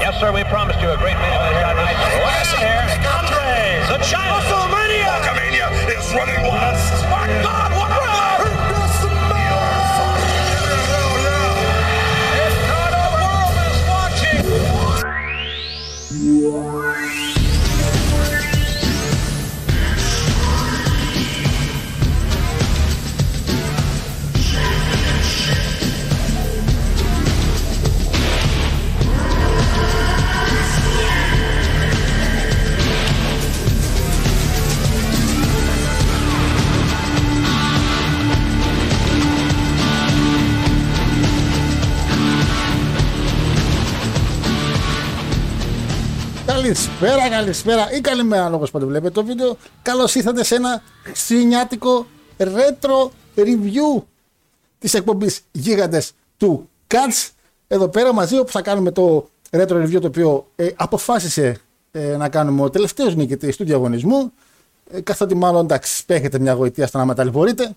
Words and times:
Yes, 0.00 0.20
sir, 0.20 0.32
we 0.32 0.44
promised 0.44 0.80
you 0.80 0.90
a 0.90 0.96
great 0.96 1.14
match 1.14 1.52
here 1.52 1.74
tonight. 1.74 1.98
Listen 2.38 2.58
here, 2.58 2.86
Andre, 3.02 3.82
the 3.90 3.98
child. 4.04 4.42
WrestleMania! 4.46 5.10
Hulkamania 5.18 5.98
is 5.98 6.14
running 6.14 6.40
wild! 6.46 6.76
My 7.10 7.26
God, 7.42 7.72
what 7.72 7.90
a 7.90 8.08
Καλησπέρα, 46.62 47.28
καλησπέρα 47.28 47.92
ή 47.92 48.00
καλημέρα 48.00 48.52
όπως 48.52 48.70
πάντων 48.70 48.88
βλέπετε 48.88 49.12
το 49.12 49.24
βίντεο. 49.24 49.56
Καλώς 49.82 50.14
ήρθατε 50.14 50.44
σε 50.44 50.54
ένα 50.54 50.82
χριστουγεννιάτικο 51.02 52.06
retro 52.38 53.08
review 53.36 54.02
της 54.78 54.94
εκπομπής 54.94 55.40
Γίγαντες 55.52 56.12
του 56.36 56.68
Cats. 56.88 57.28
Εδώ 57.68 57.88
πέρα 57.88 58.12
μαζί 58.12 58.38
όπου 58.38 58.50
θα 58.50 58.62
κάνουμε 58.62 58.90
το 58.90 59.28
retro 59.50 59.70
review 59.70 60.00
το 60.00 60.06
οποίο 60.06 60.46
ε, 60.56 60.68
αποφάσισε 60.76 61.60
ε, 61.92 62.16
να 62.16 62.28
κάνουμε 62.28 62.62
ο 62.62 62.70
τελευταίος 62.70 63.14
νικητής 63.14 63.56
του 63.56 63.64
διαγωνισμού. 63.64 64.32
Ε, 64.90 65.00
καθότι 65.00 65.34
μάλλον 65.34 65.64
εντάξει 65.64 66.04
έχετε 66.06 66.38
μια 66.38 66.52
γοητεία 66.52 66.86
στο 66.86 66.98
να 66.98 67.04
με 67.04 67.14
ταλαιπωρείτε. 67.14 67.70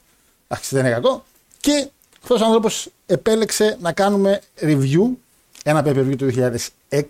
Εντάξει 0.47 0.75
δεν 0.75 0.85
είναι 0.85 0.93
κακό. 0.93 1.23
Και 1.59 1.87
αυτός 2.21 2.41
ο 2.41 2.45
άνθρωπος 2.45 2.89
επέλεξε 3.05 3.77
να 3.81 3.91
κάνουμε 3.91 4.41
review, 4.61 5.09
ένα 5.63 5.83
pay 5.85 5.89
per 5.89 6.15
του 6.17 6.31
2006 6.89 7.01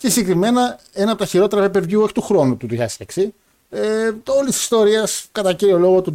και 0.00 0.10
συγκεκριμένα 0.10 0.78
ένα 0.92 1.10
από 1.10 1.20
τα 1.20 1.26
χειρότερα 1.26 1.70
pay 1.72 1.76
per 1.76 1.82
view 1.82 2.02
όχι 2.02 2.12
του 2.12 2.22
χρόνου 2.22 2.56
του 2.56 2.68
2006. 2.70 3.28
Ε, 3.70 4.10
όλης 4.26 4.52
της 4.52 4.62
ιστορίας 4.62 5.26
κατά 5.32 5.52
κύριο 5.52 5.78
λόγο 5.78 6.02
του 6.02 6.14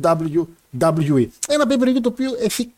WWE. 0.84 1.28
Ένα 1.48 1.66
pay 1.70 1.82
per 1.82 1.88
view 1.88 2.00
το 2.02 2.10
οποίο 2.10 2.32
έχει 2.40 2.72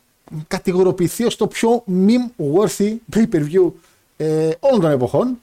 κατηγοροποιηθεί 0.48 1.24
ως 1.24 1.36
το 1.36 1.46
πιο 1.46 1.84
meme 2.06 2.54
worthy 2.54 2.96
pay 3.14 3.24
per 3.32 3.42
view 3.52 3.72
ε, 4.16 4.50
όλων 4.60 4.80
των 4.80 4.90
εποχών. 4.90 5.40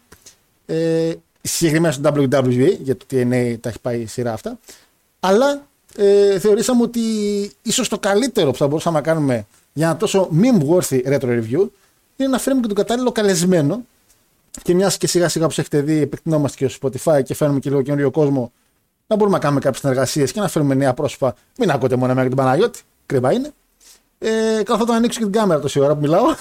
Ε, 0.65 1.13
συγκεκριμένα 1.41 1.93
στο 1.93 2.11
WWE, 2.15 2.77
για 2.79 2.97
το 2.97 3.05
TNA 3.11 3.55
τα 3.61 3.69
έχει 3.69 3.79
πάει 3.81 3.99
η 3.99 4.05
σειρά 4.05 4.33
αυτά. 4.33 4.59
Αλλά 5.19 5.67
ε, 5.95 6.39
θεωρήσαμε 6.39 6.81
ότι 6.81 7.01
ίσως 7.61 7.89
το 7.89 7.99
καλύτερο 7.99 8.51
που 8.51 8.57
θα 8.57 8.67
μπορούσαμε 8.67 8.97
να 8.97 9.03
κάνουμε 9.03 9.45
για 9.73 9.87
ένα 9.87 9.97
τόσο 9.97 10.29
meme 10.41 10.67
worthy 10.69 11.03
retro 11.05 11.41
review 11.41 11.67
είναι 12.15 12.29
να 12.29 12.39
φέρουμε 12.39 12.61
και 12.61 12.67
τον 12.67 12.75
κατάλληλο 12.75 13.11
καλεσμένο 13.11 13.85
και 14.61 14.73
μιας 14.73 14.97
και 14.97 15.07
σιγά 15.07 15.29
σιγά 15.29 15.45
όπω 15.45 15.53
έχετε 15.57 15.81
δει, 15.81 16.01
επεκτηνόμαστε 16.01 16.57
και 16.57 16.67
στο 16.67 16.89
Spotify 16.89 17.23
και 17.23 17.33
φέρνουμε 17.33 17.59
και 17.59 17.69
λίγο 17.69 17.81
καινούριο 17.81 18.11
κόσμο, 18.11 18.51
να 19.07 19.15
μπορούμε 19.15 19.35
να 19.35 19.41
κάνουμε 19.41 19.59
κάποιες 19.59 19.81
συνεργασίες 19.81 20.31
και 20.31 20.39
να 20.39 20.47
φέρουμε 20.47 20.73
νέα 20.73 20.93
πρόσωπα. 20.93 21.35
Μην 21.57 21.71
ακούτε 21.71 21.95
μόνο 21.95 22.11
εμένα 22.11 22.27
και 22.27 22.35
τον 22.35 22.45
Παναγιώτη, 22.45 22.81
κρυβά 23.05 23.33
είναι. 23.33 23.51
Ε, 24.19 24.63
καλά, 24.63 24.85
θα 24.85 24.93
ανοίξω 24.93 25.19
και 25.19 25.25
την 25.25 25.33
κάμερα 25.33 25.59
τόση 25.59 25.79
ώρα 25.79 25.93
που 25.93 26.01
μιλάω. 26.01 26.23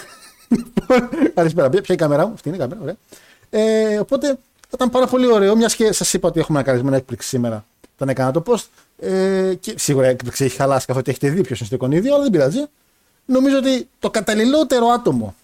Καλησπέρα, 1.34 1.70
ποια 1.70 1.82
η 1.88 1.94
κάμερα 1.94 2.26
μου, 2.26 2.32
αυτή 2.32 2.48
είναι 2.48 2.56
η 2.56 2.60
κάμερα, 2.60 2.80
ωραία. 2.82 2.96
Ε, 3.50 3.98
οπότε 3.98 4.26
θα 4.60 4.70
ήταν 4.74 4.90
πάρα 4.90 5.06
πολύ 5.06 5.32
ωραίο, 5.32 5.56
μιας 5.56 5.74
και 5.74 5.92
σας 5.92 6.12
είπα 6.12 6.28
ότι 6.28 6.40
έχουμε 6.40 6.58
ένα 6.58 6.66
καλεσμένο 6.66 6.96
έκπληξη 6.96 7.28
σήμερα. 7.28 7.64
Τον 7.96 8.08
έκανα 8.08 8.30
το 8.30 8.42
post. 8.46 8.64
Ε, 8.98 9.54
και 9.60 9.74
σίγουρα 9.76 10.06
η 10.06 10.10
έκπληξη 10.10 10.44
έχει 10.44 10.56
χαλάσει 10.56 10.86
καθότι 10.86 11.10
έχετε 11.10 11.28
δει 11.28 11.40
ποιος 11.40 11.58
είναι 11.58 11.66
στο 11.66 11.76
εικονίδιο, 11.76 12.14
αλλά 12.14 12.22
δεν 12.22 12.32
πειράζει. 12.32 12.64
Νομίζω 13.24 13.58
ότι 13.58 13.88
το 13.98 14.10
καταλληλότερο 14.10 14.86
άτομο 14.86 15.34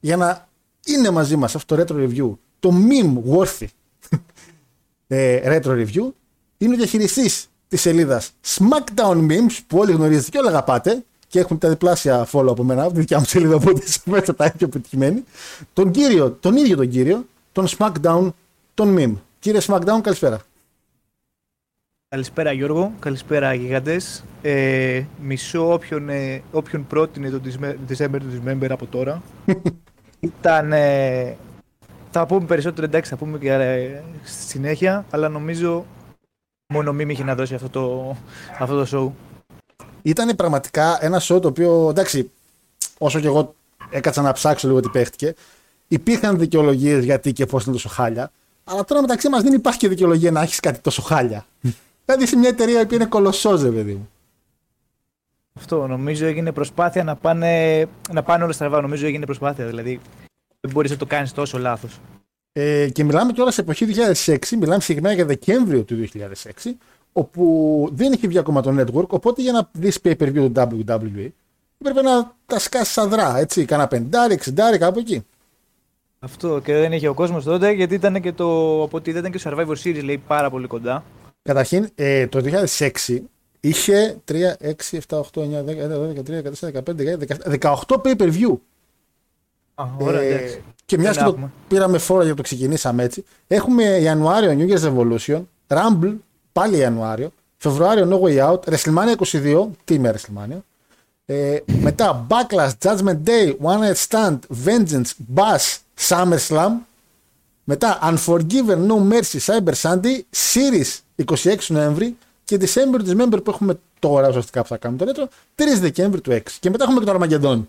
για 0.00 0.16
να 0.16 0.47
είναι 0.88 1.10
μαζί 1.10 1.36
μας 1.36 1.54
αυτό 1.54 1.76
το 1.76 1.84
retro 1.88 2.08
review, 2.08 2.32
το 2.60 2.72
meme 2.88 3.34
worthy 3.34 3.66
ε, 5.06 5.58
retro 5.60 5.70
review, 5.70 6.10
είναι 6.58 6.74
ο 6.74 6.76
διαχειριστής 6.76 7.48
της 7.68 7.80
σελίδας 7.80 8.32
SmackDown 8.46 9.26
Memes 9.28 9.58
που 9.66 9.78
όλοι 9.78 9.92
γνωρίζετε 9.92 10.30
και 10.30 10.38
όλοι 10.38 10.48
αγαπάτε 10.48 11.04
και 11.28 11.38
έχουν 11.38 11.58
τα 11.58 11.68
διπλάσια 11.68 12.28
follow 12.32 12.48
από 12.48 12.62
μένα, 12.62 12.82
από 12.82 12.92
τη 12.92 12.98
δικιά 12.98 13.18
μου 13.18 13.24
σελίδα 13.24 13.54
οπότε 13.54 13.82
μέσα 14.04 14.34
τα 14.34 14.52
πιο 14.58 14.68
πετυχημένη. 14.68 15.24
Τον 15.72 15.90
κύριο, 15.90 16.30
τον 16.30 16.56
ίδιο 16.56 16.76
τον 16.76 16.88
κύριο, 16.88 17.26
τον 17.52 17.66
SmackDown, 17.78 18.28
τον 18.74 18.96
Meme. 18.98 19.14
Κύριε 19.38 19.60
SmackDown, 19.66 20.00
καλησπέρα. 20.02 20.40
Καλησπέρα 22.08 22.52
Γιώργο, 22.52 22.92
καλησπέρα 22.98 23.54
γιγαντές. 23.54 24.24
Ε, 24.42 25.02
μισό 25.22 25.72
όποιον, 25.72 26.08
ε, 26.08 26.42
όποιον 26.52 26.86
πρότεινε 26.86 27.30
το 27.30 27.40
December 27.88 28.16
του 28.18 28.42
Dismember 28.44 28.66
από 28.70 28.86
τώρα. 28.86 29.22
Ήταν. 30.20 30.72
Ε, 30.72 31.36
θα 32.10 32.26
πούμε 32.26 32.46
περισσότερο 32.46 32.86
εντάξει, 32.86 33.10
θα 33.10 33.16
πούμε 33.16 33.38
και 33.38 33.52
ε, 33.52 34.02
στη 34.24 34.42
συνέχεια, 34.42 35.04
αλλά 35.10 35.28
νομίζω 35.28 35.86
μόνο 36.72 36.92
μη 36.92 37.06
είχε 37.08 37.24
να 37.24 37.34
δώσει 37.34 37.54
αυτό 37.54 37.68
το, 37.68 38.16
αυτό 38.58 38.84
το 38.84 38.86
show. 38.92 39.36
Ήταν 40.02 40.36
πραγματικά 40.36 40.98
ένα 41.04 41.20
show 41.20 41.40
το 41.42 41.48
οποίο 41.48 41.88
εντάξει, 41.90 42.30
όσο 42.98 43.20
και 43.20 43.26
εγώ 43.26 43.54
έκατσα 43.90 44.22
να 44.22 44.32
ψάξω 44.32 44.68
λίγο 44.68 44.80
τι 44.80 44.88
παίχτηκε, 44.88 45.34
υπήρχαν 45.88 46.38
δικαιολογίες 46.38 47.04
γιατί 47.04 47.32
και 47.32 47.46
πώς 47.46 47.64
είναι 47.64 47.72
τόσο 47.72 47.88
χάλια. 47.88 48.30
Αλλά 48.64 48.84
τώρα 48.84 49.00
μεταξύ 49.00 49.28
μας 49.28 49.42
δεν 49.42 49.52
υπάρχει 49.52 49.78
και 49.78 49.88
δικαιολογία 49.88 50.30
να 50.30 50.40
έχεις 50.42 50.60
κάτι 50.60 50.78
τόσο 50.78 51.02
χάλια. 51.02 51.46
δηλαδή 52.04 52.26
σε 52.26 52.36
μια 52.36 52.48
εταιρεία 52.48 52.86
που 52.86 52.94
είναι 52.94 53.04
κολοσσόζε, 53.04 53.70
παιδί 53.70 53.92
μου. 53.92 54.08
Αυτό 55.58 55.86
νομίζω 55.86 56.26
έγινε 56.26 56.52
προσπάθεια 56.52 57.04
να 57.04 57.16
πάνε, 57.16 57.86
να 58.12 58.22
πάνε 58.22 58.44
όλα 58.44 58.52
στραβά. 58.52 58.80
Νομίζω 58.80 59.06
έγινε 59.06 59.24
προσπάθεια. 59.24 59.66
Δηλαδή 59.66 60.00
δεν 60.60 60.72
μπορείς 60.72 60.90
να 60.90 60.96
το 60.96 61.06
κάνεις 61.06 61.32
τόσο 61.32 61.58
λάθος. 61.58 62.00
Ε, 62.52 62.88
και 62.88 63.04
μιλάμε 63.04 63.32
τώρα 63.32 63.50
σε 63.50 63.60
εποχή 63.60 63.86
2006, 64.24 64.36
μιλάμε 64.58 64.80
συγκεκριμένα 64.80 65.14
για 65.14 65.24
Δεκέμβριο 65.24 65.82
του 65.82 66.08
2006, 66.64 66.70
όπου 67.12 67.88
δεν 67.92 68.12
είχε 68.12 68.28
βγει 68.28 68.38
ακόμα 68.38 68.62
το 68.62 68.74
network. 68.80 69.08
Οπότε 69.08 69.42
για 69.42 69.52
να 69.52 69.70
δεις 69.72 69.98
pay 70.04 70.16
per 70.16 70.26
view 70.26 70.34
του 70.34 70.52
WWE, 70.56 71.28
έπρεπε 71.78 72.02
να 72.02 72.32
τα 72.46 72.58
σκάσεις 72.58 72.98
αδρά, 72.98 73.38
έτσι. 73.38 73.64
Κάνα 73.64 73.88
πεντάρι, 73.88 74.32
εξεντάρι, 74.32 74.78
κάπου 74.78 74.98
εκεί. 74.98 75.24
Αυτό 76.18 76.60
και 76.64 76.72
δεν 76.72 76.92
είχε 76.92 77.08
ο 77.08 77.14
κόσμος 77.14 77.44
τότε, 77.44 77.70
γιατί 77.70 77.94
ήταν 77.94 78.20
και 78.20 78.32
το. 78.32 78.82
Από 78.82 78.96
ότι 78.96 79.10
ήταν 79.10 79.30
και 79.30 79.38
το 79.38 79.50
Survivor 79.50 79.74
Series, 79.84 80.04
λέει 80.04 80.22
πάρα 80.26 80.50
πολύ 80.50 80.66
κοντά. 80.66 81.04
Καταρχήν, 81.42 81.88
ε, 81.94 82.26
το 82.26 82.40
2006 82.40 83.22
είχε 83.60 84.16
3, 84.24 84.56
6, 84.60 84.72
7, 84.78 85.20
8, 85.32 85.42
9, 85.42 85.64
10, 85.64 85.78
11, 85.78 85.98
12, 85.98 86.22
13, 86.22 86.42
14, 86.42 86.72
15, 86.72 87.18
16, 87.18 87.58
18 87.60 87.96
pay 88.02 88.16
per 88.16 88.30
view. 88.30 88.56
Α, 89.74 89.84
ωραία, 89.98 90.20
ε, 90.20 90.62
και 90.86 90.98
μια 90.98 91.12
και 91.12 91.34
πήραμε 91.68 91.98
φόρο 91.98 92.24
για 92.24 92.34
το 92.34 92.42
ξεκινήσαμε 92.42 93.02
έτσι. 93.02 93.24
Έχουμε 93.46 93.84
Ιανουάριο 93.84 94.56
New 94.58 94.74
Year's 94.74 94.82
Revolution, 94.82 95.42
Rumble 95.68 96.14
πάλι 96.52 96.76
Ιανουάριο, 96.76 97.32
Φεβρουάριο 97.56 98.08
No 98.10 98.28
Way 98.28 98.50
Out, 98.50 98.60
WrestleMania 98.60 99.16
22, 99.16 99.68
τι 99.84 99.98
με 99.98 100.14
WrestleMania. 100.14 100.58
Ε, 101.26 101.58
μετά 101.66 102.26
Backlash, 102.28 102.70
Judgment 102.82 103.18
Day, 103.24 103.56
One 103.62 103.78
Night 103.78 104.06
Stand, 104.08 104.38
Vengeance, 104.64 105.10
Bass, 105.34 105.76
SummerSlam. 106.08 106.70
Μετά 107.64 107.98
Unforgiven, 108.02 108.86
No 108.88 109.12
Mercy, 109.12 109.38
Cyber 109.46 109.74
Sunday, 109.82 110.20
Series 110.54 111.24
26 111.24 111.56
Νοέμβρη 111.68 112.16
και 112.48 112.58
December 112.60 113.00
Dismember 113.08 113.44
που 113.44 113.50
έχουμε 113.50 113.78
τώρα 113.98 114.28
ουσιαστικά 114.28 114.62
που 114.62 114.68
θα 114.68 114.76
κάνουμε 114.76 115.04
το 115.04 115.04
ρέτρο, 115.04 115.28
3 115.56 115.62
Δεκέμβρη 115.80 116.20
του 116.20 116.30
6. 116.30 116.40
Και 116.60 116.70
μετά 116.70 116.84
έχουμε 116.84 117.00
και 117.00 117.06
το 117.06 117.18
Armageddon. 117.18 117.62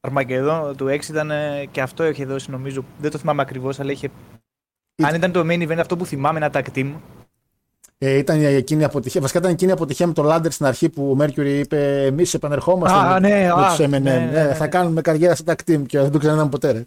Armageddon 0.00 0.76
του 0.76 0.86
6 0.86 1.08
ήταν 1.08 1.30
και 1.70 1.80
αυτό 1.80 2.04
είχε 2.06 2.24
δώσει 2.24 2.50
νομίζω, 2.50 2.84
δεν 2.98 3.10
το 3.10 3.18
θυμάμαι 3.18 3.42
ακριβώς, 3.42 3.80
αλλά 3.80 3.92
είχε. 3.92 4.10
Αν 5.02 5.14
ήταν 5.14 5.32
το 5.32 5.40
main 5.40 5.68
event 5.68 5.76
αυτό 5.78 5.96
που 5.96 6.06
θυμάμαι 6.06 6.38
ένα 6.38 6.50
tag 6.52 6.64
team. 6.74 6.92
Ε, 7.98 8.16
ήταν 8.16 8.44
εκείνη 8.44 8.80
η 8.80 8.84
αποτυχία. 8.84 9.20
Βασικά 9.20 9.38
ήταν 9.38 9.50
εκείνη 9.52 9.70
η 9.70 9.74
αποτυχία 9.74 10.06
με 10.06 10.12
το 10.12 10.34
Lander 10.34 10.50
στην 10.50 10.66
αρχή 10.66 10.88
που 10.88 11.10
ο 11.10 11.24
Mercury 11.24 11.58
είπε: 11.58 12.04
Εμείς 12.06 12.34
επανερχόμαστε 12.34 12.98
α, 12.98 13.12
με, 13.12 13.28
ναι, 13.28 13.28
με 13.28 13.48
α, 13.48 13.74
του 13.76 13.82
M&M. 13.82 13.88
ναι, 13.88 13.98
ναι, 13.98 14.30
ναι. 14.32 14.54
θα 14.54 14.66
κάνουμε 14.66 15.00
καριέρα 15.00 15.34
σε 15.34 15.42
tag 15.46 15.70
team 15.70 15.82
και 15.86 16.00
δεν 16.00 16.10
το 16.10 16.18
ξαναδάμε 16.18 16.50
ποτέ. 16.50 16.72
Ρε. 16.72 16.86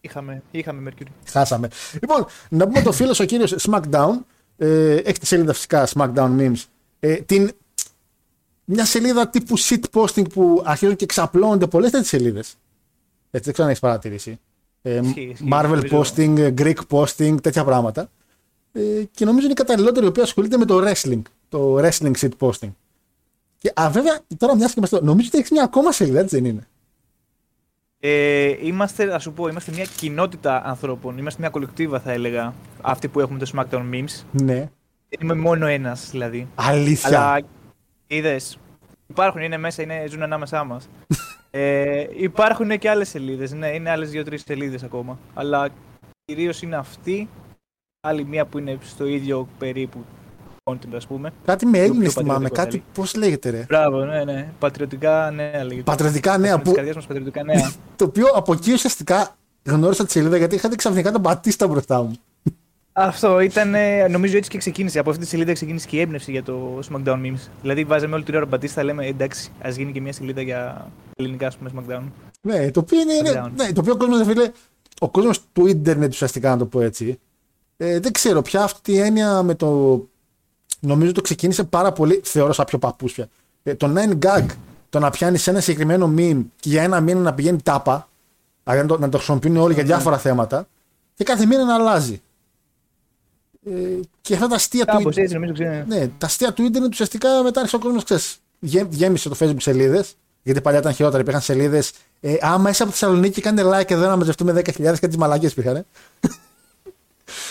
Είχαμε, 0.00 0.42
είχαμε 0.50 0.90
Mercury. 0.90 1.10
Χάσαμε. 1.30 1.68
Λοιπόν, 1.92 2.26
να 2.48 2.66
πούμε 2.66 2.82
το 2.82 2.92
φίλος 2.92 3.20
ο 3.20 3.24
κύριος 3.24 3.68
SmackDown 3.68 4.12
Ε, 4.64 4.94
έχει 4.94 5.18
τη 5.18 5.26
σελίδα 5.26 5.52
φυσικά 5.52 5.88
SmackDown 5.94 6.36
Memes. 6.38 6.64
Ε, 7.00 7.14
την, 7.14 7.50
μια 8.64 8.84
σελίδα 8.84 9.28
τύπου 9.28 9.58
shit 9.58 9.80
posting 9.92 10.30
που 10.32 10.62
αρχίζουν 10.64 10.96
και 10.96 11.06
ξαπλώνονται 11.06 11.66
πολλές 11.66 11.90
τέτοιες 11.90 12.08
σελίδες. 12.08 12.46
Έτσι 13.30 13.44
δεν 13.44 13.52
ξέρω 13.52 13.62
αν 13.62 13.68
έχεις 13.68 13.80
παρατηρήσει. 13.80 14.40
Ε, 14.82 15.00
Ισχύει, 15.04 15.20
ισχύει. 15.20 15.48
Marvel 15.52 15.80
Νομίζω- 15.88 16.00
posting, 16.00 16.38
ε, 16.38 16.54
Greek 16.58 16.78
posting, 16.90 17.42
τέτοια 17.42 17.64
πράγματα. 17.64 18.10
Ε, 18.72 18.80
και 19.10 19.24
νομίζω 19.24 19.42
είναι 19.44 19.52
η 19.52 19.56
καταλληλότερη 19.56 20.04
η 20.06 20.08
οποία 20.08 20.22
ασχολείται 20.22 20.56
με 20.56 20.64
το 20.64 20.82
wrestling. 20.84 21.22
Το 21.48 21.76
wrestling 21.78 22.12
shit 22.20 22.30
posting. 22.38 22.70
Και 23.58 23.72
α, 23.74 23.90
βέβαια, 23.90 24.20
τώρα 24.36 24.56
μια 24.56 24.66
και 24.66 24.72
είμαστε 24.76 24.96
εδώ, 24.96 25.04
νομίζω 25.06 25.28
ότι 25.28 25.38
έχεις 25.38 25.50
μια 25.50 25.62
ακόμα 25.62 25.92
σελίδα, 25.92 26.20
έτσι 26.20 26.36
δεν 26.36 26.44
είναι. 26.44 26.66
Ε, 28.04 28.66
είμαστε, 28.66 29.14
ας 29.14 29.22
σου 29.22 29.32
πω, 29.32 29.48
είμαστε 29.48 29.72
μια 29.72 29.84
κοινότητα 29.84 30.62
ανθρώπων. 30.64 31.18
Είμαστε 31.18 31.40
μια 31.40 31.50
κολεκτίβα, 31.50 32.00
θα 32.00 32.12
έλεγα. 32.12 32.54
Αυτοί 32.80 33.08
που 33.08 33.20
έχουμε 33.20 33.38
το 33.38 33.50
SmackDown 33.54 33.90
Memes. 33.92 34.22
Ναι. 34.30 34.70
Δεν 35.08 35.20
είμαι 35.20 35.34
μόνο 35.34 35.66
ένας, 35.66 36.10
δηλαδή. 36.10 36.48
Αλήθεια. 36.54 37.08
Αλλά 37.08 37.40
είδες. 38.06 38.58
Υπάρχουν, 39.06 39.42
είναι 39.42 39.56
μέσα, 39.56 39.82
είναι, 39.82 40.06
ζουν 40.08 40.22
ανάμεσά 40.22 40.64
μας. 40.64 40.88
ε, 41.50 42.06
υπάρχουν 42.16 42.78
και 42.78 42.90
άλλες 42.90 43.08
σελίδες. 43.08 43.52
Ναι, 43.52 43.68
είναι 43.68 43.90
άλλες 43.90 44.10
δύο-τρεις 44.10 44.42
σελίδες 44.42 44.82
ακόμα. 44.82 45.18
Αλλά 45.34 45.68
κυρίως 46.24 46.62
είναι 46.62 46.76
αυτή. 46.76 47.28
Άλλη 48.00 48.24
μία 48.24 48.46
που 48.46 48.58
είναι 48.58 48.78
στο 48.82 49.06
ίδιο 49.06 49.48
περίπου 49.58 50.04
content, 50.64 50.94
ας 50.96 51.06
πούμε. 51.06 51.30
Κάτι 51.44 51.66
με 51.66 51.78
Έλληνε 51.78 51.98
πιο 52.00 52.10
θυμάμαι, 52.10 52.48
πατριωτικό, 52.48 52.64
κάτι 52.64 52.84
πώς 52.94 53.14
λέγεται 53.14 53.50
ρε. 53.50 53.64
Μπράβο, 53.68 54.04
ναι, 54.04 54.24
ναι. 54.24 54.48
Πατριωτικά 54.58 55.30
νέα 55.30 55.64
λέγεται. 55.64 55.82
Πατριωτικά 55.82 56.38
νέα 56.38 56.54
Της 56.58 56.68
που, 56.68 56.74
καρδιάς 56.74 56.94
μας 56.96 57.06
πατριωτικά 57.06 57.42
νέα. 57.44 57.72
το 57.96 58.04
οποίο 58.04 58.26
από 58.34 58.52
εκεί 58.52 58.72
ουσιαστικά 58.72 59.36
γνώρισα 59.64 60.04
τη 60.04 60.10
σελίδα 60.10 60.36
γιατί 60.36 60.54
είχατε 60.54 60.76
ξαφνικά 60.76 61.12
τον 61.12 61.20
Μπατίστα 61.20 61.68
μπροστά 61.68 62.02
μου. 62.02 62.12
Αυτό 62.92 63.40
ήταν, 63.40 63.74
ε, 63.74 64.08
νομίζω 64.08 64.36
έτσι 64.36 64.50
και 64.50 64.58
ξεκίνησε. 64.58 64.98
Από 64.98 65.10
αυτή 65.10 65.22
τη 65.22 65.28
σελίδα 65.28 65.52
ξεκίνησε 65.52 65.86
και 65.88 65.96
η 65.96 66.00
έμπνευση 66.00 66.30
για 66.30 66.42
το 66.42 66.78
SmackDown 66.90 67.22
Memes. 67.22 67.48
Δηλαδή, 67.60 67.84
βάζαμε 67.84 68.14
όλη 68.14 68.24
την 68.24 68.34
ώρα 68.34 68.46
Μπατίστα, 68.46 68.82
λέμε 68.84 69.06
εντάξει, 69.06 69.50
ας 69.62 69.76
γίνει 69.76 69.92
και 69.92 70.00
μια 70.00 70.12
σελίδα 70.12 70.42
για 70.42 70.90
ελληνικά 71.16 71.46
ας 71.46 71.56
πούμε, 71.56 71.70
SmackDown. 71.74 72.02
Ναι, 72.40 72.70
το 72.70 72.80
οποίο 72.80 73.00
είναι. 73.00 73.12
είναι- 73.12 73.42
Down. 73.44 73.50
ναι, 73.56 73.72
το 73.72 73.80
οποίο 73.80 73.92
ο 73.92 73.96
κόσμος, 73.96 74.26
φίλε, 74.26 74.50
ο 75.00 75.08
κόσμος 75.10 75.40
του 75.52 75.66
ίντερνετ 75.66 76.12
ουσιαστικά, 76.12 76.50
να 76.50 76.56
το 76.56 76.66
πω 76.66 76.80
έτσι. 76.80 77.18
Ε, 77.76 78.00
δεν 78.00 78.12
ξέρω 78.12 78.42
πια 78.42 78.62
αυτή 78.62 78.92
η 78.92 78.98
έννοια 78.98 79.42
με 79.42 79.54
το. 79.54 80.00
Νομίζω 80.84 81.12
το 81.12 81.20
ξεκίνησε 81.20 81.64
πάρα 81.64 81.92
πολύ, 81.92 82.20
θεωρώ 82.24 82.52
σαν 82.52 82.64
πιο 82.64 82.78
παππούσια. 82.78 83.28
Ε, 83.62 83.74
το 83.74 83.92
9 83.96 84.18
gag, 84.26 84.46
το 84.90 84.98
να 84.98 85.10
πιάνεις 85.10 85.46
ένα 85.46 85.60
συγκεκριμένο 85.60 86.14
meme 86.16 86.44
και 86.60 86.68
για 86.68 86.82
ένα 86.82 87.00
μήνα 87.00 87.20
να 87.20 87.34
πηγαίνει 87.34 87.62
τάπα, 87.62 88.08
δηλαδή 88.64 88.82
να 88.82 88.86
το, 88.86 88.98
να 88.98 89.08
το 89.08 89.16
χρησιμοποιούν 89.16 89.56
όλοι 89.56 89.74
για 89.74 89.84
διάφορα 89.84 90.18
θέματα, 90.18 90.68
και 91.14 91.24
κάθε 91.24 91.46
μήνα 91.46 91.64
να 91.64 91.74
αλλάζει. 91.74 92.22
Ε, 93.66 93.70
και 94.20 94.34
αυτά 94.34 94.46
τα 94.48 94.54
αστεία 94.54 94.84
του 94.84 94.96
Κάπω 94.96 95.08
ίντερνετ. 95.08 95.18
έτσι 95.18 95.34
νομίζω 95.34 95.52
ξέρω. 95.52 95.84
Ναι, 95.86 96.08
τα 96.18 96.26
αστεία 96.26 96.52
του 96.52 96.62
ίντερνετ 96.62 96.92
ουσιαστικά 96.92 97.42
μετά 97.42 97.60
άρχισε 97.60 97.76
ο 97.76 97.78
κόσμος, 97.78 98.04
ξέρεις. 98.04 98.38
Γέμισε 98.90 99.28
το 99.28 99.36
Facebook 99.38 99.56
σελίδες. 99.58 100.16
Γιατί 100.42 100.60
παλιά 100.60 100.78
ήταν 100.78 100.92
χειρότερα, 100.92 101.20
υπήρχαν 101.20 101.42
σελίδες. 101.42 101.92
Ε, 102.20 102.34
άμα 102.40 102.70
είσαι 102.70 102.82
από 102.82 102.92
Θεσσαλονίκη, 102.92 103.40
κάντε 103.40 103.62
like 103.64 103.90
εδώ 103.90 104.06
να 104.06 104.16
μαζευτούμε 104.16 104.52
10.000 104.52 104.98
και 105.00 105.06
τις 105.06 105.16
μαλακίε 105.16 105.48
υπήρχαν. 105.48 105.86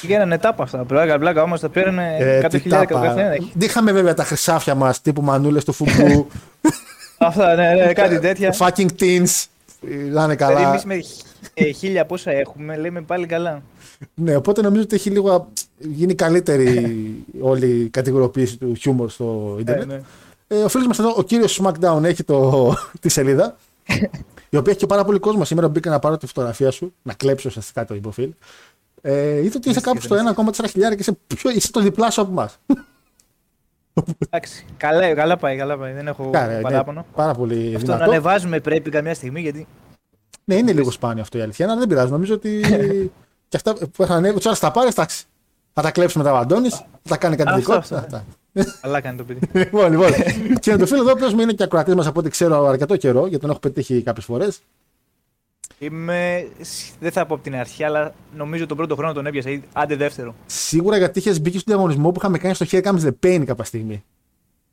Ε. 0.04 0.08
Γίνανε 0.08 0.38
τάπα 0.38 0.64
αυτά. 0.64 0.78
Πλάκα, 0.78 1.20
πλάκα 1.20 1.44
όμως 1.44 1.60
τα 1.60 1.70
πήρανε 1.70 2.16
Ε, 2.20 2.40
κάτω 2.40 2.56
τι 2.58 2.60
χιλιάδες 2.62 2.88
τάπα. 2.88 3.08
καθένα. 3.08 3.36
Είχαμε 3.60 3.92
βέβαια 3.92 4.14
τα 4.14 4.24
χρυσάφια 4.24 4.76
μας 4.76 5.02
τύπου 5.02 5.22
μανούλες 5.22 5.64
του 5.66 5.74
φουμπού, 5.74 6.28
Αυτά, 7.18 7.56
ναι, 7.56 7.74
ναι, 7.74 7.94
κάτι 7.94 8.20
τέτοια. 8.20 8.56
fucking 8.58 8.88
teens. 9.00 9.46
ε, 9.82 9.96
Να 9.96 9.96
είναι 9.96 10.08
Δηλαδή, 10.08 10.36
καλά. 10.36 10.70
εμείς 10.70 10.84
με 10.84 11.00
ε, 11.54 11.72
χίλια 11.72 12.06
πόσα 12.06 12.32
έχουμε, 12.32 12.78
λέμε 12.78 13.02
πάλι 13.02 13.26
καλά. 13.26 13.62
Ναι, 14.14 14.36
οπότε 14.36 14.62
νομίζω 14.62 14.82
ότι 14.84 14.96
έχει 14.96 15.10
λίγο 15.10 15.32
α, 15.34 15.44
γίνει 15.78 16.16
καλύτερη 16.16 17.16
όλη 17.42 17.66
η 17.68 17.90
κατηγοριοποίηση 17.90 18.58
του 18.58 18.76
χιούμορ 18.76 19.10
στο 19.10 19.54
Ε, 19.58 19.62
Ιντερνετ. 19.62 19.88
ναι. 19.88 20.02
Ε, 20.48 20.64
ο 20.64 20.68
φίλος 20.70 20.88
μας 20.88 21.00
εδώ, 21.00 21.14
ο 21.18 21.24
κύριος 21.24 21.62
SmackDown, 21.64 22.04
έχει 22.04 22.24
το, 22.24 22.74
τη 23.00 23.10
σελίδα. 23.10 23.56
η 24.50 24.58
οποία 24.58 24.72
έχει 24.72 24.80
και 24.80 24.86
πάρα 24.88 25.04
πολύ 25.04 25.20
κόσμο. 25.20 25.46
Σήμερα 25.46 25.68
μπήκα 25.68 25.90
να 25.90 26.00
πάρω 26.00 26.18
τη 26.18 26.28
φωτογραφία 26.28 26.72
σου, 26.72 26.94
να 27.02 27.14
κλέψω 27.14 27.48
ουσιαστικά 27.50 27.86
το 27.86 27.96
υποφίλ. 27.96 28.30
Ε, 29.02 29.38
είδα 29.44 29.54
ότι 29.56 29.70
είσαι 29.70 29.82
κάπου 29.82 30.02
στο 30.02 30.16
1,4 30.36 30.52
χιλιάρια 30.70 30.96
και 30.96 31.02
είσαι, 31.02 31.18
πιο, 31.36 31.50
είσαι 31.52 31.72
το 31.72 31.80
διπλάσιο 31.80 32.24
από 32.24 32.32
εμά. 32.32 32.50
Εντάξει, 34.20 34.66
καλά, 34.78 35.14
καλά 35.14 35.38
πάει, 35.38 35.58
καλά 35.58 35.78
πάει. 35.78 35.94
Δεν 35.94 36.08
έχω 36.08 36.30
παράπονο. 36.62 37.06
πάρα 37.16 37.34
πολύ 37.34 37.76
Αυτό 37.76 37.88
να 37.88 37.96
δυνατό. 37.96 38.04
ανεβάζουμε 38.12 38.60
πρέπει 38.60 38.90
καμιά 38.90 39.14
στιγμή 39.14 39.42
γιατί. 39.42 39.68
Ναι, 40.44 40.56
είναι 40.56 40.74
λίγο 40.74 40.92
σπάνιο 40.92 41.22
αυτό 41.22 41.38
η 41.38 41.42
αλήθεια, 41.42 41.66
αλλά 41.66 41.76
δεν 41.78 41.88
πειράζει. 41.88 42.12
Νομίζω 42.12 42.34
ότι 42.34 42.60
και 43.50 43.58
αυτά 43.58 43.74
που 43.74 44.04
είχαν 44.04 44.18
ανέβει, 44.18 44.40
τώρα 44.40 44.56
θα 44.56 44.72
πάρεις, 44.72 44.92
εντάξει. 44.92 45.26
Θα 45.74 45.82
τα 45.82 45.92
κλέψουμε 45.92 46.24
τα 46.24 46.32
βαντώνεις, 46.32 46.76
θα 46.76 46.86
τα 47.10 47.18
κάνει 47.18 47.36
κάτι 47.36 47.50
Αυτό, 47.50 47.60
δικό 47.60 47.72
του. 47.74 47.78
αυτό, 47.80 47.96
Αυτά. 47.96 48.26
Καλά 48.82 49.02
κάνει 49.02 49.18
το 49.18 49.24
παιδί. 49.24 49.40
λοιπόν, 49.54 49.92
λοιπόν. 49.92 50.12
και 50.60 50.76
το 50.76 50.86
φίλο 50.86 51.00
εδώ, 51.02 51.10
ο 51.10 51.14
οποίος 51.14 51.32
είναι 51.32 51.54
και 51.54 51.64
ακροατής 51.64 51.96
μας 51.96 52.08
από 52.08 52.20
ό,τι 52.20 52.30
ξέρω 52.30 52.66
αρκετό 52.66 52.98
καιρό, 52.98 53.20
γιατί 53.22 53.40
τον 53.42 53.50
έχω 53.50 53.60
πετύχει 53.60 54.02
κάποιες 54.02 54.26
φορές. 54.26 54.60
Είμαι. 55.84 56.48
Δεν 57.00 57.12
θα 57.12 57.26
πω 57.26 57.34
από 57.34 57.44
την 57.44 57.56
αρχή, 57.56 57.84
αλλά 57.84 58.14
νομίζω 58.36 58.66
τον 58.66 58.78
πρώτο 58.78 58.96
χρόνο 58.96 59.14
τον 59.14 59.26
έπιασα. 59.26 59.50
ή 59.50 59.62
Άντε 59.74 59.96
δεύτερο. 59.96 60.36
Σίγουρα 60.46 60.98
γιατί 60.98 61.20
είχες 61.20 61.42
μπει 61.42 61.52
και 61.52 61.60
στον 61.60 61.74
διαγωνισμό 61.74 62.12
που 62.12 62.20
είχαμε 62.20 62.38
κάνει 62.38 62.54
στο 62.56 62.66
Here 62.72 62.84
Comes 62.84 63.00
the 63.00 63.12
Pain 63.26 63.44
κάποια 63.46 63.64
στιγμή. 63.64 64.04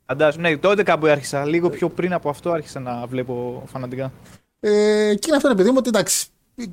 Φαντάζομαι. 0.05 0.49
Ναι, 0.49 0.57
τότε 0.57 0.83
κάπου 0.83 1.07
άρχισα. 1.07 1.45
Λίγο 1.45 1.69
πιο 1.69 1.89
πριν 1.89 2.13
από 2.13 2.29
αυτό 2.29 2.51
άρχισα 2.51 2.79
να 2.79 3.05
βλέπω 3.05 3.63
φανατικά. 3.65 4.11
Ε, 4.59 4.69
και 5.15 5.25
είναι 5.27 5.35
αυτό 5.35 5.47
ρε 5.47 5.55
παιδί 5.55 5.69
μου 5.69 5.75
ότι 5.77 5.87
εντάξει, 5.87 6.27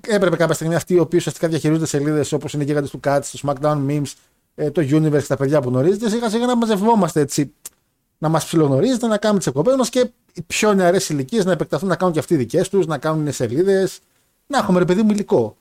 έπρεπε 0.06 0.36
κάποια 0.36 0.54
στιγμή 0.54 0.74
αυτοί 0.74 0.94
οι 0.94 0.98
οποίοι 0.98 1.18
ουσιαστικά 1.18 1.48
διαχειρίζονται 1.48 1.86
σελίδες 1.86 2.32
όπως 2.32 2.52
είναι 2.52 2.62
οι 2.62 2.66
γίγαντες 2.66 2.90
του 2.90 3.00
Cats, 3.04 3.20
το 3.32 3.38
SmackDown 3.42 3.86
Memes, 3.88 4.12
ε, 4.54 4.70
το 4.70 4.82
Universe 4.82 5.20
και 5.20 5.26
τα 5.26 5.36
παιδιά 5.36 5.60
που 5.60 5.68
γνωρίζετε, 5.68 6.08
σιγά 6.08 6.28
σιγά 6.28 6.46
να 6.46 6.56
μαζευόμαστε 6.56 7.20
έτσι. 7.20 7.52
Να 8.18 8.28
μας 8.28 8.44
ψιλογνωρίζετε, 8.44 9.06
να 9.06 9.16
κάνουμε 9.16 9.38
τις 9.38 9.48
εκπομπές 9.48 9.76
μας 9.76 9.88
και 9.88 10.10
οι 10.32 10.42
πιο 10.42 10.74
νεαρές 10.74 11.08
ηλικίες 11.08 11.44
να 11.44 11.52
επεκταθούν 11.52 11.88
να 11.88 11.96
κάνουν 11.96 12.14
και 12.14 12.18
αυτοί 12.18 12.36
δικές 12.36 12.68
τους, 12.68 12.86
να 12.86 12.98
κάνουν 12.98 13.32
σελίδες. 13.32 14.00
Να 14.46 14.58
έχουμε 14.58 14.78
ρε 14.78 14.84
παιδί 14.84 15.02
μου 15.02 15.10
υλικό. 15.10 15.56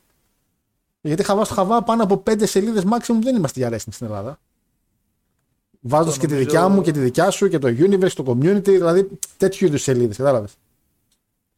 Γιατί 1.02 1.24
χαβά 1.24 1.46
στο 1.46 1.54
χαβά 1.54 1.84
πάνω 1.84 2.04
από 2.04 2.18
πέντε 2.18 2.46
σελίδες 2.46 2.84
maximum 2.86 3.18
δεν 3.22 3.36
είμαστε 3.36 3.60
για 3.60 3.70
wrestling 3.70 3.92
στην 3.92 4.06
Ελλάδα. 4.06 4.40
Βάζοντας 5.82 6.18
και 6.18 6.28
τη 6.28 6.32
νομίζω- 6.34 6.50
δικιά 6.50 6.68
μου 6.68 6.82
και 6.82 6.92
τη 6.92 7.00
δικιά 7.00 7.30
σου 7.30 7.48
και 7.48 7.58
το 7.60 7.68
Universe, 7.68 8.12
το 8.12 8.24
community, 8.28 8.64
δηλαδή 8.64 9.10
τέτοιου 9.38 9.68
είδους 9.68 9.82
σελίδες, 9.82 10.18
κατάλαβες. 10.18 10.54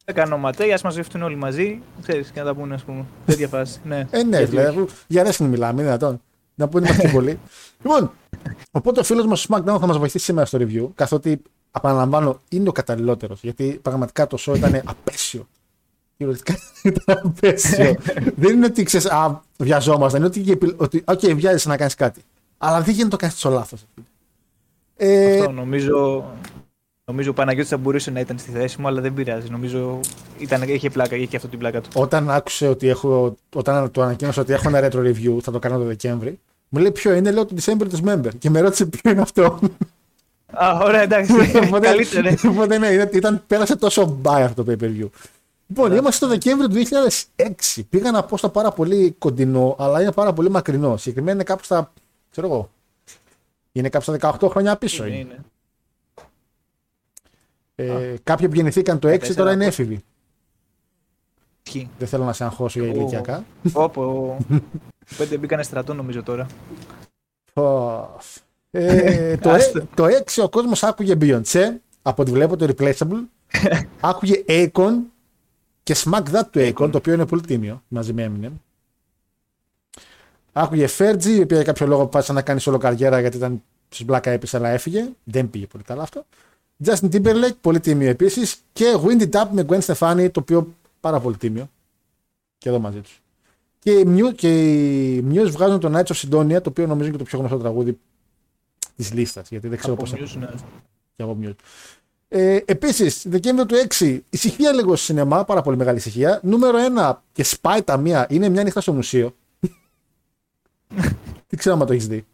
Δεν 0.04 0.14
κάνω 0.14 0.38
ματέ, 0.38 0.72
ας 0.72 0.82
μαζευτούν 0.82 1.22
όλοι 1.22 1.36
μαζί. 1.36 1.80
Ξέρεις 2.02 2.30
και 2.30 2.40
να 2.40 2.46
τα 2.46 2.54
πούνε, 2.54 2.74
ας 2.74 2.82
πούμε. 2.84 3.04
Τέτοια 3.26 3.48
φάση. 3.48 3.80
Ναι, 3.84 4.06
Ε, 4.10 4.22
ναι, 4.22 4.36
Γιατί 4.36 4.56
όχι. 4.56 4.66
δηλαδή, 4.70 4.86
για 5.06 5.24
wrestling 5.26 5.46
μιλάμε, 5.46 5.72
είναι 5.72 5.82
δυνατόν. 5.82 6.20
Να 6.54 6.68
πούνε 6.68 6.86
είμαστε 6.86 7.06
και 7.06 7.12
πολλοί. 7.12 7.38
λοιπόν, 7.82 8.10
οπότε 8.70 9.00
ο 9.00 9.02
φίλος 9.02 9.26
μας 9.26 9.40
στο 9.40 9.56
SmackDown 9.56 9.76
θα 9.80 9.86
μας 9.86 9.98
βοηθήσει 9.98 10.24
σήμερα 10.24 10.46
στο 10.46 10.58
review, 10.60 10.88
καθότι 10.94 11.42
επαναλαμβάνω 11.76 12.40
είναι 12.48 12.68
ο 12.68 12.72
καταλληλότερος. 12.72 13.40
Γιατί 13.42 13.78
πραγματικά 13.82 14.26
το 14.26 14.38
show 14.40 14.56
ήταν 14.56 14.82
απέσιο. 14.84 15.48
Κυριολεκτικά 16.18 16.58
ήταν 16.82 17.20
απέσιο. 17.24 17.96
δεν 18.36 18.52
είναι 18.56 18.66
ότι 18.66 18.82
ξέρεις, 18.82 19.06
α, 19.10 19.40
βιαζόμαστε, 19.56 20.18
είναι 20.18 20.26
ότι, 20.26 20.58
ότι 20.78 21.04
okay, 21.06 21.34
βιάζεσαι 21.34 21.68
να 21.68 21.76
κάνεις 21.76 21.94
κάτι. 21.94 22.20
Αλλά 22.58 22.76
δεν 22.76 22.84
γίνεται 22.94 23.04
να 23.04 23.10
το 23.10 23.16
κάνεις 23.16 23.38
στο 23.38 23.50
λάθος. 23.50 23.84
Ε, 24.96 25.38
Αυτό 25.38 25.50
νομίζω. 25.50 26.24
Νομίζω 27.04 27.30
ο 27.30 27.32
Παναγιώτης 27.32 27.70
θα 27.70 27.76
μπορούσε 27.76 28.10
να 28.10 28.20
ήταν 28.20 28.38
στη 28.38 28.50
θέση 28.50 28.80
μου, 28.80 28.86
αλλά 28.86 29.00
δεν 29.00 29.14
πειράζει. 29.14 29.48
Νομίζω 29.50 30.00
ήταν, 30.38 30.62
είχε 30.62 30.90
πλάκα, 30.90 31.16
είχε 31.16 31.26
και 31.26 31.36
αυτό 31.36 31.48
την 31.48 31.58
πλάκα 31.58 31.80
του. 31.80 31.88
όταν 31.94 32.30
άκουσε 32.30 32.68
ότι 32.68 32.88
έχω, 32.88 33.36
όταν 33.54 33.90
το 33.90 34.02
ανακοίνωσα 34.02 34.40
ότι 34.40 34.52
έχω 34.52 34.68
ένα 34.68 34.88
retro 34.88 34.96
review, 34.98 35.38
θα 35.42 35.50
το 35.52 35.58
κάνω 35.58 35.78
το 35.78 35.84
Δεκέμβρη, 35.84 36.38
μου 36.68 36.80
λέει 36.80 36.90
ποιο 36.92 37.12
είναι, 37.14 37.30
λέω 37.30 37.44
το 37.44 37.54
December 37.64 37.86
του 37.88 38.00
Member. 38.04 38.28
Και 38.38 38.50
με 38.50 38.60
ρώτησε 38.60 38.86
ποιο 38.86 39.10
είναι 39.10 39.20
αυτό; 39.20 39.58
Α, 40.52 40.78
ωραία, 40.82 41.02
εντάξει. 41.02 41.32
Οπότε- 41.64 41.86
Καλύτερα. 41.86 42.34
Οπότε 42.50 42.78
ναι, 42.78 42.86
ήταν, 42.88 43.08
ήταν, 43.12 43.42
πέρασε 43.46 43.76
τόσο 43.76 44.06
μπάι 44.20 44.42
αυτό 44.42 44.64
το 44.64 44.72
pay 44.72 44.82
per 44.82 44.86
view. 44.86 45.08
Λοιπόν, 45.70 45.92
είμαστε 45.92 46.12
στο 46.12 46.26
Δεκέμβριο 46.28 46.68
του 46.68 46.74
2006. 47.36 47.82
Πήγα 47.88 48.10
να 48.10 48.24
πω 48.24 48.36
στα 48.36 48.48
πάρα 48.48 48.70
πολύ 48.72 49.14
κοντινό, 49.18 49.76
αλλά 49.78 50.00
είναι 50.02 50.12
πάρα 50.12 50.32
πολύ 50.32 50.50
μακρινό. 50.50 50.96
Συγκεκριμένα 50.96 51.34
είναι 51.34 51.42
κάπου 51.44 51.64
στα. 51.64 51.92
ξέρω 52.30 52.46
εγώ. 52.46 52.70
Είναι 53.72 53.88
κάπου 53.88 54.04
στα 54.04 54.36
18 54.40 54.48
χρόνια 54.50 54.76
πίσω. 54.76 55.06
Είναι, 55.06 55.16
Είναι. 55.16 55.40
είναι. 57.76 57.94
Ε, 57.94 58.14
κάποιοι 58.22 58.48
που 58.48 58.54
γεννηθήκαν 58.54 58.98
το 58.98 59.08
6 59.08 59.12
14 59.12 59.34
τώρα 59.34 59.52
είναι 59.52 59.64
από- 59.64 59.72
έφηβοι. 59.72 60.04
Ισχύει. 61.62 61.90
Δεν 61.98 62.08
θέλω 62.08 62.24
να 62.24 62.32
σε 62.32 62.44
αγχώσω 62.44 62.80
για 62.80 62.92
Ω. 62.92 62.94
ηλικιακά. 62.94 63.44
Όπω. 63.72 64.36
Πέντε 65.16 65.36
μπήκανε 65.38 65.62
στρατό 65.62 65.94
νομίζω 65.94 66.22
τώρα. 66.22 66.46
Φοφ. 67.52 68.36
Ε, 68.70 69.36
το, 69.42 69.50
Άστο. 69.50 69.78
ε- 69.78 69.86
το 69.94 70.04
6 70.06 70.42
ο 70.42 70.48
κόσμος 70.48 70.82
άκουγε 70.82 71.14
Beyoncé, 71.20 71.62
από 72.02 72.22
ό,τι 72.22 72.30
βλέπω 72.30 72.56
το 72.56 72.66
replaceable. 72.76 73.22
άκουγε 74.00 74.44
Akon 74.48 74.92
και 75.88 75.96
Smack 76.04 76.22
That 76.22 76.42
του 76.50 76.60
Akon, 76.60 76.90
το 76.90 76.96
οποίο 76.96 77.12
είναι 77.12 77.26
πολύ 77.26 77.42
τίμιο 77.42 77.82
μαζί 77.88 78.12
με 78.12 78.32
Eminem. 78.32 78.52
Άκουγε 80.52 80.86
Fergie, 80.98 81.24
η 81.24 81.40
οποία 81.40 81.56
για 81.56 81.62
κάποιο 81.62 81.86
λόγο 81.86 82.06
πάτησε 82.06 82.32
να 82.32 82.42
κάνει 82.42 82.60
όλο 82.66 82.78
καριέρα 82.78 83.20
γιατί 83.20 83.36
ήταν 83.36 83.62
στου 83.88 84.04
Black 84.08 84.20
Eyed 84.20 84.38
Peas, 84.38 84.48
αλλά 84.52 84.68
έφυγε. 84.68 85.08
Δεν 85.24 85.50
πήγε 85.50 85.66
πολύ 85.66 85.84
καλά 85.84 86.02
αυτό. 86.02 86.26
Justin 86.84 87.10
Timberlake, 87.10 87.56
πολύ 87.60 87.80
τίμιο 87.80 88.08
επίσης. 88.08 88.56
Και 88.72 88.84
Windy 89.04 89.30
Tap 89.30 89.46
με 89.52 89.66
Gwen 89.68 89.80
Stefani, 89.80 90.28
το 90.32 90.40
οποίο 90.40 90.74
πάρα 91.00 91.20
πολύ 91.20 91.36
τίμιο. 91.36 91.70
Και 92.58 92.68
εδώ 92.68 92.78
μαζί 92.78 93.00
τους. 93.00 93.22
Και 93.78 93.90
οι 93.90 94.04
Muse, 94.06 94.34
και 94.34 94.74
οι 95.14 95.24
Muse 95.32 95.50
βγάζουν 95.50 95.80
το 95.80 95.98
Nights 95.98 96.14
of 96.14 96.16
Sidonia, 96.16 96.62
το 96.62 96.68
οποίο 96.68 96.86
νομίζω 96.86 97.08
είναι 97.08 97.10
και 97.10 97.18
το 97.18 97.24
πιο 97.24 97.38
γνωστό 97.38 97.58
τραγούδι 97.58 97.98
της 98.96 99.12
λίστας. 99.12 99.48
Γιατί 99.48 99.68
δεν 99.68 99.78
ξέρω 99.78 99.92
Από 99.92 100.02
πώς. 100.02 100.12
Muse, 100.12 100.38
ναι. 100.38 100.48
και 101.16 101.22
από 101.22 101.38
Muse. 101.42 101.54
Ε, 102.28 102.58
Επίσης, 102.64 103.28
Δεκέμβριο 103.28 103.66
του 103.66 103.74
6, 103.98 104.20
ησυχία 104.30 104.72
λίγο 104.72 104.96
στο 104.96 105.04
σινεμά, 105.04 105.44
πάρα 105.44 105.62
πολύ 105.62 105.76
μεγάλη 105.76 105.98
ησυχία. 105.98 106.40
Νούμερο 106.42 106.78
1 106.96 107.14
και 107.32 107.44
σπάει 107.44 107.82
τα 107.82 107.96
μία 107.96 108.26
είναι 108.30 108.48
μια 108.48 108.62
νύχτα 108.62 108.80
στο 108.80 108.92
μουσείο. 108.92 109.36
Τι 111.46 111.56
ξέρω 111.56 111.76
αν 111.80 111.86
το 111.86 111.92
έχεις 111.92 112.06
δει. 112.08 112.26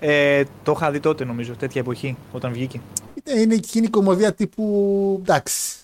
Ε, 0.00 0.44
το 0.62 0.72
είχα 0.76 0.90
δει 0.90 1.00
τότε 1.00 1.24
νομίζω, 1.24 1.54
τέτοια 1.56 1.80
εποχή, 1.80 2.16
όταν 2.32 2.52
βγήκε. 2.52 2.80
Είναι, 3.24 3.40
είναι 3.40 3.54
εκείνη 3.54 3.86
η 3.86 3.90
κομμωδία 3.90 4.34
τύπου. 4.34 5.16
εντάξει. 5.22 5.76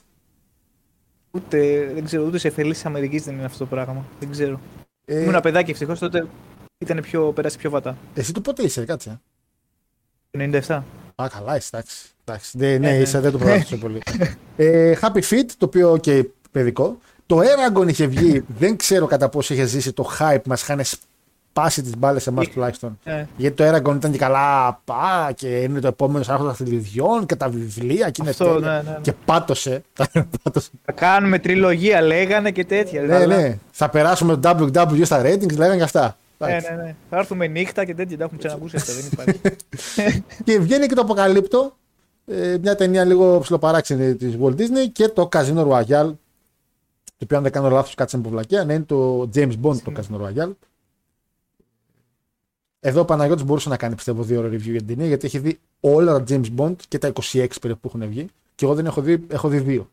Ούτε, 1.31 1.90
δεν 1.95 2.04
ξέρω, 2.04 2.25
ούτε 2.26 2.38
σε 2.38 2.49
εφελή 2.49 2.73
της 2.73 2.85
Αμερικής 2.85 3.23
δεν 3.25 3.35
είναι 3.35 3.45
αυτό 3.45 3.59
το 3.59 3.66
πράγμα. 3.66 4.04
Δεν 4.21 4.31
ξέρω. 4.31 4.61
Ε, 5.04 5.14
Ήμουν 5.16 5.28
ένα 5.28 5.40
παιδάκι 5.40 5.71
ευτυχώς 5.71 5.99
τότε 5.99 6.26
ήταν 6.78 7.00
πιο, 7.00 7.33
πέρασε 7.33 7.59
πιο 7.59 7.71
βατά. 7.71 7.97
εσύ 8.14 8.33
το 8.33 8.40
πότε 8.40 8.62
είσαι, 8.62 8.85
κάτσε. 8.85 9.21
Το 10.31 10.38
97. 10.66 10.83
Α, 11.14 11.26
καλά, 11.38 11.56
είσαι, 11.56 11.68
εντάξει. 11.73 11.97
εντάξει. 12.25 12.59
Ναι, 12.59 12.66
ναι, 12.66 12.78
ναι. 12.90 12.97
είσαι, 12.97 13.21
δεν 13.21 13.33
το 13.33 13.38
προγράμμισα 13.38 13.76
πολύ. 13.76 14.02
ε, 14.56 14.94
Happy 15.00 15.21
Feet, 15.30 15.49
το 15.59 15.66
οποίο 15.66 15.97
και 15.97 16.26
παιδικό. 16.50 16.99
Το 17.26 17.38
Eragon 17.40 17.88
είχε 17.88 18.06
βγει, 18.06 18.44
δεν 18.59 18.76
ξέρω 18.76 19.06
κατά 19.06 19.28
πόσο 19.28 19.54
είχε 19.54 19.64
ζήσει 19.64 19.92
το 19.92 20.11
hype, 20.18 20.40
μας 20.44 20.62
είχαν 20.62 20.80
σπάσει 20.85 21.83
τις 21.83 21.97
μπάλες 21.99 22.23
σε 22.23 22.30
εμάς 22.30 22.44
Είχε- 22.44 22.52
τουλάχιστον. 22.54 22.99
Ε, 23.04 23.25
Γιατί 23.37 23.56
το 23.56 23.64
Eragon 23.75 23.94
ήταν 23.94 24.11
και 24.12 24.18
καλά, 24.18 24.80
πά, 24.85 25.33
και 25.37 25.47
είναι 25.49 25.80
το 25.80 25.87
επόμενος 25.87 26.28
άρχοντα 26.28 26.54
θηλυδιών 26.54 27.26
και 27.26 27.37
τα 27.37 27.49
βιβλία 27.49 28.11
και 28.11 28.21
είναι 28.23 28.30
Αυτό, 28.30 28.44
τέλεια. 28.44 28.68
ναι, 28.68 28.75
ναι, 28.75 28.90
ναι. 28.90 28.99
Και 29.02 29.12
πάτωσε. 29.25 29.83
πάτωσε. 30.42 30.71
θα 30.85 30.92
κάνουμε 30.92 31.38
τριλογία, 31.38 32.00
λέγανε 32.02 32.50
και 32.50 32.64
τέτοια. 32.64 33.02
ναι, 33.02 33.14
αλλά- 33.14 33.37
ναι. 33.40 33.59
Θα 33.71 33.88
περάσουμε 33.88 34.37
το 34.37 34.56
WWE 34.59 35.00
στα 35.04 35.23
ratings, 35.25 35.56
λέγανε 35.56 35.76
και 35.76 35.83
αυτά. 35.83 36.16
Ναι, 36.38 36.47
Εντάξει. 36.47 36.71
ναι, 36.71 36.83
ναι. 36.83 36.97
Θα 37.11 37.17
έρθουμε 37.19 37.47
νύχτα 37.47 37.85
και 37.85 37.95
τέτοια. 37.95 38.17
Τα 38.17 38.25
έχουμε 38.25 38.38
ξανακούσει 38.38 38.76
αυτά. 38.76 38.93
Δεν 38.93 39.05
υπάρχει. 39.12 39.41
Και 40.45 40.59
βγαίνει 40.59 40.87
και 40.87 40.95
το 40.95 41.00
Αποκαλύπτο, 41.00 41.76
ε, 42.26 42.57
μια 42.61 42.75
ταινία 42.75 43.05
λίγο 43.05 43.38
ψηλοπαράξενη 43.38 44.14
της 44.14 44.37
Walt 44.41 44.57
Disney 44.57 44.88
και 44.93 45.09
το 45.09 45.29
Casino 45.33 45.67
Royale. 45.67 46.12
Το 47.17 47.25
οποίο, 47.25 47.37
αν 47.37 47.43
δεν 47.43 47.53
κάνω 47.53 47.71
λάθος, 47.71 47.95
κάτσε 47.95 48.17
με 48.17 48.23
ποβλακία, 48.23 48.64
ναι, 48.64 48.73
είναι 48.73 48.85
το 48.85 49.31
James 49.35 49.53
Bond 49.62 49.76
το 49.76 49.93
Casino 49.97 50.21
Royale. 50.21 50.53
Εδώ 52.81 53.00
ο 53.00 53.05
Παναγιώτης 53.05 53.45
μπορούσε 53.45 53.69
να 53.69 53.76
κάνει 53.76 53.95
πιστεύω 53.95 54.23
δύο 54.23 54.38
ώρα 54.38 54.49
review 54.49 54.61
για 54.61 54.79
την 54.79 54.87
ταινία 54.87 55.07
γιατί 55.07 55.26
έχει 55.26 55.38
δει 55.38 55.59
όλα 55.81 56.23
τα 56.23 56.25
James 56.29 56.47
Bond 56.57 56.75
και 56.88 56.99
τα 56.99 57.12
26 57.33 57.47
περίπου 57.61 57.81
που 57.81 57.93
έχουν 57.95 58.09
βγει. 58.09 58.26
Και 58.55 58.64
εγώ 58.64 58.75
δεν 58.75 58.87
έχω 58.87 59.00
δει, 59.00 59.26
έχω 59.29 59.49
δει 59.49 59.59
δύο. 59.59 59.91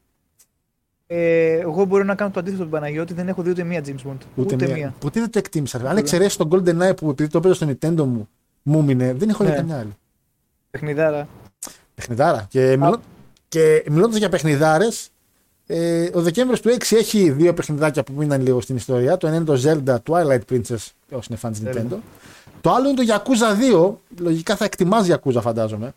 Ε, 1.13 1.59
εγώ 1.59 1.85
μπορώ 1.85 2.03
να 2.03 2.15
κάνω 2.15 2.31
το 2.31 2.39
αντίθετο 2.39 2.63
του 2.63 2.69
Παναγιώτη. 2.69 3.13
Δεν 3.13 3.27
έχω 3.27 3.41
δει 3.41 3.49
ούτε 3.49 3.63
μία 3.63 3.83
James 3.85 4.09
Bond. 4.09 4.17
Ούτε, 4.35 4.55
μία. 4.73 4.93
Ποτέ 4.99 5.19
δεν 5.19 5.29
το 5.29 5.37
εκτίμησα. 5.39 5.77
ρε. 5.77 5.87
Αν 5.89 5.97
εξαιρέσει 5.97 6.37
τον 6.37 6.49
Golden 6.51 6.89
Eye 6.89 6.95
που 6.95 7.09
επειδή 7.09 7.29
το 7.29 7.39
παίζω 7.39 7.53
στο 7.53 7.67
Nintendo 7.69 8.03
μου, 8.05 8.29
μου 8.61 8.79
έμεινε, 8.79 9.13
δεν 9.13 9.29
έχω 9.29 9.43
δει 9.43 9.49
Ναι. 9.49 9.55
καμιά 9.55 9.77
άλλη. 9.79 9.95
Παιχνιδάρα. 10.71 11.27
Παιχνιδάρα. 11.95 12.45
Και, 12.49 12.77
μιλώ... 12.77 13.01
και 13.47 13.83
μιλώντας 13.89 14.17
για 14.17 14.29
παιχνιδάρες, 14.29 15.09
ε, 15.67 16.09
ο 16.13 16.21
Δεκέμβριο 16.21 16.59
του 16.59 16.69
6 16.69 16.95
έχει 16.97 17.29
δύο 17.31 17.53
παιχνιδάκια 17.53 18.03
που 18.03 18.13
μείναν 18.13 18.41
λίγο 18.41 18.61
στην 18.61 18.75
ιστορία. 18.75 19.17
Το 19.17 19.27
ένα 19.27 19.35
είναι 19.35 19.45
το 19.45 19.61
Zelda 19.63 19.95
Twilight 20.09 20.41
Princess, 20.51 20.87
όσοι 21.11 21.27
είναι 21.29 21.37
φαν 21.37 21.53
τη 21.53 21.59
Nintendo. 21.65 21.95
Το 22.61 22.71
άλλο 22.71 22.89
είναι 22.89 23.03
το 23.05 23.13
Yakuza 23.15 23.85
2. 23.85 23.93
Λογικά 24.19 24.55
θα 24.55 24.65
εκτιμάς 24.65 25.07
Yakuza, 25.09 25.39
φαντάζομαι. 25.41 25.93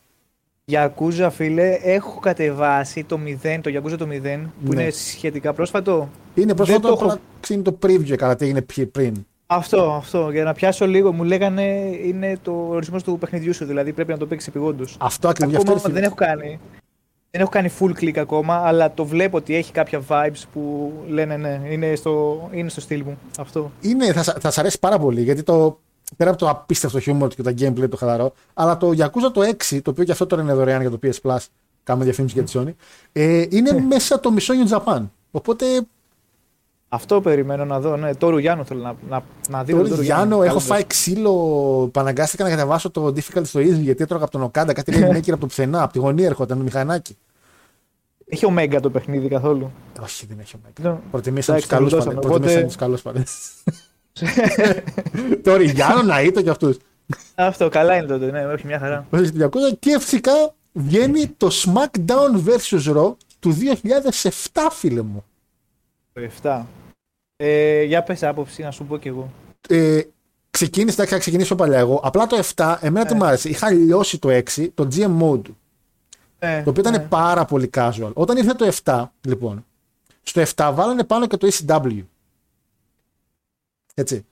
Yakuza, 0.72 1.28
φίλε, 1.30 1.78
έχω 1.82 2.20
κατεβάσει 2.20 3.04
το 3.04 3.18
0, 3.42 3.58
το 3.62 3.70
Yakuza 3.74 3.96
το 3.98 4.06
0, 4.10 4.50
που 4.64 4.72
Ναι. 4.74 4.82
είναι 4.82 4.90
σχετικά 4.90 5.52
πρόσφατο. 5.52 6.08
Είναι 6.34 6.54
πρόσφατο 6.54 6.80
το 6.88 6.92
έχω- 6.94 7.06
να 7.06 7.18
είναι 7.50 7.62
το 7.62 7.78
preview 7.82 8.14
καλά, 8.16 8.36
τι 8.36 8.44
έγινε 8.44 8.62
πι- 8.62 8.86
πριν. 8.86 9.26
Αυτό, 9.46 9.92
αυτό. 9.92 10.30
Για 10.30 10.44
να 10.44 10.52
πιάσω 10.52 10.86
λίγο, 10.86 11.12
μου 11.12 11.22
λέγανε 11.24 11.62
είναι 12.04 12.36
το 12.42 12.66
ορισμός 12.70 13.02
του 13.02 13.18
παιχνιδιού 13.18 13.54
σου. 13.54 13.64
Δηλαδή 13.64 13.92
πρέπει 13.92 14.10
να 14.12 14.18
το 14.18 14.26
παίξεις 14.26 14.48
επιγόντως. 14.48 14.96
Αυτό 15.00 15.28
ακριβώς. 15.28 15.56
Ακόμα 15.56 15.80
δεν 15.88 16.02
έχω 16.02 16.14
κάνει. 16.14 16.58
Δεν 17.30 17.40
έχω 17.42 17.50
κάνει 17.50 17.70
full 17.80 17.90
click 18.02 18.16
ακόμα, 18.18 18.54
αλλά 18.56 18.92
το 18.94 19.04
βλέπω 19.04 19.36
ότι 19.36 19.54
έχει 19.54 19.72
κάποια 19.72 20.02
vibes 20.08 20.42
που 20.52 20.92
λένε 21.08 21.36
ναι, 21.36 21.60
είναι 21.70 21.94
στο, 21.94 22.48
είναι 22.52 22.68
στο 22.68 22.80
στυλ 22.80 23.02
μου. 23.06 23.18
Αυτό. 23.38 23.70
Είναι, 23.80 24.12
θα, 24.12 24.22
σα- 24.22 24.32
θα 24.32 24.50
σ' 24.50 24.58
αρέσει 24.58 24.78
πάρα 24.78 24.98
πολύ 24.98 25.22
γιατί 25.22 25.42
το, 25.42 25.78
πέρα 26.16 26.30
από 26.30 26.38
το 26.38 26.48
απίστευτο 26.48 27.00
χιούμορ 27.00 27.28
του 27.28 27.36
και 27.36 27.42
τα 27.42 27.50
gameplay 27.50 27.88
το 27.90 27.96
χαλαρό, 27.96 28.32
αλλά 28.54 28.76
το 28.76 28.88
Yakuza 28.88 29.32
το 29.32 29.40
6, 29.70 29.80
το 29.82 29.90
οποίο 29.90 30.04
και 30.04 30.12
αυτό 30.12 30.26
τώρα 30.26 30.42
είναι 30.42 30.52
δωρεάν 30.52 30.80
για 30.80 30.90
το 30.90 30.98
PS 31.02 31.20
Plus, 31.22 31.38
κάνουμε 31.82 32.04
διαφήμιση 32.04 32.34
για 32.34 32.42
τη 32.44 32.52
Sony, 32.54 32.74
ε, 33.12 33.46
είναι 33.48 33.72
μέσα 33.88 34.20
το 34.20 34.30
μισό 34.30 34.54
New 34.54 34.76
Japan. 34.76 35.02
Οπότε 35.30 35.64
Αυτό 36.88 37.20
περιμένω 37.20 37.64
να 37.64 37.80
δω. 37.80 37.96
Ναι, 37.96 38.14
το 38.14 38.28
Ρουγιάνο 38.28 38.64
θέλω 38.64 38.80
να, 38.80 38.94
να, 39.08 39.22
να 39.48 39.64
δω. 39.64 39.76
Τώρα 39.76 39.88
το 39.88 40.02
Γιάννο, 40.02 40.36
Ρουγιάνο. 40.36 40.42
έχω 40.42 40.58
φάει 40.58 40.84
ξύλο. 40.86 41.88
Παναγκάστηκα 41.92 42.44
να 42.44 42.50
κατεβάσω 42.50 42.90
το 42.90 43.06
difficult 43.06 43.44
στο 43.44 43.60
easy 43.60 43.80
γιατί 43.80 44.02
έτρωγα 44.02 44.22
από 44.22 44.32
τον 44.32 44.42
Οκάντα. 44.42 44.72
Κάτι 44.72 44.98
λέει 44.98 45.08
maker 45.14 45.30
από 45.30 45.40
το 45.40 45.46
πουθενά. 45.46 45.82
Από 45.82 45.92
τη 45.92 45.98
γωνία 45.98 46.26
έρχονταν 46.26 46.58
το 46.58 46.64
μηχανάκι. 46.64 47.16
Έχει 48.26 48.46
ωμέγα 48.46 48.80
το 48.80 48.90
παιχνίδι 48.90 49.28
καθόλου; 49.28 49.72
Όχι, 50.02 50.26
δεν 50.26 50.38
έχει 50.38 50.56
Omega. 50.56 50.82
Ναι. 50.82 50.98
Προτιμήσαν 51.10 51.56
τους 51.56 51.64
Εντάξει, 51.64 51.92
καλούς 52.76 53.00
το 53.00 53.08
πάνε. 54.20 54.82
δώσαμε, 54.82 54.82
Προτιμήσαν 54.82 54.82
οπότε- 54.82 54.82
του 54.82 55.12
καλού 55.12 55.28
πάνε. 55.28 55.36
Τώρα 55.42 55.62
Γιάννο 55.62 56.02
να 56.02 56.22
ήτο 56.22 56.42
κι 56.42 56.48
αυτούς. 56.48 56.76
Αυτό, 57.34 57.68
καλά 57.68 57.96
είναι 57.96 58.06
τότε. 58.06 58.30
Ναι, 58.30 58.46
όχι 58.46 58.66
μια 58.66 58.78
χαρά. 58.78 59.06
Και 59.78 59.98
φυσικά 60.00 60.32
βγαίνει 60.72 61.26
το 61.36 61.50
SmackDown 61.52 62.46
vs. 62.46 62.94
Raw 62.96 63.14
του 63.40 63.56
2007, 64.52 64.70
φίλε 64.70 65.02
μου. 65.02 65.24
Το 66.12 66.20
7. 66.42 66.62
Ε, 67.36 67.82
για 67.82 68.02
πες 68.02 68.22
άποψη, 68.22 68.62
να 68.62 68.70
σου 68.70 68.84
πω 68.84 68.96
κι 68.98 69.08
εγώ. 69.08 69.30
Ε, 69.68 70.00
ξεκίνησε, 70.50 70.94
εντάξει, 70.94 71.12
θα 71.14 71.20
ξεκινήσω 71.20 71.54
παλιά 71.54 71.78
εγώ. 71.78 72.00
Απλά 72.04 72.26
το 72.26 72.36
7, 72.54 72.76
εμένα 72.80 73.06
τι 73.06 73.12
Ναι. 73.12 73.18
μου 73.18 73.24
άρεσε. 73.24 73.48
Είχα 73.48 73.70
λιώσει 73.70 74.18
το 74.18 74.28
6, 74.30 74.68
το 74.74 74.88
GM 74.94 75.18
mode 75.22 75.42
του. 75.42 75.56
Ε, 76.38 76.62
Το 76.62 76.70
οποίο 76.70 76.82
ήταν 76.82 76.92
ναι. 76.92 77.06
πάρα 77.08 77.44
πολύ 77.44 77.70
casual. 77.74 78.10
Όταν 78.12 78.36
ήρθε 78.36 78.52
το 78.52 78.72
7, 78.84 79.04
λοιπόν, 79.20 79.64
στο 80.22 80.40
7 80.54 80.70
βάλανε 80.74 81.04
πάνω 81.04 81.26
και 81.26 81.36
το 81.36 81.48
ECW. 81.52 82.02
Έτσι. 83.94 84.24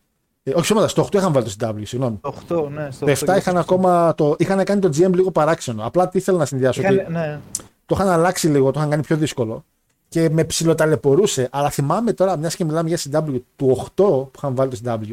Ε, 0.42 0.52
όχι, 0.54 0.66
σώματα, 0.66 0.88
στο 0.88 1.02
8 1.04 1.14
είχαν 1.14 1.32
βάλει 1.32 1.46
το 1.46 1.52
ECW, 1.68 1.82
συγγνώμη. 1.82 2.18
Το 2.20 2.34
8, 2.48 2.68
ναι. 2.70 2.88
Στο 2.90 3.06
Το 3.06 3.12
8 3.12 3.34
7 3.34 3.36
είχαν 3.36 3.56
ακόμα. 3.56 4.14
Το, 4.14 4.34
είχαν 4.38 4.64
κάνει 4.64 4.80
το 4.80 4.88
GM 4.88 5.10
λίγο 5.14 5.30
παράξενο. 5.30 5.86
Απλά 5.86 6.08
τι 6.08 6.18
ήθελα 6.18 6.38
να 6.38 6.44
συνδυάσω. 6.44 6.80
Είχαν, 6.80 6.98
ότι 6.98 7.12
ναι. 7.12 7.40
το 7.86 7.94
είχαν 7.98 8.08
αλλάξει 8.08 8.48
λίγο, 8.48 8.70
το 8.70 8.78
είχαν 8.78 8.90
κάνει 8.90 9.02
πιο 9.02 9.16
δύσκολο. 9.16 9.64
Και 10.08 10.30
με 10.30 10.44
ψιλοταλαιπωρούσε. 10.44 11.48
Αλλά 11.52 11.70
θυμάμαι 11.70 12.12
τώρα, 12.12 12.36
μιας 12.36 12.56
και 12.56 12.64
μιλάμε 12.64 12.88
για 12.88 12.98
CW, 12.98 13.40
του 13.56 13.84
8 13.84 13.88
που 13.94 14.30
είχαν 14.36 14.54
βάλει 14.54 14.70
το 14.70 14.78
CW, 14.84 15.12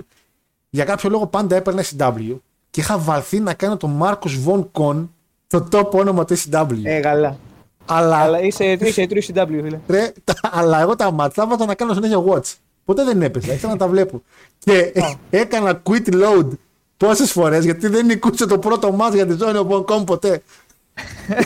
για 0.69 0.85
κάποιο 0.85 1.09
λόγο 1.09 1.27
πάντα 1.27 1.55
έπαιρνε 1.55 1.83
CW 1.97 2.37
και 2.69 2.79
είχα 2.79 2.97
βαλθεί 2.97 3.39
να 3.39 3.53
κάνω 3.53 3.77
το 3.77 3.89
Marcus 4.01 4.45
Von 4.47 4.65
Con 4.71 5.07
το 5.47 5.67
top 5.71 5.89
όνομα 5.91 6.25
του 6.25 6.35
CW. 6.37 6.79
Ε, 6.83 6.99
καλά. 6.99 7.37
αλλά, 7.85 8.17
Αλλά 8.17 8.41
είσαι, 8.41 8.65
είσαι 8.65 9.07
true 9.09 9.33
CW, 9.33 9.47
φίλε. 9.47 9.79
ρε, 9.87 10.11
τα, 10.23 10.33
αλλά 10.41 10.81
εγώ 10.81 10.95
τα 10.95 11.11
ματσάβατα 11.11 11.65
να 11.65 11.75
κάνω 11.75 11.93
συνέχεια 11.93 12.23
watch. 12.27 12.53
Ποτέ 12.89 13.03
δεν 13.03 13.21
έπαιζα, 13.21 13.53
ήθελα 13.53 13.71
να 13.71 13.77
τα 13.77 13.87
βλέπω. 13.87 14.21
Και 14.57 14.93
έκανα 15.29 15.81
quit 15.85 16.13
load 16.13 16.47
πόσες 16.97 17.31
φορές 17.31 17.63
γιατί 17.63 17.87
δεν 17.87 18.05
νικούσε 18.05 18.45
το 18.45 18.59
πρώτο 18.59 18.91
μάτς 18.91 19.15
για 19.15 19.25
τη 19.25 19.35
ζώνη 19.37 19.57
ο 19.57 19.67
Bonkom 19.69 20.05
ποτέ. 20.05 20.41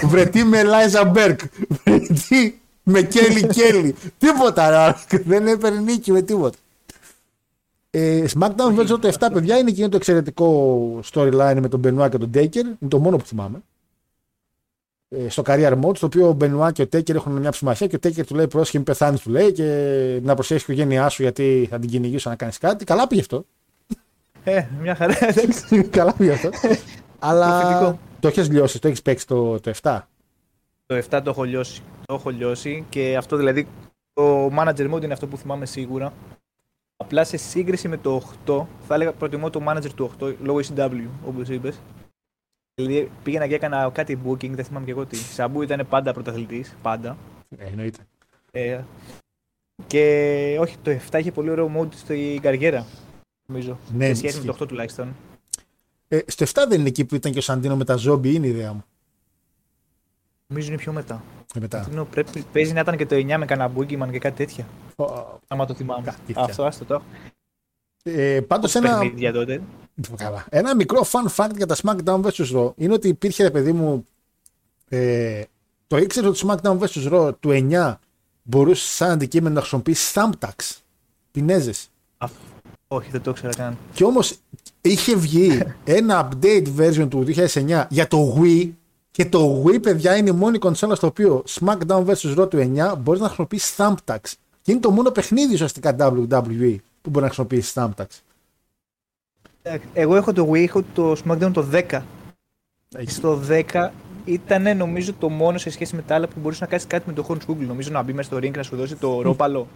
Βρετή 0.03 0.43
με 0.43 0.59
Ελάιζα 0.59 1.05
Μπέρκ. 1.05 1.39
Βρετή 1.83 2.59
με 2.83 3.01
Κέλλη 3.01 3.47
Κέλλη. 3.47 3.95
τίποτα 4.17 4.69
ρε. 4.69 5.17
Δεν 5.25 5.47
έπαιρνε 5.47 5.79
νίκη 5.79 6.11
με 6.11 6.21
τίποτα. 6.21 6.57
Ε, 7.89 8.25
SmackDown 8.39 8.79
vs. 8.79 8.87
το 8.87 9.11
7 9.19 9.27
παιδιά 9.33 9.57
είναι 9.57 9.69
εκείνο 9.69 9.89
το 9.89 9.95
εξαιρετικό 9.95 10.99
storyline 11.13 11.57
με 11.61 11.67
τον 11.69 11.81
Benoit 11.83 12.09
και 12.09 12.17
τον 12.17 12.31
Taker. 12.33 12.55
Είναι 12.55 12.77
το 12.87 12.99
μόνο 12.99 13.17
που 13.17 13.25
θυμάμαι. 13.25 13.61
Ε, 15.17 15.29
στο 15.29 15.43
career 15.45 15.81
mode, 15.83 15.95
στο 15.97 16.05
οποίο 16.05 16.27
ο 16.27 16.37
Benoit 16.41 16.71
και 16.73 16.81
ο 16.81 16.85
Taker 16.93 17.15
έχουν 17.15 17.31
μια 17.31 17.51
ψημαχία 17.51 17.87
και 17.87 17.95
ο 17.95 17.99
Taker 18.03 18.25
του 18.25 18.35
λέει 18.35 18.47
πρόσχε 18.47 18.77
μην 18.77 18.85
πεθάνεις 18.85 19.21
του 19.21 19.29
λέει 19.29 19.51
και 19.51 19.63
να 20.23 20.33
προσέχεις 20.35 20.63
η 20.67 20.71
οικογένειά 20.71 21.09
σου 21.09 21.21
γιατί 21.21 21.67
θα 21.69 21.79
την 21.79 21.89
κυνηγήσω 21.89 22.29
να 22.29 22.35
κάνεις 22.35 22.57
κάτι. 22.57 22.85
Καλά 22.85 23.07
πήγε 23.07 23.21
αυτό. 23.21 23.45
Ε, 24.43 24.65
μια 24.81 24.95
χαρά, 24.95 25.17
εντάξει. 25.21 25.83
Καλά 25.97 26.13
πήγε 26.13 26.31
αυτό. 26.31 26.49
Αλλά 27.19 27.59
Προφητικό. 27.59 27.99
το 28.19 28.27
έχεις 28.27 28.49
λιώσει, 28.49 28.79
το 28.79 28.87
έχεις 28.87 29.01
παίξει 29.01 29.27
το, 29.27 29.59
το 29.59 29.71
7. 29.81 29.99
Το 30.85 30.97
7 31.09 31.21
το 31.23 31.29
έχω 31.29 31.43
λιώσει. 31.43 31.81
Το 32.05 32.13
έχω 32.13 32.29
λιώσει 32.29 32.85
και 32.89 33.15
αυτό 33.17 33.37
δηλαδή 33.37 33.67
το 34.13 34.51
manager 34.57 34.93
mode 34.93 35.03
είναι 35.03 35.13
αυτό 35.13 35.27
που 35.27 35.37
θυμάμαι 35.37 35.65
σίγουρα. 35.65 36.13
Απλά 36.97 37.23
σε 37.23 37.37
σύγκριση 37.37 37.87
με 37.87 37.97
το 37.97 38.21
8, 38.45 38.65
θα 38.87 38.95
έλεγα 38.95 39.11
προτιμώ 39.11 39.49
το 39.49 39.61
manager 39.67 39.89
του 39.95 40.11
8 40.19 40.33
λόγω 40.41 40.59
ECW, 40.59 41.07
όπως 41.27 41.49
είπες. 41.49 41.79
Δηλαδή 42.75 43.11
πήγαινα 43.23 43.47
και 43.47 43.55
έκανα 43.55 43.89
κάτι 43.93 44.19
booking, 44.25 44.49
δεν 44.49 44.65
θυμάμαι 44.65 44.85
και 44.85 44.91
εγώ 44.91 45.05
τι. 45.05 45.15
Σαμπού 45.17 45.61
ήταν 45.61 45.87
πάντα 45.89 46.13
πρωταθλητής, 46.13 46.75
πάντα. 46.81 47.17
Ε, 47.57 47.65
εννοείται. 47.65 47.99
Ε, 48.51 48.81
και 49.87 50.57
όχι, 50.59 50.77
το 50.77 50.99
7 51.11 51.19
είχε 51.19 51.31
πολύ 51.31 51.49
ωραίο 51.49 51.71
mode 51.77 51.93
στην 51.93 52.41
καριέρα, 52.41 52.85
νομίζω. 53.45 53.79
Ναι, 53.93 54.07
σε 54.07 54.13
σχέση 54.15 54.35
με 54.35 54.43
ισχύει. 54.43 54.57
το 54.57 54.63
8 54.63 54.67
τουλάχιστον. 54.67 55.15
Ε, 56.07 56.19
στο 56.27 56.45
7 56.45 56.65
δεν 56.67 56.79
είναι 56.79 56.87
εκεί 56.89 57.05
που 57.05 57.15
ήταν 57.15 57.31
και 57.31 57.37
ο 57.37 57.41
Σαντίνο 57.41 57.75
με 57.75 57.85
τα 57.85 57.95
ζόμπι, 57.95 58.33
είναι 58.33 58.47
η 58.47 58.49
ιδέα 58.49 58.73
μου. 58.73 58.83
Νομίζω 60.47 60.67
είναι 60.67 60.77
πιο 60.77 60.91
μετά. 60.91 61.23
Ε, 61.55 61.59
μετά. 61.59 61.87
Ενώ 61.91 62.05
πρέπει, 62.05 62.43
παίζει 62.53 62.73
να 62.73 62.79
ήταν 62.79 62.97
και 62.97 63.05
το 63.05 63.15
9 63.15 63.37
με 63.37 63.45
κανένα 63.45 63.71
boogeyman 63.77 64.11
και 64.11 64.19
κάτι 64.19 64.35
τέτοια. 64.35 64.67
Ω, 64.95 65.05
Άμα 65.47 65.65
το 65.65 65.73
θυμάμαι. 65.73 66.03
Κάτι 66.05 66.21
τέτοια. 66.25 66.43
Αυτό, 66.43 66.63
άστο 66.63 66.85
το. 66.85 67.01
Έχω. 68.03 68.19
Ε, 68.21 68.41
Πάντως 68.41 68.75
ένα, 68.75 68.97
Παιχνίδια 68.99 69.31
τότε. 69.31 69.61
Καλά. 70.15 70.45
Ένα 70.49 70.75
μικρό 70.75 71.05
fun 71.11 71.35
fact 71.35 71.55
για 71.55 71.65
τα 71.65 71.75
SmackDown 71.83 72.21
vs. 72.21 72.55
Raw 72.55 72.71
είναι 72.75 72.93
ότι 72.93 73.07
υπήρχε, 73.07 73.43
ρε 73.43 73.51
παιδί 73.51 73.71
μου, 73.71 74.05
ε, 74.89 75.41
το 75.87 75.97
ήξερε 75.97 76.27
ότι 76.27 76.39
το 76.39 76.47
SmackDown 76.47 76.79
vs. 76.79 77.11
Raw 77.11 77.31
του 77.39 77.67
9 77.71 77.93
μπορούσε 78.43 78.87
σαν 78.87 79.09
αντικείμενο 79.09 79.53
να 79.53 79.59
χρησιμοποιήσει 79.59 80.13
thumbtacks, 80.15 80.77
πινέζες. 81.31 81.89
Α, 82.17 82.27
όχι, 82.87 83.09
δεν 83.11 83.21
το 83.21 83.29
ήξερα 83.29 83.53
καν. 83.53 83.77
Και 83.93 84.03
όμως 84.03 84.37
είχε 84.81 85.15
βγει 85.15 85.63
ένα 85.83 86.29
update 86.29 86.65
version 86.77 87.07
του 87.09 87.25
2009 87.27 87.85
για 87.89 88.07
το 88.07 88.37
Wii 88.39 88.71
και 89.11 89.25
το 89.25 89.63
Wii, 89.65 89.81
παιδιά, 89.81 90.15
είναι 90.15 90.29
η 90.29 90.33
μόνη 90.33 90.57
κονσόλα 90.57 90.95
στο 90.95 91.07
οποίο 91.07 91.43
SmackDown 91.49 92.05
vs. 92.05 92.37
Raw 92.37 92.49
του 92.49 92.73
9 92.75 92.93
μπορείς 92.99 93.21
να 93.21 93.25
χρησιμοποιήσεις 93.25 93.75
thumbtacks. 93.77 94.31
Και 94.61 94.71
είναι 94.71 94.81
το 94.81 94.91
μόνο 94.91 95.11
παιχνίδι 95.11 95.53
ουσιαστικά 95.53 95.95
WWE 95.99 96.75
που 97.03 97.09
μπορεί 97.09 97.25
να 97.25 97.31
χρησιμοποιήσει 97.31 97.73
thumbtacks. 97.75 98.19
Εντάξει, 99.61 99.87
Εγώ 99.93 100.15
έχω 100.15 100.33
το 100.33 100.49
Wii, 100.51 100.63
έχω 100.63 100.83
το 100.93 101.15
SmackDown 101.25 101.51
το 101.53 101.65
10. 101.89 102.01
Στο 103.05 103.41
10 103.49 103.89
ήταν 104.25 104.77
νομίζω 104.77 105.13
το 105.13 105.29
μόνο 105.29 105.57
σε 105.57 105.69
σχέση 105.69 105.95
με 105.95 106.01
τα 106.01 106.15
άλλα 106.15 106.27
που 106.27 106.39
μπορούσε 106.39 106.63
να 106.63 106.67
κάνεις 106.69 106.87
κάτι 106.87 107.03
με 107.07 107.13
το 107.13 107.25
Horns 107.29 107.51
Google. 107.51 107.65
Νομίζω 107.67 107.91
να 107.91 108.01
μπει 108.01 108.13
μέσα 108.13 108.27
στο 108.29 108.37
ring 108.37 108.51
να 108.55 108.63
σου 108.63 108.75
δώσει 108.75 108.95
το 108.95 109.21
ρόπαλο. 109.21 109.67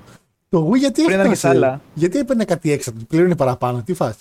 Το 0.50 0.70
Wii 0.72 0.78
γιατί 0.78 1.04
Πριν 1.04 1.16
ήταν 1.20 1.26
και 1.28 1.34
έφτασε, 1.34 1.48
σ' 1.48 1.50
άλλα. 1.58 1.82
γιατί 1.94 2.18
έπαιρνε 2.18 2.46
κάτι 2.46 2.72
έξω, 2.72 2.92
του 2.92 3.06
πλήρωνε 3.06 3.36
παραπάνω, 3.36 3.82
τι 3.86 3.94
φάση. 3.94 4.20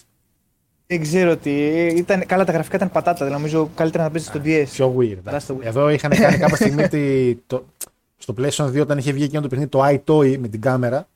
Δεν 0.87 1.03
ξέρω 1.03 1.37
τι. 1.37 1.51
Ήταν, 1.87 2.27
καλά, 2.27 2.45
τα 2.45 2.53
γραφικά 2.53 2.77
ήταν 2.77 2.91
πατάτα. 2.91 3.17
Δηλαδή, 3.25 3.33
νομίζω 3.43 3.71
καλύτερα 3.75 4.05
να 4.05 4.11
παίζεις 4.11 4.29
στο 4.29 4.41
DS. 4.45 4.65
Πιο 4.73 4.95
weird. 4.99 5.19
Παρά 5.25 5.39
στο 5.41 5.57
Wii. 5.57 5.63
Εδώ 5.65 5.89
είχαν 5.91 6.11
κάνει 6.11 6.37
κάποια 6.39 6.57
στιγμή 6.57 6.89
τη- 6.93 7.35
το, 7.47 7.65
στο 8.17 8.35
PlayStation 8.39 8.67
2 8.67 8.81
όταν 8.81 8.99
είχε 8.99 9.13
βγει 9.13 9.25
εκείνο 9.25 9.41
το 9.41 9.49
παιχνίδι 9.49 9.71
το 9.71 9.85
iToy 9.85 10.37
με 10.39 10.49
την 10.49 10.61
κάμερα. 10.61 11.09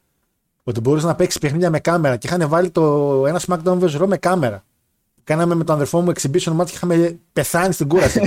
Ότι 0.71 0.81
μπορούσε 0.81 1.07
να 1.07 1.15
παίξει 1.15 1.39
παιχνίδια 1.39 1.71
με 1.71 1.81
κάμερα 1.81 2.17
και 2.17 2.27
είχαν 2.27 2.49
βάλει 2.49 2.71
το 2.71 3.25
ένα 3.27 3.41
SmackDown 3.47 3.79
vs. 3.81 4.01
Raw 4.01 4.07
με 4.07 4.17
κάμερα. 4.17 4.65
Κάναμε 5.25 5.55
με 5.55 5.65
τον 5.65 5.75
αδερφό 5.75 6.01
μου 6.01 6.13
exhibition 6.15 6.57
match 6.57 6.67
και 6.67 6.73
είχαμε 6.75 7.19
πεθάνει 7.33 7.73
στην 7.73 7.89
κούραση. 7.89 8.21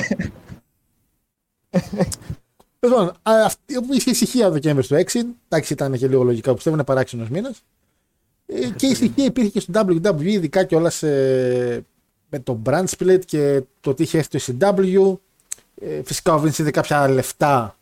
Λοιπόν, 2.84 3.08
α, 3.08 3.32
αυτή 3.46 3.80
είχε 3.92 4.10
ησυχία 4.10 4.48
ο 4.48 4.52
Δεκέμβρη 4.52 4.88
του 4.88 4.96
6. 5.12 5.20
Εντάξει, 5.48 5.74
ήταν 5.74 5.98
και 5.98 6.08
λίγο 6.08 6.24
λογικά 6.24 6.50
που 6.50 6.56
πιστεύω, 6.56 6.76
είναι 6.76 6.86
παράξενος 6.86 7.30
μήνας. 7.30 7.64
Ε, 8.46 8.70
και 8.76 8.86
η 8.86 8.90
ησυχία 8.90 9.26
υπήρχε 9.26 9.50
και 9.50 9.60
στο 9.60 9.86
WWE, 10.04 10.24
ειδικά 10.24 10.64
κιόλα 10.64 10.92
ε, 11.00 11.80
με 12.30 12.40
το 12.40 12.62
brand 12.66 12.86
split 12.98 13.20
και 13.26 13.62
το 13.82 13.90
ότι 13.90 14.04
είχε 14.04 14.18
έρθει 14.18 14.40
το 14.40 14.56
ECW. 14.60 15.18
Ε, 15.82 16.04
φυσικά 16.04 16.34
ο 16.34 16.44
Vince 16.44 16.60
είδε 16.60 16.72
κάποια 16.72 17.08
λεφτά 17.08 17.78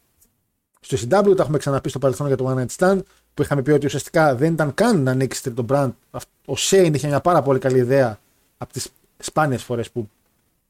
στο 0.80 0.98
ECW, 0.98 1.36
τα 1.36 1.44
έχουμε 1.44 1.58
ξαναπεί 1.58 1.89
στο 1.89 2.00
παρελθόν 2.00 2.27
για 2.27 2.38
το 2.38 2.50
One 2.50 2.62
Night 2.62 2.75
Stand, 2.77 3.00
που 3.34 3.42
είχαμε 3.42 3.62
πει 3.62 3.72
ότι 3.72 3.86
ουσιαστικά 3.86 4.36
δεν 4.36 4.54
ήταν 4.54 4.74
καν 4.74 5.04
να 5.04 5.12
ανοίξει 5.12 5.44
τρίτο 5.44 5.66
brand. 5.70 5.92
Αυτ- 6.12 6.30
Ο 6.46 6.54
Shane 6.58 6.92
είχε 6.94 7.08
μια 7.08 7.20
πάρα 7.22 7.42
πολύ 7.42 7.60
καλή 7.60 7.78
ιδέα 7.78 8.20
από 8.58 8.74
τις 8.74 8.88
σπάνιες 9.18 9.64
φορές 9.64 9.92
που 9.92 10.10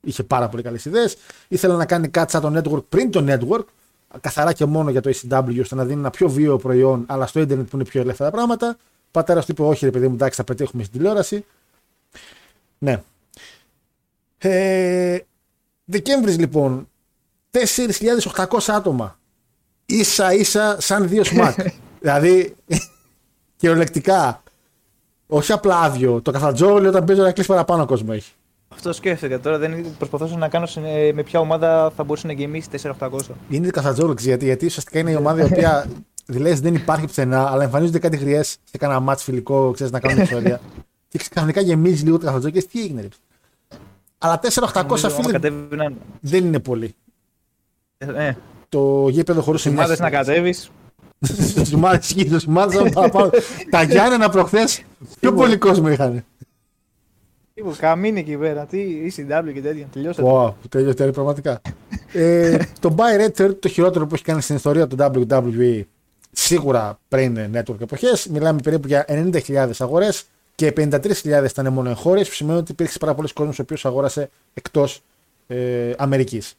είχε 0.02 0.24
πάρα 0.24 0.50
πολύ 0.50 0.64
καλές 0.64 0.86
ιδέες. 0.86 1.18
Ήθελε 1.48 1.76
να 1.76 1.86
κάνει 1.86 2.08
κάτι 2.08 2.32
σαν 2.32 2.42
το 2.42 2.60
network 2.60 2.84
πριν 2.90 3.12
το 3.12 3.26
network, 3.28 3.64
καθαρά 4.22 4.54
και 4.54 4.66
μόνο 4.66 4.90
για 4.90 5.02
το 5.02 5.10
ECW, 5.14 5.58
ώστε 5.62 5.76
να 5.76 5.86
δίνει 5.86 6.00
ένα 6.00 6.10
πιο 6.10 6.30
βίαιο 6.30 6.58
προϊόν, 6.58 7.04
αλλά 7.08 7.26
στο 7.26 7.40
Ιντερνετ 7.40 7.70
που 7.70 7.76
είναι 7.76 7.86
πιο 7.86 8.02
ελεύθερα 8.02 8.32
πράγματα. 8.32 8.78
Ο 8.80 9.12
πατέρας 9.12 9.46
του 9.46 9.52
είπε: 9.52 9.62
Όχι, 9.64 9.86
ρε 9.86 9.92
παιδί 9.92 10.08
μου, 10.08 10.14
εντάξει, 10.14 10.36
θα 10.38 10.44
πετύχουμε 10.44 10.84
στην 10.84 10.98
τηλεόραση. 10.98 11.46
Ναι. 12.78 13.02
Ε, 14.38 15.18
Δεκέμβρης 15.86 16.38
λοιπόν, 16.38 16.88
4.800 17.52 18.74
άτομα. 18.74 19.20
Ίσα 19.86 20.34
ίσα 20.34 20.78
σαν 20.82 21.08
δύο 21.08 21.24
σμακ. 21.24 21.56
δηλαδή, 22.02 22.56
κυριολεκτικά. 23.58 24.44
Όχι 25.28 25.52
απλά 25.52 25.80
άδειο. 25.80 26.22
Το 26.22 26.32
καθατζόλι 26.32 26.88
όταν 26.88 27.04
παίζει 27.06 27.22
να 27.22 27.32
κλείσει 27.32 27.48
παραπάνω 27.50 27.86
κόσμο 27.86 28.10
έχει. 28.14 28.32
Αυτό 28.74 28.94
σκέφτηκα 28.94 29.40
τώρα. 29.40 29.58
Δεν 29.58 29.86
προσπαθούσα 29.98 30.38
να 30.38 30.48
κάνω 30.50 30.66
σε- 30.66 30.82
με 31.14 31.24
ποια 31.24 31.40
ομάδα 31.40 31.92
θα 31.96 32.04
μπορούσε 32.04 32.28
να 32.28 32.34
γεμίσει 32.34 32.70
4-800. 33.00 33.10
Είναι 33.50 33.70
καθατζόλι 33.70 34.16
γιατί, 34.20 34.46
γιατί 34.46 34.66
ουσιαστικά 34.66 35.00
είναι 35.00 35.12
η 35.12 35.16
ομάδα 35.16 35.42
η 35.42 35.46
οποία 35.46 35.86
δηλαδή 36.26 36.60
δεν 36.62 36.76
υπάρχει 36.76 37.06
πουθενά, 37.06 37.50
αλλά 37.52 37.64
εμφανίζονται 37.64 38.00
κάτι 38.00 38.18
γριέ 38.18 38.44
σε 38.44 38.78
κανένα 38.80 39.00
μάτς 39.00 39.24
φιλικό, 39.24 39.72
ξέρεις 39.72 39.92
να 39.92 40.00
κάνουν 40.00 40.24
ιστορία. 40.24 40.60
και 41.08 41.20
ξαφνικά 41.32 41.62
γεμίζει 41.62 42.04
λίγο 42.04 42.18
το 42.18 42.26
καθατζόλι 42.26 42.54
και 42.54 42.60
λες, 42.60 42.68
τι 42.72 42.82
έγινε, 42.82 43.02
ρε. 43.02 43.08
Αλλά 44.18 44.40
4.800 44.44 44.82
Νομίζω, 44.88 45.08
άμα 45.08 45.16
φίλοι 45.16 45.32
κατέβαιναν. 45.32 45.96
δεν 46.20 46.46
είναι 46.46 46.60
πολύ. 46.60 46.96
Ε, 47.98 48.34
Το 48.70 49.08
γήπεδο 49.10 49.42
χωρίς 49.42 49.66
ομάδες 49.66 50.00
να 50.00 50.10
κατέβεις. 50.10 50.72
Στι 51.22 51.76
ομάδε 51.76 51.98
ισχύει, 52.02 52.30
στι 52.38 52.46
ομάδε 52.48 52.90
παραπάνω. 52.90 53.30
Τα 53.70 53.84
Γιάννενα 53.84 54.30
προχθές 54.30 54.84
πιο 55.20 55.34
πολύ 55.34 55.58
κόσμο 55.58 55.90
είχαν. 55.90 56.26
Καμίνη 57.78 58.20
εκεί 58.20 58.38
πέρα. 58.38 58.66
Τι, 58.66 58.80
ECW 59.06 59.54
και 59.54 59.62
τέτοια. 59.62 59.88
Τελειώσατε. 59.92 60.30
Wow, 60.32 60.54
τέλειο, 60.70 60.94
τέλειο, 60.94 61.14
πραγματικά. 61.14 61.62
ε, 62.14 62.58
το 62.80 62.96
Buy 62.98 63.26
Red 63.26 63.32
θεωρείται 63.34 63.60
το 63.60 63.68
χειρότερο 63.68 64.08
που 64.08 64.14
έχει 64.16 64.24
κάνει 64.24 64.42
στην 64.42 64.56
ιστορία 64.56 64.88
του 64.88 64.96
WWE. 65.00 65.82
Σίγουρα 66.32 67.00
πριν 67.08 67.38
network 67.54 67.82
εποχές. 67.82 68.28
Μιλάμε 68.28 68.60
περίπου 68.64 68.88
για 68.88 69.06
90.000 69.08 69.70
αγορές 69.80 70.24
και 70.56 70.74
53.000 70.78 71.46
ήταν 71.50 71.74
μόνο 71.74 71.90
εγχώριες, 71.90 72.28
που 72.28 72.34
σημαίνει 72.34 72.60
ότι 72.60 72.72
υπήρχε 72.72 72.98
πάρα 72.98 73.14
πολλοί 73.14 73.34
κόσμος 73.34 73.60
ο 73.60 73.62
οποίος 73.62 73.86
αγόρασε 73.86 74.30
εκτός 74.54 75.02
ε, 75.48 75.92
Αμερικής. 75.98 76.56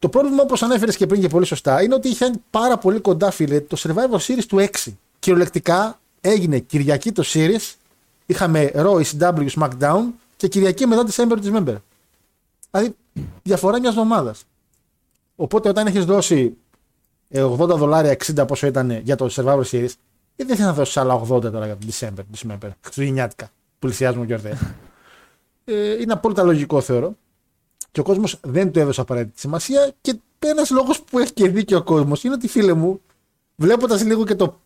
Το 0.00 0.08
πρόβλημα, 0.08 0.42
όπως 0.42 0.62
ανέφερες 0.62 0.96
και 0.96 1.06
πριν 1.06 1.20
και 1.20 1.28
πολύ 1.28 1.46
σωστά, 1.46 1.82
είναι 1.82 1.94
ότι 1.94 2.08
είχαν 2.08 2.42
πάρα 2.50 2.78
πολύ 2.78 3.00
κοντά, 3.00 3.30
φίλε, 3.30 3.60
το 3.60 3.76
Survivor 3.78 4.18
Series 4.18 4.44
του 4.48 4.58
6. 4.58 4.92
Κυριολεκτικά 5.18 6.00
έγινε 6.20 6.58
Κυριακή 6.58 7.12
το 7.12 7.22
Series, 7.26 7.74
είχαμε 8.26 8.70
Raw, 8.74 9.02
ECW, 9.02 9.48
SmackDown 9.58 10.02
και 10.36 10.48
Κυριακή 10.48 10.86
μετά 10.86 11.06
December 11.10 11.36
December. 11.42 11.74
Δηλαδή, 12.70 12.96
διαφορά 13.42 13.80
μιας 13.80 13.92
εβδομάδας. 13.92 14.44
Οπότε, 15.36 15.68
όταν 15.68 15.86
έχεις 15.86 16.04
δώσει 16.04 16.56
ε, 17.28 17.42
80 17.42 17.56
δολάρια, 17.58 18.16
60 18.26 18.46
πόσο 18.46 18.66
ήταν 18.66 18.90
για 18.90 19.16
το 19.16 19.28
Survivor 19.30 19.64
Series, 19.70 19.92
ε, 20.36 20.44
δεν 20.44 20.56
θε 20.56 20.62
να 20.62 20.72
δώσεις 20.72 20.96
άλλα 20.96 21.14
80 21.14 21.26
τώρα 21.26 21.66
για 21.66 21.76
το 21.76 21.86
December, 21.90 22.36
December 22.36 22.68
Χριστουγεννιάτικα. 22.80 23.50
Πλησιάζουμε 23.78 24.24
γιορτέ. 24.24 24.58
ε, 25.64 26.00
είναι 26.00 26.12
απόλυτα 26.12 26.42
λογικό, 26.42 26.80
θεωρώ. 26.80 27.14
Και 27.90 28.00
ο 28.00 28.02
κόσμος 28.02 28.38
δεν 28.42 28.72
του 28.72 28.78
έδωσε 28.78 29.00
απαραίτητη 29.00 29.40
σημασία. 29.40 29.92
Και 30.00 30.18
ένας 30.38 30.70
λόγος 30.70 31.02
που 31.02 31.18
έχει 31.18 31.32
και 31.32 31.48
δίκιο 31.48 31.78
ο 31.78 31.82
κόσμος 31.82 32.24
είναι 32.24 32.34
ότι, 32.34 32.48
φίλε 32.48 32.72
μου, 32.72 33.00
βλέποντας 33.56 34.04
λίγο 34.04 34.24
και 34.24 34.34
το 34.34 34.60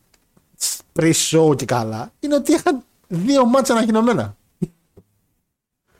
pre-show 0.92 1.56
και 1.56 1.64
καλά, 1.64 2.12
είναι 2.20 2.34
ότι 2.34 2.52
είχαν 2.52 2.82
δύο 3.08 3.44
μάτσα 3.44 3.72
ανακοινωμένα. 3.72 4.36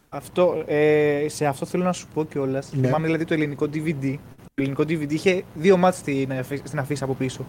Αυτό, 0.09 0.65
ε, 0.67 1.27
σε 1.29 1.47
αυτό 1.47 1.67
θέλω 1.67 1.85
να 1.85 1.93
σου 1.93 2.07
πω 2.15 2.25
κιόλας. 2.25 2.73
Ναι. 2.73 2.87
Θυμάμαι 2.87 3.05
δηλαδή 3.07 3.25
το 3.25 3.35
ελληνικό 3.35 3.67
DVD. 3.73 4.17
Το 4.37 4.63
ελληνικό 4.63 4.83
DVD 4.83 5.13
είχε 5.13 5.45
δύο 5.55 5.77
μάτς 5.77 5.97
στην, 5.99 6.33
αφή- 6.33 6.67
στην 6.67 6.79
αφίσα 6.79 7.05
από 7.05 7.15
πίσω. 7.15 7.45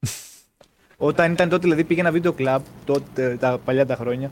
Όταν 0.96 1.32
ήταν 1.32 1.48
τότε, 1.48 1.62
δηλαδή 1.62 1.84
πήγε 1.84 2.00
ένα 2.00 2.10
βίντεο 2.10 2.32
κλαμπ, 2.32 2.62
τότε, 2.84 3.36
τα 3.40 3.58
παλιά 3.64 3.86
τα 3.86 3.96
χρόνια. 3.96 4.30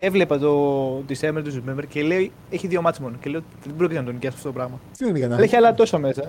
Έβλεπα 0.00 0.38
το 0.38 0.96
December 1.08 1.40
του 1.44 1.62
December 1.66 1.82
και 1.88 2.02
λέει 2.02 2.32
έχει 2.50 2.66
δύο 2.66 2.82
μάτς 2.82 2.98
μόνο. 2.98 3.16
Και 3.20 3.30
λέω 3.30 3.40
δεν 3.64 3.76
πρόκειται 3.76 3.98
να 3.98 4.04
τον 4.04 4.14
νοικιάσω 4.14 4.36
αυτό 4.36 4.48
το 4.48 4.54
πράγμα. 4.54 4.80
Τι 4.98 5.06
είναι 5.08 5.18
για 5.18 5.28
να 5.28 5.34
Αλλά 5.34 5.44
έχει 5.44 5.56
άλλα 5.56 5.74
τόσα 5.74 5.98
μέσα. 5.98 6.22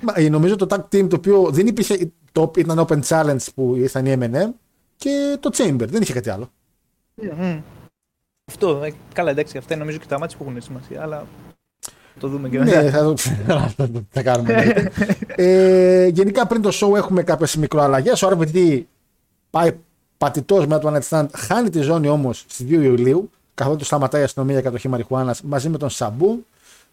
Μα, 0.00 0.12
ε, 0.16 0.28
νομίζω 0.28 0.56
το 0.56 0.66
tag 0.70 0.96
team 0.96 1.08
το 1.08 1.16
οποίο 1.16 1.50
δεν 1.50 1.66
υπήρχε. 1.66 2.10
Το, 2.32 2.50
ήταν 2.56 2.86
open 2.88 3.00
challenge 3.08 3.44
που 3.54 3.74
ήρθαν 3.76 4.06
οι 4.06 4.16
MM 4.20 4.48
και 4.96 5.36
το 5.40 5.50
Chamber. 5.52 5.86
Δεν 5.88 6.02
είχε 6.02 6.12
κάτι 6.12 6.30
άλλο. 6.30 6.50
Μμμ. 7.14 7.60
αυτό, 8.44 8.80
ε, 8.84 8.92
καλά 9.12 9.30
εντάξει, 9.30 9.58
αυτά 9.58 9.72
είναι 9.74 9.82
νομίζω 9.82 9.98
και 9.98 10.06
τα 10.08 10.18
μάτια 10.18 10.36
που 10.38 10.44
έχουν 10.48 10.60
σημασία, 10.62 11.02
αλλά 11.02 11.26
θα 12.14 12.20
το 12.20 12.28
δούμε 12.28 12.48
και 12.48 12.58
μετά. 12.58 12.82
ναι, 12.82 12.90
θα 12.90 13.02
το 13.04 13.16
θα 13.16 13.74
το- 13.92 14.06
θα 14.10 14.22
κάνουμε. 14.22 14.52
ναι. 14.64 14.84
ε, 15.44 16.06
γενικά 16.06 16.46
πριν 16.46 16.62
το 16.62 16.70
show 16.72 16.96
έχουμε 16.96 17.22
κάποιες 17.22 17.56
μικροαλλαγές. 17.56 18.22
Ο 18.22 18.28
RVD 18.38 18.82
πάει 19.50 19.72
πατητός 20.24 20.66
με 20.66 20.78
το 20.78 20.92
One 20.92 20.98
Night 20.98 21.08
Stand, 21.08 21.26
χάνει 21.36 21.70
τη 21.70 21.80
ζώνη 21.80 22.08
όμως 22.08 22.44
στις 22.48 22.66
2 22.68 22.70
Ιουλίου, 22.70 23.30
καθότι 23.54 23.84
σταματάει 23.84 24.20
η 24.20 24.24
αστυνομία 24.24 24.54
για 24.54 24.62
κατοχή 24.62 24.88
μαριχουάνα 24.88 25.34
μαζί 25.44 25.68
με 25.68 25.78
τον 25.78 25.90
Σαμπού. 25.90 26.44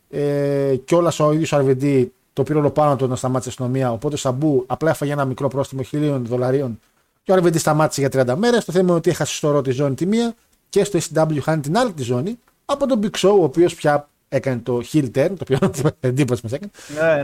Ε, 0.09 0.75
και 0.85 0.95
όλα 0.95 1.11
ο 1.19 1.31
ίδιος 1.31 1.51
RVD 1.53 2.05
το 2.33 2.43
πήρε 2.43 2.57
όλο 2.59 2.69
πάνω 2.71 2.95
του 2.95 3.05
όταν 3.05 3.17
σταμάτησε 3.17 3.49
η 3.49 3.51
αστυνομία. 3.51 3.91
Οπότε 3.91 4.13
ο 4.15 4.17
Σαμπού 4.17 4.63
απλά 4.67 4.89
έφαγε 4.89 5.11
ένα 5.11 5.25
μικρό 5.25 5.47
πρόστιμο 5.47 5.81
χιλίων 5.81 6.25
δολαρίων 6.25 6.79
και 7.23 7.31
ο 7.31 7.35
RVD 7.35 7.57
σταμάτησε 7.59 8.07
για 8.07 8.33
30 8.33 8.35
μέρες. 8.37 8.65
Το 8.65 8.71
θέμα 8.71 8.83
είναι 8.87 8.93
ότι 8.97 9.09
έχασε 9.09 9.35
στο 9.35 9.51
ρο 9.51 9.61
τη 9.61 9.71
ζώνη 9.71 9.95
τη 9.95 10.05
μία 10.05 10.33
και 10.69 10.83
στο 10.83 10.99
SW 11.13 11.37
χάνει 11.41 11.61
την 11.61 11.77
άλλη 11.77 11.91
τη 11.93 12.03
ζώνη 12.03 12.39
από 12.65 12.87
τον 12.87 12.99
Big 13.03 13.19
Show, 13.27 13.31
ο 13.39 13.43
οποίος 13.43 13.75
πια 13.75 14.09
έκανε 14.29 14.59
το 14.63 14.81
heel 14.93 15.05
turn, 15.15 15.31
το 15.37 15.45
οποίο 15.55 15.71
εντύπωση 15.99 16.41
μας 16.43 16.51
έκανε. 16.53 16.71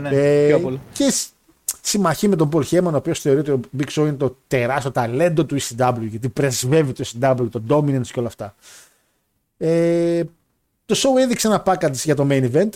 ναι, 0.00 0.16
Ε, 0.16 0.46
πιο 0.46 0.58
πολύ. 0.60 0.80
και 0.92 1.10
σ- 1.10 1.28
συμμαχεί 1.80 2.28
με 2.28 2.36
τον 2.36 2.48
Paul 2.52 2.64
Heyman, 2.64 2.92
ο 2.92 2.96
οποίος 2.96 3.20
θεωρεί 3.20 3.38
ότι 3.38 3.50
ο 3.50 3.60
Big 3.78 3.88
Show 3.88 4.02
είναι 4.02 4.12
το 4.12 4.36
τεράστιο 4.48 4.90
ταλέντο 4.90 5.44
του 5.44 5.56
ECW, 5.60 5.98
γιατί 6.00 6.28
πρεσβεύει 6.28 6.92
το 6.92 7.04
ECW, 7.06 7.48
το 7.50 7.62
dominance 7.68 8.06
και 8.06 8.18
όλα 8.18 8.28
αυτά. 8.28 8.54
Ε, 9.56 10.22
το 10.86 10.94
show 10.96 11.20
έδειξε 11.20 11.46
ένα 11.46 11.62
package 11.66 11.92
για 11.92 12.14
το 12.14 12.26
main 12.30 12.50
event, 12.52 12.70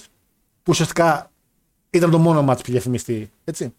που 0.63 0.69
ουσιαστικά 0.69 1.31
ήταν 1.91 2.11
το 2.11 2.19
μόνο 2.19 2.41
match 2.41 2.57
που 2.57 2.63
είχε 2.63 2.73
διαφημιστεί. 2.73 3.31
Έτσι. 3.45 3.75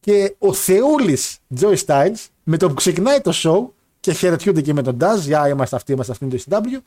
Και 0.00 0.34
ο 0.38 0.52
Θεούλης 0.52 1.38
Joey 1.60 1.76
Styles, 1.86 2.26
με 2.42 2.56
το 2.56 2.68
που 2.68 2.74
ξεκινάει 2.74 3.20
το 3.20 3.32
show, 3.34 3.74
και 4.04 4.12
χαιρετιούνται 4.12 4.60
και 4.60 4.72
με 4.72 4.82
τον 4.82 4.96
Daz. 5.00 5.18
Για 5.20 5.48
είμαστε 5.48 5.76
αυτοί, 5.76 5.92
είμαστε 5.92 6.12
αυτοί 6.12 6.24
με 6.24 6.30
το 6.30 6.42
ECW. 6.46 6.80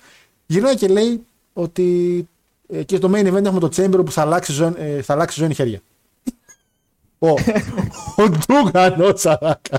Γυρνάει 0.45 0.76
και 0.76 0.88
λέει 0.88 1.26
ότι 1.54 2.28
ε, 2.69 2.84
και 2.84 2.95
στο 2.95 3.12
main 3.13 3.34
event 3.34 3.45
έχουμε 3.45 3.60
το 3.60 3.69
Chamber 3.76 4.06
που 4.06 4.12
θα 4.12 4.21
αλλάξει, 4.21 4.52
ζώνη, 4.52 4.76
ε, 4.78 5.02
θα 5.02 5.13
αλλάξει 5.13 5.39
ζώνη 5.39 5.54
χέρια. 5.54 5.82
Ο, 7.19 7.30
ο 8.15 8.30
Ντούγαν, 8.30 9.01
ο 9.01 9.13
Τσαράκα. 9.13 9.77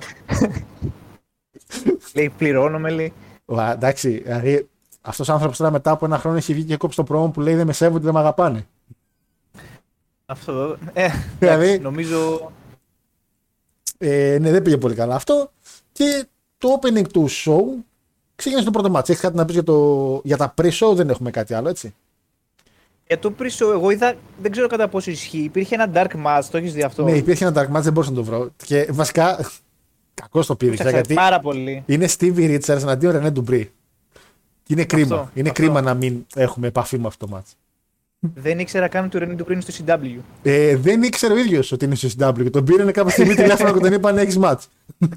Λέει 2.14 2.32
πληρώνομαι, 2.38 2.90
λέει. 2.90 3.12
Βα, 3.44 3.72
εντάξει, 3.72 4.18
δηλαδή 4.18 4.68
αυτός 5.00 5.28
ο 5.28 5.32
άνθρωπος 5.32 5.56
τώρα 5.56 5.70
μετά 5.70 5.90
από 5.90 6.04
ένα 6.04 6.18
χρόνο 6.18 6.36
έχει 6.36 6.54
βγει 6.54 6.64
και 6.64 6.76
κόψει 6.76 6.96
το 6.96 7.04
πρόμο 7.04 7.28
που 7.30 7.40
λέει 7.40 7.54
Δεν 7.54 7.66
με 7.66 7.72
σέβονται, 7.72 8.04
δεν 8.04 8.14
με 8.14 8.20
αγαπάνε. 8.20 8.66
Αυτό. 10.26 10.76
Ε, 10.92 11.08
Δηλαδή- 11.38 11.64
εντάξει, 11.66 11.82
νομίζω. 11.82 12.50
Ε, 13.98 14.38
ναι, 14.40 14.50
δεν 14.50 14.62
πήγε 14.62 14.76
πολύ 14.76 14.94
καλά 14.94 15.14
αυτό. 15.14 15.50
Και 15.92 16.26
το 16.58 16.78
opening 16.80 17.08
του 17.12 17.28
show 17.30 17.62
ξεκίνησε 18.36 18.66
το 18.66 18.72
πρώτο 18.72 18.90
μάτσο. 18.90 19.12
Έχεις 19.12 19.24
κάτι 19.24 19.36
να 19.36 19.44
πεις 19.44 19.54
για, 19.54 19.62
το, 19.64 20.20
για 20.24 20.36
τα 20.36 20.54
pre-show, 20.62 20.92
δεν 20.94 21.10
έχουμε 21.10 21.30
κάτι 21.30 21.54
άλλο, 21.54 21.68
έτσι; 21.68 21.94
Για 23.08 23.18
το 23.18 23.32
pre-show, 23.38 23.70
εγώ 23.72 23.90
είδα. 23.90 24.14
Δεν 24.42 24.50
ξέρω 24.50 24.66
κατά 24.66 24.88
πόσο 24.88 25.10
ισχύει. 25.10 25.38
Υπήρχε 25.38 25.74
ένα 25.74 25.90
dark 25.94 26.26
match, 26.26 26.44
το 26.50 26.56
έχεις 26.56 26.72
δει 26.72 26.82
αυτό; 26.82 27.04
Ναι, 27.04 27.12
υπήρχε 27.12 27.44
ένα 27.44 27.62
dark 27.62 27.76
match, 27.76 27.82
δεν 27.82 27.92
μπορούσα 27.92 28.10
να 28.10 28.16
το 28.16 28.24
βρω. 28.24 28.50
Και 28.56 28.88
βασικά, 28.90 29.50
κακός 30.14 30.46
το 30.46 30.56
πήρε, 30.56 30.72
Ψάξα 30.72 30.90
γιατί 30.90 31.14
πάρα 31.14 31.40
πολύ. 31.40 31.82
είναι 31.86 32.08
Stevie 32.18 32.60
Richards 32.60 32.82
αντίον 32.86 33.12
Ρενέ 33.12 33.30
Ντουμπρί. 33.30 33.72
Και 34.62 34.72
είναι 34.72 34.84
κρίμα. 34.84 35.14
Αυτό, 35.16 35.30
είναι 35.34 35.48
αυτό. 35.48 35.62
κρίμα 35.62 35.80
να 35.80 35.94
μην 35.94 36.26
έχουμε 36.34 36.66
επαφή 36.66 36.98
με 36.98 37.06
αυτό 37.06 37.26
το 37.26 37.36
match. 37.36 37.52
Δεν 38.34 38.58
ήξερα 38.58 38.88
καν 38.88 39.08
του 39.08 39.18
Ρενί 39.18 39.34
του 39.34 39.44
πριν 39.44 39.60
στο 39.60 39.84
CW. 39.86 40.20
Ε, 40.42 40.76
δεν 40.76 41.02
ήξερε 41.02 41.32
ο 41.34 41.38
ίδιος 41.38 41.72
ότι 41.72 41.84
είναι 41.84 41.94
στο 41.94 42.08
CW. 42.18 42.50
Τον 42.50 42.64
πήρε 42.64 42.90
κάποια 42.90 43.10
στιγμή 43.10 43.34
τηλέφωνο 43.34 43.72
και 43.72 43.78
τον 43.78 43.92
είπαν 43.92 44.18
έχεις 44.18 44.38
match. 44.42 44.58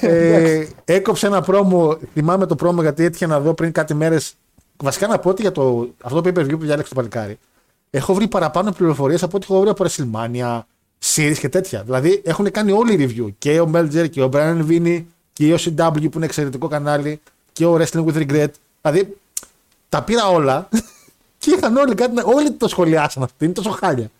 ε, 0.00 0.66
έκοψε 0.84 1.26
ένα 1.26 1.42
πρόμο. 1.42 1.98
Θυμάμαι 2.12 2.46
το 2.46 2.54
πρόμο 2.54 2.82
γιατί 2.82 3.04
έτυχε 3.04 3.26
να 3.26 3.40
δω 3.40 3.54
πριν 3.54 3.72
κάτι 3.72 3.94
μέρες. 3.94 4.34
Βασικά 4.82 5.06
να 5.06 5.18
πω 5.18 5.30
ότι 5.30 5.42
για 5.42 5.52
το, 5.52 5.88
αυτό 6.02 6.20
το 6.20 6.30
pay 6.30 6.38
per 6.38 6.42
view 6.44 6.50
που 6.58 6.64
διάλεξε 6.64 6.88
το 6.94 6.94
παλικάρι. 7.00 7.38
Έχω 7.90 8.14
βρει 8.14 8.28
παραπάνω 8.28 8.72
πληροφορίες 8.72 9.22
από 9.22 9.36
ό,τι 9.36 9.46
έχω 9.50 9.60
βρει 9.60 9.68
από 9.70 9.84
WrestleMania, 9.88 10.60
series 11.14 11.36
και 11.38 11.48
τέτοια. 11.48 11.82
Δηλαδή 11.82 12.22
έχουν 12.24 12.50
κάνει 12.50 12.72
όλοι 12.72 12.96
review. 12.98 13.32
Και 13.38 13.60
ο 13.60 13.70
Melger 13.74 14.10
και 14.10 14.22
ο 14.22 14.28
Brian 14.32 14.66
Vini 14.68 15.04
και 15.32 15.52
ο 15.52 15.56
CW 15.60 15.92
που 16.02 16.10
είναι 16.16 16.24
εξαιρετικό 16.24 16.68
κανάλι 16.68 17.20
και 17.52 17.66
ο 17.66 17.74
Wrestling 17.80 18.04
with 18.04 18.14
Regret. 18.28 18.48
Δηλαδή 18.82 19.16
τα 19.88 20.02
πήρα 20.02 20.28
όλα 20.28 20.68
και 21.38 21.50
είχαν 21.50 21.76
όλοι 21.76 21.94
κάτι 21.94 22.14
να. 22.14 22.22
Όλοι 22.24 22.50
το 22.52 22.68
σχολιάσαν 22.68 23.22
αυτό. 23.22 23.44
Είναι 23.44 23.54
τόσο 23.54 23.70
χάλια. 23.70 24.10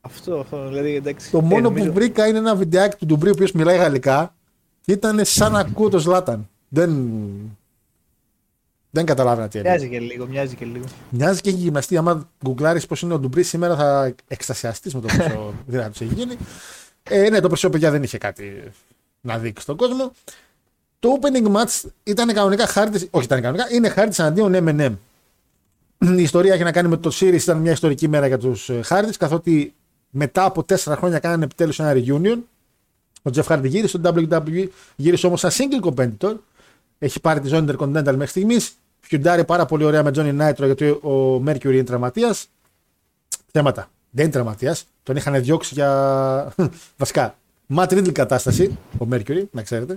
Αυτό, 0.00 0.38
αυτό. 0.38 0.68
Δηλαδή, 0.68 0.94
εντάξει. 0.94 1.30
Το 1.30 1.38
Ε, 1.38 1.40
μόνο 1.42 1.60
νομίζω- 1.60 1.86
που 1.86 1.92
βρήκα 1.92 2.26
είναι 2.26 2.38
ένα 2.38 2.54
βιντεάκι 2.54 2.96
του 2.96 3.06
Ντουμπρί 3.06 3.28
ο 3.28 3.32
οποίος 3.32 3.52
μιλάει 3.52 3.76
γαλλικά 3.76 4.34
και 4.84 4.92
ήταν 4.92 5.20
σαν 5.24 5.52
να 5.52 5.58
ακούω 5.58 5.88
το 5.88 5.98
Ζλάταν. 5.98 6.48
Δεν. 6.68 6.90
Δεν 8.94 9.04
καταλάβαινα 9.04 9.48
τι 9.48 9.58
έλεγε. 9.58 9.74
Μοιάζει 9.74 9.88
και 9.88 9.98
λίγο, 9.98 10.26
μοιάζει 10.26 10.54
και 10.54 10.64
λίγο. 10.64 10.84
Μοιάζει 11.10 11.40
και 11.40 11.48
έχει 11.48 11.58
γυμναστεί. 11.58 11.96
Άμα 11.96 12.28
γκουγκλάρεις 12.44 12.86
πώς 12.86 13.02
είναι 13.02 13.14
ο 13.14 13.18
Ντουμπρί 13.18 13.42
σήμερα 13.42 13.76
θα 13.76 14.14
εκστασιαστείς 14.28 14.94
με 14.94 15.00
το 15.00 15.06
πόσο 15.06 15.54
δυνατός 15.66 16.00
έχει 16.00 16.14
γίνει. 16.14 16.36
Ε, 17.02 17.28
ναι, 17.30 17.40
το 17.40 17.48
προσωπικό 17.48 17.72
παιδιά 17.72 17.90
δεν 17.90 18.02
είχε 18.02 18.18
κάτι 18.18 18.62
να 19.20 19.38
δείξει 19.38 19.62
στον 19.62 19.76
κόσμο. 19.76 20.12
Το 20.98 21.18
opening 21.20 21.52
match 21.56 21.88
ήταν 22.02 22.32
κανονικά 22.32 22.66
χάρτη. 22.66 23.08
Όχι, 23.10 23.24
ήταν 23.24 23.40
κανονικά. 23.40 23.74
Είναι 23.74 23.88
χάρτη 23.88 24.16
εναντίον 24.18 24.52
M&M. 24.54 24.94
Η 26.18 26.22
ιστορία 26.22 26.54
έχει 26.54 26.62
να 26.62 26.72
κάνει 26.72 26.88
με 26.88 26.96
το 26.96 27.10
Series. 27.20 27.40
Ήταν 27.42 27.58
μια 27.58 27.72
ιστορική 27.72 28.08
μέρα 28.08 28.26
για 28.26 28.38
τους 28.38 28.70
χάρτη, 28.82 29.16
καθότι 29.16 29.74
μετά 30.10 30.44
από 30.44 30.64
τέσσερα 30.64 30.96
χρόνια 30.96 31.18
κάνανε 31.18 31.44
επιτέλους 31.44 31.78
ένα 31.78 31.92
reunion. 31.94 32.38
Ο 33.22 33.30
Jeff 33.34 33.44
Hardy 33.44 33.64
γύρισε 33.64 33.98
στο 33.98 34.00
WWE, 34.04 34.68
γύρισε 34.96 35.26
όμως 35.26 35.40
σαν 35.40 35.50
single 35.50 35.90
competitor. 35.90 36.34
Έχει 36.98 37.20
πάρει 37.20 37.40
τη 37.40 37.48
ζώνη 37.48 37.72
Intercontinental 37.72 38.04
μέχρι 38.04 38.26
στιγμής. 38.26 38.76
Φιουντάρει 39.06 39.44
πάρα 39.44 39.66
πολύ 39.66 39.84
ωραία 39.84 40.02
με 40.02 40.10
Johnny 40.14 40.40
Nitro 40.40 40.64
γιατί 40.64 40.88
ο 40.88 41.42
Mercury 41.46 41.64
είναι 41.72 41.84
τραυματίας. 41.84 42.48
Θέματα. 43.52 43.88
Δεν 44.10 44.24
είναι 44.24 44.32
τραυματίας. 44.32 44.84
Τον 45.02 45.16
είχαν 45.16 45.42
διώξει 45.42 45.74
για. 45.74 46.54
Βασικά. 46.96 47.36
Matt 47.76 47.88
Riddle 47.88 48.12
κατάσταση. 48.12 48.78
Ο 48.98 49.06
Mercury, 49.12 49.42
να 49.50 49.62
ξέρετε. 49.62 49.96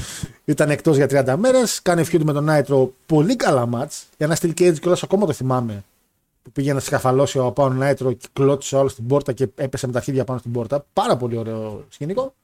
Ήταν 0.44 0.70
εκτός 0.70 0.96
για 0.96 1.06
30 1.34 1.36
μέρες. 1.38 1.82
Κάνει 1.82 2.04
feud 2.12 2.20
με 2.24 2.32
τον 2.32 2.46
Nitro. 2.50 2.88
Πολύ 3.06 3.36
καλά 3.36 3.68
match. 3.72 4.02
Για 4.16 4.26
ένα 4.26 4.36
Steel 4.40 4.60
Cage 4.60 4.78
κιόλας 4.80 5.02
ακόμα 5.02 5.26
το 5.26 5.32
θυμάμαι. 5.32 5.84
Που 6.42 6.52
πήγε 6.52 6.72
να 6.72 6.80
σκαφαλώσει 6.80 7.38
ο 7.38 7.46
Απάων 7.46 7.78
Nitro 7.82 8.16
και 8.18 8.28
κλώτησε 8.32 8.76
όλο 8.76 8.88
στην 8.88 9.06
πόρτα 9.06 9.32
και 9.32 9.48
έπεσε 9.54 9.86
με 9.86 9.92
τα 9.92 10.00
χέρια 10.00 10.24
πάνω 10.24 10.38
στην 10.38 10.52
πόρτα. 10.52 10.86
Πάρα 10.92 11.16
πολύ 11.16 11.36
ωραίο 11.36 11.84
σκηνικό. 11.88 12.34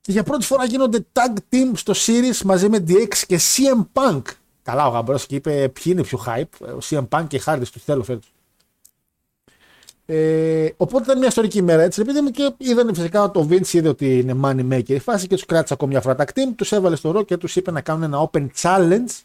Και 0.00 0.12
για 0.12 0.22
πρώτη 0.22 0.44
φορά 0.44 0.64
γίνονται 0.64 1.06
tag 1.12 1.36
team 1.54 1.72
στο 1.74 1.92
series 1.96 2.40
μαζί 2.44 2.68
με 2.68 2.84
DX 2.88 3.16
και 3.26 3.38
CM 3.38 3.86
Punk. 3.92 4.22
Καλά, 4.62 4.86
ο 4.86 4.90
Γαμπρός 4.90 5.26
και 5.26 5.34
είπε 5.34 5.50
ποιοι 5.68 5.84
είναι 5.86 6.02
πιο 6.02 6.24
hype. 6.26 6.66
Ο 6.74 6.78
CM 6.82 7.08
Punk 7.08 7.24
και 7.28 7.36
οι 7.36 7.42
Hardy 7.44 7.62
του 7.72 7.80
θέλω 7.80 8.02
φέτος. 8.02 8.32
Ε, 10.06 10.68
οπότε 10.76 11.04
ήταν 11.04 11.18
μια 11.18 11.28
ιστορική 11.28 11.58
ημέρα 11.58 11.82
έτσι. 11.82 12.00
Επειδή 12.00 12.20
μου 12.20 12.30
και 12.30 12.52
είδαν 12.56 12.94
φυσικά 12.94 13.22
ότι 13.22 13.38
ο 13.38 13.46
Vince 13.50 13.72
είδε 13.72 13.88
ότι 13.88 14.18
είναι 14.18 14.40
money 14.44 14.72
maker 14.72 14.88
η 14.88 14.98
φάση 14.98 15.26
και 15.26 15.34
τους 15.34 15.46
κράτησε 15.46 15.74
ακόμη 15.74 15.92
μια 15.92 16.00
φορά 16.00 16.16
tag 16.18 16.38
team. 16.38 16.52
Τους 16.56 16.72
έβαλε 16.72 16.96
στο 16.96 17.10
ρο 17.10 17.22
και 17.22 17.36
τους 17.36 17.56
είπε 17.56 17.70
να 17.70 17.80
κάνουν 17.80 18.02
ένα 18.02 18.30
open 18.30 18.46
challenge 18.62 19.20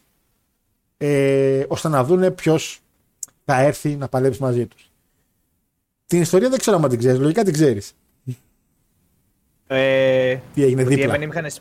ε, 0.96 1.64
ώστε 1.68 1.88
να 1.88 2.04
δούνε 2.04 2.30
ποιος 2.30 2.80
θα 3.44 3.60
έρθει 3.60 3.96
να 3.96 4.08
παλέψει 4.08 4.42
μαζί 4.42 4.66
τους. 4.66 4.90
Την 6.06 6.20
ιστορία 6.20 6.48
δεν 6.48 6.58
ξέρω 6.58 6.76
αν 6.76 6.88
την 6.88 6.98
ξέρεις. 6.98 7.20
Λογικά 7.20 7.42
την 7.44 7.52
ξέρεις. 7.52 7.92
Ε, 9.66 10.38
Τι 10.54 10.62
έγινε 10.62 10.82
ότι 10.82 10.90
δίπλα. 10.94 11.04
έβαινε 11.04 11.26
μηχανές... 11.26 11.60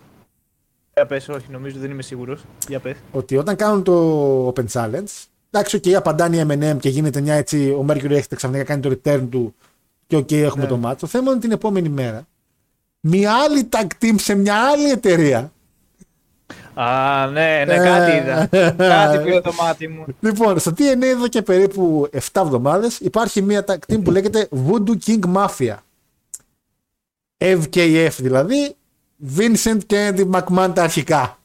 Για 0.97 1.05
πες, 1.05 1.29
όχι, 1.29 1.45
νομίζω 1.51 1.79
δεν 1.79 1.91
είμαι 1.91 2.01
σίγουρος. 2.01 2.41
Για 2.67 2.79
πες. 2.79 2.95
ότι 3.11 3.37
όταν 3.37 3.55
κάνουν 3.55 3.83
το 3.83 4.47
Open 4.47 4.65
Challenge, 4.71 5.25
εντάξει, 5.51 5.75
οκ, 5.75 5.95
απαντάνε 5.95 6.37
οι 6.37 6.45
MNM 6.49 6.77
και 6.79 6.89
γίνεται 6.89 7.21
μια 7.21 7.33
έτσι. 7.33 7.69
Ο 7.69 7.85
Mercury 7.89 8.09
έχετε 8.09 8.35
ξαφνικά 8.35 8.63
κάνει 8.63 8.81
το 8.81 8.89
return 9.03 9.27
του 9.31 9.55
και 10.07 10.15
οκ, 10.15 10.31
έχουμε 10.31 10.63
Ναι. 10.63 10.69
το 10.69 10.79
match. 10.83 10.95
Το 10.99 11.07
θέμα 11.07 11.31
είναι 11.31 11.39
την 11.39 11.51
επόμενη 11.51 11.89
μέρα. 11.89 12.27
Μια 12.99 13.33
άλλη 13.33 13.69
tag 13.71 13.85
team 14.03 14.13
σε 14.15 14.35
μια 14.35 14.55
άλλη 14.69 14.89
εταιρεία. 14.89 15.51
Α, 16.73 17.27
ναι, 17.27 17.63
ναι, 17.67 17.73
Ε, 17.73 17.77
κάτι 17.77 18.11
είδα. 18.17 18.47
κάτι 18.77 19.23
πήρε 19.23 19.41
το 19.41 19.53
μάτι 19.61 19.87
μου. 19.87 20.05
Λοιπόν, 20.19 20.59
στο 20.59 20.71
TNA 20.77 21.03
εδώ 21.03 21.27
και 21.27 21.41
περίπου 21.41 22.09
7 22.11 22.41
εβδομάδες 22.41 22.99
υπάρχει 22.99 23.41
μια 23.41 23.63
tag 23.67 23.75
team 23.93 24.03
που 24.03 24.11
λέγεται 24.11 24.47
Voodoo 24.67 24.95
Kin 25.05 25.19
Mafia. 25.35 25.75
VKM 27.37 28.09
δηλαδή, 28.17 28.75
Vincent 29.37 29.79
Kennedy 29.85 30.31
McMahon 30.31 30.71
τα 30.75 30.83
αρχικά. 30.83 31.39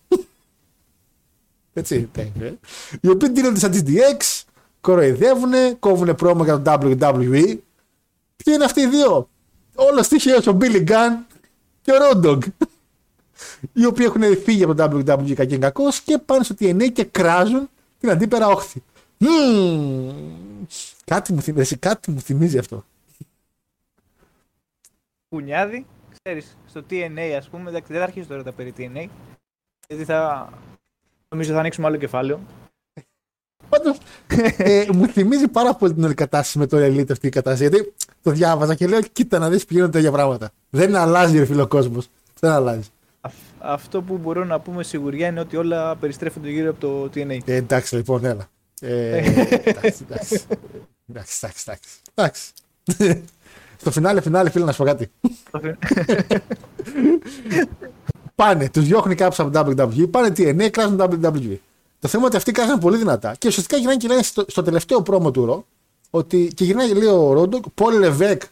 Έτσι, 1.73 2.09
τέτοιο, 2.13 2.47
ε. 2.47 2.59
Οι 3.01 3.09
οποίοι 3.09 3.31
δίνονται 3.31 3.59
σαν 3.59 3.71
τις 3.71 3.83
DX, 3.87 4.43
κοροϊδεύουνε, 4.81 5.77
κόβουνε 5.79 6.15
πρόμο 6.15 6.45
για 6.45 6.63
το 6.63 6.79
WWE. 6.81 7.59
Ποιοι 8.37 8.55
είναι 8.55 8.65
αυτοί 8.65 8.81
οι 8.81 8.87
δύο; 8.87 9.29
Όλο 9.75 10.01
τυχαίος 10.01 10.47
ο 10.47 10.57
Billy 10.61 10.89
Gunn 10.89 11.37
και 11.83 11.91
ο 11.93 11.95
Road 12.01 12.25
Dogg. 12.25 12.39
Οι 13.73 13.87
οποίοι 13.87 14.07
έχουν 14.09 14.37
φύγει 14.43 14.63
από 14.63 14.75
το 14.75 14.85
WWE 14.85 15.33
κακή 15.33 15.59
κακός 15.59 16.01
και 16.01 16.19
πάνε 16.19 16.45
στο 16.45 16.55
TNA 16.59 16.93
και 16.93 17.05
κράζουν 17.05 17.69
την 18.01 18.11
αντίπερα 18.11 18.47
όχθη. 18.47 18.83
Μμμ. 19.19 20.11
Κάτι 21.05 21.33
μου 21.33 21.43
θυμίζει, 21.43 21.77
κάτι 21.77 22.11
μου 22.11 22.21
θυμίζει 22.21 22.59
αυτό. 22.59 22.85
Κουνιάδι, 25.29 25.87
ξέρεις, 26.23 26.57
στο 26.69 26.83
TNA 26.91 27.35
ας 27.39 27.49
πούμε, 27.49 27.69
εντάξει, 27.69 27.93
δεν 27.93 28.01
θα 28.01 28.07
αρχίσω 28.07 28.27
τώρα 28.29 28.43
τα 28.43 28.53
περί 28.53 28.73
TNA, 28.79 29.07
γιατί 29.89 30.05
θα... 30.05 30.49
Νομίζω 31.29 31.53
θα 31.53 31.59
ανοίξουμε 31.59 31.87
άλλο 31.87 31.97
κεφάλαιο. 31.97 32.41
Πάντως, 33.69 33.99
ε, 34.57 34.87
μου 34.93 35.07
θυμίζει 35.07 35.49
πάρα 35.49 35.75
πολύ 35.75 35.95
την 35.95 36.05
όλη 36.05 36.15
κατάσταση 36.15 36.59
με 36.59 36.67
το 36.67 36.77
Elite 36.77 37.11
αυτή 37.11 37.27
η 37.27 37.31
κατάσταση. 37.31 37.69
Γιατί 37.71 37.93
το 38.23 38.31
διάβαζα 38.31 38.75
και 38.75 38.87
λέω: 38.87 39.01
Κοίτα 39.01 39.39
να 39.39 39.51
δεις 39.51 39.65
πηγαίνουν 39.65 39.91
τέτοια 39.91 40.11
πράγματα. 40.13 40.51
Δεν 40.71 40.97
αλλάζει 40.97 41.39
ρε 41.39 41.45
φίλο 41.45 41.67
κόσμος. 41.67 42.09
Δεν 42.41 42.51
αλλάζει. 42.51 42.89
Αυ- 43.21 43.35
Αυτό 43.59 44.03
που 44.03 44.17
μπορώ 44.19 44.45
να 44.45 44.61
πούμε 44.61 44.83
σιγουριά 44.83 45.27
είναι 45.27 45.41
ότι 45.41 45.57
όλα 45.57 45.97
περιστρέφονται 45.97 46.51
γύρω 46.51 46.71
από 46.71 46.81
το 46.81 47.05
TNA. 47.15 47.39
Ε, 47.45 47.55
εντάξει 47.55 47.97
λοιπόν, 47.97 48.25
έλα. 48.25 48.49
Ε, 48.81 49.17
εντάξει, 49.65 50.05
εντάξει. 50.09 50.43
Εντάξει, 51.09 51.47
εντάξει, 51.65 51.89
εντάξει. 52.15 52.53
Εντάξει. 53.83 53.91
Στο 53.91 53.91
φινάλε, 53.91 54.21
φινάλε, 54.21 54.51
φίλε, 54.51 54.65
να 54.65 54.73
σου 54.73 54.79
πω 54.79 54.85
κάτι. 54.85 55.11
Πάνε, 58.35 58.71
τους 58.71 58.85
διώχνει 58.85 59.15
κάποιο 59.15 59.45
από 59.45 59.53
το 59.53 59.89
WWE, 59.89 60.11
πάνε 60.11 60.29
TNA, 60.37 60.71
κράζουν 60.71 60.97
το 60.97 61.05
WWE. 61.05 61.57
Το 61.99 62.09
θέμα 62.09 62.23
είναι 62.23 62.27
ότι 62.27 62.37
αυτοί 62.37 62.53
κράζουν 62.53 62.79
πολύ 62.79 62.97
δυνατά 62.97 63.35
και 63.39 63.49
ουσιαστικά 63.49 63.77
γυρνάνε 63.77 63.99
και 63.99 64.09
λένε 64.09 64.23
στο, 64.23 64.45
στο 64.49 64.63
τελευταίο 64.63 65.03
promo 65.03 65.31
του 65.31 65.45
Raw, 65.45 65.67
ότι 66.11 66.53
και 66.55 66.65
γυρνάει 66.65 66.89
και 66.89 66.95
λέει 66.95 67.09
ο 67.09 67.33
Road 67.33 67.47
Dogg, 67.47 67.65
Paul 67.75 67.99
Levesque, 67.99 68.43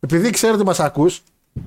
επειδή 0.00 0.30
ξέρω 0.30 0.54
ότι 0.54 0.64
μας 0.64 0.80
ακούς, 0.80 1.22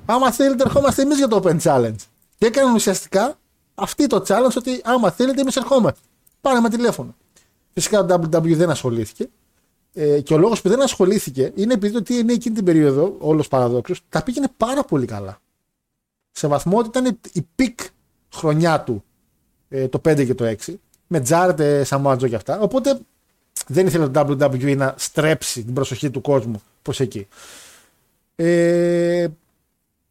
άμα 0.06 0.32
θέλετε, 0.32 0.62
ερχόμαστε 0.62 1.02
εμείς 1.02 1.16
για 1.16 1.28
το 1.28 1.40
Open 1.44 1.60
Challenge. 1.60 1.94
Και 2.38 2.46
έκαναν 2.46 2.74
ουσιαστικά 2.74 3.38
αυτή 3.74 4.06
το 4.06 4.24
challenge 4.28 4.56
ότι 4.56 4.80
άμα 4.84 5.10
θέλετε, 5.10 5.40
εμείς 5.40 5.56
ερχόμαστε. 5.56 5.98
Πάρε 6.40 6.60
με 6.60 6.68
τηλέφωνο. 6.68 7.14
Φυσικά 7.72 8.04
το 8.04 8.28
WWE 8.32 8.56
δεν 8.56 8.70
ασχολήθηκε. 8.70 9.28
Ε, 9.96 10.20
και 10.20 10.34
ο 10.34 10.38
λόγος 10.38 10.62
που 10.62 10.68
δεν 10.68 10.82
ασχολήθηκε 10.82 11.52
είναι 11.54 11.72
επειδή 11.72 11.92
το 11.92 12.00
TNA 12.00 12.30
εκείνη 12.30 12.54
την 12.54 12.64
περίοδο, 12.64 13.16
όλως 13.18 13.48
παραδόξως, 13.48 14.00
τα 14.08 14.22
πήγαινε 14.22 14.48
πάρα 14.56 14.84
πολύ 14.84 15.06
καλά. 15.06 15.40
Σε 16.30 16.46
βαθμό 16.46 16.78
ότι 16.78 16.88
ήταν 16.88 17.18
η 17.32 17.46
peak 17.54 17.78
χρονιά 18.34 18.80
του 18.80 19.04
ε, 19.68 19.88
το 19.88 20.00
5 20.08 20.26
και 20.26 20.34
το 20.34 20.54
6. 20.66 20.74
Με 21.06 21.20
Τζάρετ, 21.20 21.86
Samoa 21.86 22.12
Joe 22.12 22.28
και 22.28 22.34
αυτά. 22.34 22.60
Οπότε 22.60 22.98
δεν 23.66 23.86
ήθελε 23.86 24.08
το 24.08 24.36
WWE 24.40 24.76
να 24.76 24.94
στρέψει 24.98 25.64
την 25.64 25.74
προσοχή 25.74 26.10
του 26.10 26.20
κόσμου 26.20 26.62
προς 26.82 27.00
εκεί. 27.00 27.28
Ε, 28.36 29.26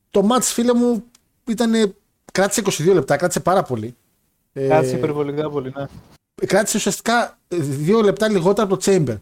το 0.10 0.28
match 0.32 0.42
φίλε 0.42 0.74
μου 0.74 1.04
ήταν, 1.48 1.96
κράτησε 2.32 2.62
22 2.66 2.94
λεπτά, 2.94 3.18
κράτησε 3.18 3.40
πάρα 3.40 3.64
πολύ. 3.64 3.96
Ε, 4.54 4.68
κράτησε 4.68 4.96
υπερβολικά 4.96 5.50
πολύ, 5.50 5.74
ναι. 5.76 5.86
Κράτησε 6.48 6.78
ουσιαστικά 6.78 7.38
2 7.50 8.04
λεπτά 8.04 8.30
λιγότερα 8.30 8.68
από 8.68 8.78
το 8.78 8.84
Chamber. 8.86 9.18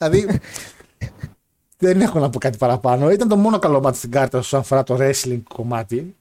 Δηλαδή 0.00 0.40
δεν 1.78 2.00
έχω 2.00 2.18
να 2.18 2.30
πω 2.30 2.38
κάτι 2.38 2.58
παραπάνω. 2.58 3.10
Ήταν 3.10 3.28
το 3.28 3.36
μόνο 3.36 3.58
καλό 3.58 3.80
μάτι 3.80 3.96
στην 3.96 4.10
κάρτα 4.10 4.38
όσον 4.38 4.60
αφορά 4.60 4.82
το 4.82 4.96
wrestling 5.00 5.40
κομμάτι. 5.54 6.14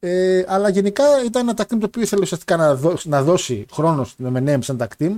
Ε, 0.00 0.44
αλλά 0.48 0.68
γενικά 0.68 1.04
ήταν 1.24 1.48
ένα 1.48 1.56
tag 1.56 1.62
team 1.62 1.78
το 1.80 1.86
οποίο 1.86 2.02
ήθελε 2.02 2.22
ουσιαστικά 2.22 2.56
να, 2.56 2.74
δώσει, 2.74 3.08
να 3.08 3.22
δώσει 3.22 3.66
χρόνο 3.72 4.04
στην 4.04 4.36
M&M 4.36 4.58
σαν 4.60 4.76
tag 4.80 5.02
team. 5.02 5.12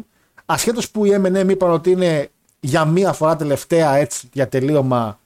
Ασχέτως 0.46 0.90
που 0.90 1.04
οι 1.04 1.20
M&M 1.24 1.48
είπαν 1.48 1.70
ότι 1.70 1.90
είναι 1.90 2.28
για 2.60 2.84
μία 2.84 3.12
φορά 3.12 3.36
τελευταία 3.36 3.96
έτσι 3.96 4.28
για 4.32 4.48
τελείωμα. 4.48 5.18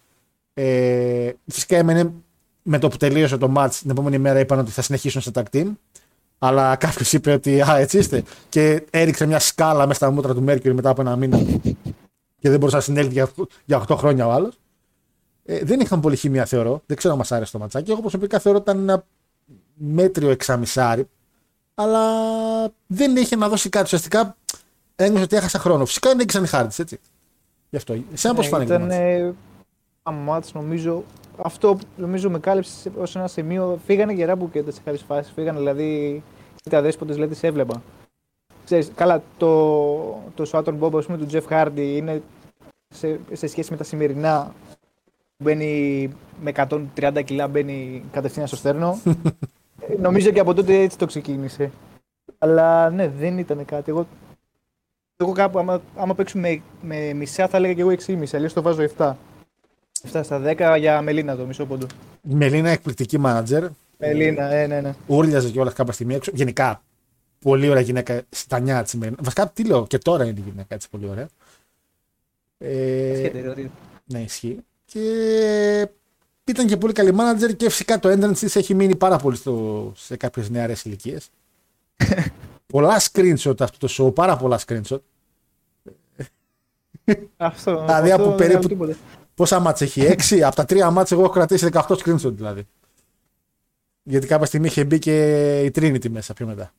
Ε, 0.54 1.30
φυσικά 1.46 1.78
οι 1.78 1.82
M&M 1.86 2.10
με 2.62 2.78
το 2.78 2.88
που 2.88 2.96
τελείωσε 2.96 3.36
το 3.36 3.52
match 3.56 3.72
την 3.80 3.90
επόμενη 3.90 4.18
μέρα 4.18 4.38
είπαν 4.38 4.58
ότι 4.58 4.70
θα 4.70 4.82
συνεχίσουν 4.82 5.20
σε 5.20 5.30
tag 5.34 5.42
team. 5.52 5.72
Αλλά 6.38 6.76
κάποιος 6.76 7.12
είπε 7.12 7.32
ότι 7.32 7.60
α, 7.60 7.76
έτσι 7.78 7.98
είστε. 7.98 8.22
Και 8.48 8.82
έριξε 8.90 9.26
μια 9.26 9.38
σκάλα 9.38 9.86
μέσα 9.86 9.94
στα 9.94 10.10
μούτρα 10.10 10.34
του 10.34 10.44
Mercury 10.48 10.72
μετά 10.72 10.90
από 10.90 11.00
ένα 11.00 11.16
μήνα. 11.16 11.40
Και 12.44 12.50
δεν 12.50 12.58
μπορούσε 12.58 12.76
να 12.76 12.82
συνέλθει 12.82 13.12
για, 13.12 13.28
για 13.64 13.84
8 13.88 13.96
χρόνια 13.96 14.26
ο 14.26 14.30
άλλος. 14.30 14.58
Ε, 15.44 15.64
δεν 15.64 15.80
είχαν 15.80 16.00
πολύ 16.00 16.16
χημία 16.16 16.44
θεωρώ. 16.44 16.82
Δεν 16.86 16.96
ξέρω 16.96 17.12
αν 17.12 17.18
μας 17.18 17.32
άρεσε 17.32 17.52
το 17.52 17.58
ματσάκι. 17.58 17.90
Εγώ 17.90 18.00
προσωπικά 18.00 18.38
θεωρώ 18.38 18.58
ότι 18.58 18.70
ήταν 18.70 18.82
ένα 18.82 19.04
μέτριο 19.74 20.30
εξαμισάρι. 20.30 21.08
Αλλά 21.74 22.02
δεν 22.86 23.16
είχε 23.16 23.36
να 23.36 23.48
δώσει 23.48 23.68
κάτι. 23.68 23.84
Ουσιαστικά 23.84 24.36
ένιωσε 24.96 25.24
ότι 25.24 25.36
έχασα 25.36 25.58
χρόνο. 25.58 25.84
Φυσικά 25.84 26.10
είναι 26.10 26.22
οι 26.22 26.46
χάρτη, 26.46 26.82
έτσι. 26.82 27.00
Γι' 27.70 27.76
αυτό. 27.76 27.96
Εσένα 28.12 28.34
πώς 28.34 28.44
ναι, 28.44 28.50
φάνηκε. 28.50 28.72
Ήταν 28.72 28.90
ένα 28.90 29.34
μάτς 30.02 30.52
νομίζω. 30.52 31.04
Αυτό 31.42 31.78
νομίζω 31.96 32.30
με 32.30 32.38
κάλυψε 32.38 32.92
ως 32.98 33.16
ένα 33.16 33.26
σημείο. 33.26 33.78
Φύγανε 33.86 34.12
γερά 34.12 34.36
που 34.36 34.50
και 34.50 34.64
σε 34.68 34.80
κάποιε 34.84 35.00
φάσεις. 35.06 35.32
Φύγανε 35.34 35.58
δηλαδή. 35.58 36.22
Τα 36.70 36.80
δέσποτε 36.80 37.12
δηλαδή 37.12 37.34
σε 37.34 37.46
έβλεπα. 37.46 37.82
Ξέρεις, 38.64 38.90
καλά, 38.94 39.22
το, 39.36 40.22
το 40.34 40.44
Σουάτον 40.44 40.74
Μπομπ 40.74 40.96
πούμε, 40.98 41.18
του 41.18 41.26
Jeff 41.30 41.48
Hardy 41.48 41.94
είναι 41.96 42.22
σε, 42.94 43.20
σε 43.32 43.46
σχέση 43.46 43.70
με 43.70 43.76
τα 43.76 43.84
σημερινά 43.84 44.54
μπαίνει 45.38 46.12
με 46.42 46.52
130 46.96 47.22
κιλά 47.24 47.48
μπαίνει 47.48 48.04
κατευθείαν 48.12 48.46
στο 48.46 48.56
στέρνο. 48.56 48.98
Ε, 49.88 49.94
νομίζω 50.00 50.30
και 50.30 50.40
από 50.40 50.54
τότε 50.54 50.78
έτσι 50.78 50.98
το 50.98 51.06
ξεκίνησε. 51.06 51.70
Αλλά 52.38 52.90
ναι, 52.90 53.08
δεν 53.08 53.38
ήταν 53.38 53.64
κάτι. 53.64 53.90
Εγώ, 53.90 54.06
εγώ 55.16 55.32
κάπου, 55.32 55.58
άμα, 55.58 55.82
άμα 55.96 56.14
παίξουμε 56.14 56.48
με, 56.48 56.96
με 56.96 57.12
μισά, 57.12 57.48
θα 57.48 57.56
έλεγα 57.56 57.72
και 57.72 57.80
εγώ 57.80 57.90
6,5. 58.06 58.24
Αλλιώς 58.32 58.52
το 58.52 58.62
βάζω 58.62 58.86
7. 58.96 59.14
7 60.12 60.20
στα 60.22 60.42
10 60.44 60.76
για 60.78 61.02
Μελίνα 61.02 61.36
το 61.36 61.44
μισό 61.44 61.66
πόντο. 61.66 61.86
Μελίνα 62.22 62.70
εκπληκτική 62.70 63.18
μάνατζερ. 63.18 63.64
Μελίνα, 63.98 64.52
ε, 64.52 64.66
ναι, 64.66 64.80
ναι. 64.80 64.94
Ούρλιαζε 65.06 65.50
κιόλα 65.50 65.70
κάποια 65.70 65.92
στιγμή 65.92 66.14
έξω. 66.14 66.30
Γενικά, 66.34 66.82
πολύ 67.38 67.68
ωραία 67.68 67.82
γυναίκα 67.82 68.22
στα 68.30 68.58
νιά 68.58 68.82
της 68.82 68.94
Μελίνας. 68.94 69.20
Βασικά, 69.22 69.48
τι 69.48 69.64
λέω, 69.64 69.86
και 69.86 69.98
τώρα 69.98 70.24
είναι 70.24 70.40
η 70.40 70.42
γυναίκα 70.46 70.74
έτσι 70.74 70.88
πολύ 70.90 71.08
ωραία. 71.08 71.28
Ε, 72.58 73.30
ναι, 74.04 74.20
ισχύει. 74.20 74.58
Και 74.84 75.88
ήταν 76.44 76.66
και 76.66 76.76
πολύ 76.76 76.92
καλή 76.92 77.12
μάνατζερ 77.12 77.56
και 77.56 77.70
φυσικά 77.70 77.98
το 77.98 78.08
entrance 78.08 78.38
της 78.38 78.56
έχει 78.56 78.74
μείνει 78.74 78.96
πάρα 78.96 79.16
πολύ 79.16 79.36
στο, 79.36 79.92
σε 79.96 80.16
κάποιες 80.16 80.50
νεαρές 80.50 80.84
ηλικίες. 80.84 81.30
πολλά 82.72 83.00
screenshot 83.00 83.60
αυτό 83.60 83.78
το 83.78 83.88
show, 83.98 84.14
πάρα 84.14 84.36
πολλά 84.36 84.60
screenshot. 84.66 85.00
Αυτό, 87.36 87.84
δηλαδή 87.84 88.12
από 88.12 88.30
περίπου 88.30 88.96
πόσα 89.34 89.60
μάτς 89.60 89.80
έχει, 89.80 90.14
6, 90.30 90.40
από 90.40 90.56
τα 90.56 90.64
τρία 90.64 90.90
μάτς 90.90 91.12
εγώ 91.12 91.22
έχω 91.22 91.32
κρατήσει 91.32 91.68
18 91.72 91.80
screenshot 91.80 92.32
δηλαδή. 92.32 92.66
Γιατί 94.02 94.26
κάποια 94.26 94.46
στιγμή 94.46 94.66
είχε 94.66 94.84
μπει 94.84 94.98
και 94.98 95.60
η 95.60 95.72
Trinity 95.74 96.08
μέσα 96.08 96.32
πιο 96.34 96.46
μετά. 96.46 96.72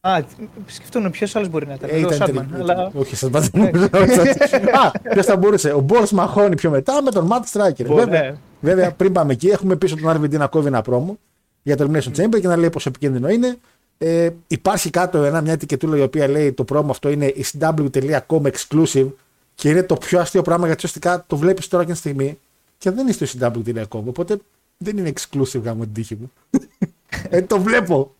Α, 0.00 0.22
σκεφτόμουν 0.66 1.10
ποιος 1.10 1.36
άλλος 1.36 1.48
μπορεί 1.48 1.66
να 1.66 1.74
ήταν. 1.74 1.90
Ε, 1.92 1.98
ήταν 1.98 2.12
Σάντμαν, 2.12 2.54
αλλά... 2.58 2.90
Όχι, 2.94 3.16
σα 3.16 3.26
Α, 4.80 4.90
ποιος 5.10 5.26
θα 5.26 5.36
μπορούσε. 5.36 5.72
Ο 5.72 5.80
Μπόρς 5.80 6.12
μαχώνει 6.12 6.54
πιο 6.54 6.70
μετά 6.70 7.02
με 7.02 7.10
τον 7.10 7.26
Ματ 7.26 7.46
Στράικερ. 7.46 7.86
Βέβαια, 7.86 8.22
ναι. 8.22 8.36
βέβαια, 8.60 8.92
πριν 8.92 9.12
πάμε 9.12 9.32
εκεί, 9.32 9.48
έχουμε 9.48 9.76
πίσω 9.76 9.96
τον 9.96 10.22
RVD 10.22 10.30
να 10.30 10.46
κόβει 10.46 10.66
ένα 10.66 10.82
πρόμο 10.82 11.18
για 11.62 11.76
το 11.76 11.90
Elimination 11.90 12.20
Chamber 12.20 12.40
και 12.40 12.48
να 12.48 12.56
λέει 12.56 12.70
πόσο 12.70 12.88
επικίνδυνο 12.88 13.28
είναι. 13.28 13.56
Ε, 13.98 14.30
υπάρχει 14.46 14.90
κάτω 14.90 15.24
ένα, 15.24 15.40
μια 15.40 15.52
ετικετούλα 15.52 15.96
η 15.96 16.00
οποία 16.00 16.28
λέει 16.28 16.52
το 16.52 16.64
πρόμο 16.64 16.90
αυτό 16.90 17.10
είναι 17.10 17.32
isw.com 17.36 18.42
exclusive 18.42 19.08
και 19.54 19.68
είναι 19.68 19.82
το 19.82 19.94
πιο 19.94 20.20
αστείο 20.20 20.42
πράγμα 20.42 20.66
γιατί 20.66 20.84
ουσιαστικά 20.84 21.24
το 21.26 21.36
βλέπεις 21.36 21.68
τώρα 21.68 21.84
και 21.84 21.92
τη 21.92 21.98
στιγμή 21.98 22.38
και 22.78 22.90
δεν 22.90 23.08
είναι 23.08 23.12
στο 23.12 23.26
isw.com. 23.26 24.02
Οπότε 24.04 24.36
δεν 24.78 24.98
είναι 24.98 25.12
exclusive 25.14 25.62
γάμο 25.62 25.82
την 25.82 25.92
τύχη 25.92 26.16
μου. 26.20 26.32
ε, 27.30 27.42
το 27.42 27.60
βλέπω 27.60 28.14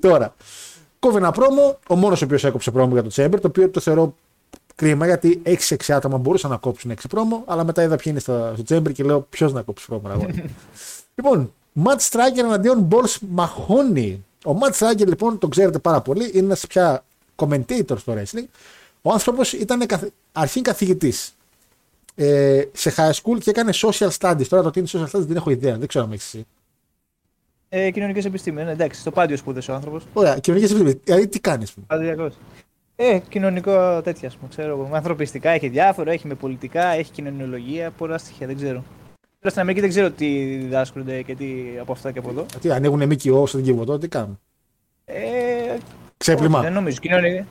τώρα. 0.00 0.34
Κόβει 0.98 1.16
ένα 1.16 1.30
πρόμο, 1.30 1.78
ο 1.88 1.96
μόνος 1.96 2.22
ο 2.22 2.24
οποίος 2.24 2.44
έκοψε 2.44 2.70
πρόμο 2.70 2.92
για 2.92 3.02
το 3.02 3.10
Chamber, 3.14 3.40
το 3.40 3.46
οποίο 3.48 3.70
το 3.70 3.80
θεωρώ 3.80 4.14
κρίμα 4.74 5.06
γιατί 5.06 5.42
6-6 5.44 5.76
άτομα 5.88 6.18
μπορούσαν 6.18 6.50
να 6.50 6.56
κόψουν 6.56 6.90
6 6.90 6.94
πρόμο, 7.08 7.42
αλλά 7.46 7.64
μετά 7.64 7.82
είδα 7.82 7.96
ποιοι 7.96 8.04
είναι 8.06 8.20
στο, 8.20 8.54
στο 8.58 8.76
Chamber 8.76 8.92
και 8.92 9.04
λέω 9.04 9.20
ποιος 9.20 9.52
να 9.52 9.62
κόψει 9.62 9.86
πρόμο. 9.86 10.26
λοιπόν, 11.16 11.52
Matt 11.84 11.98
Striker 12.10 12.38
εναντίον 12.38 12.88
Balls 12.90 13.16
Mahoney. 13.36 14.16
Ο 14.44 14.52
Matt 14.60 14.72
Striker 14.78 15.06
λοιπόν 15.06 15.38
τον 15.38 15.50
ξέρετε 15.50 15.78
πάρα 15.78 16.00
πολύ, 16.00 16.30
είναι 16.34 16.44
ένας 16.44 16.66
πια 16.66 17.04
commentator 17.36 17.98
στο 17.98 18.14
wrestling. 18.16 18.46
Ο 19.02 19.12
άνθρωπος 19.12 19.52
ήταν 19.52 19.86
καθ... 19.86 20.02
αρχήν 20.32 20.62
καθηγητής 20.62 21.36
ε, 22.14 22.62
σε 22.72 22.94
high 22.96 23.12
school 23.12 23.38
και 23.40 23.50
έκανε 23.50 23.72
social 23.74 24.10
studies. 24.18 24.46
Τώρα 24.48 24.62
το 24.62 24.70
τι 24.70 24.78
είναι 24.78 24.88
social 24.92 25.16
studies 25.16 25.26
δεν 25.26 25.36
έχω 25.36 25.50
ιδέα, 25.50 25.76
δεν 25.78 25.88
ξέρω 25.88 26.04
αν 26.04 26.12
έχεις 26.12 26.34
ε, 27.68 27.90
κοινωνικές 27.90 28.24
επιστήμες. 28.24 28.64
Ναι, 28.64 28.70
εντάξει, 28.70 29.00
στο 29.00 29.10
πάντιο 29.10 29.36
σπούδε 29.36 29.60
ο 29.70 29.72
άνθρωπος. 29.72 30.06
Ωραία, 30.12 30.38
κοινωνικές 30.38 30.70
επιστήμες. 30.70 31.00
Δηλαδή 31.04 31.28
τι 31.28 31.40
κάνει, 31.40 31.64
Παντιακό. 31.86 32.30
Ε, 32.96 33.18
κοινωνικό 33.28 34.00
τέτοια, 34.02 34.28
πούμε, 34.28 34.48
ξέρω 34.48 34.68
εγώ. 34.70 34.88
Ανθρωπιστικά 34.92 35.50
έχει 35.50 35.68
διάφορα, 35.68 36.12
έχει 36.12 36.26
με 36.26 36.34
πολιτικά, 36.34 36.86
έχει 36.86 37.10
κοινωνιολογία, 37.10 37.90
πολλά 37.90 38.18
στοιχεία, 38.18 38.46
δεν 38.46 38.56
ξέρω. 38.56 38.84
Τώρα 39.40 39.50
στην 39.50 39.60
Αμερική 39.60 39.80
δεν 39.80 39.90
ξέρω 39.90 40.10
τι 40.10 40.26
διδάσκονται 40.60 41.22
και 41.22 41.34
τι 41.34 41.46
από 41.80 41.92
αυτά 41.92 42.12
και 42.12 42.18
από 42.18 42.30
εδώ. 42.30 42.46
Τι 42.60 42.70
ανοίγουν 42.70 43.02
ΜΚΟ 43.04 43.46
στον 43.46 43.62
Κιβωτό, 43.62 43.98
τι 43.98 44.08
κάνουν; 44.08 44.38
Ε, 45.04 45.14
Ξέπλυμα. 46.16 46.60
δεν 46.60 46.72
νομίζω. 46.72 46.98
Κοινωνικά. 47.00 47.46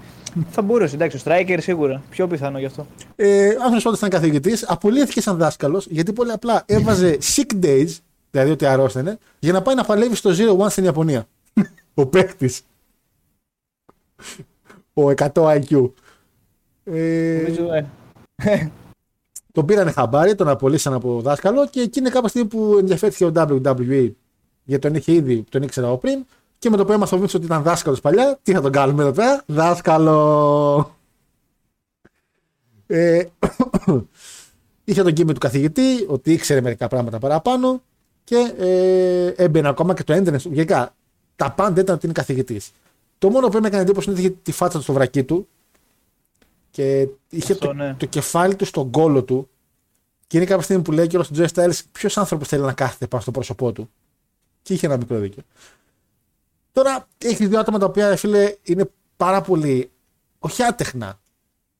Θα 0.49 0.61
μπορούσε, 0.61 0.95
εντάξει, 0.95 1.17
ο 1.17 1.19
Striker 1.25 1.57
σίγουρα. 1.59 2.01
Πιο 2.09 2.27
πιθανό 2.27 2.59
γι' 2.59 2.65
αυτό. 2.65 2.87
Ε, 3.15 3.47
άνθρωπος 3.47 3.85
όταν 3.85 3.93
ήταν 3.95 4.09
καθηγητής, 4.09 4.65
απολύθηκε 4.69 5.21
σαν 5.21 5.37
δάσκαλος 5.37 5.87
γιατί 5.89 6.13
πολύ 6.13 6.31
απλά 6.31 6.63
έβαζε 6.65 7.17
sick 7.35 7.65
days 7.65 7.87
δηλαδή 8.37 8.51
ότι 8.51 8.65
αρρώστανε, 8.65 9.17
για 9.39 9.51
να 9.51 9.61
πάει 9.61 9.75
να 9.75 9.83
παλεύει 9.83 10.15
στο 10.15 10.29
Zero 10.33 10.57
One 10.57 10.69
στην 10.69 10.83
Ιαπωνία. 10.83 11.27
ο 11.93 12.05
παίκτης. 12.05 12.61
ο 14.93 15.09
100 15.09 15.29
IQ. 15.33 15.91
Ε, 16.83 17.41
Νομίζω, 17.41 17.67
ε. 17.73 17.87
τον 19.51 19.65
πήρανε 19.65 19.91
χαμπάρι, 19.91 20.35
τον 20.35 20.47
απολύσαν 20.47 20.93
από 20.93 21.21
δάσκαλο 21.21 21.67
και 21.67 21.81
εκείνη 21.81 22.09
κάποια 22.09 22.29
στιγμή 22.29 22.47
που 22.47 22.75
ενδιαφέρθηκε 22.79 23.25
ο 23.25 23.31
WWE 23.35 24.11
γιατί 24.67 24.87
τον 24.87 24.95
είχε 24.95 25.11
ήδη, 25.11 25.43
τον 25.49 25.61
ήξερα 25.61 25.87
από 25.87 25.97
πριν 25.97 26.25
και 26.59 26.69
με 26.69 26.77
το 26.77 26.85
που 26.85 26.91
έμαθα 26.91 27.17
ο 27.17 27.21
ότι 27.21 27.37
ήταν 27.37 27.63
δάσκαλος 27.63 28.01
παλιά, 28.01 28.39
τι 28.43 28.53
θα 28.53 28.61
τον 28.61 28.71
κάνουμε 28.71 29.03
εδώ 29.03 29.11
πέρα, 29.11 29.43
δάσκαλο. 29.45 30.95
Ε, 32.87 33.23
είχε 34.85 35.03
τον 35.03 35.13
κείμενο 35.13 35.33
του 35.33 35.39
καθηγητή, 35.39 36.05
ότι 36.07 36.31
ήξερε 36.31 36.61
μερικά 36.61 36.87
πράγματα 36.87 37.19
παραπάνω 37.19 37.81
και 38.27 38.53
ε, 38.57 39.43
έμπαινε 39.43 39.67
ακόμα 39.67 39.93
και 39.93 40.03
το 40.03 40.13
έντρενε. 40.13 40.37
Γενικά 40.43 40.95
τα 41.35 41.51
πάντα 41.51 41.81
ήταν 41.81 41.95
ότι 41.95 42.05
είναι 42.05 42.13
καθηγητής. 42.13 42.71
Το 43.17 43.29
μόνο 43.29 43.47
που 43.47 43.57
έκανε 43.57 43.81
εντύπωση 43.81 44.09
είναι 44.09 44.19
ότι 44.19 44.27
είχε 44.27 44.37
τη 44.41 44.51
φάτσα 44.51 44.77
του 44.77 44.83
στο 44.83 44.93
βρακί 44.93 45.23
του 45.23 45.47
και 46.71 47.07
είχε 47.29 47.55
το, 47.55 47.73
ναι. 47.73 47.95
το, 47.99 48.05
κεφάλι 48.05 48.55
του 48.55 48.65
στον 48.65 48.91
κόλο 48.91 49.23
του. 49.23 49.49
Και 50.27 50.37
είναι 50.37 50.45
κάποια 50.45 50.63
στιγμή 50.63 50.83
που 50.83 50.91
λέει 50.91 51.07
και 51.07 51.17
ο 51.17 51.21
Τζο 51.31 51.45
Styles 51.53 51.79
ποιος 51.91 52.17
άνθρωπος 52.17 52.47
θέλει 52.47 52.63
να 52.63 52.73
κάθεται 52.73 53.07
πάνω 53.07 53.21
στο 53.21 53.31
πρόσωπό 53.31 53.71
του; 53.71 53.89
Και 54.61 54.73
είχε 54.73 54.85
ένα 54.85 54.97
μικρό 54.97 55.17
δίκιο. 55.17 55.43
Τώρα 56.71 57.07
έχεις 57.17 57.47
δύο 57.47 57.59
άτομα 57.59 57.79
τα 57.79 57.85
οποία 57.85 58.17
φίλε 58.17 58.55
είναι 58.63 58.89
πάρα 59.17 59.41
πολύ. 59.41 59.91
Όχι 60.39 60.63
άτεχνα. 60.63 61.19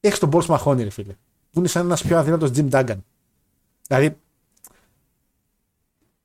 Έχεις 0.00 0.18
τον 0.18 0.28
Μπόρ 0.28 0.44
Μαχώνη, 0.48 0.82
ρε 0.82 0.90
φίλε. 0.90 1.12
Που 1.50 1.58
είναι 1.58 1.68
σαν 1.68 1.84
ένας 1.84 2.02
πιο 2.02 2.18
αδύνατος 2.18 2.50
Jim 2.54 2.70
Duggan. 2.70 2.98
Δηλαδή 3.86 4.16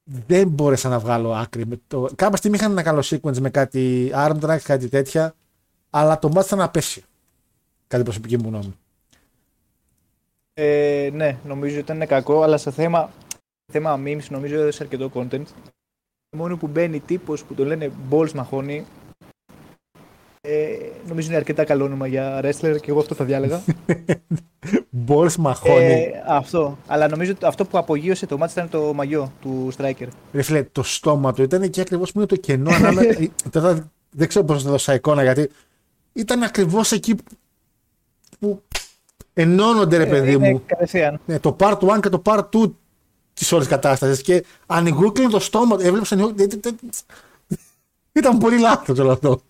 δεν 0.04 0.48
μπόρεσα 0.48 0.89
να 0.89 1.00
βγάλω 1.00 1.34
άκρη. 1.34 1.66
Με 1.66 1.80
το... 1.88 2.10
Κάποια 2.16 2.38
στιγμή 2.38 2.58
είχαν 2.58 2.72
ένα 2.72 2.84
καλό 2.84 3.04
sequence 3.06 3.38
με 3.38 3.50
κάτι 3.50 4.12
arm 4.16 4.39
drag, 4.39 4.58
κάτι 4.63 4.89
τέτοια, 4.89 5.36
αλλά 5.89 6.20
το 6.20 6.30
μάτι 6.30 6.48
ήταν 6.48 6.62
απέσιο. 6.62 7.04
Κάτι 7.88 8.04
προσωπική 8.04 8.38
μου 8.38 8.48
γνώμη. 8.48 8.74
Ε, 10.54 11.10
ναι, 11.13 11.38
νομίζω 11.46 11.80
ότι 11.80 11.92
ήταν 11.92 12.08
κακό, 12.08 12.42
αλλά 12.42 12.58
σε 12.58 12.72
θέμα, 12.72 13.12
θέμα 13.72 14.00
memes 14.06 14.26
νομίζω 14.30 14.60
έδωσε 14.60 14.84
αρκετό 14.84 15.12
content. 15.13 15.46
μόνο 16.36 16.58
που 16.58 16.68
μπαίνει 16.68 17.00
τύπος 17.00 17.44
που 17.44 17.54
το 17.54 17.66
λένε 17.66 17.92
Balls 18.10 18.30
Mahoney 18.30 18.70
ε, 18.70 18.84
νομίζω 21.13 21.28
είναι 21.30 21.38
αρκετά 21.38 21.63
καλό 21.63 21.86
όνομα 21.86 22.08
για 22.08 22.39
wrestler 22.43 22.78
και 22.82 22.89
εγώ 22.91 22.99
αυτό 22.99 23.15
θα 23.15 23.26
διάλεγα. 23.26 23.62
Balls 25.08 25.36
μαχώνει. 25.36 25.84
Ε, 25.84 26.23
αυτό. 26.28 26.78
Αλλά 26.88 27.08
νομίζω 27.08 27.32
ότι 27.32 27.45
αυτό 27.45 27.65
που 27.65 27.78
απογείωσε 27.78 28.26
το 28.26 28.38
μάτι 28.38 28.52
ήταν 28.52 28.69
το 28.69 28.93
μαγιό 28.93 29.32
του 29.41 29.71
Striker. 29.78 30.08
Ρε 30.34 30.41
φίλε, 30.41 30.63
το 30.63 30.84
στόμα 30.84 31.34
του 31.34 31.41
ήταν 31.43 31.69
και 31.69 31.82
ακριβώς 31.82 32.12
που 32.12 32.17
είναι 32.17 32.28
το 32.28 32.36
κενό 32.36 32.71
ανάμεσα. 32.71 33.10
Τώρα 33.52 33.91
δεν 34.10 34.28
ξέρω 34.28 34.45
πώς 34.45 34.63
να 34.63 34.71
δώσω 34.71 34.93
εικόνα 34.93 35.23
γιατί 35.23 35.49
ήταν 36.13 36.43
ακριβώς 36.43 36.91
εκεί 36.91 37.15
που- 37.15 37.23
που 38.39 38.62
ενώνονται, 39.34 39.97
ρε 39.97 40.06
παιδί 40.06 40.32
είναι 40.34 40.49
μου. 40.52 40.62
κατευθείαν. 40.65 41.19
Ναι, 41.26 41.39
το 41.39 41.56
part 41.60 41.78
1 41.80 41.99
και 42.02 42.10
το 42.10 42.21
part 42.26 42.43
2 42.54 42.71
της 43.34 43.52
όλης 43.52 43.67
κατάστασης. 43.67 44.21
Και 44.21 44.45
ανοιγούκλινε 44.65 45.30
το 45.30 45.39
στόμα 45.39 45.78
του. 45.78 45.86
Έβλεψε 45.86 46.13
ανοιγούκλινο. 46.13 46.49
Ήταν 48.13 48.38
πολύ 48.38 48.60
λάθος 48.60 48.99
όλο 48.99 49.12
αυτό. 49.12 49.41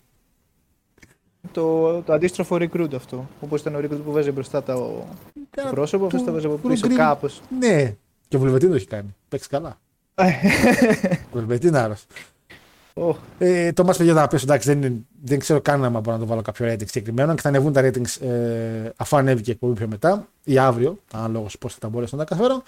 Το, 1.52 2.00
το 2.02 2.12
αντίστροφο 2.12 2.56
recruit 2.56 2.94
αυτό. 2.94 3.28
Όπως 3.40 3.60
ήταν 3.60 3.74
ο 3.74 3.78
recruit 3.78 4.00
που 4.04 4.12
βάζει 4.12 4.30
μπροστά 4.30 4.62
το, 4.62 4.72
το 4.72 5.06
Κάνα 5.50 5.70
πρόσωπο, 5.70 6.04
αυτός 6.06 6.20
του- 6.20 6.26
το 6.26 6.32
βάζει 6.32 6.46
από 6.46 6.56
του 6.56 6.68
πίσω 6.68 6.86
Green. 6.90 6.94
κάπως. 6.96 7.40
Ναι, 7.58 7.94
και 8.28 8.36
ο 8.36 8.38
Βουλβετίν 8.38 8.68
το 8.68 8.74
έχει 8.74 8.86
κάνει. 8.86 9.14
Παίξει 9.28 9.48
καλά. 9.48 9.78
Ο 11.32 11.38
Βουλβετίν 11.38 11.76
άλλο. 11.76 11.96
Ε, 13.38 13.72
το 13.72 13.84
μας 13.84 13.96
παιδιά 13.96 14.14
θα 14.14 14.28
πέσω, 14.28 14.44
εντάξει, 14.48 14.68
δεν, 14.68 14.82
είναι- 14.82 15.00
δεν 15.22 15.38
ξέρω 15.38 15.60
καν 15.60 15.84
αν 15.84 15.92
μπορώ 15.92 16.12
να 16.12 16.18
το 16.18 16.26
βάλω 16.26 16.42
κάποιο 16.42 16.66
rating 16.72 16.86
συγκεκριμένο 16.86 17.34
και 17.34 17.40
θα 17.40 17.48
ανεβούν 17.48 17.72
τα 17.72 17.80
ratings 17.84 18.26
ε, 18.26 18.90
αφού 18.96 19.16
ανέβει 19.16 19.42
και 19.42 19.50
η 19.50 19.52
εκπομπή 19.52 19.74
πιο 19.74 19.88
μετά 19.88 20.26
ή 20.44 20.58
αύριο, 20.58 20.98
ανάλογα 21.12 21.46
πώς 21.60 21.72
θα 21.72 21.78
τα 21.78 21.88
μπορέσω 21.88 22.16
να 22.16 22.24
τα 22.24 22.34
καταφέρω. 22.34 22.62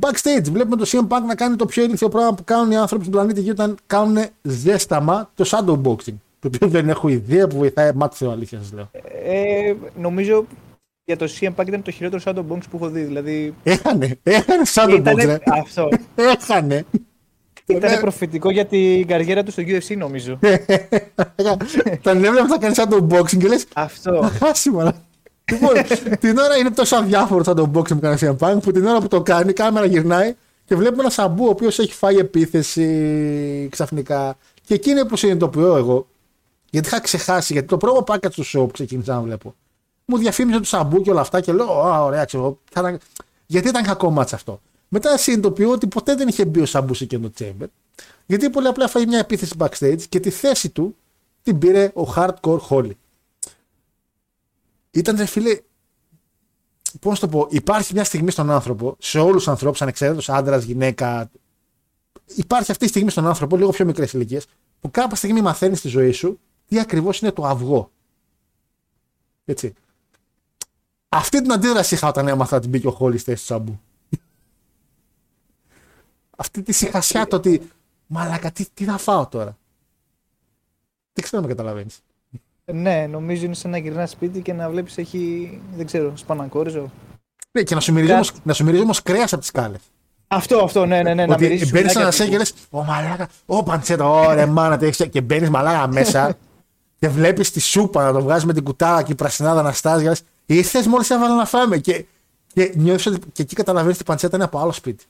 Backstage, 0.00 0.44
βλέπουμε 0.52 0.76
το 0.76 0.84
CM 0.86 1.08
Punk 1.08 1.22
να 1.26 1.34
κάνει 1.34 1.56
το 1.56 1.66
πιο 1.66 1.82
ηλίθιο 1.84 2.08
πράγμα 2.08 2.34
που 2.34 2.44
κάνουν 2.44 2.70
οι 2.70 2.76
άνθρωποι 2.76 3.04
στον 3.04 3.14
πλανήτη 3.16 3.40
Γη 3.40 3.50
όταν 3.50 3.76
κάνουν 3.86 4.24
ζέσταμα 4.42 5.30
το 5.34 5.44
shadowboxing. 5.46 6.14
Το 6.42 6.50
οποίο 6.54 6.68
δεν 6.68 6.88
έχω 6.88 7.08
ιδέα 7.08 7.46
που 7.46 7.56
βοηθάει 7.56 7.90
μάτι 7.94 8.16
θεό, 8.16 8.30
αλήθειας 8.30 8.66
σα 8.66 8.74
λέω. 8.74 8.90
Ε, 9.24 9.74
νομίζω 9.96 10.46
για 11.04 11.16
το 11.16 11.28
CM 11.40 11.54
Punk 11.56 11.66
ήταν 11.66 11.82
το 11.82 11.90
χειρότερο 11.90 12.22
Shadow 12.24 12.52
Box 12.52 12.60
που 12.70 12.76
έχω 12.76 12.88
δει. 12.88 13.02
Δηλαδή. 13.02 13.54
Έχανε, 13.62 14.18
έχανε 14.22 14.62
shadowbox, 14.74 14.94
Ήτανε, 14.96 15.24
ρε. 15.24 15.38
αυτό. 15.44 15.88
Έχανε. 16.14 16.84
ήταν 17.66 18.00
προφητικό 18.00 18.50
για 18.50 18.66
την 18.66 19.06
καριέρα 19.06 19.42
του 19.42 19.50
στο 19.50 19.62
UFC, 19.66 19.96
νομίζω. 19.96 20.38
Τον 22.02 22.24
έβλεπα 22.24 22.46
θα 22.46 22.58
κάνει 22.58 22.74
shadowboxing 22.78 23.36
και 23.38 23.48
λες, 23.48 23.64
αυτό. 23.74 24.30
Χάσιμα. 24.38 24.84
ρε. 24.84 24.90
Λοιπόν, 25.52 25.74
την 26.20 26.38
ώρα 26.38 26.56
είναι 26.56 26.70
τόσο 26.70 26.96
αδιάφορο 26.96 27.44
σαν 27.44 27.56
το 27.56 27.70
boxing 27.74 27.88
που 27.88 28.00
κάνει 28.00 28.18
CM 28.20 28.36
Punk 28.38 28.58
που 28.62 28.72
την 28.72 28.86
ώρα 28.86 29.00
που 29.00 29.08
το 29.08 29.22
κάνει, 29.22 29.50
η 29.50 29.52
κάμερα 29.52 29.86
γυρνάει 29.86 30.34
και 30.64 30.74
βλέπουμε 30.76 31.02
ένα 31.02 31.10
σαμπού 31.10 31.44
ο 31.44 31.48
οποίος 31.48 31.78
έχει 31.78 31.92
φάει 31.92 32.16
επίθεση 32.16 33.68
ξαφνικά. 33.70 34.36
Και 34.64 34.74
εκεί 34.74 34.90
είναι 34.90 35.04
που 35.04 35.16
συνειδητοποιώ 35.16 35.76
εγώ, 35.76 36.06
γιατί 36.72 36.88
είχα 36.88 37.00
ξεχάσει, 37.00 37.52
γιατί 37.52 37.68
το 37.68 37.76
πρώτο 37.76 38.04
package 38.06 38.30
του 38.32 38.44
show 38.44 38.64
που 38.66 38.70
ξεκίνησα 38.72 39.14
να 39.14 39.20
βλέπω, 39.20 39.54
μου 40.04 40.18
διαφήμιζε 40.18 40.58
το 40.58 40.64
σαμπού 40.64 41.02
και 41.02 41.10
όλα 41.10 41.20
αυτά 41.20 41.40
και 41.40 41.52
λέω, 41.52 41.86
Α, 41.86 42.02
ωραία, 42.04 42.24
ξέρω. 42.24 42.58
θα 42.72 42.80
ήταν- 42.80 42.98
Γιατί 43.46 43.68
ήταν 43.68 43.82
κακό 43.82 44.10
μάτς 44.10 44.32
αυτό. 44.32 44.60
Μετά 44.88 45.16
συνειδητοποιώ 45.18 45.70
ότι 45.70 45.86
ποτέ 45.86 46.14
δεν 46.14 46.28
είχε 46.28 46.44
μπει 46.44 46.60
ο 46.60 46.66
σαμπούς 46.66 46.96
σε 46.98 47.04
εκείνο 47.04 47.30
το 47.30 47.34
chamber, 47.38 47.66
γιατί 48.26 48.50
πολύ 48.50 48.66
απλά 48.66 48.88
φάει 48.88 49.06
μια 49.06 49.18
επίθεση 49.18 49.54
backstage 49.58 50.02
και 50.08 50.20
τη 50.20 50.30
θέση 50.30 50.70
του 50.70 50.96
την 51.42 51.58
πήρε 51.58 51.92
ο 51.94 52.12
hardcore 52.16 52.58
Holly 52.68 52.90
ήταν 54.90 55.16
ρε 55.16 55.24
φίλε. 55.26 55.60
Πώς 57.00 57.20
να 57.20 57.28
το 57.28 57.38
πω, 57.38 57.46
υπάρχει 57.50 57.92
μια 57.94 58.04
στιγμή 58.04 58.30
στον 58.30 58.50
άνθρωπο, 58.50 58.96
σε 58.98 59.18
όλους 59.18 59.36
τους 59.36 59.48
ανθρώπους, 59.48 59.82
ανεξαρτήτω 59.82 60.32
άντρας, 60.32 60.64
γυναίκα. 60.64 61.30
Υπάρχει 62.34 62.70
αυτή 62.70 62.84
η 62.84 62.88
στιγμή 62.88 63.10
στον 63.10 63.26
άνθρωπο, 63.26 63.56
λίγο 63.56 63.70
πιο 63.70 63.84
μικρές 63.84 64.12
ηλικίες, 64.12 64.46
που 64.80 64.90
κάποια 64.90 65.16
στιγμή 65.16 65.40
μαθαίνεις 65.40 65.78
στη 65.78 65.88
ζωή 65.88 66.12
σου 66.12 66.38
τι 66.72 66.80
ακριβώς 66.80 67.20
είναι 67.20 67.30
το 67.32 67.46
αυγό. 67.46 67.90
Έτσι. 69.44 69.74
Αυτή 71.08 71.42
την 71.42 71.52
αντίδραση 71.52 71.94
είχα 71.94 72.08
όταν 72.08 72.28
έμαθα 72.28 72.56
ότι 72.56 72.68
μπήκε 72.68 72.86
ο 72.86 72.90
Χόλι 72.90 73.18
στη 73.18 73.30
θέση 73.30 73.40
του 73.40 73.46
Σαμπού. 73.46 73.80
Αυτή 76.36 76.62
τη 76.62 76.72
συχασιά 76.72 77.26
το 77.26 77.36
ότι. 77.36 77.70
Μαλάκα, 78.06 78.50
τι, 78.50 78.66
τι 78.74 78.84
θα 78.84 78.96
φάω 78.98 79.26
τώρα; 79.26 79.56
Δεν 81.12 81.24
ξέρω 81.24 81.42
αν 81.42 81.48
με 81.48 81.54
καταλαβαίνεις. 81.54 82.00
ναι, 82.72 83.06
νομίζω 83.06 83.44
είναι 83.44 83.54
σαν 83.54 83.70
να 83.70 83.78
γυρνάς 83.78 84.10
σπίτι 84.10 84.42
και 84.42 84.52
να 84.52 84.70
βλέπεις 84.70 84.98
έχει. 84.98 85.60
Δεν 85.76 85.86
ξέρω, 85.86 86.16
σπανακόριζο. 86.16 86.90
Ναι, 87.50 87.62
και 87.62 87.74
να 87.74 87.80
σου 87.80 87.92
μυρίζει 87.92 88.12
Κάτι- 88.12 88.28
όμως- 88.28 88.44
να 88.44 88.52
σου 88.52 88.64
μυρίζει 88.64 88.82
όμως 88.82 89.02
κρέας 89.02 89.32
από 89.32 89.40
τις 89.40 89.50
κάλε. 89.50 89.76
Αυτό, 90.28 90.58
αυτό, 90.64 90.86
ναι, 90.86 91.02
ναι, 91.02 91.14
ναι. 91.14 91.26
να 91.26 91.34
Ότι 91.34 91.42
μυρίσει 91.42 91.70
μπαίνεις 91.70 91.92
σουβλάκια 91.92 92.00
ένα 92.00 92.10
τύπου. 92.10 92.22
σέ 92.24 92.30
και 92.30 92.38
λες: 92.38 92.54
Ω 92.70 92.84
μαλάκα, 92.84 93.28
Ω 93.46 93.62
παντσέτα, 93.62 94.08
ωραία, 94.08 94.46
μάνα 94.46 94.78
το 94.78 94.84
έχεις». 94.84 95.08
Και 95.10 95.20
μπαίνεις 95.20 95.50
μαλάκα 95.50 95.86
μέσα 95.86 96.36
και 97.02 97.08
βλέπεις 97.08 97.50
τη 97.50 97.60
σούπα 97.60 98.04
να 98.04 98.12
το 98.12 98.22
βγάζεις 98.22 98.44
με 98.44 98.52
την 98.52 98.64
κουτάλα 98.64 99.02
και 99.02 99.12
η 99.12 99.14
πρασινάδα 99.14 99.62
να 99.62 99.72
στάζει. 99.72 100.04
Λε: 100.04 100.12
Ήρθες 100.46 100.86
μόλις 100.86 101.10
έβαλα 101.10 101.34
να 101.34 101.44
φάμε. 101.44 101.78
Και, 101.78 102.04
και 102.46 102.72
νιώθεις 102.76 103.06
ότι 103.06 103.18
και 103.32 103.42
εκεί 103.42 103.54
καταλαβαίνεις 103.54 103.94
ότι 103.94 104.04
η 104.04 104.06
παντσέτα 104.06 104.36
είναι 104.36 104.44
από 104.44 104.58
άλλο 104.58 104.72
σπίτι. 104.72 105.04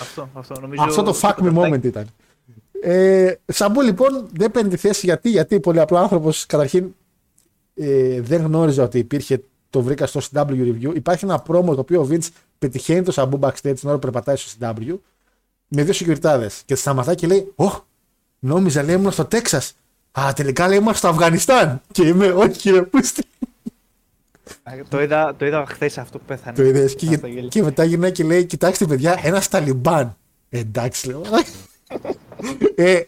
Αυτό, 0.00 0.28
αυτό, 0.32 0.60
νομίζω, 0.60 0.82
Αυτό 0.82 1.02
το 1.02 1.18
fuck 1.22 1.34
me 1.34 1.58
moment 1.58 1.84
ήταν. 1.84 2.06
Ε, 2.80 3.34
Σαμπού 3.46 3.80
λοιπόν 3.80 4.28
δεν 4.32 4.50
παίρνει 4.50 4.70
τη 4.70 4.76
θέση 4.76 5.06
γιατί, 5.06 5.30
γιατί 5.30 5.60
πολύ 5.60 5.80
απλό 5.80 5.98
άνθρωπος 5.98 6.46
καταρχήν 6.46 6.94
ε, 7.74 8.20
δεν 8.20 8.42
γνώριζε 8.42 8.82
ότι 8.82 8.98
υπήρχε, 8.98 9.42
το 9.70 9.82
βρήκα 9.82 10.06
στο 10.06 10.20
ECW 10.32 10.46
review. 10.46 10.94
Υπάρχει 10.94 11.24
ένα 11.24 11.42
promo 11.48 11.74
το 11.74 11.80
οποίο 11.80 12.00
ο 12.00 12.08
Vince 12.10 12.28
πετυχαίνει 12.58 13.02
το 13.02 13.12
Σαμπού 13.12 13.38
backstage 13.42 13.60
την 13.60 13.88
ώρα 13.88 13.92
που 13.92 13.98
περπατάει 13.98 14.36
στο 14.36 14.50
ECW 14.60 14.98
με 15.68 15.82
δύο 15.82 15.92
σεκιουριτάδες. 15.92 16.50
Και 16.64 16.74
τη 16.74 16.80
σταματάει 16.80 17.14
και 17.14 17.26
λέει: 17.26 17.52
Ωχ, 17.54 17.80
νόμιζα 18.38 18.82
λέει 18.82 18.94
ήμουν 18.94 19.12
στο 19.12 19.24
Τέξας. 19.24 19.74
Α, 20.12 20.32
τελικά 20.34 20.68
λέει 20.68 20.78
ήμουν 20.78 20.94
στο 20.94 21.08
Αφγανιστάν. 21.08 21.80
Και 21.92 22.06
είμαι, 22.06 22.26
Όχι, 22.26 22.70
ρε, 22.70 22.82
πούστη. 22.82 23.22
Το 24.88 25.02
είδα, 25.02 25.34
το 25.38 25.46
είδα 25.46 25.64
χθες 25.68 25.98
αυτό 25.98 26.18
που 26.18 26.24
πέθανε. 26.26 26.56
Το 26.56 26.62
είδες. 26.62 26.94
Και, 26.94 27.14
Αυτό 27.14 27.26
γέλιο. 27.26 27.48
και 27.48 27.62
μετά 27.62 27.84
γυρνάει 27.84 28.12
και 28.12 28.24
λέει: 28.24 28.44
Κοιτάξτε, 28.44 28.86
παιδιά, 28.86 29.20
ένας 29.22 29.48
Ταλιμπάν. 29.48 30.16
Ε, 30.48 30.58
εντάξει, 30.58 31.06
λέω. 31.08 31.22
ε, 32.74 33.00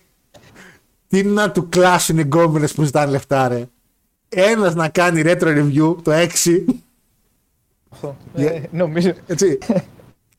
τι 1.09 1.23
να 1.23 1.51
του 1.51 1.69
κλάσουν 1.69 2.19
οι 2.19 2.23
γκόμενες 2.23 2.73
που 2.75 2.83
ζητάνε 2.83 3.11
λεφτά, 3.11 3.49
ρε. 3.49 3.65
Ένας 4.29 4.75
να 4.75 4.89
κάνει 4.89 5.23
retro 5.25 5.43
review 5.43 5.97
το 6.03 6.11
6. 6.13 6.65
Αυτό. 7.89 8.17
Ε, 8.35 8.61
νομίζω. 8.71 9.13
Έτσι. 9.27 9.59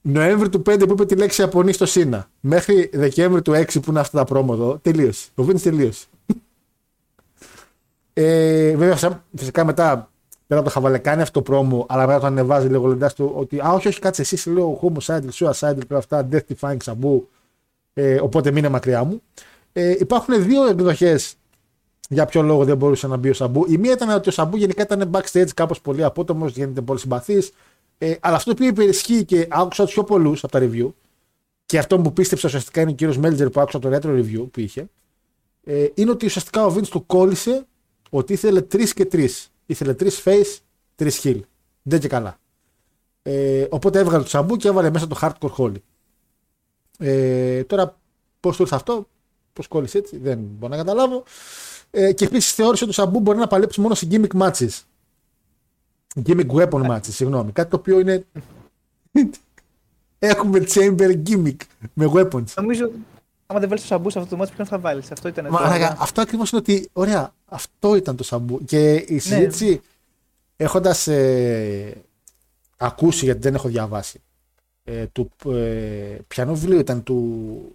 Νοέμβρη 0.02 0.50
του 0.50 0.62
5 0.70 0.84
που 0.88 0.94
είπε 0.94 1.06
τη 1.06 1.16
λέξη 1.16 1.42
από 1.42 1.61
νι 1.61 1.74
στο 1.74 1.86
Σίνα. 1.86 2.30
Μέχρι 2.40 2.90
Δεκέμβρη 2.94 3.42
του 3.42 3.52
6 3.52 3.66
που 3.82 3.90
είναι 3.90 4.00
αυτά 4.00 4.18
τα 4.18 4.24
promo 4.24 4.52
εδώ. 4.56 4.78
Τελείωσε. 4.82 5.28
Ο 5.36 5.44
Βίνι 5.44 5.60
τελείωσε. 5.60 6.06
Ε, 8.14 8.76
βέβαια, 8.76 8.96
σαν- 8.96 9.24
φυσικά 9.36 9.66
μετά 9.66 10.12
πέρα 10.48 10.60
από 10.60 10.70
το 10.70 10.76
χαβαλέ 10.76 10.98
κάνει 10.98 11.22
αυτό 11.22 11.42
το 11.42 11.52
promo, 11.52 11.86
αλλά 11.90 12.08
μετά 12.08 12.20
το 12.20 12.26
ανεβάζει 12.26 12.68
λίγο 12.68 12.88
λέγοντα 12.88 13.12
του 13.14 13.32
ότι 13.36 13.60
Α, 13.60 13.72
όχι, 13.74 13.88
όχι, 13.88 14.00
κάτσε 14.00 14.22
εσύ, 14.22 14.50
λέω 14.50 14.80
homicidal, 14.82 15.30
suicidal 15.34 15.76
και 15.78 15.86
όλα 15.90 15.98
αυτά, 15.98 16.28
death 16.32 16.40
defying 16.60 16.78
σαμπού. 16.84 17.30
Ε, 17.94 18.20
οπότε 18.22 18.52
μείνε 18.52 18.70
μακριά 18.70 19.04
μου. 19.04 19.22
Ε, 19.74 19.96
υπάρχουν 20.00 20.44
δύο 20.44 20.66
εκδοχές 20.68 21.36
για 22.10 22.26
ποιο 22.26 22.42
λόγο 22.42 22.64
δεν 22.66 22.78
μπορούσε 22.78 23.08
να 23.08 23.18
μπει 23.18 23.30
ο 23.30 23.34
Σαμπού. 23.34 23.66
Η 23.70 23.78
μία 23.78 23.92
ήταν 23.92 24.10
ότι 24.10 24.30
ο 24.30 24.32
Σαμπού 24.32 24.58
γενικά 24.58 24.82
ήταν 24.82 25.12
backstage 25.14 25.50
κάπως 25.54 25.82
πολύ 25.82 26.04
απότομος, 26.04 26.52
γίνεται 26.54 26.82
πολύ 26.82 27.00
συμπαθής. 27.00 27.52
Ε, 27.98 28.16
αλλά 28.20 28.36
αυτό 28.36 28.54
που 28.54 28.64
υπερισχύει 28.64 29.26
και 29.26 29.48
άκουσα 29.50 29.86
του 29.86 29.92
πιο 29.92 30.04
πολλούς 30.04 30.44
από 30.44 30.52
τα 30.52 30.60
review 30.72 30.92
και 31.66 31.78
αυτό 31.78 32.00
που 32.00 32.14
πίστεψα 32.14 32.48
ουσιαστικά 32.48 32.82
είναι 32.82 32.92
ο 32.92 32.94
κύριος 32.94 33.18
Μέλτζερ 33.18 33.50
που 33.50 33.60
άκουσα 33.60 33.80
το 33.80 33.90
retro 33.94 34.08
review 34.20 34.48
που 34.52 34.60
είχε. 34.60 34.90
Ε, 35.64 35.86
είναι 35.94 36.12
ότι 36.12 36.26
ουσιαστικά 36.26 36.66
ο 36.66 36.76
Vince 36.76 36.88
του 36.88 37.06
κόλλησε 37.06 37.66
ότι 38.14 38.34
ήθελε 38.34 38.62
τρεις 38.62 38.94
και 38.94 39.06
τρεις. 39.06 39.52
Ήθελε 39.66 39.94
τρεις 39.94 40.22
face, 40.26 40.58
τρεις 40.96 41.22
heel. 41.24 41.40
Δεν 41.82 42.00
και 42.00 42.08
καλά. 42.08 42.40
Ε, 43.24 43.68
οπότε 43.70 44.00
έβγαλε 44.00 44.24
το 44.24 44.30
σαμπού 44.30 44.56
και 44.56 44.68
έβαλε 44.68 44.90
μέσα 44.90 45.08
το 45.08 45.20
hardcore 45.22 45.56
holly. 45.58 45.82
Ε, 46.98 47.64
τώρα 47.64 47.98
πώς 48.40 48.56
του 48.56 48.62
ήρθε 48.62 48.76
αυτό, 48.76 49.08
πώς 49.54 49.68
κόλλησε 49.68 49.98
έτσι, 49.98 50.18
δεν 50.18 50.40
μπορώ 50.40 50.72
να 50.72 50.78
καταλάβω. 50.78 51.24
Ε, 51.92 52.14
και 52.14 52.26
επίσης 52.26 52.54
θεώρησε 52.54 52.84
ότι 52.84 52.94
το 52.96 53.02
σαμπού 53.02 53.20
μπορεί 53.20 53.38
να 53.38 53.48
παλέψει 53.48 53.82
μόνο 53.82 53.96
σε 53.96 54.08
gimmick 54.12 54.38
matches. 54.42 54.82
Gimmick 56.26 56.48
weapon 56.48 56.90
matches, 56.90 57.10
συγγνώμη. 57.10 57.52
Κάτι 57.52 57.70
το 57.70 57.76
οποίο 57.76 58.00
είναι. 58.00 58.26
Έχουμε 60.20 60.64
chamber 60.68 61.22
gimmick 61.28 61.56
με 61.94 62.12
weapons. 62.14 62.54
Νομίζω, 62.56 62.92
άμα 63.52 63.60
δεν 63.60 63.70
βάλεις 63.70 63.84
το 63.84 63.90
σαμπού 63.90 64.10
σε 64.10 64.20
αυτό 64.20 64.30
το 64.30 64.38
μάτι, 64.38 64.52
ποιον 64.56 64.68
θα 64.68 64.80
βάλεις; 64.80 65.12
Αυτό 65.12 65.28
ήταν 65.28 65.48
Μα, 65.50 65.58
το. 65.58 65.64
αργά, 65.64 65.96
αυτό 66.00 66.22
ακριβώς 66.22 66.52
είναι 66.52 66.62
ότι. 66.62 66.90
Ωραία, 66.94 67.34
αυτό 67.46 67.96
ήταν 67.96 68.16
το 68.16 68.24
σαμπού. 68.24 68.64
Και 68.66 68.94
η 68.94 69.20
συζήτηση, 69.20 69.82
έχοντας 70.56 71.08
ε, 71.08 72.02
ακούσει, 72.78 73.26
γιατί 73.26 73.40
δεν 73.40 73.54
έχω 73.54 73.68
διαβάσει, 73.68 74.22
ε, 74.84 75.06
του, 75.06 75.32
ε, 75.52 76.18
πιανό 76.28 76.54
βιβλίο 76.54 76.80
ήταν 76.80 77.04
του. 77.04 77.72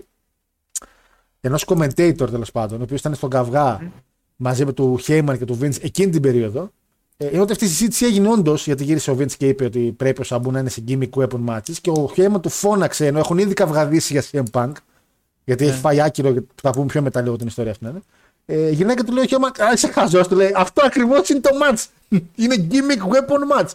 ενός 1.40 1.64
commentator 1.66 2.26
τέλος 2.30 2.50
πάντων, 2.50 2.80
ο 2.80 2.82
οποίος 2.82 3.00
ήταν 3.00 3.14
στον 3.14 3.30
καυγά 3.30 3.92
μαζί 4.36 4.64
με 4.64 4.72
του 4.72 4.98
Χέιμαν 4.98 5.38
και 5.38 5.44
του 5.44 5.58
Vince 5.62 5.82
εκείνη 5.82 6.10
την 6.10 6.22
περίοδο. 6.22 6.70
Ε, 7.16 7.26
είναι 7.26 7.40
ότι 7.40 7.52
αυτή 7.52 7.64
η 7.64 7.68
συζήτηση 7.68 8.04
έγινε 8.04 8.28
όντως, 8.28 8.64
γιατί 8.66 8.84
γύρισε 8.84 9.10
ο 9.10 9.16
Vince 9.18 9.32
και 9.32 9.48
είπε 9.48 9.64
ότι 9.64 9.94
πρέπει 9.96 10.20
ο 10.20 10.24
Σαμπού 10.24 10.50
να 10.50 10.58
είναι 10.58 10.68
σε 10.68 10.84
gimmick 10.88 11.10
weapon 11.10 11.44
matches 11.48 11.74
και 11.80 11.90
ο 11.90 12.10
Χέιμαν 12.14 12.40
του 12.40 12.48
φώναξε 12.48 13.06
ενώ 13.06 13.18
έχουν 13.18 13.38
ήδη 13.38 13.54
καυγαδίσει 13.54 14.12
για 14.12 14.24
CM 14.30 14.42
Punk 14.50 14.72
Γιατί 15.46 15.66
έχει 15.66 15.78
φάει 15.78 16.00
άκυρο 16.00 16.32
και 16.32 16.42
θα 16.62 16.70
πούμε 16.70 16.86
πιο 16.86 17.02
μετά 17.02 17.22
λίγο 17.22 17.36
την 17.36 17.46
ιστορία 17.46 17.70
αυτή. 17.70 17.84
να 17.84 17.90
είναι. 17.90 18.02
Ε, 18.46 18.68
η 18.68 18.72
γυναίκα 18.72 19.04
του 19.04 19.12
λέει: 19.12 19.24
Όχι, 19.24 19.34
άμα 19.34 19.46
α, 19.46 19.72
είσαι 19.74 19.88
χαζός. 19.88 20.28
Του 20.28 20.36
λέει: 20.36 20.52
Αυτό 20.54 20.82
ακριβώς 20.86 21.28
είναι 21.28 21.40
το 21.40 21.50
match. 21.62 21.84
είναι 22.36 22.66
gimmick 22.70 23.14
weapon 23.14 23.60
match. 23.60 23.70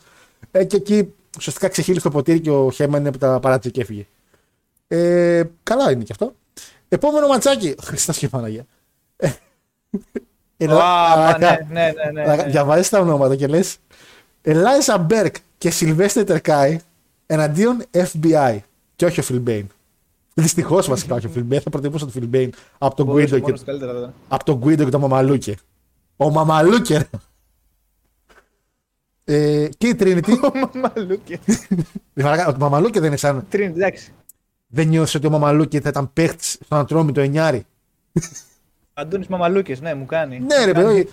Ε, 0.51 0.63
και 0.63 0.76
εκεί 0.76 1.13
ουσιαστικά 1.38 1.67
ξεχύλισε 1.67 2.03
το 2.03 2.09
ποτήρι 2.09 2.39
και 2.39 2.49
ο 2.49 2.72
Χέμαν 2.72 3.03
που 3.03 3.17
τα 3.17 3.39
παράτησε 3.39 3.69
και 3.69 3.82
έφυγε. 3.82 4.05
Ε, 4.88 5.43
καλά 5.63 5.91
είναι 5.91 6.03
και 6.03 6.11
αυτό. 6.11 6.36
Επόμενο 6.89 7.28
ματσάκι. 7.28 7.76
Χριστός 7.84 8.17
και 8.17 8.30
Παναγία. 8.30 8.65
Ε, 10.57 10.67
Ω, 10.67 10.80
α, 10.80 11.38
ναι, 11.38 11.57
ναι, 11.69 11.93
ναι, 12.13 12.22
ναι, 12.24 12.36
ναι. 12.36 12.43
Διαβάζεις 12.43 12.89
τα 12.89 12.99
ονόματα 12.99 13.36
και 13.36 13.47
λες. 13.47 13.78
Elijah 14.41 14.97
Burke 14.97 15.36
και 15.57 15.72
Sylvester 15.72 16.24
Terkay 16.24 16.80
εναντίον 17.26 17.84
FBI. 17.91 18.57
Και 18.95 19.05
όχι 19.05 19.19
ο 19.19 19.24
Φιλμπέιν. 19.24 19.67
Δυστυχώς 20.34 20.88
βασικά 20.88 21.15
όχι 21.15 21.25
ο 21.25 21.29
Φιλμπέιν. 21.29 21.61
Θα 21.61 21.69
προτιμούσα 21.69 22.03
τον 22.05 22.13
Φιλμπέιν 22.13 22.51
από 22.77 22.95
τον 22.95 23.05
Μπορούσε 23.05 23.25
Γκουίντο 23.25 23.45
και, 23.45 23.51
μόνος 23.51 23.63
καλύτερα, 23.63 23.93
βέβαια. 23.93 24.13
από 24.27 24.43
τον 24.43 24.55
Γκουίντο 24.57 24.84
και 24.84 24.89
τον 24.89 25.01
Μαμαλούκε. 25.01 25.55
Ο 26.17 26.29
Μαμαλούκε. 26.29 26.97
ρε. 26.97 27.07
Ε, 29.23 29.69
και 29.77 29.88
η 29.88 29.95
Trinity. 29.99 30.32
Μαλούκε. 30.95 31.39
Μαλάκα, 32.13 32.47
Ο 32.47 32.55
Μαμαλούκε 32.59 32.99
δεν 32.99 33.07
είναι 33.07 33.17
σαν. 33.17 33.45
Τρίν, 33.49 33.69
εντάξει. 33.71 34.11
Δεν 34.67 34.88
νιώθεις 34.88 35.15
ότι 35.15 35.27
ο 35.27 35.29
Μαμαλούκε 35.29 35.79
θα 35.82 35.89
ήταν 35.89 36.13
παίχτης 36.13 36.57
στον 36.65 36.77
Ατρόμητο 36.77 37.21
Εννιάρη. 37.21 37.65
Αντώνης 38.93 39.27
Μαμαλούκες, 39.27 39.82
ναι, 39.82 39.93
μου 39.93 40.05
κάνει. 40.05 40.39
Ναι, 40.39 40.65
ρε 40.65 40.71
παιδί. 40.73 41.09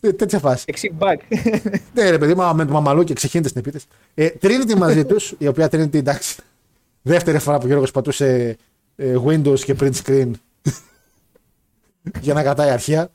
ε, 0.00 0.12
Τέτοια 0.12 0.38
φάση. 0.38 0.64
Εξή 0.68 0.94
back. 0.98 1.16
Ναι, 1.94 2.10
ρε 2.10 2.18
παιδί, 2.18 2.34
μα 2.34 2.52
με 2.52 2.64
το 2.64 2.72
Μαμαλούκε 2.72 3.12
ξεχύνεται 3.12 3.48
στην 3.48 3.60
επίθεση. 3.60 3.86
Ε, 4.14 4.28
Trinity 4.42 4.74
μαζί 4.76 5.04
τους, 5.10 5.34
η 5.38 5.46
οποία 5.46 5.66
Trinity 5.66 5.94
εντάξει. 5.94 6.36
Δεύτερη 7.02 7.38
φορά 7.38 7.56
που 7.58 7.64
ο 7.64 7.66
Γιώργος 7.66 7.90
πατούσε 7.90 8.56
ε, 8.96 9.16
Windows 9.24 9.60
και 9.60 9.76
print 9.80 9.92
screen 10.04 10.30
για 12.20 12.34
να 12.34 12.42
κατάει 12.42 12.70
αρχεία. 12.70 13.10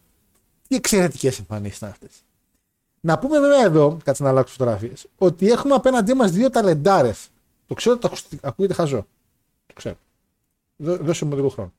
Τι 0.68 0.76
εξαιρετικές 0.76 1.40
εμφανίσεις 1.40 1.78
ήταν 1.78 1.90
αυτές. 1.90 2.12
Να 3.00 3.20
πούμε 3.20 3.40
βέβαια 3.40 3.64
εδώ, 3.64 3.98
κάτσε 4.04 4.24
να 4.24 4.30
αλλάξω 4.30 4.54
φωτογραφίες, 4.58 5.06
ότι 5.18 5.50
έχουμε 5.52 5.74
απέναντί 5.74 6.14
μας 6.14 6.32
δύο 6.32 6.50
ταλεντάρες. 6.50 7.28
Το 7.68 7.74
ξέρω 7.74 7.94
ότι 7.96 8.02
το 8.02 8.08
ακουσ- 8.08 8.46
ακούγεται 8.46 8.74
χαζό. 8.74 9.06
Το 9.68 9.74
ξέρω. 9.74 9.96
Δώ- 10.76 10.98
Δώσε 11.02 11.26
μου 11.26 11.36
λίγο 11.36 11.50
χρόνο. 11.50 11.74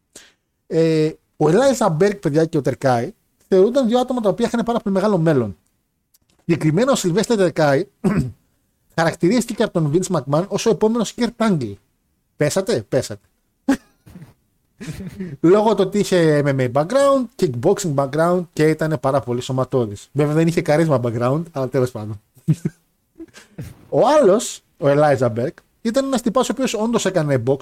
Ε, 0.66 1.10
ο 1.36 1.48
Ελάιζα 1.48 1.88
Μπέρκ, 1.88 2.16
παιδιά, 2.18 2.44
και 2.44 2.56
ο 2.56 2.62
Τερκάι 2.62 3.12
θεωρούνταν 3.48 3.88
δύο 3.88 3.98
άτομα 4.00 4.20
τα 4.20 4.28
οποία 4.28 4.46
είχαν 4.46 4.64
πάρα 4.64 4.78
πολύ 4.78 4.94
μεγάλο 4.94 5.18
μέλλον. 5.18 5.56
Συγκεκριμένα 6.44 6.92
ο 6.92 6.94
Σιλβέστερ 6.94 7.36
Τερκάι 7.36 7.84
χαρακτηρίστηκε 8.96 9.62
από 9.62 9.72
τον 9.72 9.92
Vince 9.94 10.16
McMahon 10.16 10.44
ως 10.48 10.66
ο 10.66 10.70
επόμενος 10.70 11.14
Kurt 11.16 11.30
Angle. 11.36 11.74
Πέσατε, 12.36 12.82
πέσατε. 12.88 13.26
Λόγω 15.40 15.74
του 15.74 15.82
ότι 15.86 15.98
είχε 15.98 16.42
MMA 16.46 16.72
background, 16.72 17.24
kickboxing 17.36 17.94
background 17.94 18.42
και 18.52 18.68
ήταν 18.68 18.98
πάρα 19.00 19.20
πολύ 19.20 19.40
σωματώδης. 19.40 20.08
Βέβαια 20.12 20.34
δεν 20.34 20.46
είχε 20.46 20.62
καρίσμα 20.62 21.00
background, 21.02 21.42
αλλά 21.52 21.68
τέλος 21.68 21.90
πάντων. 21.90 22.20
ο 23.88 24.00
άλλος, 24.08 24.60
ο 24.78 24.86
Elijah 24.88 25.32
Berg, 25.34 25.50
ήταν 25.82 26.04
ένας 26.04 26.22
τυπάς 26.22 26.48
ο 26.48 26.52
οποίος 26.52 26.74
όντως 26.74 27.04
έκανε 27.06 27.42
box, 27.46 27.58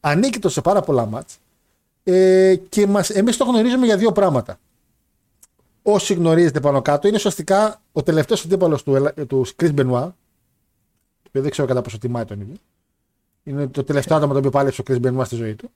ανήκειτο 0.00 0.48
σε 0.48 0.60
πάρα 0.60 0.80
πολλά 0.80 1.06
μάτς 1.06 1.38
ε, 2.04 2.54
και 2.68 2.86
μας, 2.86 3.10
εμείς 3.10 3.36
το 3.36 3.44
γνωρίζουμε 3.44 3.86
για 3.86 3.96
δύο 3.96 4.12
πράγματα. 4.12 4.58
Όσοι 5.82 6.14
γνωρίζετε 6.14 6.60
πάνω 6.60 6.82
κάτω, 6.82 7.06
είναι 7.08 7.16
ουσιαστικά 7.16 7.80
ο 7.92 8.02
τελευταίος 8.02 8.44
αντίπαλος 8.44 8.82
του, 8.82 8.94
Ελα- 8.94 9.12
του 9.26 9.46
Chris 9.56 9.74
Benoit, 9.74 10.10
το 11.22 11.28
οποίο 11.28 11.42
δεν 11.42 11.50
ξέρω 11.50 11.68
κατά 11.68 11.82
πόσο 11.82 11.98
τιμάει 11.98 12.24
τον 12.24 12.40
ίδιο. 12.40 12.54
Είναι 13.44 13.66
το 13.66 13.84
τελευταίο 13.84 14.16
άτομο 14.16 14.32
το 14.32 14.38
οποίο 14.38 14.50
πάλεψε 14.50 14.80
ο 14.80 14.84
Chris 14.88 15.00
Benoit 15.06 15.24
στη 15.26 15.34
ζωή 15.34 15.54
του. 15.54 15.70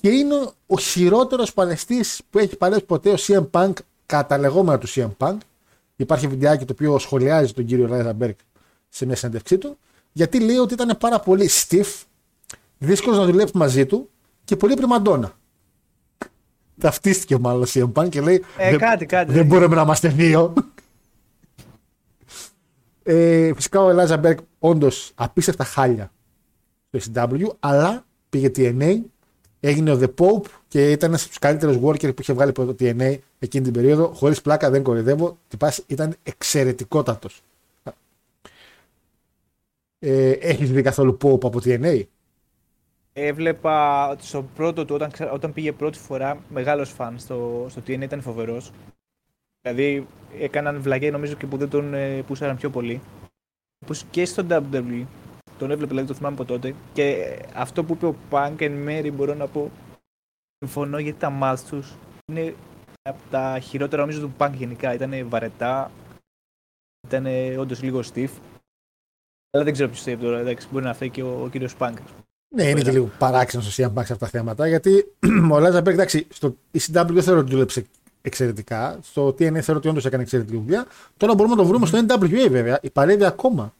Και 0.00 0.08
είναι 0.08 0.34
ο 0.66 0.78
χειρότερος 0.78 1.52
παλαιστής 1.52 2.20
που 2.30 2.38
έχει 2.38 2.56
παλέψει 2.56 2.84
ποτέ 2.84 3.10
ο 3.10 3.14
CM 3.18 3.50
Punk 3.50 3.72
κατά 4.06 4.26
τα 4.26 4.38
λεγόμενα 4.38 4.78
του 4.78 4.88
CM 4.88 5.08
Punk. 5.18 5.36
Υπάρχει 5.96 6.26
βιντεάκι 6.26 6.64
το 6.64 6.72
οποίο 6.72 6.98
σχολιάζει 6.98 7.52
τον 7.52 7.64
κύριο 7.64 7.86
Ράιζα 7.86 8.12
Μπέρκ 8.12 8.38
σε 8.88 9.06
μια 9.06 9.16
συνέντευξή 9.16 9.58
του. 9.58 9.78
Γιατί 10.12 10.40
λέει 10.40 10.56
ότι 10.56 10.74
ήταν 10.74 10.96
πάρα 11.00 11.20
πολύ 11.20 11.48
stiff, 11.52 12.02
δύσκολος 12.78 13.18
να 13.18 13.24
δουλέψει 13.24 13.56
μαζί 13.56 13.86
του 13.86 14.10
και 14.44 14.56
πολύ 14.56 14.74
πριμαντόνα. 14.74 15.32
Ταυτίστηκε 16.80 17.38
μάλλον 17.38 17.62
ο 17.62 17.66
CM 17.68 17.92
Punk 17.92 18.08
και 18.08 18.20
λέει 18.20 18.44
Ε, 18.56 18.70
δεν, 18.70 18.78
κάτι, 18.78 19.06
κάτι. 19.06 19.32
δεν 19.32 19.46
μπορούμε 19.46 19.74
να 19.74 19.82
είμαστε 19.82 20.08
δύο. 20.08 20.52
ε, 23.02 23.54
φυσικά 23.54 23.80
ο 23.82 23.90
Ελάζα 23.90 24.16
Μπέρκ 24.16 24.38
όντως 24.58 25.12
απίστευτα 25.14 25.64
χάλια 25.64 26.12
στο 26.98 27.12
SW, 27.14 27.46
αλλά 27.60 28.04
πήγε 28.30 28.50
TNA, 28.56 29.00
έγινε 29.60 29.90
ο 29.92 29.98
The 30.00 30.14
Pope 30.18 30.46
και 30.68 30.90
ήταν 30.90 31.08
ένας 31.08 31.20
από 31.20 31.28
τους 31.30 31.38
καλύτερους 31.38 31.76
worker 31.82 32.14
που 32.14 32.20
είχε 32.22 32.32
βγάλει 32.32 32.52
το 32.52 32.76
TNA 32.78 33.16
εκείνη 33.38 33.64
την 33.64 33.72
περίοδο. 33.72 34.06
Χωρίς 34.14 34.40
πλάκα, 34.42 34.70
δεν 34.70 34.82
κορυδεύω. 34.82 35.38
Τυπάς 35.48 35.82
ήταν 35.86 36.16
εξαιρετικότατος. 36.22 37.42
Ε, 39.98 40.30
Έχεις 40.30 40.70
δει 40.72 40.82
καθόλου 40.82 41.16
Pope 41.22 41.44
από 41.44 41.60
TNA. 41.64 42.02
Έβλεπα 43.12 44.08
ότι 44.08 44.26
στο 44.26 44.42
πρώτο 44.54 44.84
του, 44.84 44.94
όταν, 44.94 45.10
ξα- 45.10 45.32
όταν 45.32 45.52
πήγε 45.52 45.72
πρώτη 45.72 45.98
φορά, 45.98 46.40
μεγάλος 46.48 46.90
φαν 46.90 47.18
στο, 47.18 47.66
στο 47.70 47.80
TNA 47.86 48.00
ήταν 48.00 48.20
φοβερός. 48.22 48.70
Δηλαδή, 49.62 50.06
έκαναν 50.38 50.80
βλαγέ 50.80 51.10
νομίζω 51.10 51.34
και 51.34 51.46
που 51.46 51.56
δεν 51.56 51.68
τον 51.68 51.94
ε, 51.94 52.22
πούσαραν 52.26 52.56
πιο 52.56 52.70
πολύ. 52.70 53.00
Όπως 53.82 54.04
και 54.10 54.24
στο 54.24 54.46
WWE, 54.48 55.04
τον 55.58 55.70
έβλεπε 55.70 55.90
δηλαδή, 55.90 56.06
το 56.06 56.14
θυμάμαι 56.14 56.34
από 56.34 56.44
τότε. 56.44 56.74
Και 56.92 57.02
ε, 57.02 57.48
αυτό 57.54 57.84
που 57.84 57.92
είπε 57.92 58.06
ο 58.06 58.14
Punk 58.30 58.54
εν 58.58 58.72
μέρη 58.72 59.10
μπορώ 59.10 59.34
να 59.34 59.46
πω, 59.46 59.70
συμφωνώ 60.58 60.98
γιατί 60.98 61.18
τα 61.18 61.30
μάτς 61.30 61.64
τους 61.64 61.94
είναι 62.26 62.54
από 63.02 63.18
τα 63.30 63.58
χειρότερα 63.58 64.02
νομίζω 64.02 64.20
του 64.20 64.32
Punk 64.38 64.52
γενικά. 64.54 64.94
Ήταν 64.94 65.28
βαρετά, 65.28 65.90
ήταν 67.06 67.26
όντως 67.58 67.82
λίγο 67.82 68.00
stiff. 68.14 68.30
Αλλά 69.50 69.64
δεν 69.64 69.72
ξέρω 69.72 69.88
ποιος 69.88 70.02
θέλει 70.02 70.16
τώρα, 70.16 70.38
εντάξει, 70.38 70.68
μπορεί 70.70 70.84
να 70.84 70.94
φταίει 70.94 71.10
και 71.10 71.22
ο, 71.22 71.42
ο 71.42 71.48
κύριος 71.48 71.74
Punk. 71.78 71.94
Ναι, 72.54 72.64
είναι 72.64 72.82
και 72.82 72.90
λίγο 72.90 73.10
παράξενο 73.18 73.62
στο 73.62 73.84
CM 73.84 73.86
Punk 73.86 74.04
σε 74.04 74.12
αυτά 74.12 74.16
τα 74.16 74.26
θέματα. 74.26 74.68
Γιατί 74.68 75.12
ο 75.52 75.58
Λάζα 75.58 75.80
Μπέρκ, 75.80 75.96
εντάξει, 75.96 76.26
στο 76.30 76.56
ECW 76.78 77.06
δεν 77.08 77.22
θεωρώ 77.22 77.40
ότι 77.40 77.50
δούλεψε 77.50 77.86
εξαιρετικά. 78.22 78.98
Στο 79.02 79.28
TNA 79.28 79.60
θεωρώ 79.60 79.76
ότι 79.76 79.88
όντως 79.88 80.04
έκανε 80.04 80.22
εξαιρετική 80.22 80.56
δουλειά. 80.56 80.86
Τώρα 81.16 81.34
μπορούμε 81.34 81.54
να 81.54 81.62
το 81.62 81.68
βρούμε 81.68 81.86
στο 81.86 82.04
NWA 82.08 82.48
βέβαια. 82.50 82.80
Παλεύει 82.92 83.24
ακόμα. 83.24 83.74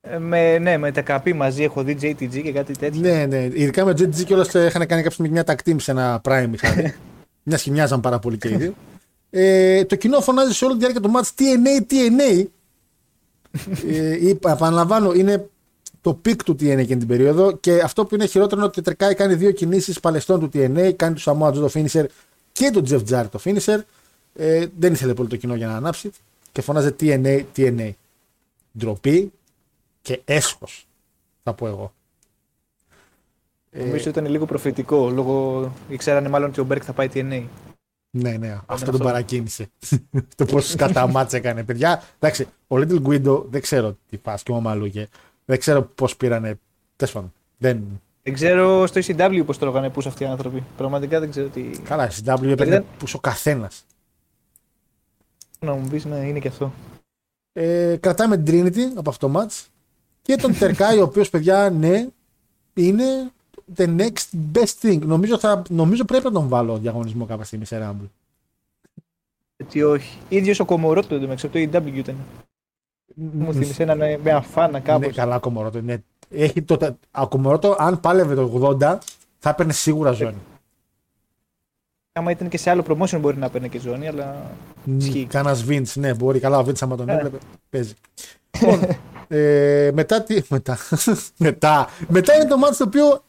Ε, 0.00 0.18
με, 0.18 0.58
ναι, 0.58 0.76
με 0.76 0.92
τα 0.92 1.02
καπί 1.02 1.32
μαζί 1.32 1.62
έχω 1.62 1.82
δει 1.82 1.96
JTG 2.00 2.42
και 2.42 2.52
κάτι 2.52 2.76
τέτοιο. 2.76 3.00
Ναι, 3.00 3.26
ναι. 3.26 3.44
Ειδικά 3.44 3.84
με 3.84 3.92
JTG 3.92 4.24
και 4.24 4.34
όλα 4.34 4.46
είχαν 4.66 4.86
κάνει 4.86 5.02
κάποια 5.02 5.28
μια 5.30 5.44
tag 5.46 5.56
team 5.64 5.76
σε 5.80 5.90
ένα 5.90 6.20
prime. 6.24 6.50
είχαν. 6.52 6.94
μιας 7.42 7.62
και 7.62 7.70
μοιάζαν 7.70 8.00
πάρα 8.00 8.18
πολύ 8.18 8.38
και 8.38 8.48
οι 8.48 8.56
δύο. 8.56 8.74
Ε, 9.30 9.84
το 9.84 9.96
κοινό 9.96 10.20
φωνάζει 10.20 10.54
σε 10.54 10.64
όλη 10.64 10.74
τη 10.74 10.78
διάρκεια 10.78 11.00
του 11.00 11.12
match 11.14 11.40
TNA, 11.40 11.92
TNA. 11.92 12.44
ε, 13.88 14.28
είπα, 14.28 14.52
επαναλαμβάνω, 14.52 15.12
είναι 15.12 15.48
το 16.00 16.14
peak 16.14 16.42
του 16.44 16.52
TNA 16.52 16.62
εκείνη 16.62 16.98
την 16.98 17.06
περίοδο 17.06 17.56
και 17.56 17.80
αυτό 17.80 18.06
που 18.06 18.14
είναι 18.14 18.26
χειρότερο 18.26 18.60
είναι 18.60 18.70
ότι 18.70 18.82
Τερκάι 18.82 19.14
κάνει 19.14 19.34
δύο 19.34 19.50
κινήσεις 19.50 20.00
παλαιστών 20.00 20.40
του 20.40 20.50
TNA, 20.54 20.92
κάνει 20.96 21.14
του 21.14 21.20
Samoa 21.24 21.48
Joe 21.48 21.54
το 21.54 21.70
finisher 21.74 22.04
και 22.52 22.70
τον 22.70 22.84
Jeff 22.88 23.02
Jarrett 23.10 23.28
το 23.30 23.40
finisher. 23.44 23.78
Ε, 24.34 24.66
δεν 24.78 24.92
ήθελε 24.92 25.14
πολύ 25.14 25.28
το 25.28 25.36
κοινό 25.36 25.54
για 25.54 25.66
να 25.66 25.76
ανάψει 25.76 26.10
και 26.52 26.60
φωνάζει 26.60 26.94
TNA, 27.00 27.42
TNA. 27.56 27.90
Ντροπή 28.78 29.32
και 30.02 30.20
έσχος, 30.24 30.86
θα 31.42 31.54
πω 31.54 31.66
εγώ. 31.66 31.92
Νομίζω 33.70 34.08
ήταν 34.08 34.26
λίγο 34.26 34.46
προφητικό, 34.46 35.10
λόγω 35.10 35.72
ήξερανε 35.88 36.28
μάλλον 36.28 36.48
ότι 36.48 36.60
ο 36.60 36.64
Μπέρκ 36.64 36.82
θα 36.86 36.92
πάει 36.92 37.08
TNA. 37.12 37.44
Ναι, 38.10 38.30
ναι, 38.30 38.52
αυτό 38.52 38.72
αυτό. 38.72 38.90
τον 38.90 39.00
παρακίνησε. 39.00 39.70
το 40.36 40.44
πόσο 40.44 40.76
κατά 40.76 41.06
μάτς 41.06 41.32
έκανε. 41.32 41.64
Παιδιά, 41.64 42.02
εντάξει, 42.18 42.48
ο 42.68 42.76
Little 42.76 43.02
Guido 43.02 43.44
δεν 43.50 43.60
ξέρω 43.60 43.96
τι 44.08 44.16
πα 44.16 44.38
και 44.42 44.50
ο 44.50 44.54
Μαμαλούγε. 44.54 45.08
Δεν 45.44 45.58
ξέρω 45.58 45.82
πώς 45.82 46.16
πήρανε. 46.16 46.58
Τέλος 46.96 47.14
πάντων. 47.14 47.32
Δεν... 47.58 48.00
Δεν 48.22 48.34
ξέρω 48.34 48.86
στο 48.86 49.00
ECW 49.04 49.42
πώς 49.46 49.58
τρώγανε 49.58 49.90
πού 49.90 50.02
αυτοί 50.06 50.22
οι 50.22 50.26
άνθρωποι. 50.26 50.64
Πραγματικά 50.76 51.20
δεν 51.20 51.30
ξέρω 51.30 51.48
τι. 51.48 51.62
Καλά, 51.62 52.10
στην 52.10 52.24
W 52.34 52.42
έπαιρνε 52.42 52.74
Ήταν- 52.74 52.84
που 52.98 53.06
ο 53.14 53.18
καθένας. 53.18 53.84
Να 55.58 55.72
μου 55.72 55.88
πεις, 55.88 56.04
ναι, 56.04 56.16
είναι 56.16 56.38
και 56.38 56.48
αυτό. 56.48 56.72
Ε, 57.52 57.96
κρατάμε 58.00 58.36
την 58.36 58.66
Trinity 58.66 58.96
από 58.96 59.10
αυτό 59.10 59.28
το 59.28 59.40
match 59.40 59.66
και 60.30 60.36
τον 60.36 60.58
Τερκάη, 60.58 60.98
ο 60.98 61.02
οποίος 61.02 61.30
παιδιά, 61.30 61.70
ναι, 61.70 62.06
είναι 62.74 63.04
the 63.76 63.96
next 63.96 64.52
best 64.52 64.74
thing. 64.82 64.98
Νομίζω, 64.98 65.38
θα, 65.38 65.62
νομίζω 65.68 66.04
πρέπει 66.04 66.24
να 66.24 66.32
τον 66.32 66.48
βάλω 66.48 66.78
διαγωνισμό 66.78 67.24
κάποια 67.26 67.44
στιγμή 67.44 67.64
σε 67.64 67.78
Rumble. 67.82 68.08
Γιατί 69.56 69.82
όχι. 69.82 70.18
ίδιος 70.28 70.60
ο 70.60 70.64
Κομορότο 70.64 71.18
δεν 71.18 71.30
από 71.30 71.48
το 71.48 71.58
EW 71.58 71.94
ήταν. 71.94 72.16
Μου 73.14 73.52
θύμισε 73.52 73.82
έναν 73.82 74.00
ε, 74.00 74.18
με 74.22 74.30
αφάνα 74.30 74.80
κάπω. 74.80 74.98
Ναι, 74.98 75.12
καλά, 75.12 75.38
Κομορότο. 75.38 75.80
Ναι. 75.80 75.96
Έχει 76.30 76.62
το, 76.62 76.96
ο 77.10 77.28
Κομορότο, 77.28 77.76
αν 77.78 78.00
πάλευε 78.00 78.34
το 78.34 78.76
80, 78.80 78.98
θα 79.38 79.50
έπαιρνε 79.50 79.72
σίγουρα 79.72 80.12
ζώνη. 80.12 80.38
Άμα 82.12 82.30
ήταν 82.30 82.48
και 82.48 82.58
σε 82.58 82.70
άλλο 82.70 82.84
promotion 82.88 83.18
μπορεί 83.20 83.36
να 83.36 83.50
παίρνει 83.50 83.68
και 83.68 83.78
ζώνη, 83.78 84.08
αλλά. 84.08 84.50
Ισχύει. 84.96 85.26
Κάνα 85.26 85.54
Βίντ, 85.54 85.86
ναι, 85.94 86.14
μπορεί. 86.14 86.40
Καλά, 86.40 86.58
ο 86.58 86.64
Βίντ 86.64 86.76
άμα 86.80 86.96
τον 86.96 87.08
έβλεπε, 87.08 87.38
παίζει. 87.70 87.94
λοιπόν, 89.30 89.86
ε, 89.86 89.90
μετά 89.92 90.22
τι. 90.22 90.42
Μετά. 90.48 90.78
μετά. 91.36 91.88
μετά 92.08 92.34
είναι 92.34 92.44
το 92.44 92.56
μάτι 92.56 92.76
το 92.76 92.84
οποίο 92.84 93.22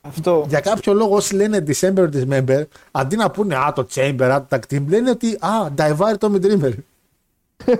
Αυτό. 0.00 0.44
Για 0.48 0.60
κάποιο 0.60 0.92
λόγο 0.92 1.16
όσοι 1.16 1.34
λένε 1.34 1.64
December 1.66 2.08
Dismember, 2.12 2.64
αντί 2.90 3.16
να 3.16 3.30
πούνε 3.30 3.56
Α, 3.56 3.72
το 3.72 3.86
Chamber, 3.94 4.28
Α, 4.32 4.44
το 4.44 4.56
Tag 4.56 4.74
Team, 4.74 4.84
λένε 4.88 5.10
ότι 5.10 5.38
Α, 5.40 5.72
Daivari 5.76 6.18
Tommy 6.18 6.40
Dreamer. 6.40 6.72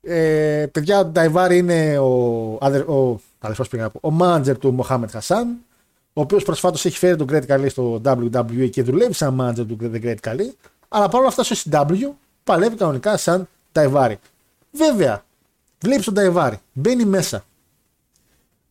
ε, 0.00 0.66
παιδιά, 0.72 1.00
ο 1.00 1.12
Daivari 1.14 1.52
είναι 1.52 1.98
ο, 1.98 2.58
αδερ, 2.60 2.88
ο, 2.88 3.20
αδερφός 3.38 3.68
πήγα 3.68 3.82
να 3.82 3.90
πω, 3.90 4.08
ο 4.08 4.16
manager 4.20 4.58
του 4.58 4.76
Mohamed 4.80 5.18
Hassan, 5.18 5.46
ο 6.12 6.20
οποίος 6.20 6.44
προσφάτως 6.44 6.84
έχει 6.84 6.98
φέρει 6.98 7.16
τον 7.16 7.26
Great 7.30 7.46
Khali 7.46 7.66
στο 7.68 8.00
WWE 8.04 8.70
και 8.70 8.82
δουλεύει 8.82 9.12
σαν 9.12 9.40
manager 9.40 9.66
του 9.66 9.78
The 9.80 10.04
Great 10.04 10.16
Khali, 10.28 10.48
αλλά 10.88 11.08
παρόλα 11.08 11.28
αυτά 11.28 11.42
στο 11.42 11.70
CW 11.70 12.10
παλεύει 12.44 12.76
κανονικά 12.76 13.16
σαν 13.16 13.48
Daivari. 13.72 14.14
Βέβαια, 14.70 15.23
βλέπει 15.84 16.02
τον 16.02 16.14
Daivari, 16.16 16.54
μπαίνει 16.72 17.04
μέσα 17.04 17.44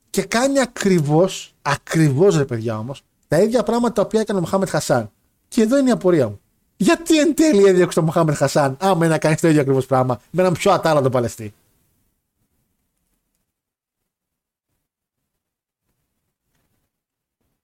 και 0.10 0.24
κάνει 0.24 0.60
ακριβώς, 0.60 1.56
ακριβώς 1.62 2.38
ρε 2.38 2.46
παιδιά 2.46 2.78
όμως, 2.78 3.04
τα 3.28 3.42
ίδια 3.42 3.64
πράγματα 3.64 3.94
τα 3.94 4.02
οποία 4.02 4.22
έκανε 4.22 4.40
ο 4.40 4.42
Μοχάμετ 4.42 4.70
Χασάν. 4.70 5.12
Και 5.48 5.62
εδώ 5.62 5.78
είναι 5.78 5.90
η 5.90 5.92
απορία 5.92 6.28
μου. 6.28 6.40
Γιατί 6.78 7.20
εν 7.20 7.36
τέλει 7.36 7.64
έδιωξε 7.64 7.96
τον 7.96 8.06
Μοχάμετ 8.06 8.36
Χασάν, 8.36 8.78
άμα 8.80 9.06
είναι 9.06 9.08
να 9.08 9.18
κάνει 9.18 9.36
το 9.36 9.48
ίδιο 9.48 9.62
ακριβώς 9.62 9.86
πράγμα, 9.86 10.22
με 10.32 10.42
έναν 10.42 10.54
πιο 10.54 10.72
ατάλλαντο 10.72 11.10
παλαιστή. 11.10 11.54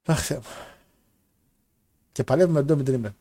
Αχ, 0.06 0.26
Θεέ 0.26 0.38
μου. 0.38 0.43
Και 2.12 2.24
παλεύει 2.24 2.52
με 2.52 2.58
τον 2.58 2.66
Ντόμι 2.66 2.84
Τρίμερ. 2.84 3.12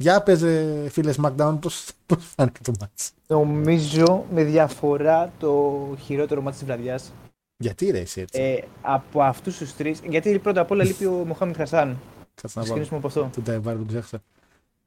Για 0.00 0.22
παίζε 0.22 0.86
φίλε 0.88 1.14
SmackDown, 1.22 1.58
πώς, 1.60 1.90
πώς 2.06 2.24
φάνηκε 2.36 2.60
το 2.62 2.72
μάτς; 2.80 3.12
Νομίζω 3.26 4.24
με 4.30 4.44
διαφορά 4.44 5.32
το 5.38 5.74
χειρότερο 6.00 6.40
μάτι 6.42 6.56
της 6.56 6.66
βραδιάς. 6.66 7.12
Γιατί 7.56 7.90
ρε 7.90 7.98
εσύ 7.98 8.20
έτσι; 8.20 8.40
Ε, 8.42 8.58
από 8.82 9.22
αυτούς 9.22 9.58
τους 9.58 9.74
τρεις. 9.74 10.00
Γιατί 10.08 10.38
πρώτα 10.38 10.60
απ' 10.60 10.70
όλα 10.70 10.84
λείπει 10.84 11.06
ο 11.06 11.10
Μοχάμιτ 11.26 11.56
Χασάν. 11.56 11.88
Κάτσε 11.88 11.98
Να 12.42 12.42
να 12.44 12.50
βάλω. 12.52 12.64
ξεκινήσουμε 12.64 12.98
από 12.98 13.06
αυτό. 13.06 13.30
Τον 13.34 13.44
Ταϊβάρ 13.44 13.76
τον 13.76 13.86
ξέχασα. 13.86 14.22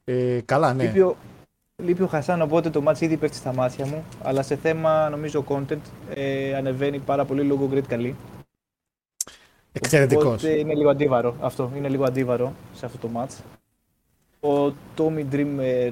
Ε, 0.03 0.39
καλά, 0.45 0.74
ναι. 0.74 0.84
Λείπει, 0.84 1.01
ο, 1.01 1.16
λείπει 1.76 2.03
ο 2.03 2.07
Χασάν, 2.07 2.41
οπότε 2.41 2.70
το 2.70 2.82
μάτι 2.82 3.05
ήδη 3.05 3.18
πέφτει 3.18 3.36
στα 3.36 3.53
μάτια 3.53 3.86
μου. 3.86 4.03
Αλλά 4.22 4.41
σε 4.43 4.55
θέμα 4.55 5.09
νομίζω 5.09 5.43
content 5.47 5.82
ε, 6.14 6.55
ανεβαίνει 6.55 6.99
πάρα 6.99 7.26
πολύ 7.26 7.43
λόγω 7.43 7.70
Great 7.74 7.88
Καλή. 7.88 8.16
Εξαιρετικός. 9.72 10.26
Οπότε 10.43 10.59
είναι 10.59 10.74
λίγο 10.76 10.89
αντίβαρο. 10.89 11.36
Αυτό 11.41 11.72
είναι 11.76 11.89
λίγο 11.89 12.03
αντίβαρο 12.03 12.53
σε 12.74 12.86
αυτό 12.86 13.07
το 13.07 13.09
match. 13.16 13.61
Ο 14.43 14.73
Tommy 14.97 15.25
Dreamer, 15.31 15.91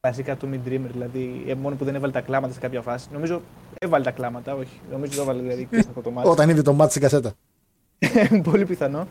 κλασικά 0.00 0.36
Tommy 0.42 0.68
Dreamer, 0.68 0.88
δηλαδή 0.92 1.44
ε, 1.48 1.54
μόνο 1.54 1.76
που 1.76 1.84
δεν 1.84 1.94
έβαλε 1.94 2.12
τα 2.12 2.20
κλάματα 2.20 2.52
σε 2.52 2.60
κάποια 2.60 2.80
φάση. 2.82 3.08
Νομίζω 3.12 3.42
έβαλε 3.78 4.04
τα 4.04 4.10
κλάματα, 4.10 4.54
όχι. 4.54 4.80
Νομίζω 4.90 5.16
το 5.16 5.22
έβαλε 5.22 5.42
δηλαδή 5.42 5.64
και 5.70 5.80
σε 5.82 5.88
αυτό 5.88 6.00
το 6.00 6.12
match. 6.16 6.24
Όταν 6.24 6.48
είδε 6.48 6.62
το 6.62 6.72
μάτι 6.72 6.90
στην 6.90 7.02
κασέτα. 7.02 7.32
Πολύ 8.50 8.66
πιθανό. 8.66 9.06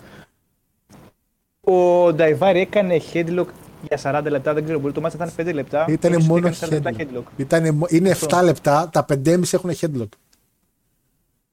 Ο 1.61 1.73
Νταϊβάρη 2.13 2.59
έκανε 2.59 3.01
headlock 3.13 3.45
για 3.89 4.21
40 4.21 4.25
λεπτά, 4.29 4.53
δεν 4.53 4.63
ξέρω, 4.63 4.79
μπορεί 4.79 4.93
το 4.93 5.01
match 5.05 5.15
να 5.17 5.25
ήταν 5.29 5.47
5 5.47 5.53
λεπτά. 5.53 5.86
Ήταν 5.89 6.11
Ίσως 6.11 6.27
μόνο 6.27 6.47
έκανε 6.47 6.77
40 6.77 6.82
λεπτά 6.82 6.91
headlock. 6.97 7.23
Ήτανε, 7.38 7.71
μο- 7.71 7.88
είναι 7.89 8.15
7 8.29 8.41
λεπτά, 8.43 8.89
τα 8.91 9.05
5,5 9.25 9.53
έχουν 9.53 9.71
headlock. 9.79 10.07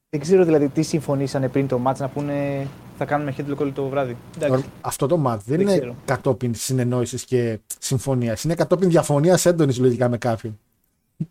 Δεν 0.09 0.19
ξέρω 0.21 0.45
δηλαδή 0.45 0.67
τι 0.67 0.81
συμφωνήσανε 0.81 1.47
πριν 1.47 1.67
το 1.67 1.81
match 1.85 1.95
να 1.97 2.07
πούνε 2.07 2.67
θα 2.97 3.05
κάνουμε 3.05 3.33
headlock 3.37 3.57
όλο 3.57 3.71
το 3.71 3.87
βράδυ. 3.87 4.17
Εντάξει. 4.41 4.65
Αυτό 4.81 5.07
το 5.07 5.17
μάτι 5.17 5.43
δεν, 5.47 5.57
Δεν 5.57 5.67
είναι 5.67 5.77
ξέρω. 5.77 5.95
κατόπιν 6.05 6.55
συνεννόησης 6.55 7.23
και 7.25 7.59
συμφωνίας. 7.79 8.43
Είναι 8.43 8.55
κατόπιν 8.55 8.89
διαφωνίας 8.89 9.45
έντονης 9.45 9.79
λογικά 9.79 10.09
με 10.09 10.17
κάποιον. 10.17 10.59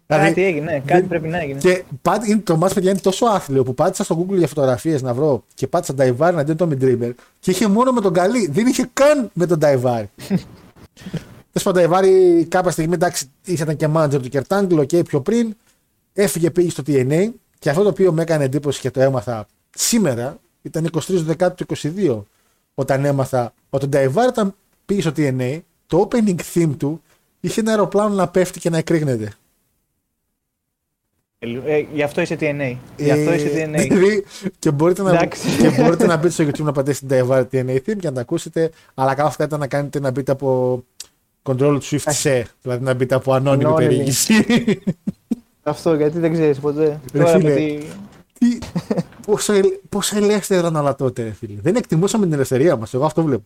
Κάτι 0.06 0.44
έγινε, 0.44 0.64
ναι, 0.64 0.78
κάτι 0.78 0.92
δεν- 0.92 1.08
πρέπει 1.08 1.28
να 1.28 1.38
έγινε. 1.40 1.58
Και 1.58 1.84
πάτ, 2.02 2.26
είναι, 2.26 2.40
το 2.40 2.56
μάτς 2.56 2.74
παιδιά 2.74 2.90
είναι 2.90 2.98
τόσο 3.00 3.26
άθλιο 3.26 3.62
που 3.62 3.74
πάτησα 3.74 4.04
στο 4.04 4.18
Google 4.26 4.36
για 4.36 4.46
φωτογραφίες 4.46 5.02
να 5.02 5.14
βρω 5.14 5.44
και 5.54 5.66
πάτησα 5.66 5.94
Νταϊβάρ 5.94 6.34
να 6.34 6.54
τον 6.54 6.56
Tommy 6.78 6.82
Dreamer 6.82 7.10
και 7.40 7.50
είχε 7.50 7.68
μόνο 7.68 7.92
με 7.92 8.00
τον 8.00 8.12
Khali. 8.12 8.48
Δεν 8.50 8.66
είχε 8.66 8.88
καν 8.92 9.30
με 9.32 9.46
τον 9.46 9.58
Νταϊβάρ. 9.58 10.04
Τέλος 11.52 11.62
πάντων, 11.62 11.72
Νταϊβάρη 11.72 12.44
κάποια 12.50 12.70
στιγμή 12.70 12.94
εντάξει, 12.94 13.30
ήταν 13.44 13.76
και 13.76 13.88
manager 13.94 14.18
του 14.22 14.28
Kurt 14.28 14.53
Angle 14.53 14.84
και 14.84 15.02
πιο 15.02 15.20
πριν. 15.20 15.54
Έφυγε, 16.12 16.50
πήγε 16.50 16.70
στο 16.70 16.82
TNA 16.86 17.28
και 17.58 17.70
αυτό 17.70 17.82
το 17.82 17.88
οποίο 17.88 18.12
με 18.12 18.22
έκανε 18.22 18.44
εντύπωση 18.44 18.80
και 18.80 18.90
το 18.90 19.00
έμαθα 19.00 19.46
σήμερα 19.70 20.38
ήταν 20.62 20.90
23 20.92 21.00
Δεκάτου 21.06 21.64
του 21.66 21.74
22 21.96 22.22
όταν 22.74 23.04
έμαθα 23.04 23.52
ότι 23.70 23.84
ο 23.84 23.88
Νταϊβάρ 23.88 24.28
όταν 24.28 24.54
πήγε 24.86 25.00
στο 25.00 25.12
TNA 25.16 25.60
το 25.86 26.08
opening 26.10 26.36
theme 26.54 26.70
του 26.78 27.02
είχε 27.40 27.60
ένα 27.60 27.70
αεροπλάνο 27.70 28.14
να 28.14 28.28
πέφτει 28.28 28.60
και 28.60 28.70
να 28.70 28.78
εκρήγνεται. 28.78 29.32
Ε, 31.38 31.78
γι' 31.92 32.02
αυτό 32.02 32.20
είσαι 32.20 32.36
TNA. 32.40 32.76
Γι' 32.96 33.10
αυτό 33.10 33.32
είσαι 33.34 33.46
Ε, 33.46 33.66
TNA. 33.66 33.78
δηλαδή, 33.88 34.24
και, 34.58 34.70
μπορείτε 34.70 35.02
να, 35.02 35.10
Εντάξει. 35.10 35.48
και 35.56 35.70
μπορείτε 35.82 36.06
να 36.06 36.16
μπείτε 36.16 36.30
στο 36.30 36.44
YouTube 36.44 36.64
να 36.64 36.72
πατήσετε 36.72 37.24
Divar 37.28 37.44
TNA 37.52 37.76
Theme 37.76 37.96
και 37.98 38.08
να 38.08 38.12
τα 38.12 38.20
ακούσετε. 38.20 38.70
Αλλά 38.94 39.14
καλά 39.14 39.30
θα 39.30 39.44
ήταν 39.44 39.60
να 39.60 39.66
κάνετε 39.66 40.00
να 40.00 40.10
μπείτε 40.10 40.32
από 40.32 40.82
Control 41.42 41.78
Shift 41.82 42.22
C. 42.22 42.42
Δηλαδή 42.62 42.84
να 42.84 42.94
μπείτε 42.94 43.14
από 43.14 43.32
ανώνυμη 43.32 43.64
Ανώνυμη. 43.64 43.86
περιήγηση. 43.86 44.34
Αυτό 45.68 45.94
γιατί 45.94 46.18
δεν 46.18 46.32
ξέρεις 46.32 46.58
ποτέ. 46.60 47.00
Ρε 47.12 47.22
Τώρα 47.24 47.38
φίλε. 47.38 47.48
με 47.50 47.54
τη... 47.54 47.78
Τι- 48.38 48.58
πόσο, 49.26 49.52
ελ- 49.52 49.78
πόσο 49.88 50.16
ελεύθερα 50.16 50.60
ήταν 50.60 50.76
όλα 50.76 50.94
τότε, 50.94 51.22
ρε 51.22 51.30
φίλε. 51.32 51.60
Δεν 51.60 51.76
εκτιμούσαμε 51.76 52.24
την 52.24 52.34
ελευθερία 52.34 52.76
μας. 52.76 52.94
Εγώ 52.94 53.04
αυτό 53.04 53.22
βλέπω. 53.22 53.44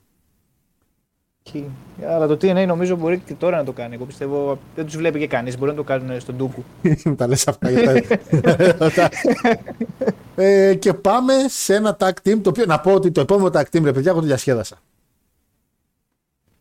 Ισχύει. 1.45 1.71
Αλλά 2.09 2.27
το 2.27 2.35
TNA 2.35 2.65
νομίζω 2.67 2.97
μπορεί 2.97 3.23
και 3.27 3.35
τώρα 3.35 3.57
να 3.57 3.65
το 3.65 3.73
κάνει. 3.73 3.95
Εγώ 3.95 4.05
πιστεύω 4.05 4.59
δεν 4.75 4.85
τους 4.85 4.97
βλέπει 4.97 5.19
και 5.19 5.27
κανείς. 5.27 5.59
Μπορεί 5.59 5.71
να 5.71 5.77
το 5.77 5.83
κάνουν 5.83 6.21
στον 6.21 6.37
Τούκου. 6.37 6.65
Μου 7.05 7.15
τα 7.15 7.27
λες 7.27 7.49
αυτά. 7.49 7.71
για 7.71 8.07
τα- 8.91 9.11
ε, 10.35 10.75
και 10.75 10.93
πάμε 10.95 11.33
σε 11.49 11.75
ένα 11.75 11.97
tag 12.01 12.11
team 12.25 12.39
το 12.43 12.49
οποίο 12.51 12.65
να 12.67 12.81
πω 12.81 12.93
ότι 12.93 13.11
το 13.11 13.21
επόμενο 13.21 13.51
tag 13.53 13.77
team, 13.77 13.83
ρε 13.85 13.93
παιδιά, 13.93 14.11
εγώ 14.11 14.21
το 14.21 14.27
διασκέδασα. 14.27 14.77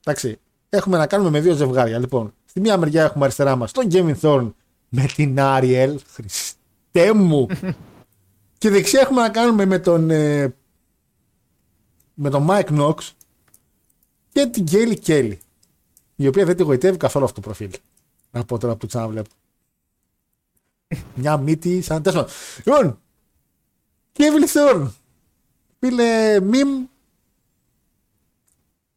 Εντάξει. 0.05 0.39
Έχουμε 0.69 0.97
να 0.97 1.07
κάνουμε 1.07 1.29
με 1.29 1.39
δύο 1.39 1.53
ζευγάρια. 1.53 1.99
Λοιπόν, 1.99 2.33
στη 2.45 2.59
μία 2.59 2.77
μεριά 2.77 3.03
έχουμε 3.03 3.23
αριστερά 3.23 3.55
μας 3.55 3.71
τον 3.71 3.87
Kevin 3.91 4.13
Thorne 4.21 4.51
με 4.93 5.05
την 5.15 5.35
Ariel. 5.39 5.95
Χριστέ 6.13 7.13
μου. 7.13 7.47
και 8.57 8.69
δεξιά 8.69 8.99
έχουμε 8.99 9.21
να 9.21 9.29
κάνουμε 9.29 9.65
με 9.65 9.79
τον. 9.79 10.09
ε, 10.09 10.55
με 12.13 12.29
τον 12.29 12.47
Mike 12.49 12.79
Knox 12.79 12.95
και 14.31 14.45
την 14.45 14.65
Kelly 14.71 14.95
Kelly. 15.05 15.37
Η 16.15 16.27
οποία 16.27 16.45
δεν 16.45 16.55
τη 16.55 16.63
γοητεύει 16.63 16.97
καθόλου 16.97 17.25
αυτό 17.25 17.41
το 17.41 17.47
προφίλ. 17.47 17.71
Να 18.31 18.45
πω 18.45 18.57
τώρα 18.57 18.73
που 18.73 18.79
το 18.79 18.87
ξαναβλέπω. 18.87 19.29
Μια 21.15 21.37
μύτη 21.37 21.81
σαν 21.81 22.01
τέσσερα. 22.03 22.27
Λοιπόν, 22.63 22.99
Kevin 24.17 24.53
Thorne. 24.53 24.87
Φίλε, 25.79 26.39
μιμ. 26.39 26.85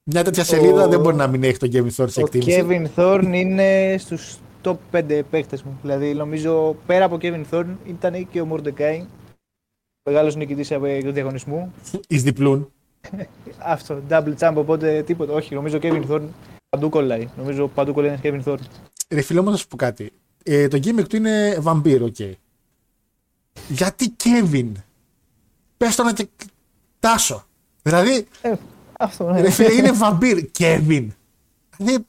Μια 0.03 0.25
τέτοια 0.25 0.45
σελίδα 0.45 0.89
δεν 0.89 1.01
μπορεί 1.01 1.17
να 1.17 1.27
μην 1.27 1.45
έχει 1.45 1.59
τον 1.59 1.71
Kevin 1.73 1.91
Thorne 1.97 2.11
σε 2.11 2.25
εκτίμηση. 2.25 2.65
Kevin 2.69 2.87
Thorne 2.97 3.31
είναι 3.33 3.97
στους 3.99 4.37
top 4.65 4.77
5 4.93 5.21
παίχτες 5.31 5.59
μου. 5.65 5.79
Δηλαδή 5.83 6.15
νομίζω 6.15 6.77
πέρα 6.87 7.05
από 7.05 7.19
Kevin 7.21 7.45
Thorne 7.51 7.75
ήταν 7.87 8.29
και 8.31 8.41
ο 8.41 8.49
Mordecai. 8.53 9.07
Μεγάλος 10.09 10.37
νικητής 10.37 10.69
του 11.03 11.13
διαγωνισμού. 11.13 11.73
Εις 12.09 12.23
διπλούν. 12.23 12.73
Αυτό, 13.59 14.03
double 14.09 14.35
champ, 14.39 14.53
οπότε 14.55 15.03
τίποτα. 15.03 15.33
Όχι, 15.33 15.55
νομίζω 15.55 15.77
ο 15.77 15.81
Kevin 15.83 16.05
Thorne 16.11 16.29
παντού 16.69 16.89
κολλάει. 16.89 17.29
Νομίζω 17.37 17.69
παντού 17.69 17.93
κολλάει 17.93 18.11
ένας 18.11 18.21
Kevin 18.23 18.49
Thorne. 18.53 18.65
Ρε 19.11 19.21
φίλε, 19.21 19.39
όμως 19.39 19.53
να 19.53 19.59
σου 19.59 19.69
πω 19.69 19.77
κάτι. 19.77 20.13
Ε, 20.43 20.69
το 20.69 20.81
gimmick 20.85 21.07
του 21.09 21.17
είναι 21.17 21.57
βαμπύρ, 21.61 22.03
οκ. 22.03 22.17
Γιατί 23.69 24.17
Kevin; 24.25 24.73
Πες 25.77 25.95
το 25.97 26.03
να 26.03 26.13
και 26.13 26.29
τάσο. 27.01 27.45
Δηλαδή, 27.83 28.27
Ε, 28.43 28.53
αυτό, 28.99 29.31
ναι. 29.31 29.41
ρε 29.41 29.51
φίλε, 29.51 29.73
είναι 29.73 29.93
βαμπύρ. 29.93 30.39
Kevin. 30.59 31.07
Δηλαδή, 31.77 32.07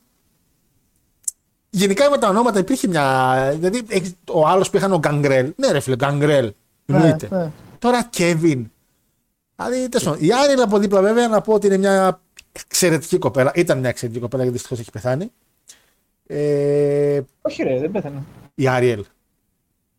γενικά 1.78 2.10
με 2.10 2.18
τα 2.18 2.30
ονόματα 2.30 2.60
υπήρχε 2.60 2.88
μια... 2.88 3.34
Δηλαδή, 3.56 3.82
έχεις- 3.88 4.16
ο 4.32 4.48
άλλος 4.48 4.70
που 4.70 4.78
είχαν 4.78 4.94
ο 4.94 4.98
Γκαγκρέλ. 4.98 5.54
Ναι 5.56 5.72
ρε 5.72 5.80
φίλε, 5.80 5.96
Γκαγκρέλ. 5.96 6.54
Εννοείται. 6.86 7.28
ναι. 7.32 7.52
Τώρα 7.80 8.10
Kevin. 8.18 8.64
Δηλαδή, 9.56 9.90
τέλος 9.90 10.04
πάντων. 10.04 10.18
Η 10.20 10.30
Άριλ 10.34 10.62
από 10.62 10.78
δίπλα 10.78 11.02
βέβαια 11.02 11.28
να 11.28 11.42
πω 11.42 11.54
ότι 11.54 11.68
είναι 11.68 11.78
μια 11.78 12.22
εξαιρετική 12.66 13.18
κοπέλα. 13.18 13.52
Ήταν 13.56 13.80
μια 13.80 13.90
εξαιρετική 13.90 14.22
κοπέλα 14.22 14.42
γιατί 14.44 14.58
δυστυχώς 14.58 14.80
έχει 14.84 14.92
πεθάνει. 14.92 15.32
Ε, 16.28 17.22
Όχι, 17.42 17.64
ρε, 17.64 17.80
δεν 17.80 17.92
πέθανε. 17.92 18.24
η 18.56 18.68
Άριελ. 18.68 19.06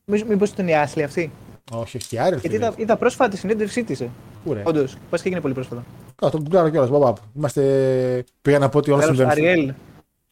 Μήπως 0.05 0.49
ήταν 0.51 0.68
η 0.68 0.77
Άσλη 0.77 1.03
αυτή; 1.03 1.33
Όχι, 1.72 1.97
όχι, 1.97 2.14
η 2.14 2.18
Άριελ. 2.18 2.41
Γιατί 2.41 2.57
φίλε. 2.57 2.66
είδα, 2.66 2.74
είδα 2.77 2.97
πρόσφατη 2.97 3.37
συνέντευξή 3.37 3.85
της. 3.85 4.01
Ε. 4.01 4.11
Πού 4.45 4.53
ρε; 4.53 4.62
Όντως, 4.64 4.97
πας 5.11 5.20
και 5.20 5.27
έγινε 5.29 5.41
πολύ 5.41 5.55
πρόσφατα. 5.55 5.85
Α, 6.24 6.29
τον 6.31 6.43
κουκλάρω 6.43 6.68
κιόλας, 6.70 6.91
μπαμπά. 6.91 7.12
Είμαστε... 7.37 8.24
Πήγα 8.43 8.59
να 8.59 8.68
πω 8.68 8.79
ότι 8.79 8.91
όλα 8.91 9.05
Γράψε 9.05 9.22
συμβαίνουν. 9.24 9.49
Αριέλ. 9.51 9.72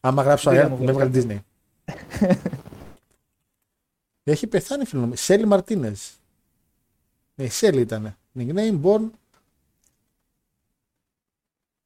Άμα 0.05 0.21
γράψω 0.23 0.49
Πήγα 0.49 0.61
Άριελ, 0.63 0.77
μου 0.79 0.85
με 0.85 0.91
έβγαλε 0.91 1.09
βγάλε. 1.09 1.41
Disney. 2.27 2.35
Έχει 4.23 4.47
πεθάνει 4.47 4.85
φίλο 4.85 5.05
μου. 5.05 5.15
Σέλι 5.15 5.45
Μαρτίνες. 5.45 6.11
Ναι, 7.35 7.43
η 7.45 7.49
Σέλι 7.49 7.81
ήταν. 7.81 8.15
Nickname 8.39 8.79
born. 8.83 9.09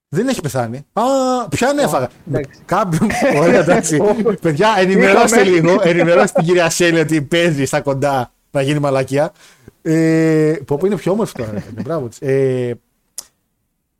Δεν 0.10 0.28
έχει 0.28 0.42
πεθάνει. 0.42 0.86
Α, 0.94 1.04
ποιαν 1.50 1.78
έφαγα. 1.78 2.10
εντάξει. 2.28 2.62
Κάποιον. 2.66 3.10
Ωραία, 3.38 3.60
εντάξει. 3.60 3.98
Παιδιά, 4.42 4.76
ενημερώστε 4.78 5.42
Είχαμε. 5.42 5.56
λίγο. 5.56 5.80
Ενημερώστε 5.84 6.40
την 6.40 6.48
κυρία 6.48 6.70
Σέλι 6.70 7.00
ότι 7.00 7.22
παίζει 7.22 7.66
στα 7.66 7.82
κοντά 7.82 8.32
να 8.52 8.62
γίνει 8.62 8.80
μαλακία. 8.80 9.32
Ε, 9.82 10.56
πω, 10.66 10.78
πω 10.78 10.86
είναι 10.86 10.96
πιο 10.96 11.12
όμορφη 11.12 11.34
τώρα. 11.34 11.52
ρε, 11.52 11.64
Μπράβο 11.82 12.08
της. 12.08 12.20
Ε, 12.22 12.80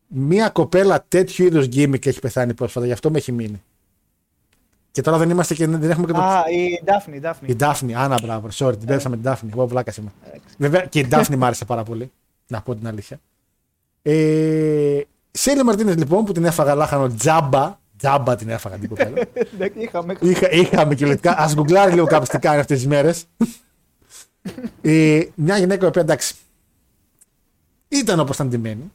μία 0.08 0.50
κοπέλα 0.50 1.06
τέτοιου 1.08 1.46
είδους 1.46 1.66
gimmick 1.74 2.06
έχει 2.06 2.20
πεθάνει 2.20 2.54
πρόσφατα, 2.54 2.86
γι' 2.86 2.92
αυτό 2.92 3.12
με 3.12 3.18
έχει 3.18 3.32
μείνει. 3.32 3.64
Και 4.92 5.02
τώρα 5.02 5.18
δεν 5.18 5.30
είμαστε 5.30 5.54
και 5.54 5.68
δεν 5.68 5.90
έχουμε 5.90 6.06
και 6.06 6.14
το. 6.14 6.20
Α, 6.20 6.44
η 6.50 6.82
Ντάφνη, 6.84 7.16
η 7.16 7.20
Ντάφνη. 7.20 7.48
Η 7.52 7.56
Ντάφνη, 7.56 7.96
Άννα, 7.96 8.20
μπράβο. 8.24 8.48
Sorry, 8.54 8.78
την 8.78 8.88
πέρασα 8.88 9.10
με 9.10 9.16
την 9.16 9.24
Ντάφνη. 9.24 9.50
Εγώ 9.54 9.68
βλάκα 9.68 9.94
είμαι. 10.00 10.12
Βέβαια 10.58 10.86
και 10.86 11.00
η 11.00 11.08
Ντάφνη 11.08 11.36
μ' 11.36 11.44
άρεσε 11.44 11.66
πάρα 11.66 11.84
πολύ. 11.84 12.12
Να 12.48 12.62
πω 12.62 12.76
την 12.76 12.88
αλήθεια. 12.88 13.20
Ε, 14.02 15.02
Shelly 15.32 15.64
Martinez 15.64 15.96
λοιπόν 15.96 16.26
που 16.26 16.32
την 16.32 16.46
έφαγα 16.46 16.76
λάχανο 16.76 17.14
τζάμπα. 17.14 17.78
Τζάμπα 17.98 18.36
την 18.36 18.50
έφαγα 18.50 18.76
την 18.78 18.90
κοπέλα. 18.90 19.14
Ναι, 19.58 19.66
Είχαμε. 19.74 20.16
Είχα, 20.20 20.52
είχαμε 20.52 20.96
κυριολεκτικά. 20.96 21.38
Α 21.38 21.50
γκουγκλάρει 21.54 21.94
λίγο 21.94 22.06
κάποιος 22.06 22.30
τι 22.30 22.40
κάνει 22.40 22.60
αυτές 22.60 22.78
τις 22.78 22.88
μέρες. 22.88 23.26
ε, 24.82 25.22
μια 25.36 25.58
γυναίκα 25.58 25.86
η 25.86 25.88
οποία 25.88 26.02
εντάξει. 26.02 26.36
Ήταν 27.88 28.20
όπως 28.20 28.36
ήταν 28.36 28.48
ντυμένη. 28.48 28.92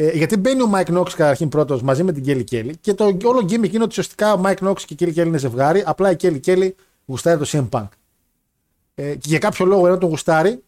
Ε, 0.00 0.10
γιατί 0.10 0.36
μπαίνει 0.36 0.62
ο 0.62 0.66
Mike 0.66 0.90
Knox 0.90 1.14
καταρχήν 1.14 1.48
πρώτος 1.48 1.82
μαζί 1.82 2.02
με 2.02 2.12
την 2.12 2.22
Kelly 2.22 2.44
Kelly 2.44 2.76
και 2.80 2.94
το 2.94 3.16
όλο 3.24 3.42
gimmick 3.42 3.72
είναι 3.72 3.82
ότι 3.82 3.90
ουσιαστικά 3.90 4.32
ο 4.32 4.36
Mike 4.36 4.60
Knox 4.60 4.84
και 4.84 4.92
η 4.92 4.96
Kelly 4.96 5.12
Kelly 5.12 5.28
είναι 5.28 5.38
ζευγάρι. 5.38 5.82
Απλά 5.86 6.10
η 6.10 6.16
Kelly 6.16 6.40
Kelly 6.40 6.74
γουστάρει 7.06 7.38
το 7.38 7.46
CM 7.48 7.68
Punk. 7.78 7.88
Ε, 8.94 9.14
και 9.14 9.28
για 9.28 9.38
κάποιο 9.38 9.66
λόγο 9.66 9.86
ενώ 9.86 9.98
τον 9.98 10.08
γουστάρει 10.08 10.62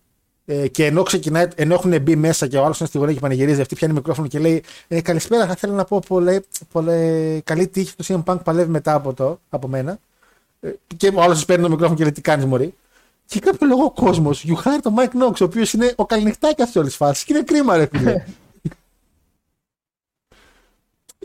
ε, 0.45 0.69
και 0.69 0.87
ενώ, 0.87 1.03
ξεκινάει, 1.03 1.47
ενώ 1.55 1.75
έχουν 1.75 2.01
μπει 2.03 2.17
μέσα 2.17 2.47
και 2.47 2.57
ο 2.57 2.65
άλλος 2.65 2.79
είναι 2.79 2.89
στη 2.89 2.99
γωνία 2.99 3.15
και 3.15 3.21
πανηγυρίζει, 3.21 3.61
αυτή 3.61 3.75
πιάνει 3.75 3.93
μικρόφωνο 3.95 4.29
και 4.29 4.39
λέει 4.39 4.63
ε, 4.89 5.01
Καλησπέρα, 5.01 5.47
θα 5.47 5.53
ήθελα 5.57 5.75
να 5.75 5.85
πω 5.85 6.03
πολλέ, 6.09 6.41
πολλέ, 6.73 7.41
καλή 7.45 7.69
τύχη. 7.69 7.95
Το 7.97 8.05
CM 8.07 8.33
Punk 8.33 8.39
παλεύει 8.45 8.71
μετά 8.71 8.95
από, 8.95 9.15
το, 9.15 9.41
από 9.49 9.69
μένα. 9.69 9.99
Ε, 10.61 10.71
και 10.97 11.13
ο 11.15 11.23
άλλος 11.23 11.39
τη 11.39 11.45
παίρνει 11.45 11.63
το 11.63 11.71
μικρόφωνο 11.71 11.97
και 11.97 12.03
λέει 12.03 12.13
Τι 12.13 12.21
κάνεις, 12.21 12.45
Μωρή. 12.45 12.75
Και 13.27 13.39
για 13.43 13.51
κάποιο 13.51 13.67
λόγο 13.67 13.85
ο 13.85 13.91
κόσμος 13.91 14.45
γιουχάρει 14.45 14.81
τον 14.81 14.95
Mike 14.99 15.23
Knox, 15.23 15.41
ο 15.41 15.45
οποίος 15.45 15.73
είναι 15.73 15.93
ο 15.97 16.07
καληνυχτάκι 16.07 16.63
αυτής 16.63 16.77
όλης 16.77 16.91
τη 16.91 16.97
φάσης. 16.97 17.25
Και 17.25 17.33
είναι 17.33 17.43
κρίμα, 17.43 17.77
ρε 17.77 17.89
φίλε. 17.93 18.25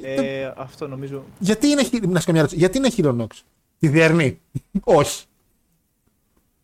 Ε, 0.01 0.51
αυτό 0.57 0.87
νομίζω. 0.87 1.23
γιατί 1.39 1.67
είναι, 1.67 1.83
χει- 1.83 2.05
να 2.05 2.19
σου 2.19 2.25
κάνω 2.25 2.31
μια 2.31 2.39
ερώτηση. 2.39 2.55
γιατί 2.59 2.77
είναι 2.77 2.89
χείρο 2.89 3.15
Knox. 3.19 3.35
Τη 3.79 3.87
διερνή. 3.87 4.39
Όχι. 4.83 5.25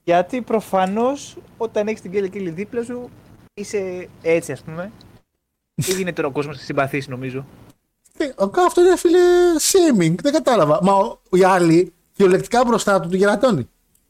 Γιατί 0.03 0.41
προφανώς 0.41 1.38
όταν 1.57 1.88
έχεις 1.88 2.01
την 2.01 2.11
Κέλλη 2.11 2.29
Κέλλη 2.29 2.49
δίπλα 2.49 2.84
σου 2.84 3.09
είσαι 3.53 4.07
έτσι, 4.21 4.51
ας 4.51 4.61
πούμε. 4.61 4.91
Ή 5.89 5.91
γίνεται 5.93 6.25
ο 6.25 6.32
κόσμος 6.32 6.57
τη 6.57 6.63
συμπαθή, 6.63 7.03
νομίζω. 7.07 7.45
Ε, 8.17 8.25
ο- 8.25 8.51
Αυτό 8.65 8.82
είναι 8.82 8.97
φίλε 8.97 9.19
shaming. 9.59 10.15
Δεν 10.21 10.34
κατάλαβα. 10.34 10.79
Μα 10.84 10.93
ο, 10.93 11.21
οι 11.32 11.43
άλλοι 11.43 11.93
κυριολεκτικά 12.13 12.63
μπροστά 12.65 12.99
του 12.99 13.09
του 13.09 13.15
γερατώνει. 13.15 13.69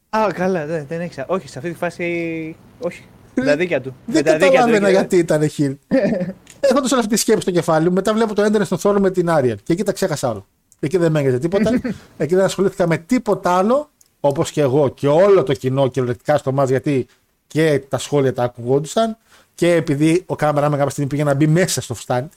Α, 0.10 0.28
καλά, 0.34 0.66
δεν, 0.66 0.86
δεν 0.88 1.02
έχει. 1.02 1.24
Όχι, 1.28 1.48
σε 1.48 1.58
αυτή 1.58 1.72
τη 1.72 1.78
φάση. 1.78 2.56
Όχι. 2.80 3.04
Με 3.36 3.46
τα 3.46 3.56
δίκια 3.56 3.82
του. 3.82 3.96
Δεν 4.06 4.16
με 4.16 4.22
τα 4.22 4.34
δίκια 4.38 4.48
καταλάβαινα 4.50 4.86
του. 4.86 4.92
γιατί 4.92 5.18
ήταν 5.18 5.50
χιλ. 5.50 5.78
Έχοντας 6.62 6.92
όλη 6.92 7.02
αυτή 7.02 7.14
τη 7.14 7.20
σκέψη 7.20 7.42
στο 7.42 7.52
κεφάλι 7.52 7.88
μου, 7.88 7.94
μετά 7.94 8.14
βλέπω 8.14 8.34
το 8.34 8.42
έντρε 8.42 8.64
στον 8.64 8.78
θόρυβο 8.78 9.02
με 9.02 9.12
την 9.12 9.30
Άριελ. 9.30 9.58
Και 9.64 9.74
εκεί 9.74 9.84
τα 9.84 9.92
ξέχασα 9.92 10.30
όλο. 10.30 10.46
Εκεί 10.80 10.98
δεν 10.98 11.12
με 11.12 11.20
έγινε 11.20 11.40
τίποτα. 11.40 11.72
εκεί 12.18 12.36
δεν 12.36 12.46
ασχολήθηκα 12.46 12.88
με 12.88 12.98
τίποτα 12.98 13.58
άλλο. 13.58 13.90
Όπως 14.20 14.52
και 14.52 14.62
εγώ 14.62 14.90
και 14.90 15.08
όλο 15.08 15.44
το 15.44 15.54
κοινό 15.54 15.88
κυριολεκτικά 15.88 16.38
στο 16.38 16.52
μάτς 16.52 16.70
γιατί 16.70 17.08
και 17.48 17.80
τα 17.90 17.98
σχόλια 17.98 18.34
τα 18.34 18.44
ακουγόντουσαν. 18.44 19.18
Και 19.56 19.74
επειδή 19.74 20.24
ο 20.26 20.36
κάμερα 20.36 20.70
με 20.70 20.76
κάποια 20.76 20.92
στιγμή 20.92 21.10
πήγε 21.10 21.24
να 21.24 21.34
μπει 21.34 21.48
μέσα 21.48 21.82
στο 21.82 21.94
φουστάνι. 21.94 22.30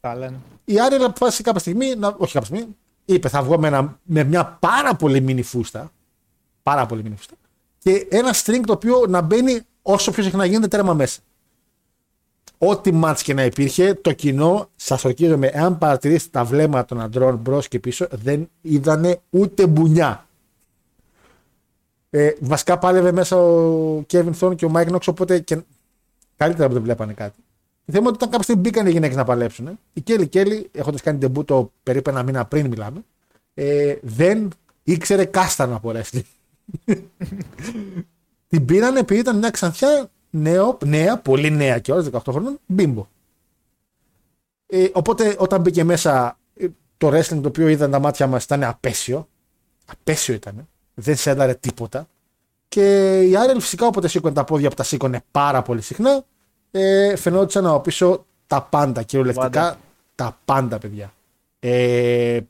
Καλά, 0.00 0.30
ναι. 0.30 0.36
Η 0.64 0.80
Άριελ 0.80 1.04
αποφάσισε 1.04 1.42
κάποια 1.42 1.60
στιγμή, 1.60 1.94
να, 1.94 2.14
όχι 2.18 2.32
κάποια 2.32 2.56
στιγμή, 2.56 2.76
είπε 3.04 3.28
θα 3.28 3.42
βγω 3.42 3.58
με, 3.58 3.66
ένα, 3.66 3.98
με 4.02 4.24
μια 4.24 4.56
πάρα 4.60 4.94
πολύ 4.94 5.20
μίνι 5.20 5.42
φούστα. 5.42 5.92
Πάρα 6.62 6.86
πολύ 6.86 7.02
μίνι 7.02 7.16
φούστα. 7.16 7.34
Και 7.78 8.06
ένα 8.10 8.34
string 8.34 8.60
το 8.66 8.72
οποίο 8.72 9.04
να 9.08 9.20
μπαίνει 9.20 9.60
όσο 9.82 10.10
πιο 10.10 10.22
συχνά 10.22 10.44
γίνεται 10.44 10.68
τέρμα 10.68 10.94
μέσα. 10.94 11.20
Ό,τι 12.58 12.92
μάτς 12.92 13.22
και 13.22 13.34
να 13.34 13.44
υπήρχε, 13.44 13.94
το 13.94 14.12
κοινό, 14.12 14.68
σας 14.76 15.04
ορκίζομαι, 15.04 15.46
εάν 15.46 15.78
παρατηρήσετε 15.78 16.30
τα 16.32 16.44
βλέμματα 16.44 16.84
των 16.84 17.00
αντρών 17.00 17.36
μπρος 17.36 17.68
και 17.68 17.78
πίσω, 17.78 18.06
δεν 18.10 18.50
είδανε 18.60 19.20
ούτε 19.30 19.66
μπουνιά. 19.66 20.26
Ε, 22.10 22.30
βασικά 22.40 22.78
πάλευε 22.78 23.12
μέσα 23.12 23.36
ο 23.36 24.04
Kevin 24.12 24.32
Thorne 24.40 24.56
και 24.56 24.64
ο 24.64 24.70
Mike 24.74 24.88
Knox, 24.88 25.00
οπότε 25.06 25.38
και 25.38 25.62
καλύτερα 26.36 26.68
που 26.68 26.74
δεν 26.74 26.82
βλέπανε 26.82 27.12
κάτι. 27.12 27.36
Το 27.86 27.92
θέμα 27.92 27.98
είναι 27.98 28.08
ότι 28.08 28.16
όταν 28.16 28.28
κάποια 28.28 28.42
στιγμή 28.42 28.60
μπήκαν 28.60 28.86
οι 28.86 28.90
γυναίκες 28.90 29.16
να 29.16 29.24
παλέψουν, 29.24 29.78
η 29.92 30.00
Κέλλη 30.00 30.26
Κέλλη, 30.26 30.68
έχοντας 30.72 31.02
κάνει 31.02 31.18
τεμπούτο 31.18 31.72
περίπου 31.82 32.10
ένα 32.10 32.22
μήνα 32.22 32.44
πριν 32.44 32.66
μιλάμε, 32.66 33.04
ε, 33.54 33.96
δεν 34.02 34.48
ήξερε 34.82 35.24
κάστα 35.24 35.66
να 35.66 35.80
πορεύσει. 35.80 36.26
Την 38.48 38.64
πήραν 38.64 38.96
επειδή 38.96 39.20
ήταν 39.20 39.38
μια 39.38 39.50
ξανθιά 39.50 40.10
νέο, 40.36 40.78
νέα, 40.84 41.18
πολύ 41.18 41.50
νέα 41.50 41.78
και 41.78 41.92
18 41.92 42.18
χρόνων, 42.28 42.58
μπίμπο. 42.66 43.06
Ε, 44.66 44.86
οπότε 44.92 45.36
όταν 45.38 45.60
μπήκε 45.60 45.84
μέσα 45.84 46.38
ε, 46.54 46.66
το 46.96 47.08
wrestling 47.08 47.40
το 47.42 47.48
οποίο 47.48 47.68
είδαν 47.68 47.90
τα 47.90 47.98
μάτια 47.98 48.26
μας 48.26 48.44
ήταν 48.44 48.64
απέσιο. 48.64 49.28
Απέσιο 49.86 50.34
ήταν. 50.34 50.68
Δεν 50.94 51.16
σένταρε 51.16 51.54
τίποτα. 51.54 52.08
Και 52.68 53.20
η 53.22 53.36
Άρελ 53.36 53.60
φυσικά 53.60 53.86
όποτε 53.86 54.08
σήκωνε 54.08 54.34
τα 54.34 54.44
πόδια 54.44 54.68
που 54.68 54.74
τα 54.74 54.82
σήκωνε 54.82 55.22
πάρα 55.30 55.62
πολύ 55.62 55.80
συχνά, 55.80 56.24
ε, 56.70 57.16
φαινόντουσαν 57.16 57.66
από 57.66 57.80
πίσω 57.80 58.26
τα 58.46 58.62
πάντα, 58.62 59.02
κυριολεκτικά 59.02 59.48
Πάντα. 59.50 59.78
τα 60.14 60.38
πάντα, 60.44 60.78
παιδιά. 60.78 61.12
Ε, 61.60 62.40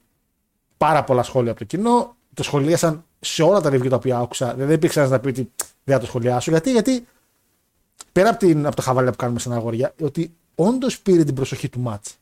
πάρα 0.77 1.05
πολλά 1.05 1.23
σχόλια 1.23 1.51
από 1.51 1.61
το 1.61 1.67
κοινό. 1.67 2.17
Το 2.35 2.43
σχολίασαν 2.43 3.05
σε 3.21 3.43
όλα 3.43 3.61
τα 3.61 3.71
review 3.71 3.89
τα 3.89 3.97
οποία 3.97 4.19
άκουσα. 4.19 4.55
Δεν 4.55 4.71
υπήρξε 4.71 4.99
ένας 4.99 5.11
να 5.11 5.21
πει 5.21 5.29
ότι 5.29 5.51
δεν 5.85 5.95
θα 5.95 6.01
το 6.01 6.07
σχολιάσω. 6.07 6.51
Γιατί, 6.51 6.71
γιατί 6.73 7.07
πέρα 8.13 8.29
από, 8.29 8.39
την, 8.39 8.67
από 8.67 8.77
το 8.77 8.83
χαβαλέ 8.83 9.11
που 9.11 9.17
κάνουμε 9.17 9.39
στην 9.39 9.53
αγοριά, 9.53 9.95
ότι 10.03 10.35
όντως 10.55 11.01
πήρε 11.01 11.25
την 11.25 11.35
προσοχή 11.35 11.69
του 11.69 11.81
μάτς. 11.81 12.17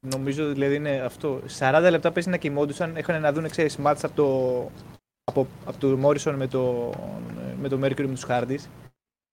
Νομίζω 0.00 0.48
δηλαδή 0.52 0.74
είναι 0.74 0.90
αυτό. 1.04 1.40
40 1.58 1.88
λεπτά 1.90 2.12
παίζει 2.12 2.28
να 2.28 2.36
κοιμόντουσαν, 2.36 2.96
είχαν 2.96 3.20
να 3.20 3.32
δουν 3.32 3.48
ξέρεις, 3.50 3.76
μάτς 3.76 4.04
από 4.04 4.14
το, 4.14 4.70
από, 5.24 5.46
από 5.64 5.78
το 5.78 5.98
Morrison 6.08 6.34
με 6.36 6.46
το, 6.46 6.92
με 7.60 7.68
το 7.68 7.76
Mercury 7.82 8.06
με 8.06 8.14
τους 8.14 8.26
Hardys. 8.28 8.58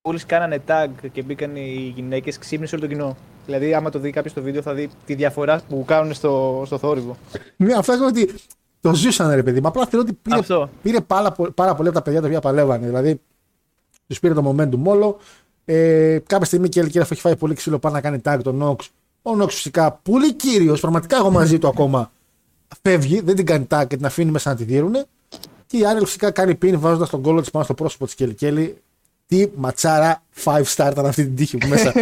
Μόλις 0.01 0.25
κάνανε 0.25 0.63
tag 0.67 0.87
και 1.11 1.21
μπήκαν 1.21 1.55
οι 1.55 1.93
γυναίκες, 1.95 2.37
ξύπνησε 2.37 2.75
όλο 2.75 2.87
το 2.87 2.89
κοινό. 2.93 3.17
Δηλαδή, 3.45 3.73
άμα 3.73 3.89
το 3.89 3.99
δει 3.99 4.11
κάποιος 4.11 4.31
στο 4.31 4.41
βίντεο, 4.41 4.61
θα 4.61 4.73
δει 4.73 4.89
τη 5.05 5.13
διαφορά 5.15 5.61
που 5.69 5.83
κάνουν 5.87 6.13
στο, 6.13 6.63
στο 6.65 6.77
θόρυβο. 6.77 7.17
Ναι, 7.57 7.73
αυτό 7.73 7.93
είναι 7.93 8.05
ότι 8.05 8.33
το 8.81 8.93
ζούσαν 8.93 9.33
ρε 9.33 9.43
παιδί. 9.43 9.61
Μα 9.61 9.69
απλά 9.69 9.85
θεωρώ 9.85 10.05
ότι 10.09 10.17
πήρε, 10.21 10.39
Αυτό. 10.39 10.69
πήρε 10.81 11.01
πάρα, 11.01 11.31
πο- 11.31 11.51
πάρα 11.51 11.75
πολύ 11.75 11.87
από 11.87 11.97
τα 11.97 12.03
παιδιά 12.03 12.21
τα 12.21 12.27
οποία 12.27 12.39
παλεύανε. 12.39 12.85
Δηλαδή, 12.85 13.21
τους 14.09 14.19
πήρε 14.19 14.33
το 14.33 14.49
momentum 14.55 14.83
όλο. 14.83 15.17
Ε, 15.65 16.19
κάποια 16.25 16.45
στιγμή 16.45 16.69
και 16.69 16.79
η 16.79 16.81
Ελκύρα 16.81 17.07
έχει 17.11 17.21
φάει 17.21 17.35
πολύ 17.35 17.53
ξύλο 17.53 17.79
πάνω 17.79 17.95
να 17.95 18.01
κάνει 18.01 18.21
tag 18.23 18.37
τον 18.43 18.61
Nox. 18.63 18.85
Ο 19.21 19.31
Nox 19.41 19.49
φυσικά 19.49 19.91
πολύ 19.91 20.33
κύριος, 20.33 20.79
πραγματικά 20.79 21.17
εγώ 21.17 21.29
μαζί 21.29 21.59
του 21.59 21.67
ακόμα. 21.67 22.11
Φεύγει, 22.81 23.21
δεν 23.21 23.35
την 23.35 23.45
κάνει 23.45 23.67
tag 23.69 23.83
και 23.87 23.95
την 23.95 24.05
αφήνει 24.05 24.31
μέσα 24.31 24.49
να 24.49 24.55
τη 24.55 24.63
δίνουνε. 24.63 25.05
Και 25.65 25.77
η 25.77 25.85
Άρελ 25.85 26.05
φυσικά 26.05 26.31
κάνει 26.31 26.57
pin 26.61 26.73
βάζοντας 26.75 27.09
τον 27.09 27.21
κόλλο 27.21 27.39
της 27.41 27.51
πάνω 27.51 27.65
στο 27.65 27.73
πρόσωπο 27.73 28.05
της 28.05 28.15
Κέλη 28.15 28.33
Κέλη. 28.33 28.81
Τι 29.27 29.47
ματσάρα 29.55 30.23
5 30.43 30.61
star 30.75 30.89
ήταν 30.91 31.05
αυτή 31.05 31.23
την 31.23 31.35
τύχη 31.35 31.57
που 31.57 31.67
μέσα. 31.67 31.93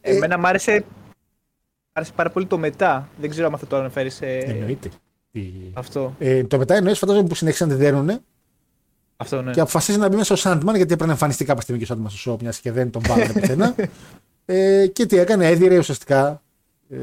Εμένα 0.00 0.38
μ' 0.38 0.46
άρεσε, 0.46 0.84
μ' 0.88 1.92
άρεσε 1.92 2.12
πάρα 2.14 2.30
πολύ 2.30 2.46
το 2.46 2.58
μετά. 2.58 3.08
Δεν 3.20 3.30
ξέρω 3.30 3.46
αν 3.46 3.58
θα 3.58 3.66
το 3.66 3.76
αναφέρεις 3.76 4.14
σε 4.14 4.26
Εννοείται. 4.26 4.88
Τι- 5.32 5.52
αυτό. 5.72 6.14
Ε, 6.18 6.44
το 6.44 6.58
μετά 6.58 6.74
εννοείς 6.74 6.98
φαντάζομαι 6.98 7.28
που 7.28 7.34
συνέχισαν 7.34 7.68
να 7.68 7.74
τη 7.74 7.80
δέρουνε 7.80 8.20
Αυτό, 9.20 9.42
ναι. 9.42 9.50
και 9.52 9.60
αποφασίζει 9.60 9.98
να 9.98 10.08
μπει 10.08 10.16
μέσα 10.16 10.36
στο 10.36 10.50
Sandman 10.50 10.60
γιατί 10.62 10.82
έπρεπε 10.82 11.04
να 11.06 11.10
εμφανιστεί 11.12 11.44
κάποια 11.44 11.62
στιγμή 11.62 11.84
και 11.84 11.92
ο 11.92 11.96
Sandman 11.96 12.10
στο 12.10 12.32
show, 12.34 12.40
μιας 12.42 12.58
και 12.60 12.72
δεν 12.72 12.90
τον 12.90 13.02
βάλανε 13.06 13.32
πουθενά. 13.32 13.74
ε, 14.44 14.86
και 14.86 15.06
τι 15.06 15.18
έκανε, 15.18 15.46
έδιρε 15.46 15.78
ουσιαστικά. 15.78 16.42
Ε, 16.90 16.96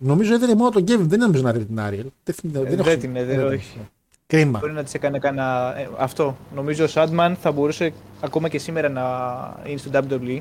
νομίζω 0.00 0.34
έδιρε 0.34 0.54
μόνο 0.54 0.70
τον 0.70 0.82
Kevin, 0.82 0.98
δεν 1.06 1.18
νομίζω 1.18 1.42
να 1.42 1.48
έδιρε 1.48 1.64
την 1.64 1.80
Άριελ. 1.80 2.06
Δεν, 2.24 2.34
θυμ- 2.34 2.56
Ε, 2.56 2.58
έχω- 2.72 2.82
δεν 2.82 2.98
την 3.00 3.16
έδιρε, 3.16 3.36
δεν- 3.42 3.52
όχι. 3.52 3.78
Κρίμα. 4.26 4.58
Μπορεί 4.58 4.72
να 4.72 4.82
της 4.84 4.94
έκανε 4.94 5.18
κανένα. 5.18 5.74
ε, 5.78 5.88
αυτό. 5.98 6.36
Νομίζω 6.54 6.84
ο 6.84 6.88
Sandman 6.94 7.34
θα 7.40 7.52
μπορούσε 7.52 7.92
ακόμα 8.20 8.48
και 8.48 8.58
σήμερα 8.58 8.88
να 8.88 9.02
είναι 9.66 9.78
στο 9.78 9.90
WWE. 9.92 10.40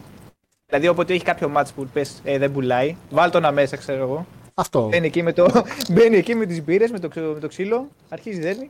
Δηλαδή, 0.65 0.87
όποτε 0.87 1.13
έχει 1.13 1.23
κάποιο 1.23 1.51
match 1.57 1.65
που 1.75 1.87
πες 1.93 2.21
ε, 2.23 2.37
δεν 2.37 2.51
πουλάει, 2.51 2.95
βάλ 3.09 3.29
το 3.31 3.39
να 3.39 3.51
μέσα, 3.51 3.77
ξέρω 3.77 4.01
εγώ. 4.03 4.25
Αυτό. 4.53 4.87
Μπαίνει 4.87 5.05
εκεί 5.05 5.23
με, 5.23 5.33
το, 5.33 5.47
μπαίνει 5.93 6.17
εκεί 6.17 6.35
με 6.35 6.45
τις 6.45 6.63
μπύρες, 6.63 6.91
με 6.91 6.99
το, 6.99 7.07
ξε- 7.07 7.33
με 7.33 7.39
το 7.39 7.47
ξύλο, 7.47 7.87
αρχίζει 8.09 8.39
δέρνει. 8.39 8.69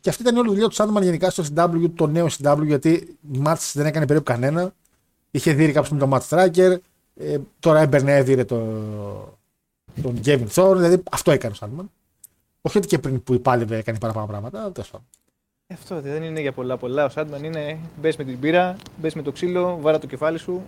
Και 0.00 0.08
αυτή 0.08 0.22
ήταν 0.22 0.36
η 0.36 0.38
όλη 0.38 0.48
δουλειά 0.48 0.68
του 0.68 0.74
Sandman 0.76 1.02
γενικά 1.02 1.30
στο 1.30 1.44
CW, 1.54 1.90
το 1.94 2.06
νέο 2.06 2.26
CW, 2.38 2.62
γιατί 2.64 3.16
μάτς 3.20 3.72
δεν 3.76 3.86
έκανε 3.86 4.06
περίπου 4.06 4.24
κανένα. 4.24 4.74
Είχε 5.30 5.52
δει 5.52 5.72
κάποιος 5.72 5.90
με 5.90 5.98
τον 5.98 6.10
Matt 6.12 6.20
Striker. 6.28 6.76
Ε, 7.14 7.38
τώρα 7.60 7.80
έμπαιρνε, 7.80 8.16
έδιρε 8.16 8.44
το, 8.44 8.56
τον 10.02 10.20
Kevin 10.24 10.46
Thorne. 10.54 10.76
Δηλαδή 10.76 11.02
αυτό 11.10 11.30
έκανε 11.30 11.54
ο 11.54 11.66
Sandman. 11.66 11.84
Όχι 12.60 12.78
ότι 12.78 12.86
και 12.86 12.98
πριν 12.98 13.22
που 13.22 13.34
υπάλληλε 13.34 13.76
έκανε 13.76 13.98
παραπάνω 13.98 14.26
πράγματα. 14.26 14.60
αλλά 14.60 14.72
τέλος 14.72 14.90
πάντων. 14.90 15.06
Ε, 15.66 15.74
Αυτό 15.74 16.00
δεν 16.00 16.22
είναι 16.22 16.40
για 16.40 16.52
πολλά 16.52 16.76
πολλά. 16.76 17.04
Ο 17.04 17.08
Sandman 17.14 17.42
είναι 17.42 17.78
μπες 18.00 18.16
με 18.16 18.24
την 18.24 18.38
μπύρα, 18.38 18.76
μπες 19.00 19.14
με 19.14 19.22
το 19.22 19.32
ξύλο, 19.32 19.78
βάρα 19.80 19.98
το 19.98 20.06
κεφάλι 20.06 20.38
σου. 20.38 20.62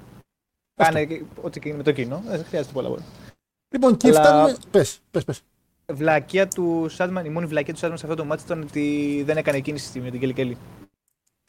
Κάνε 0.74 1.04
και- 1.04 1.22
ό,τι 1.42 1.60
και 1.60 1.74
με 1.74 1.82
το 1.82 1.92
κοινό. 1.92 2.22
Ε, 2.28 2.36
Δεν 2.36 2.44
χρειάζεται 2.44 2.72
πολλά 2.72 2.88
πολλά. 2.88 3.02
Λοιπόν, 3.68 3.96
και 3.96 4.08
Αλλά- 4.08 4.20
φτάνουμε. 4.22 4.56
Πες, 4.70 4.98
πες, 5.10 5.24
πες. 5.24 5.42
Βλακία 5.92 6.48
του 6.48 6.90
Sandman, 6.96 7.22
η 7.24 7.28
μόνη 7.28 7.46
βλακία 7.46 7.74
του 7.74 7.80
Sandman 7.80 7.92
σε 7.96 8.06
αυτό 8.06 8.14
το 8.14 8.24
μάτι 8.24 8.42
ήταν 8.44 8.62
ότι 8.62 9.22
δεν 9.26 9.36
έκανε 9.36 9.60
κίνηση 9.60 9.86
στη- 9.86 10.00
με 10.00 10.10
την 10.10 10.20
Kelly 10.22 10.38
Kelly. 10.40 10.52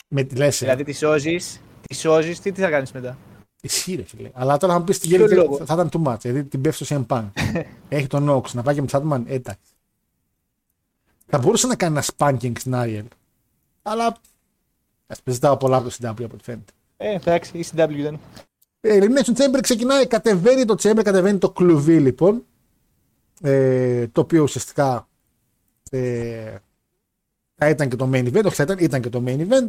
Με 0.07 0.23
τη 0.23 0.35
λες, 0.35 0.55
ε. 0.61 0.65
Δηλαδή 0.65 0.83
τη 0.83 0.93
σώζεις, 0.93 1.61
τη 1.87 1.95
σώζεις, 1.95 2.39
τι, 2.39 2.51
τι 2.51 2.61
θα 2.61 2.69
κάνεις 2.69 2.91
μετά; 2.91 3.17
Ισχύει, 3.61 3.95
ρε 3.95 4.03
φίλε. 4.03 4.29
Αλλά 4.33 4.57
τώρα 4.57 4.73
θα 4.73 4.79
μου 4.79 4.85
πεις 4.85 4.99
την 4.99 5.09
Ποιο 5.09 5.19
γέλη 5.19 5.33
λόγο; 5.35 5.57
θα 5.65 5.73
ήταν 5.73 5.89
too 5.91 6.03
much. 6.11 6.19
Δηλαδή 6.21 6.43
την 6.43 6.61
πέφτει 6.61 6.85
στο 6.85 7.05
CM 7.07 7.15
Punk. 7.17 7.29
Έχει 7.89 8.07
τον 8.07 8.29
Nox 8.29 8.51
να 8.51 8.61
πάει 8.63 8.75
και 8.75 8.81
με 8.81 8.87
Τσάτμαν. 8.87 9.25
Ε, 9.27 9.33
εντάξει. 9.33 9.59
Θα 11.27 11.37
μπορούσε 11.37 11.67
να 11.67 11.75
κάνει 11.75 11.97
ένα 11.97 12.03
spanking 12.17 12.51
στην 12.59 12.75
Άριελ. 12.75 13.05
Αλλά. 13.81 14.05
Α 15.07 15.15
ζητάω 15.25 15.57
πολλά 15.57 15.77
από 15.77 15.89
το 15.89 15.95
CW 16.01 16.23
από 16.23 16.33
ό,τι 16.33 16.43
φαίνεται. 16.43 16.71
Ε, 16.97 17.13
εντάξει, 17.15 17.57
η 17.57 17.65
CW 17.75 17.89
ήταν. 17.97 18.19
Ε, 18.81 18.97
Elimination 19.01 19.33
Chamber 19.37 19.59
ξεκινάει, 19.61 20.07
κατεβαίνει 20.07 20.65
το 20.65 20.75
Chamber, 20.81 21.01
κατεβαίνει 21.03 21.37
το 21.37 21.49
κλουβί 21.49 21.99
λοιπόν. 21.99 22.45
Ε, 23.41 24.07
το 24.07 24.21
οποίο 24.21 24.43
ουσιαστικά 24.43 25.07
ε, 25.91 26.55
θα 27.55 27.69
ήταν 27.69 27.89
και 27.89 27.95
το 27.95 28.09
main 28.13 28.33
event. 28.33 28.43
Όχι, 28.45 28.55
θα 28.55 28.63
ήταν, 28.63 28.77
ήταν 28.79 29.01
και 29.01 29.09
το 29.09 29.23
main 29.25 29.39
event. 29.39 29.67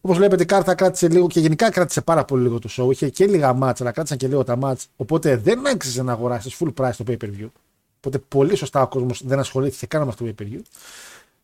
Όπως 0.00 0.16
βλέπετε, 0.16 0.42
η 0.42 0.46
κάρτα 0.46 0.74
κράτησε 0.74 1.08
λίγο 1.08 1.26
και 1.26 1.40
γενικά 1.40 1.70
κράτησε 1.70 2.00
πάρα 2.00 2.24
πολύ 2.24 2.42
λίγο 2.42 2.58
το 2.58 2.68
show. 2.72 2.90
Είχε 2.90 3.08
και 3.08 3.26
λίγα 3.26 3.52
μάτσα, 3.52 3.82
αλλά 3.82 3.92
κράτησαν 3.92 4.18
και 4.18 4.28
λίγο 4.28 4.44
τα 4.44 4.56
μάτσα. 4.56 4.86
Οπότε 4.96 5.36
δεν 5.36 5.66
άξιζε 5.66 6.02
να 6.02 6.12
αγοράσει 6.12 6.56
full 6.58 6.72
price 6.74 6.94
το 6.96 7.04
pay 7.08 7.16
per 7.16 7.26
view. 7.26 7.48
Οπότε 7.96 8.18
πολύ 8.28 8.54
σωστά 8.56 8.82
ο 8.82 8.88
κόσμος 8.88 9.22
δεν 9.24 9.38
ασχολήθηκε 9.38 9.86
καν 9.86 10.02
με 10.02 10.08
αυτό 10.08 10.24
το 10.24 10.34
pay 10.38 10.42
per 10.42 10.46
view. 10.46 10.60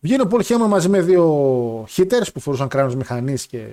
Βγαίνει 0.01 0.23
ο 0.23 0.29
Paul 0.31 0.43
Heyman 0.43 0.69
μαζί 0.69 0.89
με 0.89 1.01
δύο 1.01 1.83
hitters 1.97 2.27
που 2.35 2.41
φορούσαν 2.41 2.69
κράνος 2.69 2.95
μηχανής 2.95 3.47
και 3.47 3.67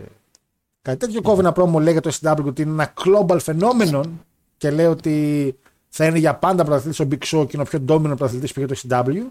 κάτι 0.81 0.97
τέτοιο. 0.97 1.21
Κόβει 1.21 1.39
ένα 1.39 1.51
πρόμο, 1.51 1.79
λέει 1.79 1.91
για 1.91 2.01
το 2.01 2.17
SW 2.21 2.45
ότι 2.45 2.61
είναι 2.61 2.71
ένα 2.71 2.93
global 3.03 3.39
phenomenon 3.39 4.09
και 4.57 4.71
λέει 4.71 4.85
ότι 4.85 5.55
θα 5.95 6.05
είναι 6.05 6.17
για 6.17 6.35
πάντα 6.35 6.63
πρωταθλητής 6.63 6.99
ο 6.99 7.07
Big 7.11 7.13
Show 7.13 7.45
και 7.47 7.51
είναι 7.53 7.61
ο 7.61 7.65
πιο 7.65 7.83
dominant 7.87 8.01
πρωταθλητής 8.01 8.53
που 8.53 8.59
έχει 8.59 8.87
το 8.87 9.03
SW. 9.05 9.25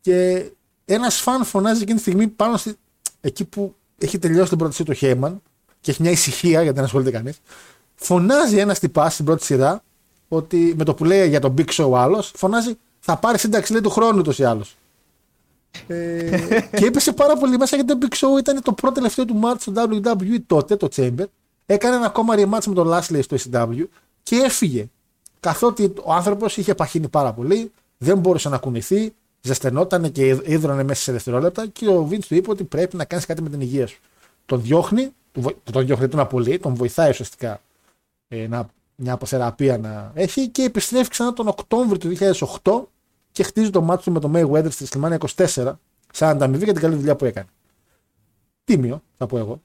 Και 0.00 0.46
ένας 0.84 1.20
φαν 1.20 1.44
φωνάζει 1.44 1.82
εκείνη 1.82 1.96
τη 1.96 2.02
στιγμή 2.02 2.26
πάνω 2.26 2.56
στη... 2.56 2.74
εκεί 3.20 3.44
που 3.44 3.74
έχει 3.98 4.18
τελειώσει 4.18 4.48
την 4.48 4.58
πρώτη 4.58 4.74
σειρά 4.74 4.94
το 4.94 4.98
Heyman 5.00 5.36
και 5.80 5.90
έχει 5.90 6.02
μια 6.02 6.10
ησυχία 6.10 6.62
γιατί 6.62 6.76
δεν 6.76 6.84
ασχολείται 6.84 7.10
κανείς. 7.10 7.40
Φωνάζει 7.94 8.56
ένας 8.56 8.78
τυπάς 8.78 9.12
στην 9.12 9.24
πρώτη 9.24 9.44
σειρά 9.44 9.82
ότι 10.28 10.74
με 10.76 10.84
το 10.84 10.94
που 10.94 11.04
λέει 11.04 11.28
για 11.28 11.40
τον 11.40 11.54
Big 11.58 11.68
Show 11.68 11.88
ο 11.88 11.96
άλλος, 11.96 12.32
φωνάζει 12.36 12.74
θα 13.00 13.16
πάρει 13.16 13.38
σύνταξη 13.38 13.72
λέει 13.72 13.80
του 13.80 13.90
χρόνου 13.90 14.18
ούτω 14.18 14.32
ή 14.36 14.44
άλλω. 14.44 14.64
ε, 15.86 16.60
και 16.78 16.86
έπεσε 16.86 17.12
πάρα 17.12 17.36
πολύ 17.36 17.56
μέσα 17.58 17.76
γιατί 17.76 17.98
το 17.98 18.06
Big 18.10 18.14
Show 18.16 18.38
ήταν 18.38 18.62
το 18.62 18.72
πρώτο 18.72 18.94
τελευταίο 18.94 19.24
του 19.24 19.40
match 19.44 19.56
στο 19.58 19.72
WWE 19.76 20.36
τότε, 20.46 20.76
το 20.76 20.88
Chamber. 20.96 21.24
Έκανε 21.66 21.96
ένα 21.96 22.06
ακόμα 22.06 22.34
rematch 22.36 22.64
με 22.66 22.74
τον 22.74 22.88
Lashley 22.90 23.20
στο 23.22 23.36
SW 23.52 23.84
και 24.22 24.36
έφυγε. 24.36 24.88
Καθότι 25.42 25.92
ο 26.04 26.12
άνθρωπος 26.12 26.56
είχε 26.56 26.74
παχύνει 26.74 27.08
πάρα 27.08 27.32
πολύ, 27.32 27.72
δεν 27.98 28.18
μπορούσε 28.18 28.48
να 28.48 28.58
κουνηθεί, 28.58 29.14
ζεσθενόταν 29.40 30.12
και 30.12 30.26
ίδρωνε 30.44 30.82
μέσα 30.82 31.02
σε 31.02 31.12
δευτερόλεπτα 31.12 31.66
και 31.66 31.88
ο 31.88 32.08
Vince 32.10 32.24
του 32.28 32.34
είπε 32.34 32.50
ότι 32.50 32.64
πρέπει 32.64 32.96
να 32.96 33.04
κάνεις 33.04 33.26
κάτι 33.26 33.42
με 33.42 33.48
την 33.48 33.60
υγεία 33.60 33.86
σου. 33.86 34.00
Τον 34.46 34.62
διώχνει, 34.62 35.10
τον 35.32 35.42
βο- 35.42 35.54
τον 35.72 35.86
διώχνει 35.86 36.08
τον 36.08 36.20
απολύει, 36.20 36.58
τον 36.58 36.74
βοηθάει 36.74 37.10
ουσιαστικά 37.10 37.60
ε, 38.28 38.46
να, 38.46 38.66
μια 38.96 39.12
αποθεραπεία 39.12 39.78
να 39.78 40.10
έχει 40.14 40.48
και 40.48 40.62
επιστρέφει 40.62 41.08
ξανά 41.10 41.32
τον 41.32 41.48
Οκτώβριο 41.48 41.98
του 41.98 42.16
2008 42.62 42.82
και 43.32 43.42
χτίζει 43.42 43.70
το 43.70 43.80
μάτι 43.82 44.02
του 44.02 44.12
με 44.12 44.20
τον 44.20 44.32
Mayweather 44.34 44.70
στη 44.70 44.86
WrestleMania 44.88 45.18
24 45.18 45.72
σαν 46.12 46.28
ανταμοιβή 46.28 46.64
για 46.64 46.72
την 46.72 46.82
καλή 46.82 46.94
δουλειά 46.94 47.16
που 47.16 47.24
έκανε. 47.24 47.46
Τίμιο, 48.64 49.02
θα 49.18 49.26
πω 49.26 49.38
εγώ. 49.38 49.60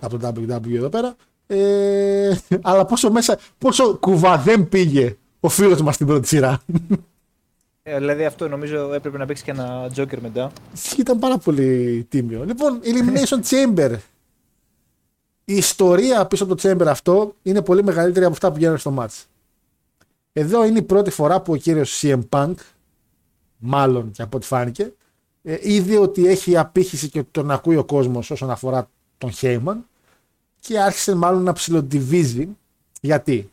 Από 0.00 0.18
το 0.18 0.28
WWE 0.36 0.74
εδώ 0.74 0.88
πέρα. 0.88 1.16
Ε, 1.46 2.36
αλλά 2.62 2.84
πόσο 2.84 3.10
μέσα, 3.10 3.38
πόσο 3.58 3.96
κουβαδέν 3.96 4.68
πήγε 4.68 5.16
ο 5.40 5.48
φίλος 5.48 5.82
μας 5.82 5.94
στην 5.94 6.06
πρώτη 6.06 6.26
σειρά. 6.26 6.60
Ε, 7.82 7.98
δηλαδή 7.98 8.24
αυτό 8.24 8.48
νομίζω 8.48 8.92
έπρεπε 8.92 9.18
να 9.18 9.26
παίξει 9.26 9.44
και 9.44 9.50
ένα 9.50 9.90
Joker 9.96 10.18
μετά. 10.20 10.52
Ήταν 10.98 11.18
πάρα 11.18 11.38
πολύ 11.38 12.06
τίμιο. 12.08 12.44
Λοιπόν, 12.44 12.80
Elimination 12.82 13.40
Chamber. 13.50 13.96
Η 15.44 15.56
ιστορία 15.56 16.26
πίσω 16.26 16.44
από 16.44 16.54
το 16.54 16.68
Chamber 16.70 16.86
αυτό 16.86 17.34
είναι 17.42 17.62
πολύ 17.62 17.84
μεγαλύτερη 17.84 18.24
από 18.24 18.34
αυτά 18.34 18.52
που 18.52 18.58
γίνανε 18.58 18.78
στο 18.78 18.94
match. 18.98 19.24
Εδώ 20.32 20.64
είναι 20.64 20.78
η 20.78 20.82
πρώτη 20.82 21.10
φορά 21.10 21.40
που 21.40 21.52
ο 21.52 21.56
κύριος 21.56 22.02
CM 22.02 22.20
Punk, 22.28 22.54
μάλλον 23.58 24.10
και 24.10 24.22
από 24.22 24.36
ό,τι 24.36 24.46
φάνηκε, 24.46 24.92
ε, 25.42 25.58
είδε 25.60 25.98
ότι 25.98 26.26
έχει 26.26 26.56
απήχηση 26.56 27.08
και 27.08 27.18
ότι 27.18 27.28
τον 27.30 27.50
ακούει 27.50 27.76
ο 27.76 27.84
κόσμος 27.84 28.30
όσον 28.30 28.50
αφορά 28.50 28.90
τον 29.18 29.30
Heyman 29.40 29.76
και 30.66 30.80
άρχισε 30.80 31.14
μάλλον 31.14 31.42
να 31.42 31.52
ψιλοντιβίζει. 31.52 32.56
Γιατί; 33.00 33.50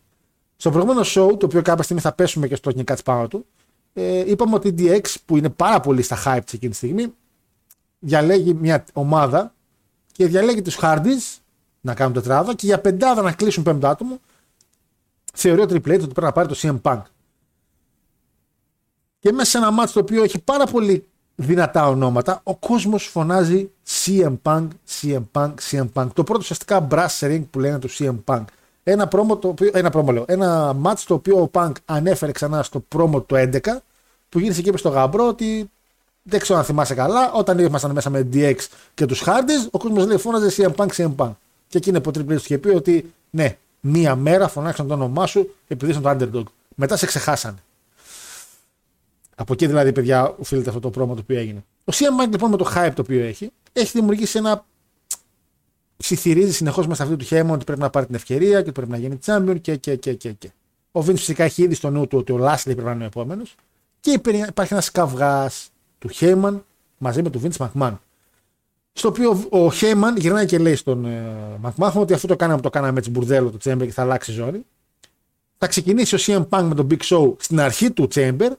Στο 0.55 0.72
προηγούμενο 0.72 1.01
show, 1.01 1.39
το 1.39 1.45
οποίο 1.45 1.61
κάποια 1.61 1.84
στιγμή 1.84 2.01
θα 2.01 2.14
πέσουμε 2.14 2.47
και 2.47 2.55
στο 2.55 2.72
King 2.76 2.84
Cuts 2.91 3.03
πάνω 3.03 3.28
του, 3.28 3.45
ε, 3.93 4.30
είπαμε 4.30 4.55
ότι 4.55 4.68
η 4.68 4.76
DX 4.78 5.16
που 5.26 5.38
είναι 5.38 5.49
πάρα 5.49 5.80
πολύ 5.80 6.01
στα 6.01 6.18
hype 6.26 6.41
της 6.43 6.53
εκείνη 6.53 6.72
τη 6.72 6.78
στιγμή 6.78 7.14
διαλέγει 7.99 8.53
μια 8.53 8.86
ομάδα 8.93 9.53
και 10.11 10.28
διαλέγει 10.28 10.61
τους 10.61 10.78
Hardys 10.82 11.39
να 11.82 11.93
κάνουν 11.93 12.14
τετράδα 12.14 12.55
και 12.55 12.66
για 12.66 12.80
πεντάδα 12.80 13.22
να 13.22 13.32
κλείσουν 13.32 13.64
πέμπτο 13.64 13.88
άτομο 13.88 14.20
θεωρεί 15.34 15.61
ο 15.61 15.66
Triple 15.70 15.76
H 15.76 16.01
ότι 16.01 16.14
πρέπει 16.14 16.22
να 16.22 16.32
πάρει 16.32 16.47
το 16.47 16.55
CM 16.57 16.82
Punk. 16.82 17.01
Και 19.20 19.32
μέσα 19.32 19.49
σε 19.49 19.57
ένα 19.57 19.72
μάτσο 19.72 19.93
το 19.93 19.99
οποίο 19.99 20.24
έχει 20.24 20.39
πάρα 20.39 20.66
πολύ 20.66 21.07
δυνατά 21.36 21.88
ονόματα, 21.88 22.41
ο 22.43 22.55
κόσμος 22.55 23.05
φωνάζει 23.07 23.69
CM 23.88 24.34
Punk, 24.43 24.67
CM 25.01 25.21
Punk, 25.31 25.53
CM 25.71 25.86
Punk. 25.93 26.07
Το 26.13 26.23
πρώτο 26.23 26.39
ουσιαστικά 26.39 26.88
brass 26.91 27.19
ring 27.19 27.43
που 27.49 27.59
λένε 27.59 27.79
το 27.79 27.89
CM 27.99 28.15
Punk. 28.25 28.43
Ένα 28.84 29.07
πρόμο 29.07 29.38
το 29.38 29.47
οποίο, 29.47 29.71
ένα 29.73 29.89
πρόμο 29.89 30.11
λέω, 30.11 30.25
ένα 30.27 30.73
μάτς 30.73 31.03
το 31.03 31.13
οποίο 31.13 31.41
ο 31.41 31.49
Punk 31.53 31.71
ανέφερε 31.86 32.31
ξανά 32.31 32.63
στο 32.63 32.79
πρόμο 32.79 33.21
το 33.21 33.36
11 33.38 33.59
που 34.29 34.39
γύρισε 34.39 34.61
και 34.61 34.69
είπε 34.69 34.77
στο 34.77 34.89
γαμπρό 34.89 35.27
ότι 35.27 35.69
δεν 36.23 36.39
ξέρω 36.39 36.59
αν 36.59 36.65
θυμάσαι 36.65 36.93
καλά, 36.93 37.31
όταν 37.31 37.59
ήμασταν 37.59 37.91
μέσα 37.91 38.09
με 38.09 38.27
DX 38.34 38.55
και 38.93 39.05
τους 39.05 39.23
Hardys, 39.25 39.69
ο 39.71 39.77
κόσμος 39.77 40.05
λέει 40.05 40.17
φώναζε 40.17 40.53
CM 40.57 40.75
Punk, 40.75 40.88
CM 40.95 41.15
Punk. 41.15 41.31
Και 41.67 41.77
εκεί 41.77 41.89
είναι 41.89 41.99
που 41.99 42.11
ο 42.15 42.19
Triple 42.19 42.31
H 42.31 42.36
τους 42.36 42.43
είχε 42.43 42.57
πει 42.57 42.69
ότι 42.69 43.13
ναι, 43.29 43.57
μία 43.79 44.15
μέρα 44.15 44.47
φωνάξαν 44.47 44.88
το 44.88 44.93
όνομά 44.93 45.25
σου 45.25 45.53
επειδή 45.67 45.91
είσαι 45.91 45.99
το 45.99 46.09
underdog. 46.09 46.43
Μετά 46.75 46.97
σε 46.97 47.05
ξεχάσανε. 47.05 47.57
Από 49.36 49.53
εκεί 49.53 49.67
δηλαδή, 49.67 49.91
παιδιά, 49.91 50.36
οφείλεται 50.39 50.69
αυτό 50.69 50.81
το 50.81 50.89
πρόμο 50.89 51.13
το 51.15 51.21
οποίο 51.23 51.38
έγινε. 51.38 51.63
Ο 51.86 51.91
CM 51.91 52.23
Punk 52.23 52.29
λοιπόν 52.29 52.49
με 52.49 52.57
το 52.57 52.71
hype 52.75 52.91
το 52.95 53.01
οποίο 53.01 53.23
έχει, 53.23 53.51
έχει 53.73 53.91
δημιουργήσει 53.93 54.38
ένα. 54.38 54.65
Ψιθυρίζει 55.97 56.53
συνεχώς 56.53 56.88
μέσα 56.88 57.03
αυτή 57.03 57.15
του 57.15 57.25
χέμα 57.25 57.53
ότι 57.53 57.63
πρέπει 57.63 57.79
να 57.79 57.89
πάρει 57.89 58.05
την 58.05 58.15
ευκαιρία 58.15 58.49
και 58.49 58.55
ότι 58.57 58.71
πρέπει 58.71 58.91
να 58.91 58.97
γίνει 58.97 59.19
champion 59.25 59.55
και, 59.61 59.75
και, 59.75 59.95
και, 59.95 60.13
και, 60.13 60.31
και. 60.31 60.51
Ο 60.91 60.99
Vince 60.99 61.15
φυσικά 61.15 61.43
έχει 61.43 61.63
ήδη 61.63 61.73
στο 61.73 61.89
νου 61.89 62.07
του 62.07 62.17
ότι 62.17 62.31
ο 62.31 62.38
Lashley 62.41 62.61
πρέπει 62.63 62.81
να 62.84 62.91
είναι 62.91 63.03
ο 63.03 63.05
επόμενος. 63.05 63.55
Και 63.99 64.11
υπε- 64.11 64.47
υπάρχει 64.47 64.73
ένας 64.73 64.91
καυγάς 64.91 65.69
του 65.99 66.09
Heyman 66.19 66.59
μαζί 66.97 67.21
με 67.21 67.29
τον 67.29 67.41
Vince 67.43 67.67
McMahon. 67.67 67.97
Στο 68.93 69.07
οποίο 69.07 69.29
ο 69.31 69.67
Heyman 69.81 70.13
γυρνάει 70.17 70.45
και 70.45 70.57
λέει 70.57 70.75
στον 70.75 71.05
ε, 71.05 71.36
McMahon 71.63 71.93
ότι 71.93 72.13
αυτό 72.13 72.27
το 72.27 72.36
κάναμε, 72.36 72.61
το 72.61 72.69
κάναμε 72.69 72.97
έτσι 72.97 73.09
μπουρδέλο 73.09 73.49
το 73.49 73.57
Chamber 73.63 73.81
και 73.86 73.91
θα 73.91 74.01
αλλάξει 74.01 74.31
ζώνη. 74.31 74.65
Θα 75.57 75.67
ξεκινήσει 75.67 76.15
ο 76.15 76.17
CM 76.21 76.47
Punk 76.49 76.63
με 76.63 76.75
τον 76.75 76.88
Big 76.91 77.03
Show 77.03 77.34
στην 77.39 77.59
αρχή 77.59 77.91
του 77.91 78.07
Chamber 78.13 78.49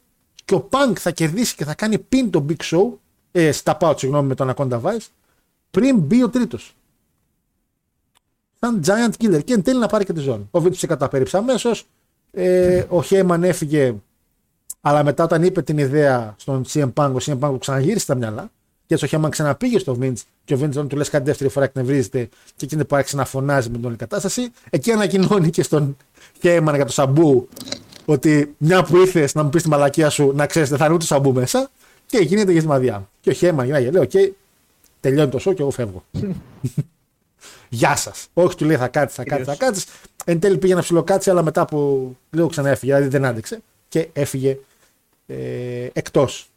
και 0.44 0.54
ο 0.54 0.68
Punk 0.70 0.92
θα 0.98 1.10
κερδίσει 1.10 1.54
και 1.54 1.64
θα 1.64 1.74
κάνει 1.74 2.06
pin 2.12 2.28
τον 2.30 2.46
Big 2.48 2.62
Show, 2.70 2.92
ε, 3.32 3.52
στα 3.52 3.76
out, 3.80 3.98
συγγνώμη, 3.98 4.28
με 4.28 4.34
τον 4.34 4.52
Anaconda 4.54 4.80
Vice, 4.80 5.06
πριν 5.70 5.98
μπει 5.98 6.22
ο 6.22 6.28
τρίτος. 6.28 6.74
Σαν 8.60 8.80
Giant 8.86 9.12
Killer 9.22 9.44
και 9.44 9.52
εν 9.52 9.62
τέλει 9.62 9.78
να 9.78 9.86
πάρει 9.86 10.04
και 10.04 10.12
τη 10.12 10.20
ζώνη. 10.20 10.48
Ο 10.50 10.58
Vince 10.58 10.70
φυσικά 10.70 10.96
τα 10.96 11.08
πέριψε 11.08 11.36
αμέσως. 11.36 11.86
Ε, 12.30 12.78
ο 12.78 13.02
Heyman 13.10 13.42
έφυγε, 13.42 13.94
αλλά 14.80 15.04
μετά 15.04 15.24
όταν 15.24 15.42
είπε 15.42 15.62
την 15.62 15.78
ιδέα 15.78 16.34
στον 16.38 16.64
CM 16.68 16.92
Punk, 16.94 17.12
ο 17.12 17.16
CM 17.20 17.38
Punk 17.38 17.50
του 17.50 17.58
ξαναγύρισε 17.58 18.06
τα 18.06 18.14
μυαλά. 18.14 18.50
Και 18.86 18.94
έτσι 18.94 19.16
ο 19.16 19.20
Heyman 19.20 19.30
ξαναπήγε 19.30 19.78
στο 19.78 19.98
Vince 20.00 20.22
και 20.44 20.54
ο 20.54 20.58
Vince 20.60 20.68
όταν 20.68 20.88
του 20.88 20.96
λες 20.96 21.10
κάτι 21.10 21.24
δεύτερη 21.24 21.50
φορά 21.50 21.64
εκνευρίζεται 21.64 22.28
και 22.56 22.64
εκείνη 22.64 22.84
που 22.84 22.96
άρχισε 22.96 23.16
να 23.16 23.24
φωνάζει 23.24 23.70
με 23.70 23.76
την 23.76 23.86
όλη 23.86 23.96
κατάσταση. 23.96 24.50
Εκεί 24.70 24.92
ανακοινώνει 24.92 25.50
και 25.50 25.62
στον 25.62 25.96
Heyman 26.42 26.72
για 26.74 26.84
το 26.84 26.92
Sabu 26.92 27.48
ότι 28.04 28.54
μια 28.58 28.82
που 28.82 28.96
ήρθε 28.96 29.28
να 29.34 29.42
μου 29.42 29.48
πεις 29.48 29.62
τη 29.62 29.68
μαλακία 29.68 30.10
σου 30.10 30.32
να 30.34 30.46
ξέρεις 30.46 30.68
δεν 30.68 30.78
θα 30.78 30.84
είναι 30.84 30.94
ούτε 30.94 31.04
Sabu 31.04 31.32
μέσα 31.32 31.70
και 32.06 32.18
γίνεται 32.18 32.52
κωλοσμαδιά. 32.52 33.08
Και 33.20 33.30
ο 33.30 33.32
Heyman 33.32 33.64
γυρνάει 33.64 33.84
και 33.84 33.90
λέει: 33.90 34.02
Οκ, 34.02 34.34
τελειώνει 35.00 35.30
το 35.30 35.38
show 35.38 35.54
και 35.54 35.62
εγώ 35.62 35.70
φεύγω. 35.70 36.04
Γεια 37.68 37.96
σας. 37.96 38.28
Όχι, 38.34 38.56
του 38.56 38.64
λέει 38.64 38.76
θα 38.76 38.88
κάτσεις, 38.88 39.16
θα 39.16 39.24
κάτσεις, 39.24 39.46
θα 39.46 39.56
κάτσεις. 39.56 39.86
Εν 40.24 40.40
τέλει 40.40 40.58
πήγε 40.58 40.74
να 40.74 40.80
ψιλοκάτσει, 40.80 41.30
αλλά 41.30 41.42
μετά 41.42 41.60
από 41.60 42.10
λίγο 42.30 42.46
ξανά 42.46 42.70
έφυγε, 42.70 42.92
δηλαδή 42.92 43.10
δεν 43.10 43.24
άντεξε 43.24 43.62
και 43.88 44.08
έφυγε 44.12 44.58
ε, 45.26 45.88
εκτός. 45.92 46.48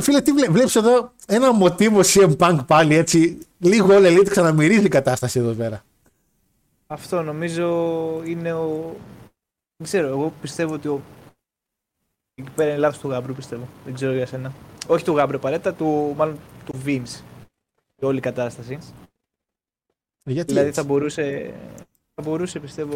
Φίλε, 0.00 0.20
τι 0.20 0.32
βλέ, 0.32 0.48
βλέπεις 0.48 0.76
εδώ 0.76 1.12
ένα 1.26 1.52
μοτίβο 1.52 2.00
CM 2.04 2.36
Punk 2.36 2.58
πάλι 2.66 2.94
έτσι, 2.94 3.38
λίγο 3.58 3.88
all 3.90 4.06
elite 4.06 4.28
ξαναμυρίζει 4.28 4.84
η 4.84 4.88
κατάσταση 4.88 5.38
εδώ 5.38 5.52
πέρα. 5.52 5.84
Αυτό 6.92 7.22
νομίζω 7.22 7.66
είναι 8.24 8.52
ο. 8.52 8.96
Δεν 9.76 9.86
ξέρω, 9.86 10.08
εγώ 10.08 10.32
πιστεύω 10.40 10.74
ότι 10.74 10.88
ο. 10.88 11.00
Εκεί 12.34 12.50
πέρα 12.50 12.70
είναι 12.70 12.78
λάθος 12.78 12.98
του 12.98 13.08
γάμπρου, 13.08 13.34
πιστεύω. 13.34 13.68
Δεν 13.84 13.94
ξέρω 13.94 14.12
για 14.12 14.26
σένα. 14.26 14.52
Όχι 14.86 15.04
του 15.04 15.16
γάμπρου 15.16 15.38
παρέτα, 15.38 15.74
του, 15.74 16.14
μάλλον 16.16 16.38
του 16.64 16.82
Vince. 16.84 17.20
Η 17.96 18.04
όλη 18.04 18.20
κατάσταση. 18.20 18.78
Γιατί 20.22 20.48
δηλαδή 20.48 20.68
έτσι; 20.68 20.80
θα 20.80 20.86
μπορούσε. 20.86 21.54
Θα 22.14 22.22
μπορούσε, 22.22 22.60
πιστεύω. 22.60 22.94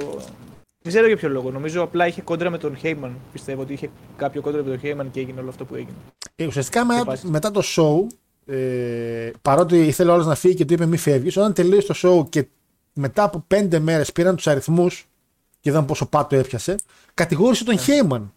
Δεν 0.78 0.92
ξέρω 0.92 1.06
για 1.06 1.16
ποιο 1.16 1.28
λόγο. 1.28 1.50
Νομίζω 1.50 1.82
απλά 1.82 2.06
είχε 2.06 2.22
κόντρα 2.22 2.50
με 2.50 2.58
τον 2.58 2.76
Heyman. 2.82 3.10
Πιστεύω 3.32 3.62
ότι 3.62 3.72
είχε 3.72 3.90
κάποιο 4.16 4.40
κόντρα 4.40 4.62
με 4.62 4.76
τον 4.76 4.80
Heyman 4.82 5.06
και 5.10 5.20
έγινε 5.20 5.40
όλο 5.40 5.48
αυτό 5.48 5.64
που 5.64 5.74
έγινε. 5.74 5.96
Ε, 6.36 6.46
ουσιαστικά 6.46 6.84
μετά, 6.84 7.04
πάση. 7.04 7.26
μετά 7.26 7.50
το 7.50 7.62
show, 7.64 8.06
ε, 8.46 9.30
παρότι 9.42 9.86
ήθελε 9.86 10.10
ο 10.10 10.12
άλλος 10.14 10.26
να 10.26 10.34
φύγει 10.34 10.54
και 10.54 10.64
του 10.64 10.72
είπε 10.72 10.86
μη 10.86 10.96
φεύγεις, 10.96 11.36
όταν 11.36 11.52
τελείωσε 11.52 11.86
το 11.86 11.94
show 12.02 12.28
και 12.28 12.46
μετά 12.98 13.22
από 13.22 13.44
πέντε 13.46 13.78
μέρες 13.78 14.12
πήραν 14.12 14.36
τους 14.36 14.46
αριθμούς 14.46 15.08
και 15.60 15.70
είδαν 15.70 15.84
πόσο 15.84 16.06
πάτο 16.06 16.36
έπιασε, 16.36 16.76
κατηγόρησε 17.14 17.64
τον 17.64 17.78
Χέιμαν 17.78 18.32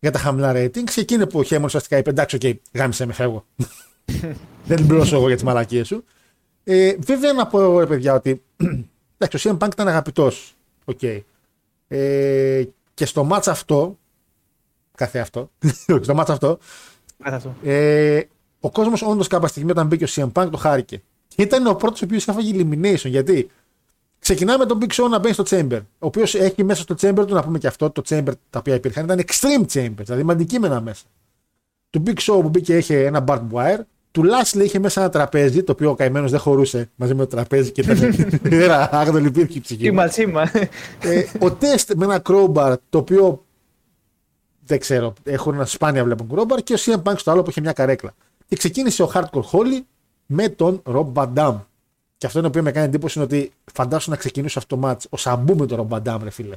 για 0.00 0.10
τα 0.10 0.18
χαμηλά 0.18 0.52
ratings. 0.54 0.90
Και 0.90 1.00
εκείνη 1.00 1.26
που 1.26 1.38
ο 1.38 1.42
Heyman 1.42 1.64
ουσιαστικά 1.66 1.96
είπε: 1.96 2.10
Εντάξει, 2.10 2.36
οκ, 2.36 2.42
okay, 2.44 2.54
γάμισε 2.72 3.06
με, 3.06 3.12
φεύγω. 3.12 3.44
Δεν 4.66 4.71
θα 4.71 4.76
την 4.76 4.86
πληρώσω 4.86 5.16
εγώ 5.16 5.26
για 5.26 5.34
τις 5.34 5.44
μαλακίες 5.44 5.86
σου. 5.86 6.04
Ε, 6.64 6.94
βέβαια 6.98 7.32
να 7.32 7.46
πω 7.46 7.60
εγώ, 7.60 7.78
ρε 7.78 7.86
παιδιά, 7.86 8.14
ότι 8.14 8.42
εντάξει, 9.18 9.48
ο 9.48 9.56
CM 9.58 9.64
Punk 9.64 9.72
ήταν 9.72 9.88
αγαπητός. 9.88 10.54
Okay. 10.84 11.20
Ε, 11.88 12.64
και 12.94 13.06
στο 13.06 13.24
ματς 13.24 13.48
αυτό, 13.48 13.98
καθεαυτό, 14.94 15.50
στο 16.02 16.14
ματς 16.14 16.30
αυτό, 16.30 16.58
ε, 17.62 18.20
ο 18.60 18.70
κόσμος 18.70 19.02
όντως 19.02 19.26
κάποια 19.26 19.48
στιγμή 19.48 19.70
όταν 19.70 19.86
μπήκε 19.86 20.04
ο 20.04 20.08
CM 20.10 20.32
Punk 20.32 20.48
το 20.50 20.56
χάρηκε. 20.56 21.02
Και 21.28 21.42
ήταν 21.42 21.66
ο 21.66 21.74
πρώτος 21.74 22.02
ο 22.02 22.04
οποίος 22.04 22.28
έφαγε 22.28 22.52
elimination. 22.54 23.08
Γιατί 23.08 23.50
ξεκινάμε 24.20 24.66
τον 24.66 24.78
Big 24.82 24.92
Show 24.92 25.08
να 25.10 25.18
μπαίνει 25.18 25.34
στο 25.34 25.44
Chamber. 25.46 25.80
Ο 25.82 26.06
οποίος 26.06 26.34
έχει 26.34 26.64
μέσα 26.64 26.82
στο 26.82 26.94
Chamber 27.00 27.26
του, 27.26 27.34
να 27.34 27.42
πούμε 27.42 27.58
και 27.58 27.66
αυτό, 27.66 27.90
το 27.90 28.02
Chamber 28.08 28.32
τα 28.50 28.58
οποία 28.58 28.74
υπήρχαν 28.74 29.04
ήταν 29.04 29.20
extreme 29.26 29.66
Chamber, 29.72 30.02
δηλαδή 30.02 30.22
με 30.22 30.32
αντικείμενα 30.32 30.80
μέσα. 30.80 31.04
Το 31.90 32.02
Big 32.06 32.18
Show 32.18 32.40
που 32.42 32.48
μπήκε 32.48 32.76
είχε 32.76 33.04
ένα 33.04 33.24
barbed 33.26 33.48
wire. 33.52 33.80
Του 34.12 34.22
Lashley 34.22 34.62
είχε 34.64 34.78
μέσα 34.78 35.00
ένα 35.00 35.10
τραπέζι, 35.10 35.62
το 35.62 35.72
οποίο 35.72 35.90
ο 35.90 35.94
καημένος 35.94 36.30
δεν 36.30 36.40
χωρούσε 36.40 36.90
μαζί 36.94 37.14
με 37.14 37.26
το 37.26 37.36
τραπέζι 37.36 37.70
και 37.70 37.80
ήταν. 37.80 37.98
Era 38.64 38.88
άγνωστο 38.90 39.26
υπήρχε 39.26 39.60
ψυχή. 39.60 39.80
Τσίμα, 39.80 40.08
τσίμα. 40.08 40.50
ε, 41.00 41.24
ο 41.38 41.52
τεστ 41.52 41.92
με 41.94 42.04
ένα 42.04 42.22
crowbar 42.28 42.74
το 42.90 42.98
οποίο 42.98 43.44
δεν 44.64 44.78
ξέρω, 44.78 45.12
έχουν 45.22 45.54
ένα 45.54 45.64
σπάνια 45.64 46.04
βλέπουν 46.04 46.30
crowbar 46.34 46.62
και 46.64 46.74
ο 46.74 46.76
CM 46.78 47.02
Punk 47.02 47.14
στο 47.16 47.30
άλλο 47.30 47.42
που 47.42 47.50
είχε 47.50 47.60
μια 47.60 47.72
καρέκλα. 47.72 48.14
Και 48.46 48.56
ξεκίνησε 48.56 49.02
ο 49.02 49.10
Hardcore 49.14 49.50
Holly 49.52 49.80
με 50.26 50.48
τον 50.48 50.82
Rob 50.86 51.12
Van 51.12 51.28
Dam. 51.34 51.54
Και 52.20 52.26
αυτό 52.26 52.38
είναι 52.38 52.50
που 52.50 52.62
με 52.62 52.72
κάνει 52.72 52.86
εντύπωση 52.86 53.18
είναι 53.18 53.26
ότι 53.26 53.52
φαντάσου 53.72 54.10
να 54.10 54.16
ξεκινήσει 54.16 54.58
αυτό 54.58 54.76
το 54.76 54.88
match 54.88 55.04
ο 55.08 55.16
Σαμπού 55.16 55.56
με 55.56 55.66
τον 55.66 55.88
Rob 55.90 55.96
Van 55.96 56.02
Dam, 56.02 56.18
ρε 56.22 56.30
φίλε. 56.30 56.56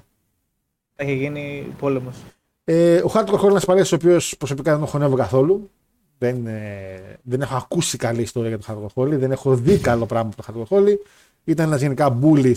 Έχει 0.95 1.13
γίνει 1.13 1.73
πόλεμος. 1.77 2.15
Ε, 2.63 2.97
ο 2.97 3.11
Hardcore 3.13 3.35
Holly 3.35 3.41
είναι 3.41 3.49
ένας 3.49 3.65
παλέτη 3.65 3.93
ο 3.93 3.97
οποίος 4.01 4.37
προσωπικά 4.37 4.71
δεν 4.71 4.79
τον 4.79 4.89
χωνεύω 4.89 5.15
καθόλου. 5.15 5.69
Δεν, 6.17 6.47
ε, 6.47 7.19
δεν 7.21 7.41
έχω 7.41 7.55
ακούσει 7.55 7.97
καλή 7.97 8.21
ιστορία 8.21 8.49
για 8.49 8.59
τον 8.59 8.75
Hardcore 8.95 9.01
Holly. 9.01 9.17
Δεν 9.17 9.31
έχω 9.31 9.55
δει 9.55 9.77
καλό 9.77 10.05
πράγμα 10.05 10.31
από 10.37 10.43
τον 10.43 10.65
Hardcore 10.67 10.77
Holly. 10.77 10.95
Ήταν 11.43 11.67
ένας 11.67 11.81
γενικά 11.81 12.19
bully 12.21 12.55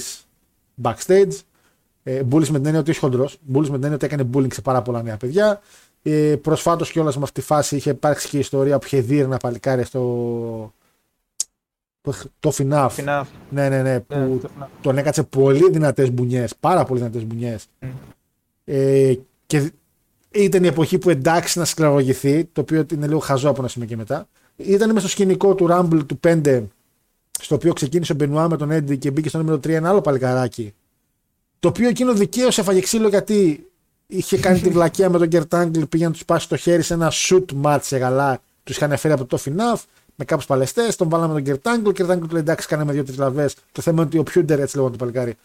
backstage. 0.82 1.32
Ε, 2.02 2.22
bullies 2.30 2.48
με 2.48 2.58
την 2.58 2.66
έννοια 2.66 2.80
ότι 2.80 2.90
είσαι 2.90 3.00
χοντρός. 3.00 3.38
Bullies 3.52 3.68
με 3.68 3.78
την 3.78 3.84
έννοια 3.84 3.94
ότι 3.94 4.04
έκανε 4.04 4.28
bullying 4.34 4.52
σε 4.52 4.60
πάρα 4.60 4.82
πολλά 4.82 5.02
νέα 5.02 5.16
παιδιά. 5.16 5.60
Ε, 6.02 6.36
Προσφάτως 6.42 6.90
κιόλας 6.90 7.16
με 7.16 7.22
αυτή 7.22 7.40
τη 7.40 7.46
φάση 7.46 7.76
είχε 7.76 7.90
υπάρξει 7.90 8.28
και 8.28 8.36
η 8.36 8.40
ιστορία 8.40 8.78
που 8.78 8.86
είχε 8.86 9.00
δει 9.00 9.18
ένα 9.18 9.36
παλικάρι 9.36 9.84
στο. 9.84 10.74
Το 12.40 12.52
FNAF. 12.56 12.88
FNAF. 12.96 13.24
Ναι, 13.50 13.68
ναι, 13.68 13.82
ναι. 13.82 14.00
Που 14.00 14.40
τον 14.80 14.98
έκατσε 14.98 15.22
πολύ 15.22 15.70
δυνατές 15.70 16.10
μπουνιές. 16.10 16.54
Πάρα 16.60 16.84
πολύ 16.84 17.00
δυνατές 17.00 17.24
μπουνιές. 17.24 17.66
Mm. 17.80 17.86
Ε, 18.64 19.14
και 19.46 19.70
ήταν 20.30 20.64
η 20.64 20.66
εποχή 20.66 20.98
που 20.98 21.10
εντάξει 21.10 21.58
να 21.58 21.64
σκληραγωγηθεί, 21.64 22.44
το 22.44 22.60
οποίο 22.60 22.86
είναι 22.92 23.06
λίγο 23.06 23.18
χαζό 23.18 23.48
από 23.48 23.60
ένα 23.60 23.68
σημείο 23.68 23.88
και 23.88 23.96
μετά. 23.96 24.28
Ήταν 24.56 24.88
μέσα 24.88 25.00
στο 25.00 25.08
σκηνικό 25.08 25.54
του 25.54 25.66
Rumble 25.70 26.00
του 26.06 26.20
5, 26.26 26.64
στο 27.40 27.54
οποίο 27.54 27.72
ξεκίνησε 27.72 28.12
ο 28.12 28.14
Μπενουά 28.14 28.48
με 28.48 28.56
τον 28.56 28.70
Έντι 28.70 28.98
και 28.98 29.10
μπήκε 29.10 29.28
στο 29.28 29.38
νούμερο 29.38 29.56
3 29.56 29.68
ένα 29.68 29.88
άλλο 29.88 30.00
παλικαράκι. 30.00 30.74
Το 31.58 31.68
οποίο 31.68 31.88
εκείνο 31.88 32.12
δικαίω 32.12 32.48
έφαγε 32.48 32.80
ξύλο 32.80 33.08
γιατί 33.08 33.66
είχε 34.06 34.38
κάνει 34.38 34.60
τη 34.60 34.68
βλακεία 34.68 35.10
με 35.10 35.18
τον 35.18 35.28
Κερτάγκλ, 35.28 35.82
πήγε 35.82 36.04
να 36.04 36.10
τους 36.10 36.24
πάσει 36.24 36.48
το 36.48 36.56
χέρι 36.56 36.82
σε 36.82 36.94
ένα 36.94 37.12
shoot 37.12 37.44
match 37.62 37.78
σε 37.82 37.96
γαλά. 37.96 38.40
Τους 38.64 38.76
είχαν 38.76 38.96
φέρει 38.96 39.14
από 39.14 39.24
το 39.24 39.38
FNAF 39.44 39.82
με 40.16 40.24
κάποιους 40.24 40.46
παλαιστές. 40.46 40.96
Τον 40.96 41.08
βάλαμε 41.08 41.32
τον 41.32 41.42
Κερτάγκλ. 41.42 41.88
Ο 41.88 41.92
Κερτάγκλ 41.92 42.26
του 42.26 42.32
λέει 42.32 42.40
εντάξει, 42.40 42.66
κάναμε 42.66 42.92
δύο-τρεις 42.92 43.18
λαβές. 43.18 43.54
Το 43.72 43.82
θέμα 43.82 43.96
είναι 43.96 44.06
ότι 44.06 44.18
ο 44.18 44.22
Πιούντερ, 44.22 44.60
έτσι 44.60 44.76
λέγοντα 44.76 44.96
το 44.96 44.98
παλικάρι, 44.98 45.36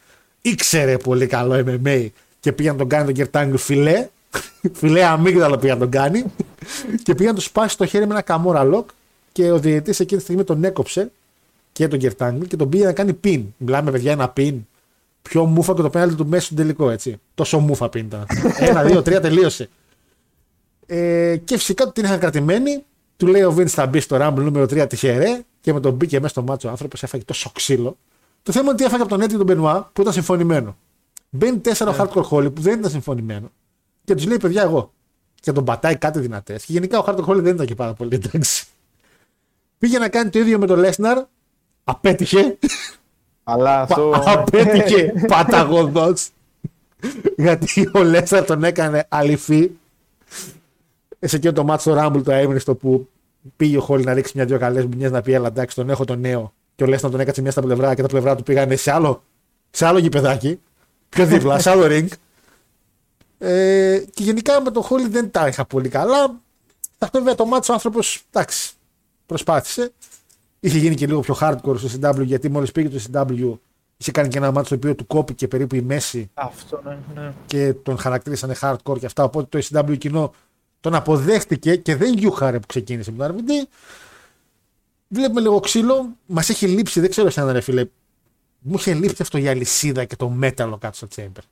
ήξερε 0.42 0.98
πολύ 0.98 1.28
καλό 1.28 1.64
MMA 1.68 2.08
και 2.40 2.52
πήγε 2.52 2.72
να 2.72 2.78
τον 2.78 2.88
κάνει 2.88 3.06
τον 3.06 3.14
Κερτάγκλ 3.14 3.56
φιλέ. 3.56 4.08
φιλέ 4.80 5.06
αμύγδαλο 5.06 5.58
πήγε 5.58 5.74
να 5.74 5.80
τον 5.80 5.90
κάνει. 5.90 6.24
και 7.04 7.16
πήγε 7.16 7.30
να 7.30 7.36
τους 7.36 7.44
σπάσει 7.44 7.78
το 7.78 7.86
χέρι 7.86 8.06
με 8.06 8.14
ένα 8.14 8.22
καμόρα 8.22 8.70
lock. 8.74 8.86
Και 9.32 9.52
ο 9.52 9.60
διαιτητής 9.60 10.00
εκείνη 10.00 10.20
τη 10.20 10.26
στιγμή 10.26 10.44
τον 10.44 10.64
έκοψε 10.64 11.12
και 11.72 11.88
τον 11.88 12.00
Κερτάγκλ 12.00 12.42
και 12.42 12.56
τον 12.56 12.70
πήγε 12.70 12.86
να 12.86 12.94
κάνει 12.94 13.20
pin. 13.24 13.44
Μιλάμε 13.58 13.92
παιδιά 13.92 14.12
ένα 14.12 14.34
pin 14.38 14.54
πιο 15.22 15.46
μούφα 15.46 15.74
και 15.74 15.82
το 15.82 15.90
πέναλτι 15.90 16.16
του 16.16 16.28
μέσα 16.28 16.46
στον 16.46 16.58
τελικό, 16.58 16.90
έτσι. 16.90 17.20
Τόσο 17.36 17.60
μούφα 17.60 17.90
πίντα. 17.90 18.26
Ένα, 18.60 18.84
δύο, 18.84 19.02
τρία, 19.02 19.22
τελείωσε. 19.22 19.70
Ε, 20.86 21.38
και 21.44 21.58
φυσικά 21.58 21.92
την 21.92 22.04
είχαν 22.04 22.20
κρατημένη. 22.20 22.84
Του 23.22 23.28
λέει 23.28 23.42
ο 23.42 23.52
Βίντ 23.52 23.68
θα 23.72 23.86
μπεις 23.86 24.04
στο 24.04 24.18
Rumble 24.22 24.42
νούμερο 24.42 24.66
3 24.66 24.90
τυχερέ 24.90 25.42
και 25.62 25.74
με 25.74 25.80
τον 25.80 25.94
μπήκε 25.94 26.16
μέσα 26.16 26.28
στο 26.28 26.42
μάτσο 26.42 26.68
ο 26.68 26.72
άνθρωπος, 26.72 27.04
έφαγε 27.04 27.24
τόσο 27.24 27.52
ξύλο. 27.54 27.98
Το 28.44 28.52
θέμα 28.52 28.64
είναι 28.64 28.74
ότι 28.74 28.84
έφαγε 28.84 29.02
από 29.02 29.12
τον 29.12 29.22
Έτρι 29.22 29.38
τον 29.38 29.46
Μπενουά 29.46 29.90
που 29.94 30.02
ήταν 30.02 30.14
συμφωνημένο. 30.14 30.78
Μπαίνει 31.30 31.60
τέσσερα 31.60 31.96
yeah. 31.96 32.00
hardcore 32.00 32.24
Holly 32.30 32.54
που 32.54 32.62
δεν 32.62 32.80
ήταν 32.80 32.92
συμφωνημένο 32.92 33.52
και 34.04 34.16
τους 34.16 34.26
λέει 34.26 34.38
παιδιά 34.38 34.62
εγώ. 34.62 34.94
Και 35.40 35.52
τον 35.52 35.64
πατάει 35.64 35.96
κάτι 35.96 36.20
δυνατές. 36.20 36.66
Και 36.66 36.72
γενικά 36.72 37.00
ο 37.00 37.04
hardcore 37.08 37.26
Holly 37.26 37.42
δεν 37.42 37.54
ήταν 37.54 37.66
και 37.66 37.76
πάρα 37.76 37.94
πολύ 37.94 38.16
εντάξει. 38.16 38.66
Πήγε 39.78 40.00
να 40.00 40.10
κάνει 40.10 40.30
το 40.30 40.40
ίδιο 40.40 40.60
με 40.60 40.66
τον 40.66 40.80
Λέσναρ. 40.80 41.24
Απέτυχε. 41.84 42.58
Αλλά 43.44 43.82
αυτό. 43.82 44.24
Απέτυχε 44.26 45.14
παταγωδός. 45.28 46.30
γιατί 47.38 47.90
ο 47.94 48.04
Λέσσαρ 48.04 48.46
τον 48.46 48.64
έκανε 48.64 49.06
αληθή. 49.10 49.80
Σε 51.26 51.36
εκείνο 51.36 51.54
το 51.54 51.64
μάτσο 51.64 51.94
το 51.94 52.06
Rumble 52.06 52.24
το 52.24 52.32
έμεινε 52.32 52.60
που 52.60 53.10
πήγε 53.56 53.78
ο 53.78 53.82
Χόλι 53.82 54.04
να 54.04 54.14
ρίξει 54.14 54.32
μια-δυο 54.36 54.58
καλές 54.60 54.86
μπουνιές 54.86 55.12
να 55.12 55.22
πει: 55.22 55.34
Ελά, 55.34 55.48
εντάξει, 55.48 55.76
τον 55.76 55.90
έχω 55.90 56.06
τον 56.06 56.20
νέο. 56.20 56.54
Και 56.76 56.84
ο 56.84 56.88
Λέσσαρ 56.88 57.12
τον 57.12 57.20
έκατσε 57.20 57.42
μια 57.42 57.52
στα 57.52 57.62
πλευρά 57.62 57.96
και 57.96 58.02
τα 58.02 58.08
πλευρά 58.08 58.36
του 58.36 58.44
πήγανε 58.44 58.76
σε 58.76 58.92
άλλο, 58.92 59.24
σε 59.72 59.86
άλλο 59.86 59.98
γηπεδάκι. 59.98 60.60
Πιο 61.10 61.26
δίπλα, 61.26 61.60
σε 61.60 61.70
άλλο 61.70 61.84
ring. 61.86 62.08
Ε, 63.38 64.04
και 64.14 64.24
γενικά 64.24 64.62
με 64.62 64.72
τον 64.72 64.84
Χόλι 64.84 65.08
δεν 65.08 65.32
τα 65.32 65.48
είχα 65.48 65.66
πολύ 65.66 65.90
καλά. 65.90 66.40
Αυτό 66.98 67.18
βέβαια 67.20 67.36
το 67.36 67.46
μάτσο 67.46 67.72
ο 67.72 67.76
άνθρωπος, 67.76 68.24
εντάξει, 68.32 68.74
προσπάθησε. 69.26 69.92
Είχε 70.60 70.78
γίνει 70.78 70.96
και 70.96 71.08
λίγο 71.08 71.20
πιο 71.20 71.38
hardcore 71.42 71.78
στο 71.78 71.90
CW 72.02 72.24
γιατί 72.24 72.50
μόλις 72.50 72.72
πήγε 72.72 72.90
το 72.90 73.04
CW 73.12 73.58
είχε 74.02 74.12
κάνει 74.12 74.28
και 74.28 74.38
ένα 74.38 74.52
μάτσο 74.52 74.70
το 74.70 74.76
οποίο 74.76 74.96
του 74.96 75.08
κόπηκε 75.08 75.48
περίπου 75.48 75.76
η 75.76 75.82
μέση. 75.82 76.30
Αυτό, 76.34 76.82
ναι, 76.86 76.98
ναι. 77.16 77.34
Και 77.46 77.74
τον 77.74 77.98
χαρακτήρισανε 77.98 78.56
hardcore 78.62 79.00
και 79.00 79.06
αυτά. 79.06 79.24
Οπότε 79.24 79.60
το 79.60 79.68
CW 79.80 79.98
κοινό 79.98 80.34
τον 80.82 80.96
αποδέχτηκε 80.96 81.76
και 81.76 81.96
δεν 81.96 82.14
γιούχαρε 82.14 82.60
που 82.60 82.68
ξεκίνησε 82.68 83.12
με 83.12 83.28
τον 83.28 83.38
RVD. 83.38 83.68
Βλέπουμε 85.08 85.42
λίγο 85.42 85.60
ξύλο. 85.60 86.10
Μας 86.26 86.50
έχει 86.50 86.68
λείψει, 86.68 87.00
δεν 87.00 87.10
ξέρω 87.10 87.28
εσένα 87.28 87.52
ρε 87.52 87.62
φίλε. 87.62 87.86
Μου 88.60 88.76
είχε 88.76 88.94
λείψει 88.94 89.22
αυτό 89.22 89.38
η 89.38 89.48
αλυσίδα 89.48 90.06
και 90.06 90.16
το 90.16 90.30
μέταλλο 90.30 90.78
κάτω 90.78 90.96
στο 90.96 91.08
Chamber. 91.16 91.44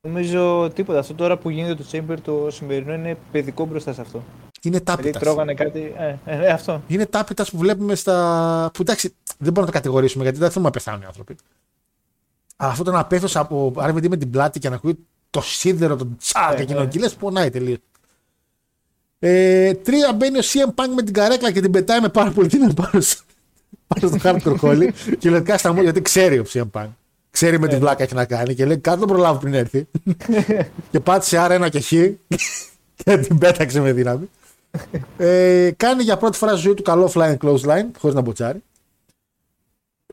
Νομίζω 0.00 0.70
τίποτα. 0.74 0.98
Αυτό 0.98 1.14
τώρα 1.14 1.38
που 1.38 1.50
γίνεται 1.50 1.74
το 1.74 1.84
Chamber 1.92 2.16
το 2.22 2.50
σημερινό 2.50 2.92
είναι 2.92 3.18
παιδικό 3.32 3.66
μπροστά 3.66 3.92
σε 3.92 4.00
αυτό. 4.00 4.24
Είναι 4.62 4.80
τάπητας. 4.80 5.04
Δηλαδή 5.04 5.24
τρώγανε 5.24 5.54
κάτι. 5.54 5.94
Ε, 5.96 6.16
ε, 6.24 6.46
ε, 6.46 6.48
αυτό. 6.48 6.82
Είναι 6.86 7.06
τάπητας 7.06 7.50
που 7.50 7.58
βλέπουμε 7.58 7.94
στα. 7.94 8.70
που 8.74 8.82
εντάξει, 8.82 9.14
δεν 9.26 9.52
μπορούμε 9.52 9.60
να 9.60 9.66
το 9.66 9.72
κατηγορήσουμε 9.72 10.22
γιατί 10.22 10.38
δεν 10.38 10.48
θέλουμε 10.48 10.66
να 10.66 10.74
πεθάνουν 10.74 11.02
οι 11.02 11.04
άνθρωποι. 11.04 11.36
Αλλά 12.56 12.70
αυτό 12.70 12.84
το 12.84 12.90
να 12.90 13.04
πέφτει 13.04 13.38
από 13.38 13.72
RVD 13.76 14.08
με 14.08 14.16
την 14.16 14.30
πλάτη 14.30 14.58
και 14.58 14.68
να 14.68 14.74
ακούει 14.74 14.94
το 14.94 15.00
σίδερο, 15.40 15.96
τον 15.96 16.16
τσάκ 16.18 16.56
και 16.56 16.62
εκείνο 16.62 16.80
εκεί 16.80 16.98
λες, 16.98 17.14
πονάει 17.14 17.50
τελείως. 17.50 17.78
Ε, 19.18 19.74
τρία 19.74 20.12
μπαίνει 20.12 20.38
ο 20.38 20.42
CM 20.42 20.68
Punk 20.68 20.88
με 20.94 21.02
την 21.02 21.14
καρέκλα 21.14 21.52
και 21.52 21.60
την 21.60 21.70
πετάει 21.70 22.00
με 22.00 22.08
πάρα 22.08 22.30
πολύ 22.30 22.48
τίμη 22.48 22.74
πάνω, 22.74 23.02
πάνω 23.86 24.08
στο 24.08 24.18
hardcore 24.22 24.60
hall 24.60 24.88
και 25.18 25.30
λέει 25.30 25.42
κάστα 25.42 25.72
μου 25.72 25.82
γιατί 25.82 26.02
ξέρει 26.02 26.38
ο 26.38 26.44
CM 26.52 26.70
Punk. 26.72 26.88
Ξέρει 27.30 27.58
με 27.58 27.68
την 27.68 27.78
πλάκα 27.78 28.02
έχει 28.02 28.14
να 28.14 28.24
κάνει 28.24 28.54
και 28.54 28.64
λέει 28.64 28.78
κάτω 28.78 28.98
τον 28.98 29.08
προλάβω 29.08 29.38
πριν 29.38 29.54
έρθει. 29.54 29.86
και 30.90 31.00
πάτησε 31.00 31.38
άρα 31.38 31.54
ένα 31.54 31.68
και 31.68 31.80
χ 31.80 31.88
και 32.94 33.18
την 33.18 33.38
πέταξε 33.38 33.80
με 33.80 33.92
δύναμη 33.92 34.28
ε, 35.16 35.70
κάνει 35.76 36.02
για 36.02 36.16
πρώτη 36.16 36.36
φορά 36.36 36.52
στη 36.52 36.60
ζωή 36.60 36.74
του 36.74 36.82
καλό 36.82 37.12
flying 37.14 37.36
close 37.36 37.60
line, 37.60 37.86
χωρίς 37.98 38.16
να 38.16 38.20
μποτσάρει. 38.20 38.62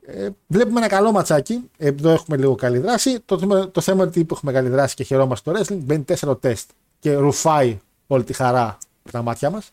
Ε, 0.07 0.27
βλέπουμε 0.47 0.79
ένα 0.79 0.87
καλό 0.87 1.11
ματσάκι. 1.11 1.69
Εδώ 1.77 2.09
έχουμε 2.09 2.37
λίγο 2.37 2.55
καλή 2.55 2.77
δράση. 2.77 3.19
Το, 3.25 3.67
το 3.71 3.81
θέμα 3.81 4.03
είναι 4.03 4.11
ότι 4.15 4.25
έχουμε 4.31 4.51
καλή 4.51 4.69
δράση 4.69 4.95
και 4.95 5.03
χαιρόμαστε 5.03 5.51
στο 5.51 5.59
wrestling. 5.59 5.79
Μπαίνει 5.83 6.03
τέσσερο 6.03 6.35
τεστ 6.35 6.69
και 6.99 7.13
ρουφάει 7.13 7.79
όλη 8.07 8.23
τη 8.23 8.33
χαρά 8.33 8.77
από 9.03 9.11
τα 9.11 9.21
μάτια 9.21 9.49
μας. 9.49 9.71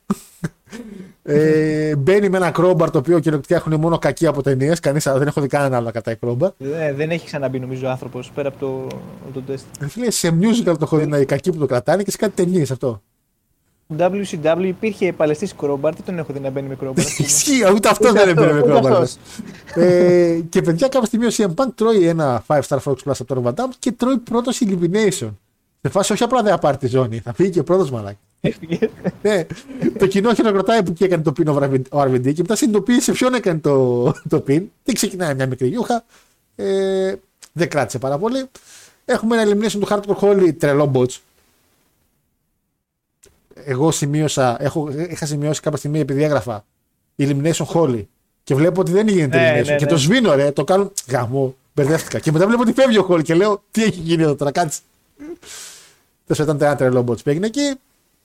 ε, 1.23 1.97
μπαίνει 1.97 2.29
με 2.29 2.37
ένα 2.37 2.51
κρόμπαρ 2.51 2.91
το 2.91 2.99
οποίο 2.99 3.19
κυριολεκτικά 3.19 3.57
έχουν 3.57 3.81
μόνο 3.81 3.99
κακοί 3.99 4.27
από 4.27 4.43
ταινίες. 4.43 4.81
Κανεί 4.81 4.99
δεν 5.05 5.27
έχω 5.27 5.41
δει 5.41 5.47
κανένα 5.47 5.77
άλλο 5.77 5.91
κατά 5.91 6.15
κρόμπαρ. 6.15 6.51
Ε, 6.59 6.93
δεν 6.93 7.11
έχει 7.11 7.27
ξαναμπεί 7.27 7.61
νομίζω 7.61 7.89
άνθρωπος 7.89 8.31
πέρα 8.35 8.49
από 8.49 8.59
το, 8.59 8.87
το 9.33 9.41
τεστ. 9.41 9.65
Ε, 10.05 10.11
σε 10.11 10.39
musical 10.41 10.65
το 10.65 10.79
έχω 10.81 10.97
δει 10.97 11.07
να 11.07 11.25
κακοί 11.25 11.51
που 11.53 11.59
το 11.59 11.67
κρατάνε 11.67 12.03
και 12.03 12.11
σε 12.11 12.17
κάτι 12.17 12.45
ταινίες 12.45 12.71
αυτό. 12.71 13.03
WCW 13.99 14.63
υπήρχε 14.63 15.13
παλαιστής 15.13 15.55
κρόμπαρτ, 15.55 15.97
δεν 15.97 16.05
τον 16.05 16.19
έχω 16.19 16.33
δει 16.33 16.41
να 16.41 16.51
μπαίνει 16.51 16.69
με 16.69 16.75
κρόμπαρτ. 16.75 17.09
Ισχύει, 17.19 17.73
ούτε 17.75 17.89
αυτό 17.89 18.13
δεν 18.13 18.35
μπαίνει 18.35 18.53
με 18.53 18.61
κρόμπαρτ. 18.61 19.11
ε, 19.75 20.41
και 20.49 20.63
παιδιά, 20.63 20.89
κάποια 20.89 21.07
στιγμή 21.07 21.27
ο 21.27 21.31
CM 21.33 21.55
Punk 21.55 21.69
τρώει 21.75 22.07
ένα 22.07 22.45
5 22.47 22.61
star 22.69 22.79
Fox 22.79 22.95
Plus 23.05 23.13
από 23.19 23.25
τον 23.25 23.45
Van 23.47 23.69
και 23.79 23.93
τρώει 23.93 24.17
πρώτος 24.17 24.63
elimination. 24.65 25.31
Σε 25.81 25.89
φάση 25.91 26.13
όχι 26.13 26.23
απλά 26.23 26.43
δεν 26.43 26.59
πάρει 26.59 26.77
τη 26.77 26.87
ζώνη, 26.87 27.19
θα 27.19 27.33
φύγει 27.33 27.51
και 27.51 27.63
πρώτος 27.63 27.91
μαλάκι. 27.91 28.19
ναι, 29.23 29.47
το 29.99 30.07
κοινό 30.07 30.35
χειροκροτάει 30.35 30.83
που 30.83 30.93
και 30.93 31.05
έκανε 31.05 31.23
το 31.23 31.33
πιν 31.33 31.49
ο 31.49 31.59
RVD 31.93 32.35
και 32.35 32.43
μετά 32.43 32.57
συνειδητοποίησε 32.57 33.13
ποιον 33.13 33.35
έκανε 33.35 33.59
το, 33.59 34.05
το 34.29 34.41
πιν. 34.41 34.71
Δεν 34.85 34.95
ξεκινάει 34.95 35.35
μια 35.35 35.47
μικρή 35.47 35.69
γιούχα. 35.69 36.05
Ε, 36.57 37.15
δεν 37.53 37.69
κράτησε 37.69 37.99
πάρα 37.99 38.19
πολύ. 38.19 38.45
Έχουμε 39.05 39.41
ένα 39.41 39.51
elimination 39.51 39.79
του 39.81 39.89
Hardcore 39.91 40.19
Holly 40.21 40.55
τρελό 40.59 40.91
bots. 40.95 41.19
Εγώ 43.65 43.91
σημείωσα, 43.91 44.57
έχω, 44.63 44.89
είχα 45.09 45.27
σημειώσει 45.27 45.61
κάποια 45.61 45.79
στιγμή 45.79 46.01
επειδή 46.01 46.23
έγραφα 46.23 46.65
elimination 47.17 47.65
Holly 47.75 48.05
και 48.45 48.55
βλέπω 48.55 48.81
ότι 48.81 48.93
δεν 48.93 49.09
γίνεται 49.09 49.39
Ναι, 49.39 49.61
elimination. 49.61 49.67
ναι, 49.67 49.77
Και 49.77 49.85
ναι. 49.85 49.91
το 49.91 49.97
σβήνω, 49.97 50.35
ρε, 50.35 50.51
το 50.51 50.65
κάνω. 50.65 50.93
Γαμό, 51.09 51.57
μπερδεύτηκα. 51.75 52.19
και 52.19 52.33
μετά 52.33 52.47
βλέπω 52.47 52.63
ότι 52.63 52.73
φεύγει 52.73 52.99
ο 52.99 53.07
Holly 53.11 53.23
και 53.23 53.35
λέω 53.35 53.63
τι 53.71 53.83
έχει 53.83 54.01
γίνει 54.01 54.23
εδώ 54.23 54.35
τώρα, 54.35 54.51
κάτσε. 54.53 54.81
Τέλος 56.27 56.43
ήταν 56.43 56.59
ένα 56.61 56.77
τρελό 56.77 57.05
bots 57.09 57.23
που 57.23 57.31
έγινε 57.31 57.47
εκεί. 57.47 57.75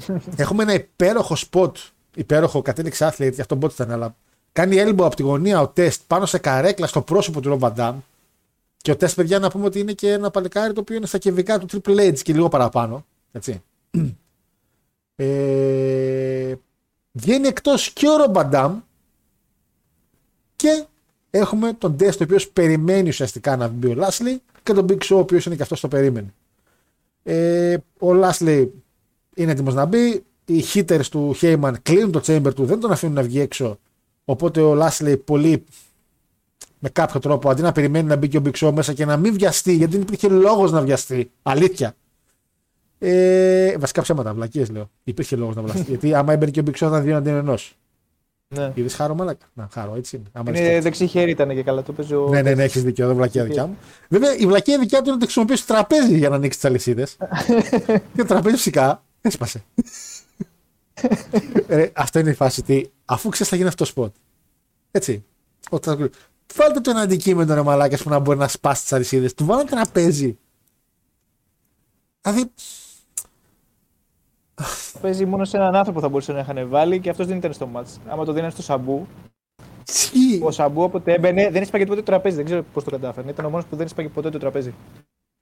Έχουμε 0.35 0.63
ένα 0.63 0.73
υπέροχο 0.73 1.35
spot. 1.51 1.71
Υπέροχο 2.15 2.61
κατέληξε 2.61 3.07
athlete, 3.11 3.17
γιατί 3.17 3.41
αυτό 3.41 3.57
bot 3.61 3.71
ήταν, 3.71 3.91
αλλά 3.91 4.15
κάνει 4.51 4.75
elbow 4.79 5.03
από 5.05 5.15
τη 5.15 5.21
γωνία 5.23 5.61
ο 5.61 5.67
τεστ 5.67 6.01
πάνω 6.07 6.25
σε 6.25 6.38
καρέκλα 6.38 6.88
στο 6.88 7.01
πρόσωπο 7.01 7.41
του 7.41 7.57
Rob 7.61 7.67
Van 7.67 7.73
Dam. 7.75 7.93
Και 8.77 8.91
ο 8.91 8.95
τεστ, 8.95 9.15
παιδιά, 9.15 9.39
να 9.39 9.49
πούμε 9.49 9.65
ότι 9.65 9.79
είναι 9.79 9.91
και 9.93 10.11
ένα 10.11 10.31
παλικάρι 10.31 10.73
το 10.73 10.79
οποίο 10.79 10.95
είναι 10.95 11.05
στα 11.05 11.17
κεβικά 11.17 11.59
του 11.59 11.81
Triple 11.85 11.99
H 12.11 12.19
και 12.19 12.33
λίγο 12.33 12.49
παραπάνω. 12.49 13.05
Έτσι. 13.31 13.61
Ε, 15.20 16.55
βγαίνει 17.11 17.47
εκτός 17.47 17.91
και 17.91 18.07
ο 18.07 18.11
Rob 18.26 18.34
Van 18.34 18.49
Dam 18.51 18.72
και 20.55 20.86
έχουμε 21.30 21.74
τον 21.74 21.97
τεστ 21.97 22.22
ο 22.22 22.24
οποίος 22.24 22.49
περιμένει 22.49 23.09
ουσιαστικά 23.09 23.55
να 23.55 23.68
μπει 23.68 23.88
ο 23.88 23.93
Λάσλι 23.93 24.41
και 24.63 24.74
τον 24.74 24.86
Big 24.89 24.97
Show 24.97 25.15
ο 25.15 25.20
οποίος 25.20 25.45
είναι 25.45 25.55
και 25.55 25.61
αυτός 25.61 25.80
το 25.80 25.88
περίμενε. 25.88 26.34
Ε, 27.24 27.78
ο 27.99 28.13
Λάσλι 28.13 28.74
είναι 29.36 29.51
έτοιμος 29.51 29.74
να 29.74 29.86
μπει. 29.86 30.24
Οι 30.45 30.63
hitters 30.74 31.05
του 31.11 31.36
Heyman 31.41 31.74
κλείνουν 31.82 32.11
το 32.11 32.22
chamber 32.26 32.53
του, 32.55 32.65
δεν 32.65 32.80
τον 32.80 32.91
αφήνουν 32.91 33.15
να 33.15 33.22
βγει 33.22 33.39
έξω. 33.39 33.80
Οπότε 34.26 34.61
ο 34.61 34.74
Λάσλι 34.74 35.18
πολύ 35.18 35.63
με 36.80 36.89
κάποιο 36.89 37.20
τρόπο 37.20 37.49
αντί 37.49 37.61
να 37.61 37.72
περιμένει 37.72 38.07
να 38.07 38.15
μπει 38.15 38.28
και 38.28 38.38
ο 38.38 38.41
Big 38.45 38.68
Show 38.68 38.72
μέσα 38.74 38.93
και 38.93 39.05
να 39.05 39.18
μην 39.18 39.34
βιαστεί, 39.34 39.74
γιατί 39.74 39.91
δεν 39.91 40.01
υπήρχε 40.01 40.28
λόγος 40.28 40.72
να 40.72 40.82
βιαστεί. 40.82 41.32
Αλήθεια. 41.43 41.95
Ε, 42.99 43.77
βασικά 43.77 44.01
ψέματα, 44.01 44.33
βλακίες 44.33 44.69
λέω. 44.69 44.89
Υπήρχε 45.03 45.35
λόγος 45.35 45.55
να 45.55 45.61
βιαστεί. 45.61 45.85
γιατί 45.91 46.13
άμα 46.13 46.33
έμπαινε 46.33 46.51
και 46.51 46.59
ο 46.59 46.63
Big 46.65 46.69
Show 46.69 46.87
ήταν 46.87 47.03
δύο 47.03 47.17
αντί 47.17 47.29
ενός. 47.29 47.77
Ναι. 48.49 48.71
Είδες 48.75 48.93
χάρο, 48.93 49.15
μαλάκα; 49.15 49.45
Να, 49.53 49.69
χάρο, 49.71 49.95
έτσι 49.95 50.15
είναι. 50.15 50.25
Άμα 50.31 50.49
Είναι 50.49 50.59
είναι 50.59 50.79
δεξί 50.79 51.07
χέρι 51.07 51.31
ήταν 51.31 51.49
και 51.49 51.63
καλά. 51.63 51.83
Το 51.83 51.93
παίζει 51.93 52.13
ο. 52.13 52.27
ναι, 52.29 52.41
ναι, 52.41 52.53
ναι, 52.53 52.63
έχεις 52.63 52.83
δίκιο. 52.83 53.07
Δεν 53.07 53.15
βλακία 53.15 53.43
δικιά 53.43 53.67
μου. 53.67 53.77
Βέβαια, 54.09 54.35
η 54.37 54.45
βλακία 54.45 54.79
δικιά 54.79 54.97
του 54.97 55.03
είναι 55.05 55.13
ότι 55.13 55.23
χρησιμοποιήσει 55.23 55.67
το 55.67 55.73
τραπέζι 55.73 56.17
για 56.17 56.29
να 56.29 56.35
ανοίξει 56.35 56.59
τις 56.59 56.69
αλυσίδες. 56.69 57.17
και 58.13 58.17
το 58.17 58.25
τραπέζι 58.25 58.55
φυσικά 58.55 59.03
έσπασε. 59.21 59.63
ε, 61.67 61.87
αυτό 61.93 62.19
είναι 62.19 62.29
η 62.29 62.33
φάση. 62.33 62.61
Τι, 62.63 62.83
αφού 63.05 63.29
ξέρεις 63.29 63.47
θα 63.49 63.55
γίνει 63.55 63.67
αυτό 63.67 63.83
το 63.83 63.89
σποτ. 63.89 64.15
Έτσι. 64.91 65.25
Όταν... 65.69 66.11
Βάλτε 66.55 66.79
το 66.79 66.89
ένα 66.89 66.99
αντικείμενο 66.99 67.53
ρε 67.53 67.61
μαλάκες 67.61 68.03
που 68.03 68.09
να 68.09 68.19
μπορεί 68.19 68.37
να 68.37 68.47
σπάσει 68.47 68.81
τις 68.81 68.93
αλυσίδες. 68.93 69.33
Του 69.33 69.45
βάλω 69.45 69.59
ένα 69.59 69.69
τραπέζι. 69.69 70.37
Δηλαδή. 72.21 72.51
Παίζει 75.01 75.26
μόνο 75.26 75.45
σε 75.45 75.58
έναν 75.58 75.76
άνθρωπο 75.76 75.99
θα 75.99 76.10
μπορούσε 76.10 76.32
να 76.34 76.39
είχαν 76.39 76.68
βάλει 76.70 76.99
και 76.99 77.10
αυτός 77.10 77.26
δεν 77.28 77.38
ήταν 77.38 77.53
στο 77.53 77.68
ματς. 77.67 77.99
Άμα 78.08 78.26
το 78.26 78.32
δίνανε 78.34 78.51
στο 78.51 78.62
Sabu, 78.61 79.07
Τι; 79.84 80.39
ο 80.43 80.51
Sabu 80.51 80.82
όποτε 80.82 81.14
έμπαινε 81.14 81.49
δεν 81.51 81.62
έσπαγε 81.62 81.86
ποτέ 81.86 81.99
το 81.99 82.05
τραπέζι. 82.05 82.36
Δεν 82.36 82.45
ξέρω 82.45 82.64
πώς 82.74 82.84
το 82.84 82.91
κατάφερε. 82.91 83.30
Ήταν 83.30 83.45
ο 83.45 83.49
μόνος 83.49 83.66
που 83.66 83.76
δεν 83.76 83.86
έσπαγε 83.86 84.08
ποτέ 84.08 84.30
το 84.30 84.38
τραπέζι. 84.39 84.74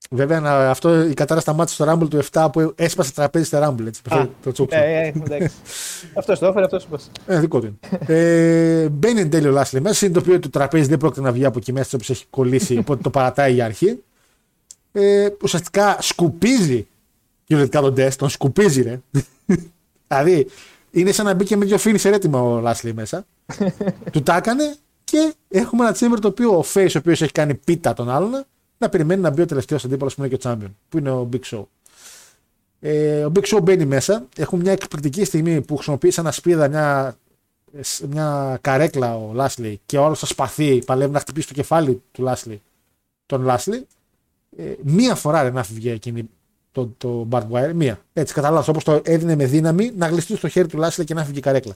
Βέβαια, 0.09 0.39
να, 0.39 0.69
αυτό 0.69 1.03
η 1.03 1.13
κατάρα 1.13 1.39
σταμάτησε 1.39 1.75
στο 1.83 1.91
Rumble 1.91 2.09
του 2.09 2.19
7 2.31 2.47
που 2.51 2.73
έσπασε 2.75 3.13
τραπέζι 3.13 3.45
στο 3.45 3.59
Rumble. 3.63 3.85
Έτσι, 3.85 4.01
Α, 4.09 4.27
το 4.43 4.51
τσούξε. 4.51 4.77
Ε, 4.77 5.01
ε, 5.07 5.07
εντάξει. 5.07 5.55
αυτός 6.19 6.39
το 6.39 6.45
έφερε, 6.45 6.65
αυτός 6.65 6.81
σου 6.81 6.89
Ε, 7.25 7.39
δικό 7.39 7.59
του 7.59 7.65
είναι. 7.65 7.99
ε, 8.17 8.89
μπαίνει 8.89 9.19
εν 9.21 9.29
τέλει 9.29 9.47
ο 9.47 9.51
Lashley 9.51 9.81
μέσα, 9.81 9.95
συνειδητοποιεί 9.95 10.33
ότι 10.33 10.41
το 10.49 10.49
τραπέζι 10.59 10.89
δεν 10.89 10.97
πρόκειται 10.97 11.21
να 11.21 11.31
βγει 11.31 11.45
από 11.45 11.57
εκεί 11.57 11.71
μέσα 11.73 11.89
όπως 11.93 12.09
έχει 12.09 12.25
κολλήσει, 12.29 12.77
οπότε 12.83 13.01
το 13.01 13.09
παρατάει 13.09 13.53
για 13.53 13.65
αρχή. 13.65 14.03
Ε, 14.91 15.27
ουσιαστικά 15.43 15.97
σκουπίζει 15.99 16.87
κυριολεκτικά 17.45 17.81
τον 17.81 17.93
τεστ, 17.95 18.19
τον 18.19 18.29
σκουπίζει, 18.29 18.81
ρε. 18.81 18.99
δηλαδή, 20.07 20.47
είναι 20.91 21.11
σαν 21.11 21.25
να 21.25 21.33
μπήκε 21.33 21.57
με 21.57 21.65
δύο 21.65 21.77
finisher 21.83 22.11
έτοιμα 22.11 22.41
ο 22.41 22.59
Λάσλι 22.59 22.93
μέσα. 22.93 23.25
του 24.11 24.23
τα 24.23 24.35
έκανε 24.35 24.75
και 25.03 25.33
έχουμε 25.47 25.85
ένα 25.85 25.95
chamber 25.99 26.17
το 26.21 26.27
οποίο 26.27 26.57
ο 26.57 26.63
Face, 26.73 26.91
ο 26.95 26.97
οποίος 26.97 27.21
έχει 27.21 27.31
κάνει 27.31 27.55
πίτα 27.55 27.93
τον 27.93 28.09
άλλον, 28.09 28.45
να 28.77 28.89
περιμένει 28.89 29.21
να 29.21 29.29
μπει 29.29 29.41
ο 29.41 29.45
τελευταίος 29.45 29.85
αντίπαλος 29.85 30.15
που 30.15 30.23
είναι 30.23 30.35
και 30.35 30.47
ο 30.47 30.51
Champion, 30.51 30.71
που 30.89 30.97
είναι 30.97 31.11
ο 31.11 31.29
Big 31.33 31.55
Show. 31.55 31.63
Ε, 32.79 33.25
ο 33.25 33.31
Big 33.35 33.43
Show 33.43 33.59
μπαίνει 33.63 33.85
μέσα. 33.85 34.27
Έχουμε 34.37 34.61
μια 34.61 34.71
εκπληκτική 34.71 35.25
στιγμή 35.25 35.61
που 35.61 35.75
χρησιμοποιεί 35.75 36.11
σαν 36.11 36.27
ασπίδα 36.27 36.67
μια, 36.67 37.17
μια 38.09 38.57
καρέκλα 38.61 39.17
ο 39.17 39.33
Λάσλι 39.33 39.81
και 39.85 39.97
όλο 39.97 40.13
στο 40.13 40.25
σπαθί 40.25 40.83
παλεύει 40.85 41.11
να 41.11 41.19
χτυπήσει 41.19 41.47
το 41.47 41.53
κεφάλι 41.53 42.01
του 42.11 42.21
Λάσλι, 42.21 42.61
τον 43.25 43.41
Λάσλι. 43.43 43.87
Ε, 44.57 44.63
μία 44.83 45.15
φορά 45.15 45.43
ρε, 45.43 45.51
να 45.51 45.63
φύγει 45.63 45.89
εκείνη 45.89 46.29
το, 46.75 46.91
το 46.97 47.27
barbed 47.31 47.51
wire. 47.51 47.71
Μία. 47.73 47.99
Έτσι, 48.13 48.33
καταλάβεις 48.33 48.67
όπως 48.67 48.83
το 48.83 49.01
έδινε 49.03 49.35
με 49.35 49.45
δύναμη 49.45 49.91
να 49.95 50.07
γλιστεί 50.07 50.35
στο 50.35 50.47
χέρι 50.47 50.67
του 50.67 50.77
Λάσλι 50.77 51.03
και 51.03 51.13
να 51.13 51.23
φύγει 51.23 51.37
η 51.37 51.41
καρέκλα. 51.41 51.75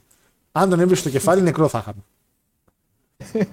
Αν 0.51 0.69
τον 0.69 0.79
έβρισε 0.79 1.01
στο 1.01 1.09
κεφάλι, 1.09 1.41
νεκρό 1.41 1.67
θα 1.67 1.77
είχαμε. 1.77 1.99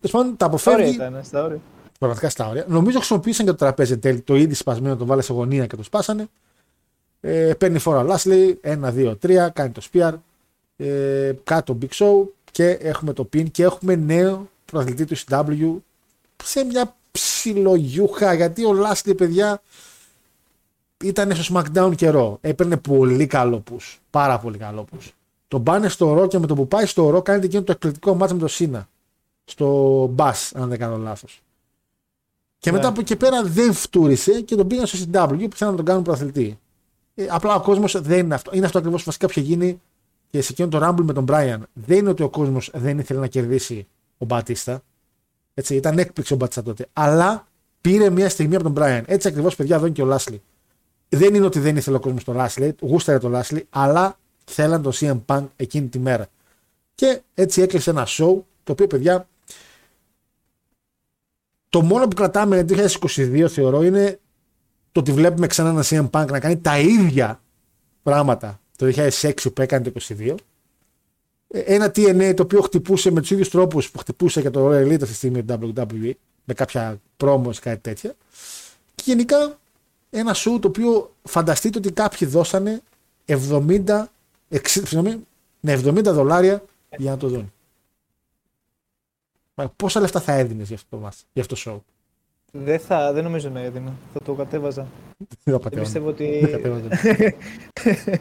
Τέλος 0.00 0.10
πάντων, 0.10 0.36
τα 0.36 0.46
Ωραία 0.46 0.58
αποφεύγει. 0.60 0.94
ήταν, 0.94 1.20
στα 1.24 1.44
ωραία. 1.44 1.58
Πραγματικά 1.98 2.28
στα 2.28 2.48
όρια. 2.48 2.64
Νομίζω 2.68 2.96
χρησιμοποίησαν 2.96 3.44
και 3.44 3.50
το 3.50 3.56
τραπέζι 3.56 3.92
εν 3.92 4.00
τέλει. 4.00 4.20
Το 4.20 4.34
ήδη 4.36 4.54
σπασμένο 4.54 4.96
το 4.96 5.06
βάλε 5.06 5.22
σε 5.22 5.32
γωνία 5.32 5.66
και 5.66 5.76
το 5.76 5.82
σπάσανε. 5.82 6.26
Ε, 7.20 7.52
παίρνει 7.58 7.78
φόρα 7.78 7.98
ο 7.98 8.02
Λάσλι. 8.02 8.60
1, 8.64 8.78
2, 8.94 9.14
3. 9.22 9.48
Κάνει 9.52 9.70
το 9.70 9.80
σπιαρ. 9.80 10.14
Ε, 10.76 11.32
κάτω 11.44 11.78
Big 11.82 11.94
Show. 11.94 12.26
Και 12.50 12.68
έχουμε 12.70 13.12
το 13.12 13.28
pin. 13.32 13.50
Και 13.50 13.62
έχουμε 13.62 13.94
νέο 13.94 14.48
πρωταθλητή 14.64 15.04
του 15.04 15.16
CW 15.16 15.76
σε 16.44 16.64
μια 16.64 16.96
ψιλογιούχα. 17.10 18.34
Γιατί 18.34 18.64
ο 18.64 18.72
Λάσλι, 18.72 19.14
παιδιά, 19.14 19.62
ήταν 21.04 21.34
στο 21.36 21.54
SmackDown 21.54 21.92
καιρό. 21.96 22.38
Έπαιρνε 22.40 22.76
πολύ 22.76 23.26
καλό 23.26 23.62
push. 23.70 23.96
Πάρα 24.10 24.38
πολύ 24.38 24.58
καλό 24.58 24.84
push. 24.92 25.08
Τον 25.48 25.62
πάνε 25.62 25.88
στο 25.88 26.12
ρο 26.12 26.26
και 26.26 26.38
με 26.38 26.46
το 26.46 26.54
που 26.54 26.68
πάει 26.68 26.86
στο 26.86 27.08
ρο 27.10 27.22
κάνει 27.22 27.44
εκείνο 27.44 27.62
το 27.62 27.72
εκπληκτικό 27.72 28.14
μάτς 28.14 28.32
με 28.32 28.38
το 28.38 28.48
Σίνα. 28.48 28.88
Στο 29.44 30.04
Bass, 30.16 30.50
αν 30.54 30.68
δεν 30.68 30.78
κάνω 30.78 30.96
λάθος. 30.96 31.42
Και 32.58 32.70
Ναι. 32.70 32.76
μετά 32.76 32.88
από 32.88 33.00
εκεί 33.00 33.16
πέρα 33.16 33.42
δεν 33.42 33.72
φτούρισε 33.72 34.40
και 34.40 34.54
τον 34.56 34.66
πήγαν 34.66 34.86
στο 34.86 34.98
CW 35.12 35.46
που 35.50 35.56
θέλουν 35.56 35.72
να 35.72 35.76
τον 35.76 35.84
κάνουν 35.84 36.02
πρωταθλητή. 36.02 36.58
Ε, 37.14 37.26
απλά 37.30 37.54
ο 37.54 37.60
κόσμος 37.60 38.00
δεν 38.00 38.18
είναι 38.18 38.34
αυτό. 38.34 38.50
Είναι 38.54 38.66
αυτό 38.66 38.78
ακριβώς 38.78 39.00
που 39.00 39.06
βασικά 39.06 39.26
που 39.26 39.32
είχε 39.36 39.48
γίνει 39.48 39.80
και 40.30 40.40
σε 40.42 40.48
εκείνο 40.52 40.68
το 40.68 40.86
Rumble 40.86 41.02
με 41.04 41.12
τον 41.12 41.24
Brian. 41.28 41.58
Δεν 41.72 41.98
είναι 41.98 42.08
ότι 42.08 42.22
ο 42.22 42.28
κόσμος 42.28 42.70
δεν 42.74 42.98
ήθελε 42.98 43.20
να 43.20 43.26
κερδίσει 43.26 43.86
ο 44.18 44.24
Μπατίστα. 44.24 44.82
Έτσι, 45.54 45.74
ήταν 45.74 45.98
έκπληξη 45.98 46.32
ο 46.32 46.36
Μπατίστα 46.36 46.62
τότε. 46.62 46.86
Αλλά 46.92 47.46
πήρε 47.80 48.10
μια 48.10 48.28
στιγμή 48.28 48.54
από 48.54 48.64
τον 48.64 48.74
Brian. 48.76 49.02
Έτσι 49.06 49.28
ακριβώς, 49.28 49.56
παιδιά, 49.56 49.76
εδώ 49.76 49.84
είναι 49.86 49.94
και 49.94 50.02
ο 50.02 50.06
Λάσλι. 50.06 50.42
Δεν 51.08 51.34
είναι 51.34 51.46
ότι 51.46 51.58
δεν 51.58 51.76
ήθελε 51.76 51.96
ο 51.96 52.00
κόσμος 52.00 52.24
τον 52.24 52.36
Λάσλι, 52.36 52.74
γούσταρε 52.80 53.18
τον 53.18 53.30
Λάσλι, 53.30 53.66
αλλά 53.70 54.18
θέλαν 54.44 54.82
τον 54.82 54.92
CM 54.94 55.20
Punk 55.26 55.46
εκείνη 55.56 55.86
τη 55.86 55.98
μέρα. 55.98 56.26
Και 56.94 57.20
έτσι 57.34 57.62
έκλεισε 57.62 57.90
ένα 57.90 58.06
show 58.06 58.36
το 58.64 58.72
οποίο, 58.72 58.86
παιδιά, 58.86 59.28
το 61.68 61.82
μόνο 61.82 62.08
που 62.08 62.16
κρατάμε 62.16 62.64
το 62.64 62.88
2022 63.00 63.46
θεωρώ 63.48 63.82
είναι 63.82 64.18
το 64.92 65.00
ότι 65.00 65.12
βλέπουμε 65.12 65.46
ξανά 65.46 65.68
ένα 65.68 65.84
CM 65.84 66.10
Punk 66.10 66.26
να 66.30 66.40
κάνει 66.40 66.58
τα 66.58 66.78
ίδια 66.78 67.40
πράγματα 68.02 68.60
το 68.76 68.92
2006 69.20 69.32
που 69.54 69.62
έκανε 69.62 69.90
το 69.90 70.00
22. 70.08 70.34
Ε, 71.48 71.58
Ένα 71.58 71.86
TNA 71.86 72.32
το 72.36 72.42
οποίο 72.42 72.60
χτυπούσε 72.60 73.10
με 73.10 73.20
τους 73.20 73.30
ίδιους 73.30 73.48
τρόπους 73.48 73.90
που 73.90 73.98
χτυπούσε 73.98 74.40
και 74.40 74.50
το 74.50 74.68
Royal 74.68 74.82
Elite 74.84 74.92
αυτή 74.92 75.06
τη 75.06 75.14
στιγμή 75.14 75.44
το 75.44 75.72
WWE 75.76 76.10
με 76.44 76.54
κάποια 76.54 77.00
promos 77.16 77.54
κάτι 77.60 77.80
τέτοια. 77.80 78.14
Και 78.94 79.02
γενικά 79.06 79.58
ένα 80.18 80.34
show 80.34 80.58
το 80.60 80.68
οποίο 80.68 81.14
φανταστείτε 81.22 81.78
ότι 81.78 81.92
κάποιοι 81.92 82.28
δώσανε 82.28 82.80
70, 83.26 83.34
60, 84.50 84.58
συγγνώμη, 84.64 85.26
ναι, 85.60 85.74
70 85.74 86.02
δολάρια 86.02 86.64
για 86.96 87.10
να 87.10 87.16
το 87.16 87.28
δουν. 87.28 87.52
Μα 89.54 89.68
Πόσα 89.76 90.00
λεφτά 90.00 90.20
θα 90.20 90.32
έδινες 90.32 90.66
για 90.66 90.76
αυτό 90.76 90.96
το, 90.96 91.02
μας, 91.02 91.24
για 91.32 91.42
αυτό 91.42 91.54
το 91.54 91.60
show; 91.66 91.78
Δεν, 92.52 92.78
θα, 92.80 93.12
δεν 93.12 93.24
νομίζω 93.24 93.48
να 93.48 93.60
έδινα. 93.60 93.92
Θα 94.12 94.20
το 94.24 94.34
κατέβαζα. 94.34 94.86
Δεν 95.18 95.28
Δεν 95.44 95.58
πατέω. 95.58 95.82
πιστεύω 95.82 96.08
ότι. 96.08 96.38
Δεν 96.42 96.50
κατέβαζα. 96.50 96.88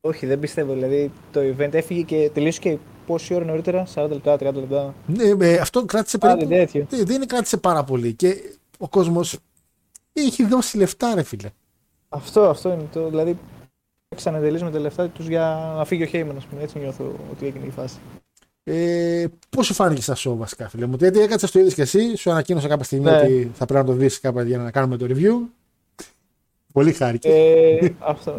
Όχι, 0.00 0.26
δεν 0.26 0.38
πιστεύω. 0.38 0.72
Δηλαδή 0.72 1.12
το 1.32 1.40
event 1.40 1.74
έφυγε 1.74 2.02
και 2.02 2.30
τελείωσε 2.34 2.60
και 2.60 2.78
πόση 3.06 3.34
ώρα 3.34 3.44
νωρίτερα, 3.44 3.86
40 3.94 4.08
λεπτά, 4.10 4.34
30 4.34 4.40
λεπτά. 4.54 4.94
Ναι, 5.06 5.46
ε, 5.46 5.56
αυτό 5.58 5.84
κράτησε 5.84 6.18
Πάλι 6.18 6.46
περίπου. 6.46 6.54
τέτοιο. 6.72 6.86
Δεν 6.90 7.06
δεν 7.06 7.16
είναι 7.16 7.26
κράτησε 7.26 7.56
πάρα 7.56 7.84
πολύ. 7.84 8.12
Και 8.14 8.56
ο 8.78 8.88
κόσμος 8.88 9.38
έχει 10.22 10.44
δώσει 10.46 10.76
λεφτά, 10.76 11.14
ρε 11.14 11.22
φίλε. 11.22 11.50
Αυτό, 12.08 12.48
αυτό 12.48 12.72
είναι 12.72 12.88
το. 12.92 13.08
Δηλαδή 13.08 13.38
ξανατελείσουμε 14.16 14.70
τα 14.70 14.78
λεφτά 14.78 15.08
τους 15.08 15.26
για 15.28 15.72
να 15.76 15.84
φύγει 15.84 16.02
ο 16.02 16.06
Χέιμαν, 16.06 16.36
ας 16.36 16.44
πούμε. 16.44 16.62
Έτσι 16.62 16.78
νιώθω 16.78 17.14
ότι 17.30 17.46
έγινε 17.46 17.66
η 17.66 17.70
φάση. 17.70 17.98
Ε, 18.64 19.24
Πώς 19.50 19.66
σου 19.66 19.74
φάνηκε 19.74 20.02
στα 20.02 20.14
show, 20.16 20.36
βασικά, 20.36 20.68
φίλε 20.68 20.86
μου; 20.86 20.96
Γιατί 20.98 21.20
έκατσε 21.20 21.50
το 21.50 21.58
είδες 21.58 21.74
και 21.74 21.82
εσύ, 21.82 22.16
σου 22.16 22.30
ανακοίνωσα 22.30 22.68
κάποια 22.68 22.84
στιγμή 22.84 23.04
Ναι. 23.10 23.16
ότι 23.18 23.50
θα 23.54 23.66
πρέπει 23.66 23.86
να 23.86 23.92
το 23.92 23.98
δει 23.98 24.20
κάποια 24.20 24.42
για 24.42 24.58
να 24.58 24.70
κάνουμε 24.70 24.96
το 24.96 25.06
review. 25.08 25.48
Πολύ 26.72 26.92
χάρηκες. 26.92 27.32
Ε, 27.34 27.94
αυτό. 27.98 28.36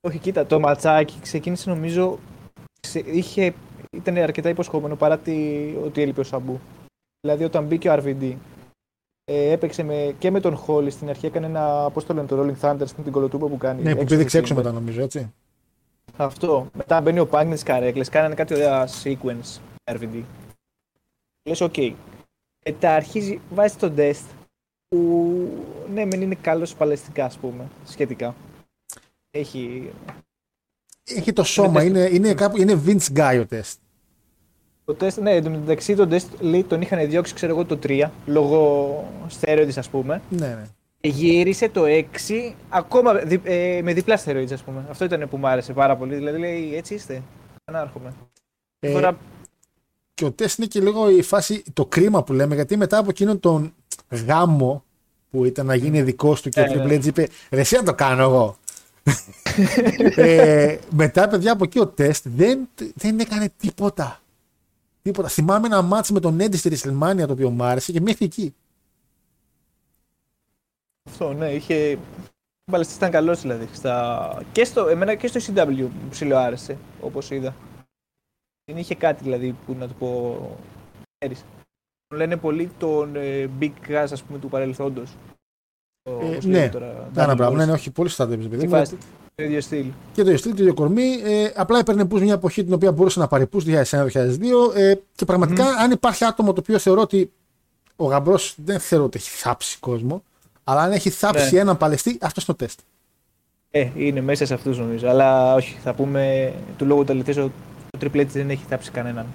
Όχι, 0.00 0.18
κοίτα, 0.18 0.46
το 0.46 0.60
ματσάκι 0.60 1.18
ξεκίνησε 1.22 1.70
νομίζω. 1.70 2.18
ξε- 2.80 3.06
Είχε, 3.06 3.54
ήταν 3.90 4.16
αρκετά 4.16 4.48
υποσχόμενο 4.48 4.96
παρά 4.96 5.18
τη, 5.18 5.34
ότι 5.84 6.02
έλειπε 6.02 6.20
ο 6.20 6.24
Sabu. 6.24 6.60
Δηλαδή 7.20 7.44
όταν 7.44 7.64
μπήκε 7.64 7.88
ο 7.88 7.92
RVD, 7.94 8.32
ε, 9.28 9.50
έπαιξε 9.50 9.82
με, 9.82 10.14
και 10.18 10.30
με 10.30 10.40
τον 10.40 10.64
Holly 10.66 10.90
στην 10.90 11.08
αρχή, 11.08 11.26
έκανε 11.26 11.46
ένα, 11.46 11.90
πώς 11.92 12.04
το 12.06 12.14
λένε, 12.14 12.26
το 12.26 12.40
Rolling 12.40 12.60
Thunder, 12.60 12.86
με 12.96 13.02
την 13.02 13.12
κωλοτούμπα 13.12 13.46
που 13.46 13.56
κάνει. 13.56 13.82
Ναι, 13.82 13.94
που 13.94 14.00
έξω 14.00 14.14
πήδηξε 14.14 14.28
στο 14.28 14.38
έξω 14.38 14.54
Timber. 14.54 14.56
μετά 14.56 14.72
νομίζω, 14.72 15.02
έτσι. 15.02 15.32
Αυτό. 16.16 16.70
Μετά 16.74 17.00
μπαίνει 17.00 17.18
ο 17.20 17.28
Punk 17.30 17.44
με 17.46 17.54
τις 17.54 17.62
καρέκλες, 17.62 18.08
κάνανε 18.08 18.34
κάτι 18.34 18.54
ωραία 18.54 18.88
sequence 19.02 19.58
RVD. 19.84 20.22
Λες, 21.48 21.60
οκ. 21.60 21.74
Μετά 22.64 22.94
αρχίζει, 22.94 23.40
βάζει 23.50 23.76
τον 23.76 23.94
test 23.96 24.24
που 24.88 25.48
ναι, 25.92 26.04
μεν 26.04 26.20
είναι 26.20 26.34
καλός 26.34 26.74
παλαιστικά, 26.74 27.24
ας 27.24 27.36
πούμε, 27.36 27.66
σχετικά. 27.84 28.34
Έχει 29.30 29.90
Έχει 31.04 31.32
το 31.32 31.42
σώμα, 31.42 31.72
τεστ. 31.80 31.86
είναι, 31.86 32.08
είναι, 32.12 32.34
κάπου, 32.34 32.56
είναι 32.60 32.82
Vince 32.86 33.12
Guy 33.16 33.38
ο 33.40 33.46
τεστ. 33.46 33.80
Το 34.86 34.94
τεστ, 34.94 35.18
ναι, 35.18 35.30
εν 35.34 35.44
τω 35.44 35.50
μεταξύ 35.50 35.94
τον 35.94 36.08
τεστ 36.08 36.28
λέει, 36.40 36.64
τον 36.64 36.80
είχαν 36.80 37.08
διώξει, 37.08 37.34
ξέρω 37.34 37.52
εγώ, 37.52 37.64
το 37.64 37.78
3, 37.86 38.10
λόγω 38.26 39.12
στερεόιδης, 39.28 39.78
ας 39.78 39.88
πούμε. 39.88 40.22
Ναι, 40.28 40.46
ναι. 40.46 40.64
Και 41.00 41.08
Γύρισε 41.08 41.68
το 41.68 41.84
6, 41.84 42.54
ακόμα 42.68 43.14
δι- 43.14 43.40
ε, 43.44 43.80
με 43.82 43.92
διπλά 43.92 44.16
στερεόιδες, 44.16 44.52
ας 44.52 44.62
πούμε. 44.62 44.84
Αυτό 44.90 45.04
ήταν 45.04 45.28
που 45.30 45.36
μου 45.36 45.48
άρεσε 45.48 45.72
πάρα 45.72 45.96
πολύ. 45.96 46.14
Δηλαδή, 46.14 46.38
λέει, 46.38 46.74
έτσι 46.76 46.94
είστε. 46.94 47.22
Ανάρχομαι. 47.64 48.12
Ε, 48.80 48.92
Τώρα, 48.92 49.18
Και 50.14 50.24
ο 50.24 50.30
τεστ 50.32 50.58
είναι 50.58 50.66
και 50.66 50.80
λίγο 50.80 51.10
η 51.10 51.22
φάση, 51.22 51.62
το 51.72 51.86
κρίμα 51.86 52.22
που 52.24 52.32
λέμε, 52.32 52.54
γιατί 52.54 52.76
μετά 52.76 52.98
από 52.98 53.10
εκείνον 53.10 53.40
τον 53.40 53.74
γάμο 54.26 54.84
που 55.30 55.44
ήταν 55.44 55.66
να 55.66 55.74
γίνει 55.74 56.02
δικός 56.02 56.42
του 56.42 56.48
και 56.48 56.60
ο 56.60 56.62
Ε, 56.62 56.74
ναι. 56.74 56.84
Triple 56.84 57.00
H 57.02 57.04
είπε 57.06 57.28
Ρε 57.50 57.60
εσύ 57.60 57.76
να 57.76 57.82
το 57.82 57.94
κάνω 57.94 58.22
εγώ. 58.22 58.56
ε, 60.16 60.76
μετά 60.94 61.28
παιδιά 61.28 61.52
από 61.52 61.64
εκεί 61.64 61.78
ο 61.80 61.86
τεστ 61.86 62.24
δεν, 62.28 62.68
δεν 62.94 63.18
έκανε 63.18 63.48
τίποτα. 63.56 64.20
Τίποτα. 65.06 65.28
Θυμάμαι 65.28 65.66
ένα 65.66 65.82
μάτς 65.82 66.10
με 66.10 66.20
τον 66.20 66.36
Eddie 66.40 66.56
στη 66.56 66.70
WrestleMania 66.72 67.24
το 67.26 67.32
οποίο 67.32 67.50
μου 67.50 67.64
άρεσε 67.64 67.92
και 67.92 68.00
μέχρι 68.00 68.24
εκεί. 68.24 68.54
αυτό, 71.08 71.32
ναι, 71.32 71.52
είχε... 71.52 71.98
Ο 72.68 72.70
Παλαιστής 72.70 72.96
ήταν 72.96 73.10
καλός, 73.10 73.40
δηλαδή. 73.40 73.68
Στα... 73.72 74.42
Και 74.52 74.64
στο, 74.64 74.86
εμένα 74.88 75.14
και 75.14 75.26
στο 75.26 75.40
CW 75.54 75.76
μου 75.76 76.08
ψηλό 76.10 76.36
άρεσε, 76.36 76.78
όπως 77.00 77.30
είδα. 77.30 77.54
Δεν 78.64 78.76
είχε 78.76 78.94
κάτι, 78.94 79.22
δηλαδή, 79.22 79.52
που 79.66 79.74
να 79.74 79.88
του 79.88 79.94
πω... 79.94 80.38
Ξέρεις. 81.18 81.44
Τον 82.08 82.18
Λένε 82.18 82.36
πολύ 82.36 82.70
τον 82.78 83.16
ε, 83.16 83.50
Big 83.60 83.72
Gas, 83.88 84.06
ας 84.12 84.22
πούμε, 84.22 84.38
του 84.38 84.48
παρελθόντος. 84.48 85.16
Το- 86.02 86.20
Ε, 86.22 86.34
πώς 86.34 86.44
ναι. 86.44 86.52
λέγεται 86.52 86.78
τώρα, 86.78 87.10
Άρα 87.16 87.32
Daniel 87.32 87.36
μπράβο, 87.36 87.54
Walsh. 87.54 87.56
ναι, 87.58 87.64
ναι, 87.66 87.72
όχι, 87.72 87.90
πολύ 87.90 88.08
σωστά 88.08 88.26
το 88.26 88.32
είπες, 88.32 88.94
παιδί 89.36 89.60
Στη 89.60 89.76
μου. 89.76 89.82
φάση, 89.84 89.84
το 89.84 89.84
ίδιο 89.84 89.92
στυλ. 89.92 89.92
και 90.12 90.22
το 90.22 90.36
στυλ, 90.36 90.54
το 90.54 90.62
ίδιο 90.62 90.74
κορμί. 90.74 91.20
Ε, 91.24 91.50
απλά 91.54 91.78
έπαιρνε 91.78 92.04
πούς 92.04 92.20
μια 92.20 92.32
εποχή 92.32 92.64
την 92.64 92.72
οποία 92.72 92.92
μπορούσε 92.92 93.18
να 93.18 93.26
πάρει 93.26 93.46
πούς 93.46 93.64
2001-2002. 93.64 94.74
Ε, 94.74 94.94
και 95.14 95.24
πραγματικα 95.24 95.64
αν 95.66 95.90
υπάρχει 95.90 96.24
άτομο 96.24 96.52
το 96.52 96.60
οποίο 96.60 96.78
θεωρώ 96.78 97.00
ότι 97.00 97.32
ο 97.96 98.04
γαμπρός 98.06 98.54
δεν 98.64 98.80
θεωρώ 98.80 99.04
ότι 99.04 99.18
έχει 99.18 99.30
θάψει 99.30 99.76
κόσμο, 99.80 100.22
αλλά 100.64 100.80
αν 100.82 100.92
έχει 100.92 101.10
θάψει 101.10 101.54
Ναι. 101.54 101.60
έναν 101.60 101.76
παλαιστή, 101.76 102.18
αυτός 102.20 102.44
είναι 102.46 102.56
το 102.58 102.64
τεστ. 102.64 102.78
Ε, 103.70 103.88
είναι 103.96 104.20
μέσα 104.20 104.46
σε 104.46 104.54
αυτούς 104.54 104.78
νομίζω. 104.78 105.08
Αλλά 105.08 105.54
όχι, 105.54 105.76
θα 105.82 105.94
πούμε 105.94 106.52
του 106.78 106.84
λόγου 106.84 107.04
του 107.04 107.12
αληθές 107.12 107.36
ο 107.36 107.50
ο 107.94 107.98
Triple 108.02 108.20
H 108.20 108.26
δεν 108.26 108.50
έχει 108.50 108.64
θάψει 108.68 108.90
κανέναν. 108.90 109.26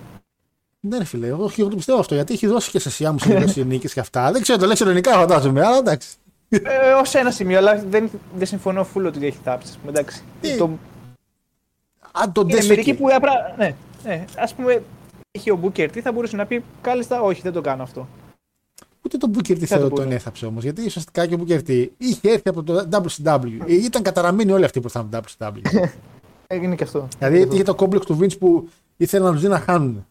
Ναι, 0.79 0.97
ρε 0.97 1.03
φίλε, 1.03 1.27
εγώ, 1.27 1.51
εγώ 1.57 1.69
το 1.69 1.75
πιστεύω 1.75 1.99
αυτό 1.99 2.15
γιατί 2.15 2.33
έχει 2.33 2.47
δώσει 2.47 2.71
και 2.71 2.79
σε 2.79 2.89
σιά 2.89 3.11
μου 3.11 3.19
σε 3.19 3.63
νίκες 3.63 3.93
και 3.93 3.99
αυτά. 3.99 4.31
Δεν 4.31 4.41
ξέρω, 4.41 4.59
το 4.59 4.65
λε 4.65 4.73
ελληνικά 4.79 5.11
φαντάζομαι, 5.13 5.65
αλλά 5.65 5.77
εντάξει. 5.77 6.09
Ε, 6.55 6.93
Ω 6.93 7.01
ένα 7.19 7.31
σημείο, 7.31 7.57
αλλά 7.57 7.83
δεν, 7.89 8.09
δεν 8.35 8.47
συμφωνώ 8.47 8.83
φούλο 8.83 9.07
ότι 9.07 9.25
έχει 9.25 9.39
θάψει. 9.43 9.77
Εντάξει. 9.87 10.21
Τι, 10.41 10.57
Το, 10.57 10.69
Αν 12.11 12.31
τον 12.31 12.43
είναι 12.47 12.55
τεστ. 12.57 12.69
μερικοί 12.69 12.93
που 12.93 13.07
απλά. 13.11 13.31
Ναι, 13.57 13.75
ναι, 14.03 14.25
ας 14.37 14.53
πούμε, 14.53 14.83
είχε 15.31 15.51
ο 15.51 15.59
Booker 15.63 15.87
τι 15.91 16.01
θα 16.01 16.11
μπορούσε 16.11 16.35
να 16.35 16.45
πει 16.45 16.63
κάλλιστα, 16.81 17.21
όχι, 17.21 17.41
δεν 17.41 17.51
το 17.53 17.61
κάνω 17.61 17.83
αυτό. 17.83 18.07
Ούτε 19.05 19.17
τον 19.17 19.31
Booker 19.35 19.51
T 19.51 19.59
το 19.59 19.65
θεωρώ 19.65 19.87
πούνε. 19.87 20.03
τον 20.03 20.11
έθαψε 20.11 20.45
όμως. 20.45 20.63
Γιατί 20.63 20.85
ουσιαστικά 20.85 21.25
και 21.27 21.33
ο 21.33 21.37
Booker 21.47 21.59
T 21.67 21.87
είχε 21.97 22.29
έρθει 22.31 22.49
από 22.49 22.63
το 22.63 22.87
WCW. 22.91 23.57
Ε, 23.67 23.73
Ήταν 23.73 24.01
καταραμένοι 24.01 24.51
όλοι 24.51 24.63
αυτοί 24.65 24.79
που 24.79 24.85
ήρθαν 24.85 25.09
από 25.13 25.27
το 25.37 25.51
WCW. 25.75 25.87
Έγινε 26.47 26.75
και 26.77 26.83
αυτό. 26.83 27.07
δηλαδή 27.19 27.47
είχε 27.53 27.63
το 27.63 27.75
κόμπλεξ 27.75 28.05
του 28.05 28.17
Vince 28.21 28.37
που 28.39 28.69
ήθελε 28.97 29.25
να 29.25 29.31
τους 29.31 29.41
δει 29.41 29.47
να 29.47 29.59
χάνουν. 29.59 30.05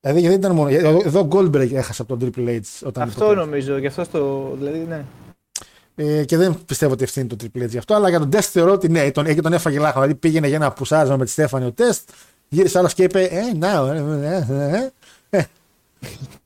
Δηλαδή 0.00 0.20
δεν 0.20 0.32
ήταν 0.32 0.52
μόνο. 0.52 0.68
Εδώ 0.68 1.00
εδώ 1.04 1.20
ο 1.20 1.28
Goldberg 1.30 1.72
έχασε 1.72 2.02
από 2.02 2.16
τον 2.16 2.32
Triple 2.36 2.48
H 2.48 2.60
όταν 2.82 3.02
Αυτό 3.02 3.24
είπε 3.24 3.34
το 3.34 3.40
νομίζω, 3.40 3.78
γι' 3.78 3.86
αυτό 3.86 4.04
στο. 4.04 4.52
Δηλαδή, 4.58 4.78
ναι. 4.88 5.04
Ε, 5.94 6.24
και 6.24 6.36
δεν 6.36 6.58
πιστεύω 6.66 6.92
ότι 6.92 7.02
ευθύνει 7.04 7.26
το 7.26 7.36
Triple 7.40 7.62
H 7.62 7.68
γι' 7.68 7.78
αυτό. 7.78 7.94
Αλλά 7.94 8.08
για 8.08 8.18
τον 8.18 8.30
τεστ 8.30 8.50
θεωρώ 8.52 8.72
ότι 8.72 8.88
ναι, 8.88 9.10
τον, 9.10 9.26
εκεί 9.26 9.40
τον 9.40 9.52
έφαγε 9.52 9.78
λάχο. 9.78 10.00
Δηλαδή 10.00 10.14
πήγαινε 10.14 10.46
για 10.46 10.56
ένα 10.56 10.72
πουσάρισμα 10.72 11.16
με 11.16 11.24
τη 11.24 11.30
Στέφανη 11.30 11.64
ο 11.66 11.72
τεστ. 11.72 12.08
Γύρισε 12.48 12.78
άλλος 12.78 12.94
και 12.94 13.02
είπε 13.02 13.22
Ε, 13.22 13.52
να, 13.54 13.68
ε, 13.68 13.98
ε, 14.26 14.46
ε, 14.48 14.90
ε, 15.30 15.38
ε. 15.38 15.44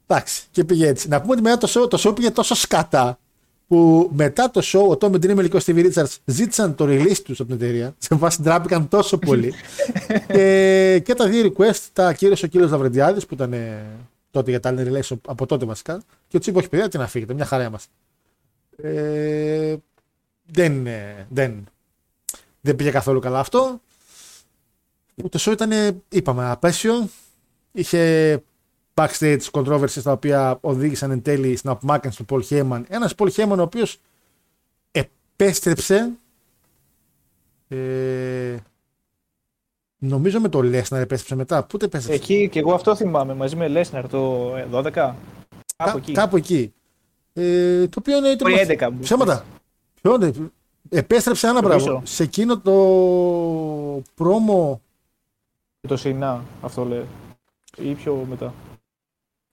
Εντάξει, 0.07 0.43
και 0.51 0.65
πήγε 0.65 0.87
έτσι. 0.87 1.09
Να 1.09 1.21
πούμε 1.21 1.33
ότι 1.33 1.43
μετά 1.43 1.59
το 1.59 1.69
show, 1.75 1.91
το 1.91 2.03
show 2.05 2.15
πήγε 2.15 2.31
τόσο 2.31 2.55
σκατά 2.55 3.19
που 3.73 4.11
μετά 4.13 4.51
το 4.51 4.61
show 4.65 4.97
ο 4.97 4.97
Tommy 5.01 5.15
Dreamer 5.15 5.49
και 5.51 5.57
ο 5.57 5.61
Stevie 5.65 5.93
Richards 5.93 6.17
ζήτησαν 6.25 6.75
το 6.75 6.85
release 6.89 7.19
τους 7.25 7.41
από 7.41 7.57
την 7.57 7.63
εταιρεία. 7.63 7.95
Σε 8.09 8.15
βάση 8.15 8.43
ντράπηκαν 8.43 8.89
τόσο 8.89 9.19
πολύ. 9.19 9.55
και, 10.33 11.03
και 11.05 11.15
τα 11.15 11.29
δύο 11.29 11.53
request 11.53 11.81
τα 11.93 12.09
ακύρωσε 12.09 12.45
ο 12.45 12.49
κύριος 12.49 12.71
Λαβρεντιάδης 12.71 13.27
που 13.27 13.35
ήταν 13.35 13.53
ε, 13.53 13.85
τότε 14.31 14.51
για 14.51 14.61
τα 14.61 14.75
Allen 14.75 14.87
Relation 14.87 15.17
από 15.27 15.47
τότε 15.47 15.65
βασικά. 15.65 16.03
Και 16.29 16.39
του 16.39 16.51
είπε: 16.51 16.59
Όχι, 16.59 16.69
παιδιά, 16.69 16.89
τι 16.89 16.99
να 16.99 17.07
φύγετε, 17.07 17.35
μια 17.35 17.45
χαρά 17.45 17.65
είμαστε. 17.65 17.93
Ε, 18.77 19.77
δεν, 20.47 20.87
ε, 20.87 21.27
δεν, 21.29 21.65
δεν 22.61 22.77
πήγε 22.77 22.91
καθόλου 22.91 23.21
καλά 23.21 23.39
αυτό. 23.39 23.81
Το 25.31 25.39
show 25.41 25.53
ήταν, 25.53 26.03
είπαμε, 26.09 26.51
απέσιο. 26.51 27.09
Είχε 27.73 28.43
backstage 28.95 29.41
controversies 29.51 30.03
τα 30.03 30.13
οποία 30.13 30.59
οδήγησαν 30.61 31.11
εν 31.11 31.23
τέλει 31.23 31.57
στην 31.57 31.71
απομάκρυνση 31.71 32.25
του 32.25 32.35
Paul 32.35 32.49
Heyman. 32.53 32.83
Ένας 32.89 33.15
Paul 33.17 33.29
Heyman 33.31 33.57
ο 33.59 33.63
οποίος 33.63 33.99
επέστρεψε 34.91 36.11
ε, 37.69 38.57
νομίζω 39.99 40.41
με 40.41 40.49
το 40.49 40.59
Lesnar 40.59 40.73
επέστρεψε 40.91 41.35
μετά. 41.35 41.65
Πού 41.65 41.77
το 41.77 41.85
επέστρεψε; 41.85 42.23
Εκεί 42.23 42.49
και 42.49 42.59
εγώ 42.59 42.75
αυτό 42.75 42.97
θυμάμαι 42.97 43.35
μαζί 43.35 43.57
με 43.57 43.69
Λέσναρ 43.69 44.09
το 44.09 44.53
12. 44.73 44.91
Κά- 44.93 45.15
Κάπου 45.77 45.97
εκεί. 45.99 46.13
Κάπου 46.13 46.37
εκεί. 46.37 46.73
Ε, 47.33 47.87
το 47.89 47.97
οποίο 47.99 48.17
είναι. 48.17 48.35
Μπορεί 48.37 48.55
11 48.79 48.89
μου. 48.93 48.99
Ψέματα. 48.99 49.45
Ποιο 50.01 50.15
είναι. 50.15 50.33
Επέστρεψε 50.89 51.47
ένα 51.47 51.61
Το 51.61 51.67
μπράβο. 51.69 51.85
πίσω. 51.85 52.03
Σε 52.05 52.23
εκείνο 52.23 52.59
το 52.61 52.73
πρόμο. 54.15 54.81
Το 55.89 55.97
Σινά, 55.97 56.45
αυτό 56.63 56.85
λέει. 56.85 57.07
Ή 57.77 57.93
πιο 57.95 58.27
μετά. 58.29 58.55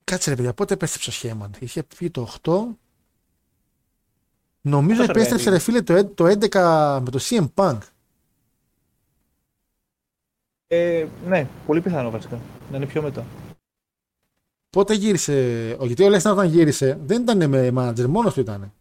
Κάτσε 0.09 0.29
ρε 0.29 0.35
παιδιά, 0.35 0.53
πότε 0.53 0.73
επέστρεψε 0.73 1.09
ο 1.09 1.13
Σχέμαν. 1.13 1.51
Είχε 1.59 1.83
πει 1.83 2.09
το 2.09 2.27
8. 2.41 2.63
Νομίζω 4.61 4.99
Πόσο 4.99 5.11
επέστρεψε 5.11 5.49
αργά 5.49 5.57
ρε 5.57 5.63
φίλε 5.63 5.81
το, 5.81 5.93
ε- 5.93 6.03
το 6.03 6.25
11 6.25 6.99
με 7.03 7.09
το 7.11 7.19
CM 7.21 7.47
Punk. 7.55 7.77
Ε, 10.67 11.05
ναι, 11.25 11.47
πολύ 11.65 11.81
πιθανό 11.81 12.09
βασικά. 12.09 12.39
Να 12.71 12.77
είναι 12.77 12.85
πιο 12.85 13.01
μετά. 13.01 13.25
Πότε 14.69 14.93
γύρισε. 14.93 15.31
Ο, 15.79 15.85
γιατί 15.85 16.03
ο 16.03 16.09
Λέσναρ 16.09 16.33
όταν 16.33 16.47
γύρισε 16.47 16.99
δεν 17.05 17.21
ήταν 17.21 17.49
με 17.49 17.71
manager, 17.75 18.05
μόνος 18.05 18.33
του 18.33 18.39
ήταν. 18.39 18.73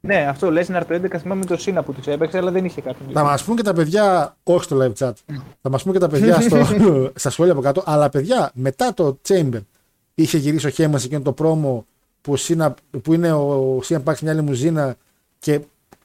Ναι, 0.00 0.26
αυτό 0.26 0.50
Λέσναρ 0.50 0.86
το 0.86 0.94
11 0.94 1.16
θυμάμαι 1.18 1.44
το 1.44 1.56
Σίνα 1.56 1.82
που 1.82 1.92
τους 1.92 2.06
έπαιξε, 2.06 2.38
αλλά 2.38 2.50
δεν 2.50 2.64
είχε 2.64 2.80
κάποιον. 2.80 3.12
Θα 3.12 3.22
μας 3.22 3.44
πούν 3.44 3.56
και 3.56 3.62
τα 3.62 3.72
παιδιά, 3.72 4.36
όχι 4.42 4.64
στο 4.64 4.76
live 4.80 4.92
chat, 4.98 5.12
θα 5.60 5.70
μας 5.70 5.82
πούν 5.82 5.92
και 5.92 5.98
τα 5.98 6.08
παιδιά 6.08 6.40
στο, 6.40 6.64
στα 7.22 7.30
σχόλια 7.30 7.52
από 7.52 7.62
κάτω. 7.62 7.82
Αλλά 7.86 8.08
παιδιά, 8.08 8.50
μετά 8.54 8.94
το 8.94 9.20
Chamber 9.28 9.60
είχε 10.22 10.38
γυρίσει 10.38 10.66
ο 10.66 10.70
Χέμας 10.70 11.00
σε 11.00 11.06
εκείνο 11.06 11.22
το 11.22 11.32
πρόμο 11.32 11.86
που, 12.20 12.32
ο 12.32 12.36
Σίνα- 12.36 12.74
που 13.02 13.12
είναι 13.12 13.32
ο 13.32 13.78
CM 13.88 14.02
Punk 14.04 14.12
σε 14.16 14.24
μια 14.24 14.32
λιμουζίνα 14.34 14.96
και 15.38 15.60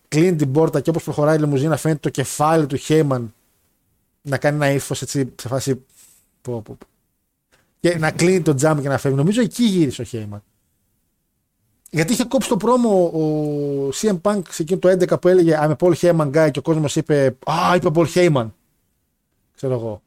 κλείνει 0.08 0.36
την 0.36 0.52
πόρτα 0.52 0.80
και 0.82 0.90
όπως 0.90 1.04
προχωράει 1.04 1.36
η 1.36 1.40
λιμουζίνα 1.40 1.78
φαίνεται 1.78 2.00
το 2.00 2.10
κεφάλι 2.10 2.66
του 2.66 2.76
Χέιμαν 2.76 3.34
να 4.22 4.38
κάνει 4.38 4.56
ένα 4.56 4.72
ύφος 4.72 5.02
έτσι 5.02 5.34
σε 5.42 5.48
φάση. 5.48 5.76
Πω, 6.42 6.62
πω, 6.62 6.76
πω. 6.80 6.86
Και 7.80 7.98
να 7.98 8.12
κλείνει 8.12 8.42
το 8.42 8.54
τζάμπ 8.54 8.80
και 8.82 8.88
να 8.88 8.98
φεύγει. 8.98 9.18
Νομίζω 9.18 9.42
εκεί 9.42 9.64
γύρισε 9.64 10.02
ο 10.02 10.06
Χέιμαν. 10.06 10.44
Γιατί 11.90 12.14
είχε 12.14 12.24
κόψει 12.24 12.50
το 12.50 12.58
πρόμο 12.58 13.06
ο 13.06 13.90
CM 13.94 14.22
Punk 14.22 14.42
σε 14.50 14.62
εκείνο 14.62 14.80
το 14.80 14.90
11 14.90 15.20
που 15.22 15.28
έλεγε 15.28 15.58
I'm 15.62 15.72
a 15.72 15.76
Paul 15.78 15.94
Heyman 15.94 16.32
guy 16.32 16.50
και 16.52 16.60
ο 16.60 16.62
κόσμος 16.62 16.96
είπε 16.96 17.38
Α, 17.46 17.76
είπε 17.76 17.90
Paul 17.94 18.08
Heyman. 18.14 18.48
Ξέρω 19.56 19.74
εγώ. 19.74 20.02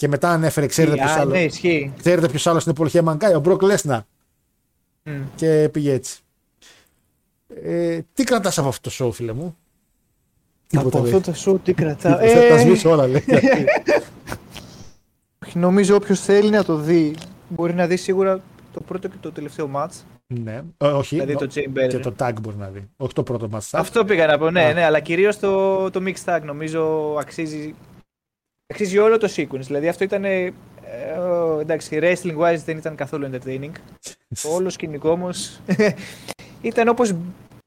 Και 0.00 0.08
μετά 0.08 0.30
ανέφερε, 0.30 0.66
ξέρετε 0.66 0.96
ποιος 0.96 1.10
Α, 1.10 1.20
άλλο. 1.20 1.30
ναι, 1.30 1.42
ισχύει. 1.44 1.92
Ξέρετε 1.98 2.28
ποιος 2.28 2.46
άλλος 2.46 2.64
είναι 2.64 2.74
Paul 2.78 2.88
Heyman 2.88 3.16
guy, 3.18 3.34
ο 3.36 3.40
Brock 3.44 3.58
Lesnar. 3.76 4.00
Μμ. 5.02 5.12
Και 5.36 5.68
πήγε 5.72 5.92
έτσι. 5.92 6.18
Ε, 7.62 7.98
τι 8.14 8.24
κρατάς 8.24 8.58
από 8.58 8.68
αυτό 8.68 8.90
το 8.90 8.96
show, 8.98 9.12
φίλε 9.12 9.32
μου; 9.32 9.44
Από 9.44 9.56
Τίποτα, 10.66 10.98
αυτό 10.98 11.10
λέει. 11.10 11.20
το 11.20 11.32
σου 11.34 11.60
τι 11.64 11.72
κρατάω. 11.72 12.12
Θα 12.12 12.18
τα 12.18 12.24
Ε, 12.24 12.58
σβήσω 12.58 12.90
όλα, 12.90 13.06
λέει. 13.06 13.24
νομίζω 15.54 15.94
όποιος 15.96 16.20
θέλει 16.20 16.50
να 16.50 16.64
το 16.64 16.76
δει 16.76 17.14
μπορεί 17.48 17.74
να 17.74 17.86
δει 17.86 17.96
σίγουρα 17.96 18.40
το 18.72 18.80
πρώτο 18.80 19.08
και 19.08 19.16
το 19.20 19.32
τελευταίο 19.32 19.70
match. 19.74 19.90
ναι. 20.26 20.62
Ε, 20.78 20.86
όχι. 20.86 21.14
Δηλαδή 21.20 21.34
το 21.46 21.48
Chamber. 21.54 21.88
Και 21.88 21.98
το 21.98 22.14
tag 22.18 22.32
μπορεί 22.42 22.56
να 22.56 22.68
δει. 22.68 22.88
Όχι 22.96 23.12
το 23.12 23.22
πρώτο 23.22 23.48
μας. 23.48 23.74
Αυτό 23.74 24.04
πήγα 24.04 24.26
να 24.26 24.38
πω, 24.38 24.50
ναι, 24.50 24.64
Α. 24.64 24.72
ναι, 24.72 24.84
αλλά 24.84 25.00
κυρίως 25.00 25.38
το, 25.38 25.90
το 25.90 26.00
mixed 26.06 26.24
tag 26.34 26.40
νομίζω 26.44 27.14
αξίζει, 27.20 27.74
αξίζει 28.70 28.98
όλο 28.98 29.18
το 29.18 29.28
sequence. 29.36 29.60
Δηλαδή 29.60 29.88
αυτό 29.88 30.04
ήταν 30.04 30.24
ε, 30.24 30.52
Ε, 30.92 31.18
ο- 31.18 31.58
εντάξει, 31.60 31.98
wrestling 32.02 32.36
wise 32.38 32.58
δεν 32.64 32.76
ήταν 32.76 32.94
καθόλου 32.94 33.30
entertaining. 33.32 33.70
το 34.42 34.48
όλο 34.54 34.70
σκηνικό 34.70 35.10
όμως 35.10 35.60
ήταν 36.62 36.88
όπως 36.88 37.08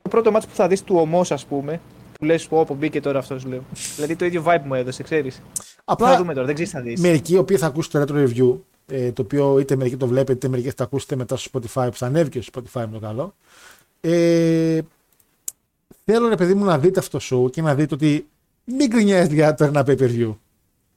το 0.02 0.10
πρώτο 0.10 0.32
μάτσο 0.32 0.48
που 0.48 0.56
θα 0.56 0.68
δεις 0.68 0.84
του 0.84 0.96
ομός, 0.96 1.32
ας 1.32 1.46
πούμε. 1.46 1.82
Που 2.20 2.26
λες, 2.26 2.48
πω, 2.48 2.66
πω, 2.66 2.74
μπήκε 2.76 3.00
τώρα 3.02 3.20
αυτός, 3.20 3.46
λέω. 3.46 3.64
δηλαδή 3.96 4.16
το 4.16 4.26
ίδιο 4.26 4.44
vibe 4.48 4.62
μου 4.66 4.74
έδωσε, 4.74 5.04
ξέρεις. 5.04 5.36
Θα 5.36 5.82
Απλά 5.86 6.18
δούμε 6.18 6.34
τώρα, 6.34 6.46
δεν 6.46 6.56
ξέρεις 6.56 6.72
τι 6.72 6.78
θα 6.78 6.84
δεις. 6.84 7.00
μερικοί 7.02 7.34
οι 7.34 7.38
οποίοι 7.38 7.58
θα 7.58 7.66
ακούσουν 7.66 7.92
το 7.92 8.02
retro 8.16 8.28
review, 8.28 8.58
ε, 8.88 9.12
το 9.12 9.22
οποίο 9.22 9.60
είτε 9.60 9.76
μερικοί 9.76 9.98
το 9.98 10.08
βλέπετε, 10.08 10.32
είτε 10.34 10.48
μερικοί 10.48 10.68
θα 10.68 10.74
το 10.76 10.84
ακούσετε 10.84 11.16
μετά 11.16 11.38
στο 11.38 11.50
Spotify, 11.54 11.88
που 11.92 11.96
θα 11.98 12.06
ανέβηκε 12.06 12.42
στο 12.42 12.62
Spotify 12.62 12.82
με 12.86 12.92
το 12.94 13.00
καλό. 13.00 13.36
Ε, 14.02 14.80
θέλω 16.06 16.28
ρε 16.28 16.36
παιδί 16.36 16.54
μου 16.54 16.66
να 16.66 16.80
δείτε 16.80 17.00
αυτό 17.00 17.18
το 17.18 17.26
show 17.46 17.52
και 17.52 17.62
να 17.62 17.76
δείτε 17.76 17.94
ότι 17.94 18.28
μην 18.64 18.88
γκρινιάζετε 18.88 19.34
για 19.34 19.54
το 19.54 19.64
ένα 19.64 19.82
pay 19.88 19.98
per 20.00 20.10
view. 20.10 20.36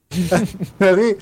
Δηλαδή, 0.07 1.17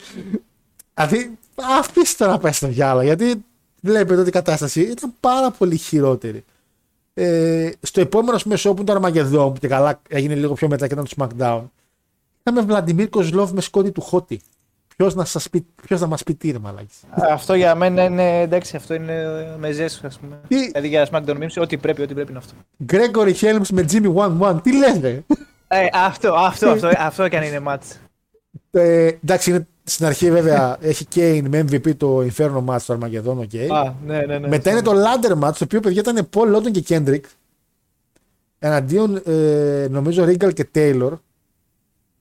δηλαδή, 0.95 1.38
αφήστε 1.80 2.26
να 2.26 2.38
πάει 2.38 2.52
στα 2.52 2.68
διάλα, 2.68 3.03
γιατί 3.03 3.44
βλέπετε 3.82 4.20
ότι 4.20 4.30
η 4.30 4.32
κατάσταση 4.32 4.82
ήταν 4.82 5.14
πάρα 5.20 5.52
πολύ 5.52 5.78
χειρότερη. 5.78 6.44
Ε, 7.14 7.70
στο 7.82 8.02
επόμενο 8.02 8.38
πούμε, 8.44 8.56
show 8.60 8.76
που 8.76 8.82
ήταν 8.82 9.02
το 9.02 9.07
Armageddon, 9.07 9.53
που 9.53 9.60
και 9.60 9.68
καλά 9.68 10.02
έγινε 10.10 10.36
λίγο 10.36 10.53
πιο 10.53 10.68
μετά 10.68 10.88
και 10.88 10.94
ήταν 10.94 11.06
το 11.06 11.12
SmackDown, 11.18 11.62
είχαμε 12.44 12.62
Βλαντιμίρ 12.66 13.10
Κοσλόβ 13.10 13.52
με 13.52 13.62
σκόνη 13.62 13.91
του 13.91 14.02
Χότι. 14.02 14.41
Ποιος 14.98 15.16
να, 15.16 15.26
σας 15.26 15.49
πει, 15.49 15.66
ποιος 15.86 16.02
να 16.02 16.07
μας 16.07 16.24
πει 16.24 16.34
τι 16.36 16.52
ρε 16.52 16.60
μαλάκης. 16.60 16.98
Αυτό 17.32 17.53
για 17.53 17.76
μένα 17.76 18.03
είναι 18.03 18.41
εντάξει, 18.41 18.76
αυτό 18.76 18.94
είναι 18.94 19.24
με 19.60 19.72
ζέσου, 19.72 20.07
ας 20.07 20.18
πούμε. 20.20 20.40
Τι- 20.48 20.66
Δηλαδή 20.66 20.88
για 20.88 21.07
SmackDown 21.12 21.38
Memes, 21.38 21.62
ό,τι 21.62 21.78
πρέπει, 21.78 22.02
ό,τι 22.02 22.14
πρέπει 22.14 22.30
είναι 22.30 22.38
αυτό. 22.40 22.53
Γκρέγκορι 22.84 23.34
Χέλμς 23.34 23.70
με 23.72 23.86
Jimmy 23.91 24.14
One 24.16 24.40
One. 24.40 24.64
Τι 24.64 24.78
λες 24.78 24.99
ρε; 25.02 25.24
Ε, 25.68 25.88
αυτό, 25.94 26.34
αυτό, 26.34 26.70
αυτό, 26.70 26.90
αυτό 26.98 27.28
και 27.28 27.38
αν 27.38 27.44
είναι 27.44 27.62
match. 27.68 27.98
Ε, 28.80 29.18
εντάξει, 29.23 29.49
είναι, 29.49 29.68
στην 29.84 30.06
αρχή 30.06 30.31
βέβαια 30.31 30.77
έχει 30.81 31.07
Kane 31.15 31.43
με 31.49 31.65
MVP 31.72 31.95
το 31.95 32.22
Inferno 32.22 32.65
Match 32.65 32.80
στο 32.80 32.97
Armageddon, 32.99 33.38
ok. 33.38 33.68
Α, 33.69 33.93
ναι, 34.06 34.19
ναι, 34.26 34.38
ναι. 34.38 34.47
Μετά 34.47 34.72
είναι 34.72 34.81
το 34.81 34.91
Ladder 34.91 35.31
Match, 35.31 35.53
το 35.53 35.64
οποίο 35.64 35.80
παιδιά 35.80 36.02
ήταν 36.02 36.30
Paul 36.34 36.56
London 36.56 36.72
και 36.72 36.84
Kendrick. 36.88 37.22
Εναντίον 38.60 39.22
ε, 39.26 39.88
νομίζω 39.89 40.23
Regal 40.23 40.53
και 40.53 40.68
Taylor. 40.76 41.11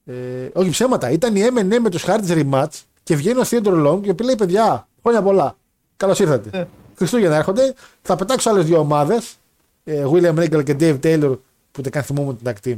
Ε, 0.05 0.13
όχι 0.53 0.69
ψέματα, 0.69 1.09
ήταν 1.11 1.35
η 1.35 1.41
M&M 1.55 1.77
με 1.81 1.89
τους 1.89 2.05
Hardys 2.07 2.43
rematch 2.43 2.81
και 3.03 3.15
βγαίνει 3.15 3.39
ο 3.39 3.43
Theodore 3.49 3.87
Long 3.87 3.99
και 4.01 4.13
πει 4.13 4.23
λέει 4.23 4.35
παιδιά, 4.35 4.87
χρόνια 5.01 5.21
πολλά. 5.21 5.57
Καλώς 5.97 6.19
ήρθατε. 6.19 6.57
Ε. 6.57 6.65
Χριστούγεννα 6.97 7.35
έρχονται. 7.35 7.73
Θα 8.01 8.15
πετάξω 8.15 8.49
άλλες 8.49 8.65
δύο 8.65 8.79
ομάδες. 8.79 9.35
Ε, 9.83 10.05
William 10.11 10.35
Regal 10.35 10.63
και 10.63 10.75
Dave 10.79 10.99
Taylor 11.03 11.37
που 11.71 11.81
δεν 11.81 11.91
καν 11.91 12.03
θυμόμουν 12.03 12.37
την 12.37 12.51
tag 12.51 12.67
team. 12.67 12.77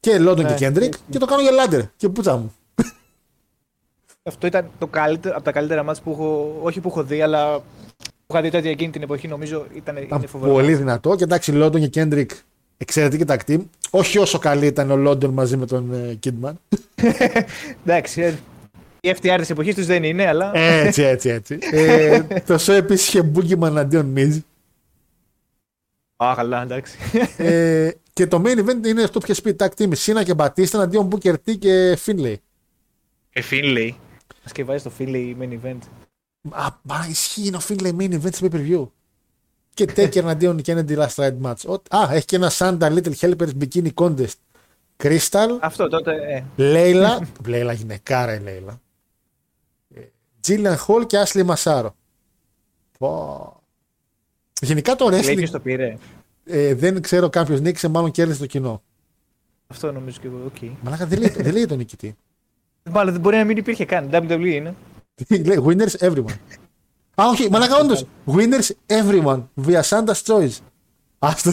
Και 0.00 0.16
London 0.20 0.36
Ναι. 0.36 0.54
και 0.54 0.66
Kendrick 0.66 0.92
και 1.10 1.18
το 1.18 1.26
κάνω 1.26 1.42
για 1.42 1.50
Ladder. 1.50 1.82
Και 1.96 2.08
πουτσα 2.08 2.36
μου. 2.36 2.54
Αυτό 4.28 4.46
ήταν 4.46 4.70
το 4.78 4.86
καλύτερο, 4.86 5.34
από 5.34 5.44
τα 5.44 5.52
καλύτερα 5.52 5.82
μάτς 5.82 6.00
που 6.00 6.10
έχω, 6.10 6.58
όχι 6.62 6.80
που 6.80 6.88
έχω 6.88 7.02
δει, 7.02 7.22
αλλά 7.22 7.58
που 8.26 8.34
είχα 8.34 8.40
δει 8.42 8.50
τότε 8.50 8.68
εκείνη 8.68 8.90
την 8.92 9.02
εποχή, 9.02 9.28
νομίζω 9.28 9.66
ήταν, 9.74 9.96
Ήταν 9.96 10.18
είναι 10.18 10.26
φοβερό. 10.26 10.52
πολύ 10.52 10.74
δυνατό. 10.74 11.16
Και 11.16 11.24
εντάξει, 11.24 11.52
London 11.54 11.88
και 11.88 12.02
Kendrick 12.04 12.30
εξαιρετική 12.76 13.24
tag 13.26 13.38
team. 13.46 13.58
Όχι 13.90 14.18
όσο 14.18 14.38
καλή 14.38 14.66
ήταν 14.66 14.90
ο 14.90 15.10
London 15.10 15.28
μαζί 15.30 15.56
με 15.56 15.66
τον 15.66 15.92
ε, 15.94 16.18
Kidman. 16.26 16.52
Εντάξει, 17.84 18.22
ε, 18.22 18.34
η 19.00 19.14
FTR 19.20 19.36
της 19.38 19.50
εποχής 19.50 19.74
τους 19.74 19.86
δεν 19.86 20.04
είναι, 20.04 20.26
αλλά 20.26 20.56
έτσι, 20.56 21.02
έτσι, 21.02 21.28
έτσι. 21.28 21.58
ε, 21.72 22.22
το 22.46 22.54
show 22.54 22.72
επίσης 22.72 23.08
είχε 23.08 23.30
Boogeyman 23.34 23.72
αντίον 23.76 24.14
Miz. 24.16 24.40
Α, 26.16 26.32
καλά, 26.36 26.62
εντάξει. 26.62 26.98
ε, 27.36 27.90
και 28.12 28.26
το 28.26 28.42
main 28.44 28.58
event 28.58 28.86
είναι 28.86 29.02
αυτό 29.02 29.18
που 29.18 29.24
είχες 29.28 29.40
πει 29.40 29.56
tag 29.58 29.68
team. 29.78 29.88
Σίνα 29.92 30.22
και 30.24 30.34
Μπατίστα 30.34 30.82
αντίον 30.82 31.08
Booker 31.12 31.34
T 31.46 31.58
και 31.58 31.98
Finlay. 32.06 32.34
Ε, 33.30 33.40
Finlay. 33.50 33.90
Ας 34.48 34.54
και 34.54 34.64
βάζει 34.64 34.82
το 34.82 34.90
Finlay 34.98 35.34
main 35.40 35.58
event. 35.62 35.78
Α, 36.50 36.66
μα 36.82 37.06
ισχύει 37.08 37.46
είναι 37.46 37.56
ο 37.56 37.60
Finlay 37.68 37.96
main 37.98 38.12
event 38.20 38.34
σε 38.34 38.46
pay 38.46 38.54
per 38.54 38.68
view. 38.70 38.88
Και 39.74 39.84
Taker 39.96 40.16
εναντίον 40.16 40.60
Kennedy 40.66 40.96
last 40.98 41.14
ride 41.14 41.36
match. 41.42 41.64
Ο- 41.68 41.96
Α, 41.96 42.08
έχει 42.14 42.24
και 42.24 42.36
ένα 42.36 42.50
Santa 42.58 42.78
Little 42.80 43.12
Helpers 43.20 43.50
Bikini 43.60 43.88
Contest. 43.94 44.34
Crystal, 45.02 45.48
Αυτό 45.60 45.88
τότε, 45.88 46.12
ε, 46.34 46.44
Layla. 46.62 47.28
Layla 47.46 47.72
γυναικάρα 47.72 48.34
η 48.34 48.38
Λέιλα. 48.40 48.80
Jillian 50.40 50.76
Hall 50.76 51.06
και 51.06 51.18
Ashley 51.18 51.42
Massaro. 51.42 51.94
Πω. 52.98 53.62
Γενικά 54.60 54.96
το 54.96 55.08
λέει 55.08 55.20
wrestling 55.24 55.36
ποιος 55.36 55.50
το 55.50 55.60
πήρε. 55.60 55.96
ε, 56.44 56.74
δεν 56.74 57.02
ξέρω 57.02 57.28
κάποιος 57.28 57.60
νίκησε, 57.60 57.88
μάλλον 57.88 58.10
κέρδισε 58.10 58.38
το 58.40 58.46
κοινό. 58.46 58.82
Αυτό 59.66 59.92
νομίζω 59.92 60.18
και 60.20 60.26
εγώ, 60.26 60.40
οκ. 60.46 60.70
Μαλάκα 60.82 61.06
δεν 61.06 61.18
λέει, 61.18 61.28
δεν 61.28 61.52
λέει 61.52 61.66
τον 61.66 61.78
νικητή. 61.78 62.16
Μάλλον 62.90 63.12
δεν 63.12 63.20
μπορεί 63.20 63.36
να 63.36 63.44
μην 63.44 63.56
υπήρχε 63.56 63.84
καν. 63.84 64.08
WWE 64.12 64.44
είναι. 64.44 64.74
λέει 65.28 65.62
winners 65.66 66.06
everyone. 66.08 66.36
Α, 67.14 67.24
όχι, 67.28 67.50
μαλάκα 67.50 67.76
όντως. 67.76 68.04
Winners 68.26 68.70
everyone 68.86 69.42
via 69.66 69.80
Santa's 69.88 70.22
choice. 70.26 70.56
Αυτό. 71.18 71.50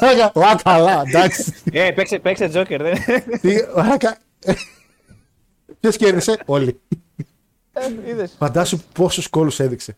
Μαλάκα, 0.00 0.32
Ω, 0.34 0.56
καλά, 0.62 1.02
εντάξει. 1.06 1.54
Ε, 1.72 1.90
παίξε, 1.90 2.18
παίξε 2.18 2.50
Joker, 2.54 2.78
δεν. 2.80 2.96
Τι, 3.40 3.56
Μαλάκα. 3.76 4.16
Ποιος 5.80 5.96
κέρδισε, 5.96 6.38
Όλοι. 6.46 6.80
Ε, 7.72 8.10
Είδες. 8.10 8.34
Φαντάσου 8.38 8.78
πόσους 8.92 9.28
κόλους 9.28 9.60
έδειξε. 9.60 9.96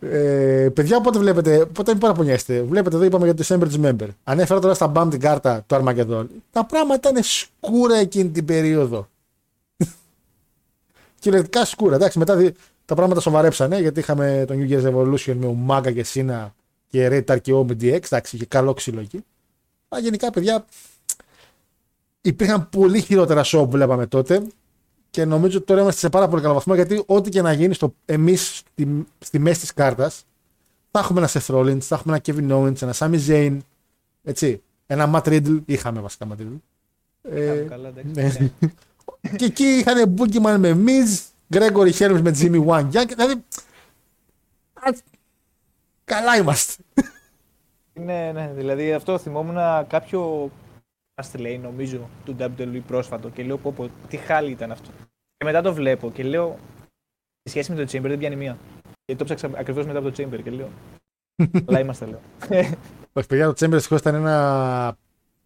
Ε, 0.00 0.68
παιδιά, 0.74 1.00
πότε 1.00 1.18
βλέπετε, 1.18 1.66
πότε 1.66 1.90
μην 1.90 2.00
παραπονιέστε. 2.00 2.62
Βλέπετε 2.62 2.96
εδώ, 2.96 3.04
είπαμε 3.04 3.24
για 3.24 3.34
το 3.34 3.44
December 3.48 3.84
Member. 3.84 4.08
Ανέφερα 4.24 4.60
τώρα 4.60 4.74
στα 4.74 4.92
BAM 4.94 5.06
την 5.10 5.20
κάρτα 5.20 5.64
του 5.66 5.74
Armageddon. 5.74 6.26
Τα 6.50 6.64
πράγματα 6.64 7.08
ήταν 7.08 7.22
σκούρα 7.22 7.96
εκείνη 7.96 8.28
την 8.28 8.44
περίοδο. 8.44 9.08
Κυριολεκτικά 11.18 11.64
σκούρα. 11.64 11.94
Εντάξει, 11.94 12.18
μετά 12.18 12.36
δι- 12.36 12.56
τα 12.84 12.94
πράγματα 12.94 13.20
σοβαρέψανε 13.20 13.80
γιατί 13.80 14.00
είχαμε 14.00 14.44
το 14.48 14.54
New 14.56 14.70
Year's 14.70 14.94
Revolution 14.94 15.34
με 15.34 15.56
Umaga 15.66 15.92
και 15.94 16.04
Σίνα 16.04 16.54
και 16.88 17.06
Ray 17.06 17.40
και 17.40 17.52
με 17.52 17.76
DX. 17.80 17.84
Εντάξει, 18.04 18.36
είχε 18.36 18.46
καλό 18.46 18.72
ξύλο 18.72 19.00
εκεί. 19.00 19.24
Αλλά 19.88 20.02
γενικά, 20.02 20.30
παιδιά, 20.30 20.64
υπήρχαν 22.20 22.68
πολύ 22.68 23.00
χειρότερα 23.00 23.42
show 23.44 23.64
που 23.64 23.70
βλέπαμε 23.70 24.06
τότε 24.06 24.42
και 25.12 25.24
νομίζω 25.24 25.56
ότι 25.56 25.66
τώρα 25.66 25.80
είμαστε 25.80 26.00
σε 26.00 26.08
πάρα 26.08 26.28
πολύ 26.28 26.42
καλό 26.42 26.54
βαθμό 26.54 26.74
γιατί 26.74 27.02
ό,τι 27.06 27.30
και 27.30 27.42
να 27.42 27.52
γίνει 27.52 27.74
στο, 27.74 27.94
εμείς 28.04 28.56
στη, 28.56 29.06
στη 29.18 29.38
μέση 29.38 29.60
της 29.60 29.72
κάρτας 29.74 30.24
θα 30.90 30.98
έχουμε 30.98 31.18
ένα 31.20 31.28
Seth 31.28 31.54
Rollins, 31.54 31.80
θα 31.80 31.94
έχουμε 31.94 32.14
ένα 32.14 32.22
Kevin 32.24 32.52
Owens, 32.52 32.82
ένα 32.82 32.94
Sami 32.94 33.28
Zayn, 33.28 33.58
έτσι, 34.22 34.62
ένα 34.86 35.10
Matt 35.14 35.28
Riddle, 35.28 35.60
είχαμε 35.64 36.00
βασικά 36.00 36.26
Matt 36.30 36.40
Riddle. 36.40 36.58
Ε, 37.22 37.64
Καλά, 37.68 37.88
εντάξει. 37.88 38.52
ναι. 38.60 38.68
και 39.36 39.44
εκεί 39.44 39.64
είχαν 39.64 40.14
Boogeyman 40.18 40.56
με 40.58 40.78
Miz, 40.86 41.20
Gregory 41.56 41.92
Helms 41.92 42.20
με 42.22 42.36
Jimmy 42.38 42.66
Wang. 42.66 42.90
Young, 42.92 43.08
δηλαδή, 43.08 43.44
ας, 44.72 45.02
καλά 46.04 46.36
είμαστε. 46.36 46.82
Ναι, 47.92 48.30
ναι, 48.34 48.52
δηλαδή 48.54 48.92
αυτό 48.92 49.18
θυμόμουν 49.18 49.86
κάποιο 49.86 50.50
Fast 51.14 51.40
Lane 51.40 51.60
νομίζω 51.62 52.08
του 52.24 52.36
WWE 52.38 52.80
πρόσφατο 52.86 53.28
και 53.28 53.42
λέω 53.42 53.58
πω, 53.58 53.72
πω 53.72 53.90
τι 54.08 54.16
χάλι 54.16 54.50
ήταν 54.50 54.70
αυτό. 54.70 54.90
Και 55.36 55.44
μετά 55.44 55.62
το 55.62 55.74
βλέπω 55.74 56.10
και 56.10 56.22
λέω 56.22 56.58
η 57.42 57.50
σχέση 57.50 57.72
με 57.72 57.84
το 57.84 57.90
Chamber 57.92 58.08
δεν 58.08 58.18
πιάνει 58.18 58.36
μία. 58.36 58.58
Και 59.04 59.16
το 59.16 59.24
ψάξα 59.24 59.50
ακριβώς 59.54 59.86
μετά 59.86 59.98
από 59.98 60.10
το 60.10 60.22
Chamber 60.22 60.42
και 60.42 60.50
λέω 60.50 60.68
καλά 61.66 61.80
είμαστε 61.80 62.06
λέω. 62.06 62.20
Όχι, 63.12 63.26
παιδιά, 63.26 63.52
το 63.52 63.66
Chamber 63.66 63.70
δυστυχώς 63.72 64.00
ήταν 64.00 64.14
ένα 64.14 64.96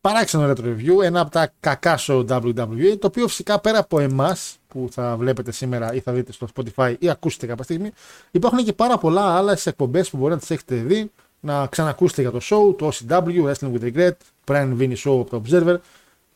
παράξενο 0.01 0.53
retro 0.53 0.65
review, 0.65 1.03
ένα 1.03 1.21
από 1.21 1.31
τα 1.31 1.53
κακά 1.61 1.99
show 1.99 2.27
WWE, 2.27 2.97
το 2.99 3.07
οποίο 3.07 3.29
φυσικά 3.29 3.61
πέρα 3.61 3.79
από 3.79 4.01
εμάς 4.01 4.59
που 4.69 4.89
θα 4.91 5.17
βλέπετε 5.17 5.53
σήμερα 5.53 5.95
ή 5.95 6.01
θα 6.01 6.13
δείτε 6.13 6.33
στο 6.33 6.47
Spotify 6.55 6.95
ή 6.99 7.11
ακούσετε 7.11 7.47
κάποια 7.47 7.65
στιγμή, 7.65 7.91
υπάρχουν 8.31 8.65
και 8.65 8.73
πάρα 8.73 8.99
πολλά 8.99 9.37
άλλες 9.37 9.67
εκπομπές 9.67 10.11
που 10.11 10.17
μπορεί 10.17 10.33
να 10.33 10.39
τις 10.39 10.51
έχετε 10.51 10.75
δει, 10.77 11.11
να 11.41 11.67
ξανακούσετε 11.67 12.21
για 12.21 12.31
το 12.31 12.41
show, 12.43 12.77
το 12.79 12.91
OCW, 12.93 13.45
Wrestling 13.45 13.73
with 13.73 13.95
Regret, 13.95 14.11
Brian 14.47 14.77
Vinny 14.79 14.97
Show 14.97 15.21
από 15.21 15.27
το 15.31 15.43
Observer. 15.45 15.77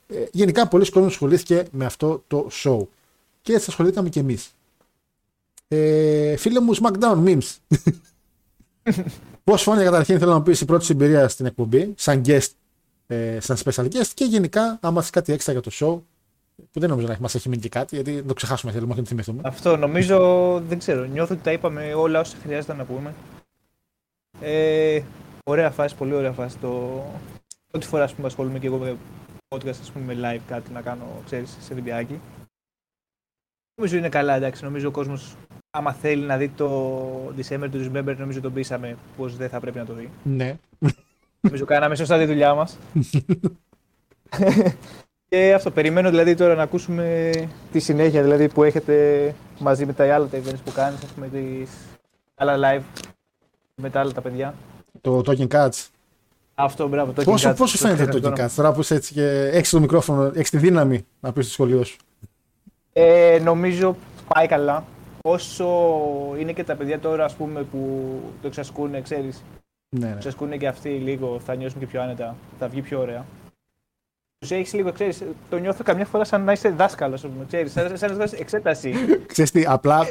Ε, 0.09 0.24
γενικά, 0.32 0.68
πολλοί 0.68 0.90
κόσμοι 0.90 1.09
ασχολήθηκε 1.09 1.66
με 1.70 1.85
αυτό 1.85 2.22
το 2.27 2.48
show. 2.64 2.78
Και 3.43 3.52
έτσι 3.52 3.66
ασχολήθηκαμε 3.68 4.09
και 4.09 4.20
εμείς. 4.20 4.55
Ε, 5.68 6.36
φίλε 6.36 6.60
μου, 6.60 6.74
SmackDown 6.77 7.24
memes. 7.24 7.56
Πώς 9.44 9.62
φάνηκε 9.62 9.85
καταρχήν, 9.85 10.18
θέλω 10.18 10.32
να 10.32 10.43
πεις 10.43 10.60
η 10.60 10.64
πρώτη 10.64 10.85
σου 10.85 10.93
εμπειρία 10.93 11.28
στην 11.28 11.47
εκπομπή, 11.47 11.93
σαν 11.97 12.22
guest, 12.27 12.48
ε, 13.06 13.39
σαν 13.40 13.56
special 13.64 13.85
guest 13.85 14.10
και 14.14 14.24
γενικά, 14.24 14.78
άμα 14.82 15.01
έχει 15.01 15.10
κάτι 15.10 15.32
έξτρα 15.32 15.52
για 15.52 15.62
το 15.62 15.70
show, 15.72 16.01
που 16.72 16.81
δεν 16.81 16.89
νομίζω 16.89 17.06
να 17.06 17.16
μας 17.20 17.35
έχει 17.35 17.48
μείνει 17.48 17.62
και 17.62 17.68
κάτι, 17.68 17.94
γιατί 17.94 18.12
δεν 18.12 18.27
το 18.27 18.35
ξεχάσουμε, 18.35 18.72
θέλουμε 18.72 18.94
να 18.94 19.01
το 19.01 19.06
θυμηθούμε. 19.06 19.40
Αυτό 19.44 19.77
νομίζω 19.77 20.18
δεν 20.68 20.78
ξέρω. 20.78 21.05
Νιώθω 21.05 21.35
ότι 21.35 21.43
τα 21.43 21.52
είπαμε 21.52 21.94
όλα 21.94 22.20
όσα 22.20 22.36
χρειάζεται 22.43 22.74
να 22.74 22.85
πούμε. 22.85 23.14
Ε, 24.41 25.03
ωραία 25.45 25.71
φάση, 25.71 25.97
πολύ 25.97 26.15
ωραία 26.15 26.33
φάση. 26.33 26.59
Το... 26.59 27.03
Πρώτη 27.71 27.87
φορά 27.87 28.05
ας 28.05 28.15
πούμε, 28.15 28.27
ασχολούμαι 28.27 28.59
και 28.59 28.67
εγώ 28.67 28.79
με 28.79 28.97
podcast, 29.49 29.69
ας 29.69 29.91
πούμε, 29.91 30.15
με 30.15 30.21
live 30.23 30.41
κάτι 30.47 30.73
να 30.73 30.81
κάνω, 30.81 31.05
ξέρεις, 31.25 31.57
σε 31.61 31.75
βιντεάκι. 31.75 32.21
Νομίζω 33.75 33.97
είναι 33.97 34.09
καλά, 34.09 34.35
εντάξει. 34.35 34.65
Νομίζω 34.65 34.89
ο 34.89 34.91
κόσμος, 34.91 35.37
άμα 35.71 35.93
θέλει 35.93 36.23
να 36.23 36.37
δει 36.37 36.49
το 36.49 37.27
December 37.27 37.69
του 37.71 37.93
Remember, 37.93 38.15
νομίζω 38.19 38.41
τον 38.41 38.53
πείσαμε 38.53 38.97
πως 39.17 39.37
δεν 39.37 39.49
θα 39.49 39.61
πρέπει 39.61 39.79
να 39.79 39.85
το 39.85 39.93
δει. 39.93 40.11
Ναι. 40.23 40.59
νομίζω 41.41 41.65
κάναμε 41.65 41.95
σωστά 41.95 42.19
τη 42.19 42.25
δουλειά 42.25 42.55
μας. 42.55 42.79
Και 45.29 45.55
αυτό, 45.55 45.71
περιμένω 45.71 46.11
δηλαδή 46.11 46.35
τώρα 46.35 46.55
να 46.55 46.62
ακούσουμε 46.62 47.33
τη 47.73 47.79
συνέχεια 47.79 48.23
δηλαδή, 48.23 48.49
που 48.49 48.62
έχετε 48.62 49.35
μαζί 49.59 49.87
με 49.87 49.93
τα 49.93 50.15
άλλα 50.15 50.27
τα 50.27 50.39
events 50.39 50.61
που 50.65 50.73
κάνεις, 50.73 51.03
ας 51.05 51.11
πούμε, 51.11 51.29
τις 51.29 51.71
άλλα 52.35 52.57
live 52.59 52.83
με 53.81 53.90
τα 53.90 54.01
άλλα 54.01 54.12
τα 54.12 54.20
παιδιά. 54.20 54.55
Το 55.01 55.23
Talking 55.27 55.48
Cats. 55.48 55.86
Αυτό, 56.55 56.89
μπράβο. 56.89 57.12
Το 57.12 57.23
Πόσο, 57.23 57.48
King 57.48 57.52
Cats, 57.52 57.57
πόσο 57.57 57.78
το 57.78 57.85
φαίνεται 57.86 58.07
ξέρω 58.07 58.20
το 58.20 58.28
Talking 58.28 58.35
τώρα. 58.36 58.48
Cats 58.48 58.52
τώρα 58.57 58.73
που 58.73 58.81
είσαι 58.81 58.94
έτσι 58.94 59.12
και 59.12 59.51
έχεις 59.52 59.70
το 59.70 59.81
μικρόφωνο, 59.81 60.31
έχεις 60.35 60.51
τη 60.51 60.57
δύναμη 60.59 61.07
να 61.20 61.32
πεις 61.32 61.44
στο 61.44 61.52
σχολείο 61.52 61.85
σου; 61.85 61.97
Ε, 62.93 63.39
νομίζω 63.43 63.97
πάει 64.35 64.47
καλά. 64.47 64.85
Όσο 65.23 65.66
είναι 66.39 66.52
και 66.52 66.65
τα 66.65 66.74
παιδιά 66.74 66.98
τώρα 66.98 67.24
ας 67.24 67.35
πούμε, 67.35 67.62
που 67.62 68.11
το 68.43 68.47
εξασκούν, 68.47 69.02
ξέρεις, 69.02 69.43
Ναι, 69.97 70.07
ναι. 70.07 70.12
εξασκούν 70.16 70.59
και 70.59 70.66
αυτοί 70.69 70.89
λίγο, 70.89 71.40
θα 71.44 71.55
νιώσουν 71.55 71.81
και 71.81 71.86
πιο 71.86 72.02
άνετα, 72.02 72.36
θα 72.59 72.69
βγει 72.69 72.81
πιο 72.82 73.01
ωραία. 73.01 73.24
Τους 74.41 74.51
έχεις 74.51 74.73
λίγο, 74.73 74.93
ξέρεις, 74.93 75.23
το 75.51 75.57
νιώθω 75.59 75.83
καμιά 75.85 76.05
φορά 76.05 76.25
σαν 76.25 76.45
να 76.45 76.53
είσαι 76.53 76.69
δάσκαλος, 76.69 77.25
ας 77.25 77.31
πούμε. 77.31 77.45
Ξέρεις, 77.47 77.73
σαν, 77.73 77.93
σαν 77.97 78.11
να 78.11 78.17
δώσεις 78.17 78.39
εξέταση. 78.41 78.95
Ξέρεις 79.33 79.51
τι, 79.51 79.65
απλά 79.67 80.07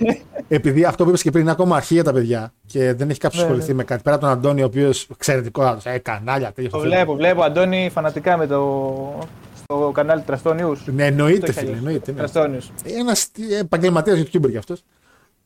επειδή 0.48 0.84
αυτό 0.84 1.04
που 1.04 1.10
είπες 1.10 1.22
και 1.22 1.30
πριν 1.32 1.42
είναι 1.44 1.52
ακόμα 1.52 1.76
αρχεία 1.76 2.04
τα 2.04 2.14
παιδιά 2.14 2.54
και 2.66 2.94
δεν 2.94 3.10
έχει 3.10 3.20
κάποιο 3.20 3.38
Ναι, 3.40 3.46
ασχοληθεί 3.46 3.74
με 3.74 3.84
κάτι. 3.84 4.02
Πέρα 4.04 4.16
από 4.16 4.26
τον 4.26 4.34
Αντώνη, 4.34 4.62
ο 4.62 4.66
οποίος 4.66 5.08
εξαιρετικό 5.12 5.62
άνθρωπο, 5.62 5.96
ε, 5.96 6.00
κανάλια, 6.00 6.52
τέτοιο. 6.52 6.70
το 6.72 6.80
βλέπω, 6.80 7.16
βλέπω, 7.16 7.44
Αντώνη, 7.44 7.90
φανατικά 7.94 8.38
με 8.38 8.48
το. 8.48 9.30
στο 9.64 9.92
κανάλι 9.94 10.22
Τραστόνιους. 10.22 10.82
Ναι, 10.86 11.06
εννοείται, 11.06 11.40
Το 11.40 11.46
έχει 11.46 11.54
φίλε, 11.60 11.62
ανοίξει. 11.62 11.86
εννοείται. 11.86 12.12
Ναι. 12.12 12.18
Τραστόνιους. 12.18 12.72
Ένας 12.84 13.30
επαγγελματίας 13.60 14.20
YouTuber 14.20 14.50
κι 14.52 14.58
αυτός. 14.58 14.84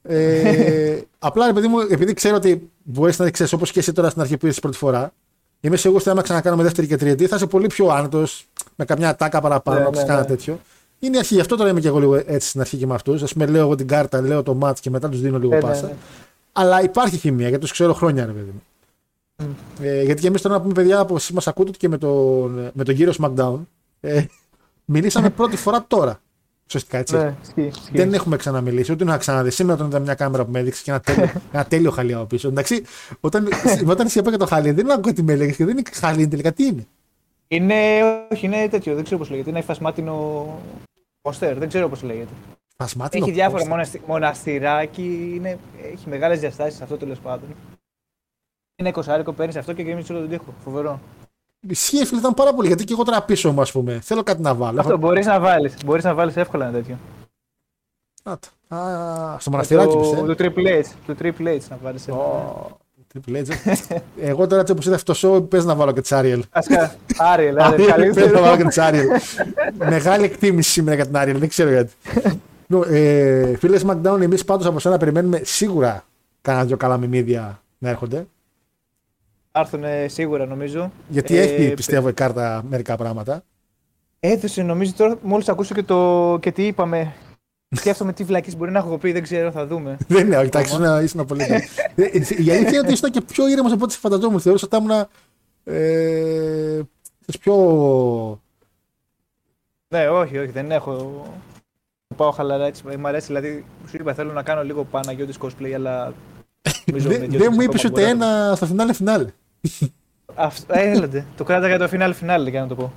Ε, 0.04 1.00
απλά 1.20 1.48
επειδή, 1.50 1.68
μου, 1.68 1.80
επειδή 1.80 2.14
ξέρω 2.14 2.36
ότι 2.36 2.70
μπορείς 2.84 3.20
να 3.20 3.30
ξέρεις 3.30 3.54
όπως 3.54 3.72
και 3.72 3.80
εσύ 3.80 3.92
τώρα 3.94 4.10
στην 4.10 4.22
αρχή 4.22 4.38
που 4.38 4.48
είσαι 4.48 4.60
πρώτη 4.60 4.78
φορά, 4.78 5.14
είμαι 5.64 5.76
σίγουρος 5.78 6.02
ότι 6.02 6.12
άμα 6.12 6.22
ξανακάνουμε 6.22 6.64
δεύτερη 6.64 6.88
και 6.88 6.96
τριετή 6.98 7.28
θα 7.28 7.36
είσαι 7.36 7.48
πολύ 7.48 7.68
πιο 7.68 7.88
άνετος, 7.88 8.46
με 8.76 8.86
καμιά 8.86 9.16
τάκα 9.16 9.42
παραπάνω, 9.42 9.78
Ναι, 9.80 9.84
να 9.84 9.90
ναι, 9.92 10.02
ναι, 10.02 10.06
κάνα 10.08 10.20
ναι. 10.20 10.26
τέτοιο. 10.26 10.60
Είναι 11.00 11.16
η 11.16 11.20
αρχή, 11.20 11.34
γι' 11.34 11.40
αυτό 11.42 11.56
τώρα 11.56 11.70
είμαι 11.70 11.80
και 11.80 11.88
εγώ 11.88 12.00
λίγο 12.00 12.16
έτσι 12.26 12.48
στην 12.48 12.62
αρχή 12.62 12.78
και 12.78 12.86
με 12.88 12.94
αυτούς. 12.94 13.24
Α 13.24 13.26
πούμε, 13.34 13.46
λέω 13.46 13.62
εγώ 13.62 13.76
την 13.76 13.88
κάρτα, 13.88 14.22
λέω 14.22 14.44
το 14.44 14.58
match 14.62 14.80
και 14.80 14.90
μετά 14.90 15.10
τους 15.10 15.22
δίνω 15.22 15.40
λίγο 15.40 15.54
Ε, 15.54 15.56
ναι, 15.56 15.62
πάσα. 15.62 15.86
ναι. 15.86 15.94
Αλλά 16.52 16.84
υπάρχει 16.84 17.18
χημεία 17.18 17.48
γιατί 17.48 17.62
τους 17.64 17.72
ξέρω 17.72 17.94
χρόνια, 17.94 18.26
ρε 18.26 18.32
παιδί 18.32 18.52
μου. 18.54 18.62
Ε, 19.82 20.04
γιατί 20.04 20.22
και 20.22 20.28
εμείς 20.28 20.42
τώρα 20.42 20.56
να 20.56 20.62
πούμε, 20.62 20.74
παιδιά, 20.74 21.00
όπως 21.02 21.32
μας 21.32 21.48
ακούτε 21.48 21.72
και 21.72 21.90
με 21.90 21.98
τον, 21.98 22.72
με 22.74 22.84
τον 22.84 22.96
κύριο 22.96 23.14
SmackDown, 23.20 23.60
ε, 24.02 24.24
μιλήσαμε 24.86 25.30
πρώτη 25.40 25.56
φορά 25.58 25.86
τώρα. 25.88 26.22
Ουσιαστικά 26.66 26.98
έτσι. 26.98 27.16
Ναι, 27.16 27.36
ισχύει, 27.42 27.62
ισχύει. 27.62 27.92
Δεν 27.98 28.14
έχουμε 28.14 28.38
ξαναμιλήσει, 28.38 28.92
ούτε 28.92 29.04
να 29.04 29.18
ξαναδείς. 29.18 29.56
Σήμερα 29.56 29.78
τον 29.78 29.88
είδα 29.88 30.00
μια 30.00 30.14
κάμερα 30.14 30.46
που 30.46 30.52
με 30.52 30.60
έδειξε 30.60 30.84
και 30.84 30.92
ένα 30.92 31.00
τέλειο, 31.00 31.32
ένα 31.52 31.66
τέλειο 31.66 31.92
χαλί 31.92 32.14
από 32.14 32.26
πίσω. 32.26 32.48
Εντάξει, 32.48 32.84
όταν, 33.20 33.48
όταν 33.88 34.06
εσύ 34.06 34.20
είπα 34.20 34.32
το 34.32 34.46
χαλί, 34.46 34.72
δεν 34.72 34.92
άκουγα 34.92 35.14
τι 35.14 35.24
με 35.24 35.34
έλεγες 35.34 35.56
και 35.56 35.66
δεν 35.66 35.78
είναι 35.78 35.90
χαλί 35.94 36.28
τελικά. 36.28 36.52
Τι 36.52 36.66
είναι. 36.66 36.88
Είναι, 37.48 37.76
όχι, 38.32 38.46
είναι 38.46 38.68
τέτοιο, 38.68 38.96
δεν 38.96 39.04
ξέρω 39.04 39.20
πώς 39.20 39.30
λέγεται. 39.30 39.50
Είναι 39.50 39.60
υφασμάτινο 39.60 40.46
πόστερ, 41.22 41.58
δεν 41.58 41.68
ξέρω 41.68 41.90
πώς 41.90 42.04
λέγεται. 42.04 42.34
Φασμάτινο. 42.76 43.26
Έχει 43.26 43.34
διάφορα 43.34 43.64
poster. 43.64 43.68
μοναστι... 43.68 44.02
μοναστηράκι, 44.06 45.32
είναι... 45.36 45.60
έχει 45.94 46.10
μεγάλες 46.10 46.40
διαστάσεις 46.40 46.82
αυτό 46.82 46.98
τέλος 46.98 47.20
πάντων. 47.20 47.56
Είναι 48.76 48.90
εικοσάρικο, 48.90 49.34
παίρνεις 49.34 49.56
αυτό 49.56 49.74
και 49.74 49.82
γεμίζει 49.82 50.12
όλο 50.12 50.22
τον 50.22 50.30
τοίχο. 50.30 50.54
Φοβερό. 50.64 51.00
Ισχύει, 51.68 52.06
φίλε, 52.06 52.20
ήταν 52.20 52.34
πάρα 52.34 52.54
πολύ. 52.54 52.68
Γιατί 52.68 52.84
και 52.84 52.94
εγώ 52.94 53.04
τώρα 53.04 53.24
πίσω 53.24 53.52
μου, 53.52 53.62
ας 53.62 53.72
πούμε. 53.72 54.00
Θέλω 54.04 54.24
κάτι 54.24 54.42
να 54.42 54.56
βάλω. 54.56 54.80
Αυτό 54.80 54.98
μπορείς 54.98 55.26
να 55.26 55.40
βάλεις. 55.40 55.74
Μπορείς 55.86 56.04
να 56.04 56.14
βάλεις 56.14 56.36
εύκολα 56.36 56.66
ένα 56.66 56.74
τέτοιο. 56.74 56.98
Να 58.24 58.38
το. 58.40 58.76
Α, 58.76 59.40
στο 59.40 59.52
μοναστηράκι 59.52 59.94
το, 59.94 60.00
πιστεύω. 60.00 60.26
το 60.26 60.36
Triple 60.40 60.82
H. 60.82 60.86
Το 61.06 61.16
Triple 61.22 61.48
H 61.48 61.60
να 61.70 61.78
βάλει. 61.84 62.00
Triple 63.14 63.44
H. 63.46 63.98
Εγώ 64.22 64.48
τώρα 64.48 64.62
έτσι 64.62 64.72
όπως 64.72 64.86
είδα 64.86 64.96
αυτό 64.96 65.14
το 65.14 65.20
show, 65.22 65.50
πες 65.50 65.66
να 65.66 65.76
βάλω 65.76 65.92
και 65.92 66.02
Τσάριελ. 66.02 66.44
Ασκα. 66.50 66.96
Άριελ, 67.18 67.60
Άριελ, 67.60 67.76
πες 67.78 67.88
να 67.88 67.94
καλύτερο. 67.94 68.42
βάλω 68.42 68.58
και 68.58 68.64
Τσάριελ. 68.68 69.08
Μεγάλη 69.78 70.24
εκτίμηση 70.26 70.70
σήμερα 70.72 70.96
για 70.96 71.06
την 71.06 71.18
Άριελ, 71.18 71.38
δεν 71.40 71.50
ξέρω 71.50 71.70
γιατί. 71.70 71.94
Ну, 72.68 72.84
ε, 72.84 73.58
φίλε 73.58 73.80
SmackDown, 73.86 74.22
εμείς 74.22 74.46
πάντως 74.46 74.66
από 74.66 74.80
σένα 74.80 74.98
περιμένουμε 74.98 75.42
σίγουρα 75.44 76.04
κάνα 76.42 76.66
δυο 76.66 76.78
καλά 76.78 76.98
μιμίδια 76.98 77.62
να 77.78 77.90
έρχονται. 77.90 78.28
Άρθουν 79.56 79.84
σίγουρα 80.08 80.46
νομίζω. 80.46 80.92
Γιατί 81.08 81.38
Ε, 81.38 81.42
έχει 81.42 81.74
πιστεύω 81.74 82.10
η 82.10 82.14
κάρτα 82.14 82.64
μερικά 82.70 82.96
πράγματα. 82.96 83.44
Έδωσε 84.20 84.62
νομίζω 84.64 84.94
τώρα, 84.98 85.18
μόλις 85.22 85.50
ακούσω 85.50 85.74
και, 85.76 85.84
το, 85.84 86.38
και 86.42 86.52
τι 86.52 86.66
είπαμε. 86.68 87.14
Σκέφτομαι 87.76 88.14
τι 88.14 88.24
βλακή 88.24 88.56
μπορεί 88.58 88.72
να 88.72 88.80
έχω 88.80 88.98
πει, 88.98 89.12
δεν 89.12 89.22
ξέρω, 89.24 89.52
θα 89.52 89.68
δούμε. 89.68 89.98
Δεν 90.08 90.26
είναι, 90.26 90.38
όχι, 90.38 90.46
εντάξει, 90.46 90.74
ήσουν- 90.74 91.04
ήσουν 91.04 91.26
πολύ. 91.26 91.44
Ε, 91.44 91.56
ε, 91.96 92.08
Η 92.16 92.52
αλήθεια 92.52 92.54
είναι 92.70 92.80
ότι 92.80 92.92
ήσουν 92.92 93.10
και 93.12 93.22
πιο 93.22 93.48
ήρεμος 93.48 93.72
από 93.72 93.84
ό,τι 93.84 93.96
φανταζόμουν. 93.98 94.40
Θεωρούσα 94.40 94.68
ότι 94.72 94.76
ήμουν. 94.86 95.06
Ε, 95.64 96.82
πιο. 97.40 97.56
Ναι, 99.88 100.08
όχι, 100.10 100.38
όχι, 100.38 100.52
δεν 100.52 100.72
έχω. 100.72 101.26
Πάω 102.16 102.32
χαλαρά 102.32 102.66
έτσι. 102.66 102.84
Μ' 102.98 103.06
αρέσει, 103.08 103.28
δηλαδή, 103.28 103.66
σου 103.90 103.96
είπα 104.00 104.14
θέλω 104.14 104.32
να 104.32 104.44
κάνω 104.44 104.64
λίγο 104.64 104.84
Παναγιώτης 104.84 105.38
cosplay, 105.42 105.72
αλλά. 105.76 106.14
νομίζω 106.86 107.10
με 107.10 107.18
Δεν 107.18 107.30
δύο 107.30 107.40
δεν 107.40 107.48
μου 107.52 107.62
ακόμα 107.62 107.64
είπες 107.64 107.84
ούτε 107.86 108.02
μπορώ 108.02 108.14
να 108.14 108.18
το- 108.20 108.26
ένα 108.26 108.56
στο 108.56 108.66
φινάλε 108.66 108.94
φινάλε. 108.94 109.26
Αυτό, 110.36 110.74
ε, 110.78 110.90
έλατε. 110.92 111.26
Το 111.38 111.44
κράτα 111.44 111.68
για 111.68 111.78
το 111.78 111.88
φινάλ 111.88 112.14
φινάλ, 112.14 112.48
για 112.48 112.62
να 112.62 112.68
το 112.68 112.76
πω. 112.76 112.94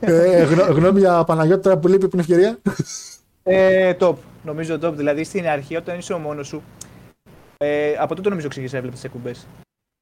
ε, 0.00 0.42
γνω- 0.42 0.66
γνώμη 0.70 0.98
για 0.98 1.24
Παναγιώτη 1.24 1.62
τώρα 1.62 1.78
που 1.78 1.88
λείπει 1.88 2.04
από 2.04 2.10
την 2.10 2.18
ευκαιρία. 2.20 2.58
ε, 3.42 3.92
top. 4.00 4.14
Νομίζω 4.44 4.78
top. 4.82 4.92
Δηλαδή 4.92 5.24
στην 5.24 5.46
αρχή, 5.48 5.76
όταν 5.76 5.98
είσαι 5.98 6.12
ο 6.12 6.18
μόνος 6.18 6.46
σου. 6.46 6.62
Ε, 7.56 7.94
από 7.98 8.14
τότε 8.14 8.28
νομίζω 8.28 8.48
ξεκίνησα 8.48 8.72
να 8.74 8.78
έβλεπε 8.78 8.96
τις 8.96 9.04
εκπομπές. 9.10 9.46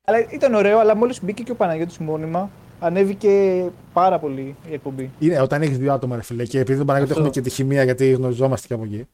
Αλλά 0.04 0.18
ήταν 0.30 0.54
ωραίο, 0.54 0.78
αλλά 0.78 0.96
μόλις 0.96 1.22
μπήκε 1.22 1.42
και 1.42 1.50
ο 1.50 1.54
Παναγιώτης 1.54 1.98
μόνιμα, 1.98 2.50
ανέβηκε 2.80 3.64
πάρα 3.92 4.18
πολύ 4.18 4.56
η 4.70 4.72
εκπομπή. 4.74 5.10
Είναι 5.18 5.40
όταν 5.40 5.62
έχεις 5.62 5.78
δύο 5.78 5.92
άτομα, 5.92 6.16
ρε 6.16 6.22
φίλε. 6.22 6.44
Και 6.44 6.58
επειδή 6.58 6.78
τον 6.78 6.86
Παναγιώτη 6.86 7.12
Αυτό. 7.12 7.24
έχουμε 7.24 7.42
και 7.42 7.48
τη 7.48 7.54
χημεία 7.54 7.82
γιατί 7.82 8.10
γνωριζόμαστε 8.10 8.66
και 8.66 8.74
από 8.74 8.84
εκεί. 8.84 9.06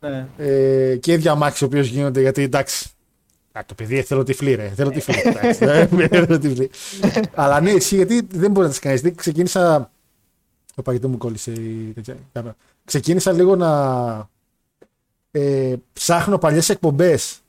Ναι. 0.00 0.26
Ε, 0.38 0.96
και 0.96 1.12
οι 1.12 1.16
διαμάχε 1.16 1.64
οι 1.64 1.68
οποίε 1.68 1.80
γίνονται 1.82 2.20
γιατί 2.20 2.42
εντάξει. 2.42 2.90
Α, 3.52 3.60
το 3.66 3.74
παιδί 3.74 4.02
θέλω 4.02 4.22
τυφλή, 4.22 4.54
ρε. 4.54 4.68
Θέλω 4.68 4.90
τυφλή. 4.90 5.14
εντάξει, 5.24 5.64
ε, 5.64 5.86
θέλω 6.08 6.38
τυφλή. 6.38 6.70
Αλλά 7.34 7.60
ναι, 7.60 7.70
ισχύει 7.70 7.96
γιατί 7.96 8.26
δεν 8.30 8.50
μπορεί 8.50 8.64
να 8.66 8.70
τις 8.70 8.78
κάνεις. 8.80 9.00
Δηλαδή, 9.00 9.18
ξεκίνησα. 9.18 9.90
Το 10.74 10.82
παγιτό 10.82 11.08
μου 11.08 11.16
κόλλησε 11.18 11.52
η 11.52 11.92
τέτοια 11.94 12.16
κάμερα. 12.32 12.56
Ξεκίνησα 12.84 13.32
λίγο 13.32 13.56
να 13.56 13.70
ε, 15.30 15.74
ψάχνω 15.92 16.38
παλιές 16.38 16.68
εκπομπές. 16.68 17.40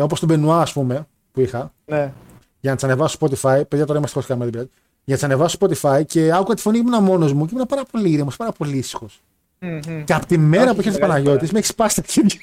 Όπως 0.00 0.20
τον 0.20 0.28
Μπενουά, 0.28 0.60
ας 0.60 0.72
πούμε, 0.72 1.06
που 1.32 1.40
είχα. 1.40 1.72
ναι. 1.86 2.12
Για 2.60 2.70
να 2.72 2.74
τις 2.78 2.84
ανεβάσω 2.84 3.16
στο 3.16 3.26
Spotify. 3.26 3.62
Παιδιά, 3.68 3.86
τώρα 3.86 3.98
είμαστε 3.98 4.12
χωρίς 4.20 4.26
κάμερα, 4.28 4.50
δεν 4.50 4.50
πειράζει. 4.50 4.68
Για 5.04 5.14
να 5.14 5.14
τις 5.14 5.24
ανεβάσω 5.24 5.56
στο 5.56 5.66
Spotify 5.90 6.02
και 6.06 6.32
άκουγα 6.32 6.54
τη 6.54 6.60
φωνή 6.60 6.78
ήμουν 6.78 7.02
μόνος 7.02 7.32
μου 7.32 7.44
και 7.46 7.50
ήμουν 7.54 7.66
πάρα 7.66 7.84
πολύ 7.90 8.10
ήρεμος, 8.10 8.36
πάρα 8.36 8.52
πολύ 8.52 8.76
ήσυχος. 8.76 9.20
Μμμ. 9.58 10.04
Και 10.04 10.14
από 10.14 10.26
τη 10.26 10.38
μέρα 10.38 10.64
Όχι, 10.64 10.74
που 10.74 10.80
είχε 10.80 10.88
έρθει 10.88 11.02
ο 11.02 11.06
μεγάλη 11.06 11.24
Παναγιώτη, 11.24 11.52
με 11.52 11.58
έχει 11.58 11.68
σπάσει 11.68 12.02
τα 12.02 12.06
χέρια. 12.08 12.40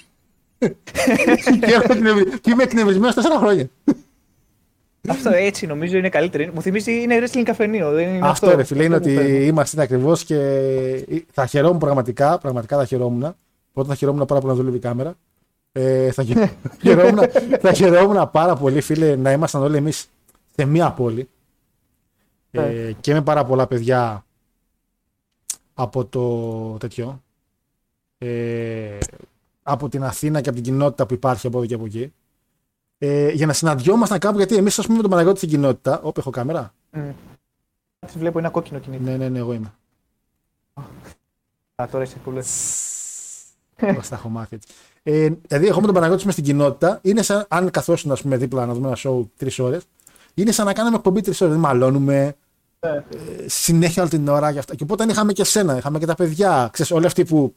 Και, 1.60 1.66
έχω 1.74 1.94
εκνευρι- 1.94 2.40
και 2.40 2.50
είμαι 2.52 2.64
εκνευρισμένος 2.64 3.16
τέσσερα 3.16 3.38
χρόνια. 3.38 3.70
Αυτό 5.08 5.30
έτσι 5.30 5.66
νομίζω 5.66 5.98
είναι 5.98 6.10
καλύτερο. 6.10 6.52
Μου 6.54 6.62
θυμίζει 6.62 7.02
είναι 7.02 7.20
wrestling 7.24 7.44
καφενείο. 7.44 7.92
Δεν 7.92 8.08
είναι 8.08 8.28
αυτό, 8.28 8.46
αυτό 8.46 8.58
ρε 8.58 8.64
φίλε 8.64 8.84
είναι 8.84 8.96
Αυτό 8.96 9.10
μου 9.10 9.16
ότι 9.18 9.26
φέρνει. 9.26 9.46
είμαστε 9.46 9.82
ακριβώς 9.82 10.24
και 10.24 10.38
θα 11.32 11.46
χαιρόμουν 11.46 11.78
πραγματικά, 11.80 12.38
πραγματικά 12.38 12.78
θα 12.78 12.86
χαιρόμουν. 12.86 13.36
Πρώτα 13.74 13.90
θα 13.90 13.96
χαιρόμουν 13.96 14.26
πάρα 14.26 14.40
πολύ 14.42 14.54
να 14.54 14.60
δουλεύει 14.60 14.78
η 14.78 14.80
κάμερα. 14.80 15.14
Ε, 15.72 16.12
θα, 16.12 16.24
χαι- 16.24 16.50
χαιρόμουν, 16.84 17.20
θα 17.62 17.74
χαιρόμουν 17.74 18.30
πάρα 18.32 18.56
πολύ, 18.56 18.82
φίλε, 18.82 19.16
να 19.16 19.32
ήμασταν 19.32 19.62
όλοι 19.62 19.78
εμείς 19.78 20.08
σε 20.56 20.66
μία 20.66 20.92
πόλη. 20.92 21.30
Ε, 22.52 22.62
Ναι. 22.62 22.92
και 22.92 23.14
με 23.14 23.22
πάρα 23.22 23.46
πολλά 23.46 23.68
παιδιά 23.68 24.26
από 25.74 26.06
το 26.06 26.78
τέτοιο. 26.80 27.22
Ε, 28.18 28.98
από 29.64 29.90
την 29.90 30.04
Αθήνα 30.04 30.42
και 30.42 30.50
από 30.50 30.58
την 30.62 30.68
κοινότητα 30.68 31.06
που 31.06 31.14
υπάρχει 31.14 31.48
από 31.48 31.58
εδώ 31.58 31.66
και 31.68 31.74
από 31.74 31.86
εκεί. 31.86 32.14
Ε, 32.98 33.30
για 33.30 33.46
να 33.46 33.54
συναντιόμασταν 33.54 34.20
κάπου, 34.20 34.38
γιατί 34.38 34.56
εμείς, 34.56 34.80
ας 34.80 34.86
πούμε, 34.86 34.96
με 34.96 35.02
τον 35.02 35.12
Παναγιώτη 35.12 35.38
στην 35.38 35.50
κοινότητα. 35.50 36.00
Όπου 36.04 36.20
έχω 36.20 36.30
κάμερα. 36.30 36.74
Μμ. 36.92 37.10
Τι 38.14 38.20
βλέπω 38.20 38.40
ένα 38.40 38.50
κόκκινο 38.50 38.80
κινητό. 38.80 39.04
Ναι, 39.04 39.18
ναι, 39.18 39.30
ναι, 39.30 39.40
εγώ 39.40 39.54
είμαι. 39.54 39.74
Α, 41.76 41.88
τώρα 41.92 42.04
είσαι 42.04 42.16
πολύ. 42.24 42.44
Πώς 43.96 44.08
τα 44.10 44.16
έχω 44.16 44.30
μάθει 44.30 44.56
έτσι. 44.56 44.68
Ε, 45.04 45.30
δηλαδή, 45.48 45.68
εγώ 45.68 45.80
με 45.80 45.86
τον 45.86 45.96
Παναγιώτη 45.96 46.24
είμαι 46.24 46.32
στην 46.32 46.44
κοινότητα. 46.44 47.00
Είναι 47.02 47.22
σαν 47.22 47.46
αν 47.50 47.70
καθόσουν, 47.72 48.12
ας 48.12 48.22
πούμε, 48.22 48.38
δίπλα 48.38 48.66
να 48.66 48.74
δούμε 48.74 48.88
ένα 48.88 48.98
show 49.04 49.26
τρεις 49.38 49.60
ώρες. 49.60 49.84
Είναι 50.34 50.52
σαν 50.52 50.66
να 50.66 50.74
κάνουμε 50.74 50.96
εκπομπή 50.96 51.22
τρεις 51.22 51.42
ώρες. 51.42 51.54
Δηλαδή, 51.56 51.74
μαλώνουμε 51.74 52.36
Ναι. 52.80 52.90
ε, 52.90 53.04
συνέχεια 53.48 54.02
όλη 54.02 54.12
την 54.12 54.28
ώρα 54.28 54.52
και 54.54 54.60
αυτά. 54.60 54.76
Και 54.76 54.84
οπότε 54.84 55.06
είχαμε 55.10 55.34
και 55.34 55.44
σένα, 55.44 55.78
είχαμε 55.78 56.00
και 56.00 56.06
τα 56.06 56.16
παιδιά. 56.16 56.70
Ξέρεις, 56.74 56.92
όλοι 56.92 57.06
αυτοί 57.06 57.26
που 57.26 57.56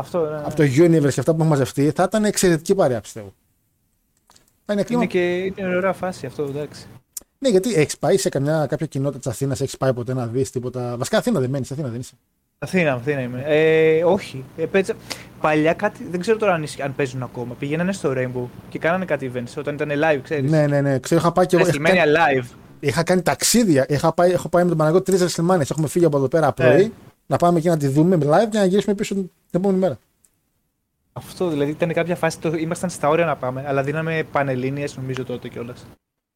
Αυτό 0.00 0.20
ναι. 0.30 0.36
από 0.36 0.54
το 0.54 0.62
Universe 0.62 1.00
και 1.12 1.20
αυτά 1.20 1.22
που 1.22 1.30
έχουμε 1.30 1.44
μαζευτεί, 1.44 1.90
θα 1.94 2.02
ήταν 2.02 2.24
εξαιρετική 2.24 2.74
παρέα, 2.74 3.00
πιστεύω. 3.00 3.32
Θα 4.64 4.72
είναι 4.72 4.82
κλίμα. 4.82 5.02
Είναι 5.02 5.10
και 5.10 5.52
είναι 5.62 5.76
ωραία 5.76 5.92
φάση 5.92 6.26
αυτό, 6.26 6.42
εντάξει. 6.42 6.86
Ναι, 7.38 7.48
γιατί 7.48 7.74
έχεις 7.74 7.98
πάει 7.98 8.16
σε 8.16 8.28
καμιά, 8.28 8.66
κάποια 8.66 8.86
κοινότητα 8.86 9.18
της 9.18 9.26
Αθήνας, 9.28 9.60
έχεις 9.60 9.76
πάει 9.76 9.92
ποτέ 9.92 10.14
να 10.14 10.26
δεις 10.26 10.50
τίποτα; 10.50 10.96
Βασικά 10.96 11.18
Αθήνα 11.18 11.40
δεν 11.40 11.50
μένεις, 11.50 11.70
Αθήνα 11.72 11.88
δεν 11.88 12.00
είσαι. 12.00 12.12
Αθήνα, 12.58 12.92
Αθήνα 12.92 13.20
είμαι. 13.20 13.42
Ε, 13.46 14.04
όχι. 14.04 14.44
Ε, 14.56 14.64
πέτσα... 14.64 14.94
Παλιά 15.40 15.72
κάτι, 15.72 16.06
δεν 16.10 16.20
ξέρω 16.20 16.36
τώρα 16.38 16.54
αν, 16.54 16.62
ισχύει- 16.62 16.82
αν 16.82 16.94
παίζουν 16.94 17.22
ακόμα. 17.22 17.54
Πηγαίνανε 17.54 17.92
στο 17.92 18.12
Rainbow 18.16 18.48
και 18.68 18.78
κάνανε 18.78 19.04
κάτι 19.04 19.30
events 19.34 19.52
όταν 19.58 19.74
ήταν 19.74 19.90
live, 19.90 20.20
ξέρεις. 20.22 20.50
Ναι, 20.50 20.66
ναι, 20.66 20.80
ναι. 20.80 20.98
Ξέρω, 20.98 21.20
είχα 21.20 21.32
πάει 21.32 21.46
και 21.46 21.56
εγώ. 21.56 21.64
είχα 21.64 21.72
Στημένη 21.74 21.96
κάνει- 21.98 22.12
live. 22.16 22.46
είχα 22.80 23.02
κάνει 23.02 23.22
ταξίδια. 23.22 23.86
Είχα 23.88 24.12
πάει, 24.12 24.30
έχω 24.32 24.48
πάει 24.48 24.62
με 24.62 24.68
τον 24.68 24.78
Παναγό 24.78 25.02
τρεις 25.02 25.22
WrestleMania. 25.36 25.60
Έχουμε 25.70 25.88
φύγει 25.88 26.04
από 26.04 26.16
εδώ 26.16 26.28
πέρα 26.28 26.52
πρωί. 26.52 26.82
Ε. 26.82 26.90
Να 27.30 27.36
πάμε 27.36 27.58
εκεί 27.58 27.68
να 27.68 27.76
τη 27.76 27.88
δούμε 27.88 28.16
live 28.16 28.48
και 28.50 28.58
να 28.58 28.64
γυρίσουμε 28.64 28.94
πίσω 28.94 29.14
την 29.14 29.30
επόμενη 29.50 29.78
μέρα. 29.78 29.98
Αυτό 31.12 31.48
δηλαδή 31.48 31.70
ήταν 31.70 31.92
κάποια 31.92 32.16
φάση. 32.16 32.38
Το, 32.38 32.52
ήμασταν 32.52 32.90
στα 32.90 33.08
όρια 33.08 33.24
να 33.24 33.36
πάμε, 33.36 33.64
αλλά 33.66 33.82
δίναμε 33.82 34.22
πανελλήνιες 34.32 34.96
νομίζω 34.96 35.24
τότε 35.24 35.48
κιόλας. 35.48 35.86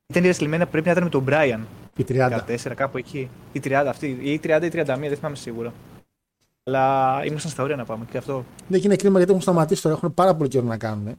Ήταν 0.06 0.24
η 0.24 0.30
WrestleMania 0.34 0.66
πρέπει 0.70 0.86
να 0.86 0.90
ήταν 0.90 1.02
με 1.02 1.08
τον 1.08 1.24
Brian. 1.28 1.60
Η 1.96 2.04
30. 2.08 2.38
14, 2.46 2.72
κάπου 2.74 2.98
εκεί. 2.98 3.30
Η 3.52 3.60
30 3.64 3.70
αυτή. 3.88 4.18
Ή 4.22 4.32
η 4.32 4.40
30 4.44 4.58
ή 4.62 4.66
η 4.66 4.70
31, 4.72 4.84
δεν 5.00 5.16
θυμάμαι 5.16 5.36
σίγουρα. 5.36 5.72
Αλλά 6.64 7.20
ήμασταν 7.24 7.50
στα 7.50 7.62
όρια 7.62 7.76
να 7.76 7.84
πάμε 7.84 8.04
και 8.10 8.18
αυτό. 8.18 8.44
Ναι, 8.68 8.78
και 8.78 8.86
είναι 8.86 8.96
κρίμα 8.96 9.16
γιατί 9.16 9.30
έχουν 9.30 9.42
σταματήσει 9.42 9.82
τώρα. 9.82 9.94
Έχουν 9.94 10.14
πάρα 10.14 10.34
πολύ 10.34 10.48
καιρό 10.48 10.64
να 10.66 10.76
κάνουν. 10.76 11.18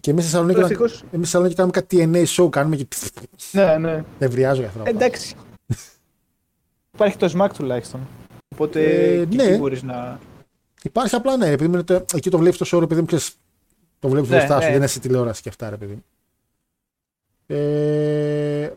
Και 0.00 0.10
εμείς 0.10 0.22
στη 0.24 0.32
Θεσσαλονίκη, 0.32 0.60
Τώρα, 0.60 0.74
να- 0.74 0.84
ευτυχώς. 0.84 1.00
εμείς 1.12 1.28
στη 1.28 1.36
Θεσσαλονίκη 1.36 1.54
κάνουμε 1.56 1.74
κάτι 1.80 2.10
TNA 2.12 2.42
show. 2.44 2.50
Κάνουμε 2.50 2.76
και. 2.76 2.86
Ναι, 3.52 3.76
ναι. 3.78 4.04
Ευριάζω 4.18 4.60
για 4.60 4.68
αυτό. 4.68 4.82
Εντάξει. 4.86 5.34
Υπάρχει 6.94 7.16
το 7.16 7.32
SMAC 7.38 7.48
τουλάχιστον. 7.56 8.00
Οπότε 8.54 8.80
Ε, 8.82 9.24
και 9.24 9.36
ναι. 9.36 9.42
εκεί 9.42 9.58
μπορείς 9.58 9.82
να. 9.82 10.18
Υπάρχει 10.82 11.14
απλά 11.14 11.36
ναι, 11.36 11.46
επειδή 11.46 11.72
είναι 11.72 11.82
το, 11.82 12.04
εκεί 12.14 12.30
το 12.30 12.38
βλέπεις 12.38 12.58
το 12.58 12.78
show, 12.78 12.82
επειδή 12.82 13.00
μου 13.00 13.06
ξέρεις, 13.06 13.32
το 13.98 14.08
βλέπεις 14.08 14.30
Ναι, 14.30 14.36
μπροστά 14.36 14.54
σου, 14.54 14.60
ναι. 14.60 14.66
δεν 14.66 14.76
είναι 14.76 14.86
σε 14.86 15.00
τηλεόραση 15.00 15.42
και 15.42 15.48
αυτά, 15.48 15.70
ρε 15.70 15.76
παιδί. 15.76 15.92
μου. 15.92 16.04
Ε, 17.46 18.72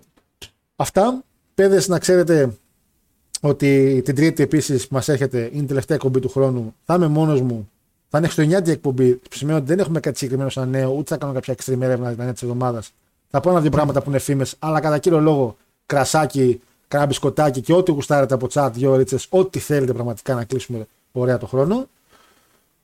αυτά. 0.75 1.23
Παιδες, 1.55 1.87
να 1.87 1.99
ξέρετε 1.99 2.57
ότι 3.41 4.01
την 4.05 4.15
Τρίτη 4.15 4.43
επίσης 4.43 4.87
που 4.87 4.93
μας 4.93 5.07
έρχεται 5.07 5.49
είναι 5.53 5.63
η 5.63 5.67
τελευταία 5.67 5.95
εκπομπή 5.97 6.19
του 6.19 6.29
χρόνου. 6.29 6.75
Θα 6.85 6.93
είμαι 6.95 7.07
μόνος 7.07 7.41
μου. 7.41 7.69
Θα 8.09 8.17
είναι 8.17 8.27
χριστουγεννιάτικη 8.27 8.71
εκπομπή. 8.75 9.13
Που 9.13 9.35
σημαίνει 9.35 9.57
ότι 9.57 9.67
δεν 9.67 9.79
έχουμε 9.79 9.99
κάτι 9.99 10.17
συγκεκριμένο 10.17 10.49
σαν 10.49 10.69
νέο, 10.69 10.91
ούτε 10.91 11.03
θα 11.13 11.17
κάνω 11.17 11.33
κάποια 11.33 11.55
extreme 11.57 11.81
έρευνα 11.81 12.13
την 12.13 12.33
της 12.33 12.41
εβδομάδας. 12.41 12.91
Θα 13.29 13.39
πω 13.39 13.49
ένα-δύο 13.49 13.69
πράγματα 13.69 14.01
που 14.01 14.09
είναι 14.09 14.19
φήμες, 14.19 14.55
αλλά 14.59 14.79
κατά 14.79 14.97
κύριο 14.97 15.19
λόγο 15.19 15.57
κρασάκι, 15.85 16.61
κάνα 16.88 17.05
μπισκοτάκι 17.05 17.61
και 17.61 17.73
ό,τι 17.73 17.91
γουστάρετε 17.91 18.34
από 18.34 18.47
chat, 18.53 18.69
δύο 18.73 18.95
ρίτσες, 18.95 19.27
ό,τι 19.30 19.59
θέλετε 19.59 19.93
πραγματικά 19.93 20.34
να 20.34 20.43
κλείσουμε 20.43 20.88
ωραία 21.11 21.38
το 21.38 21.45
χρόνο. 21.45 21.88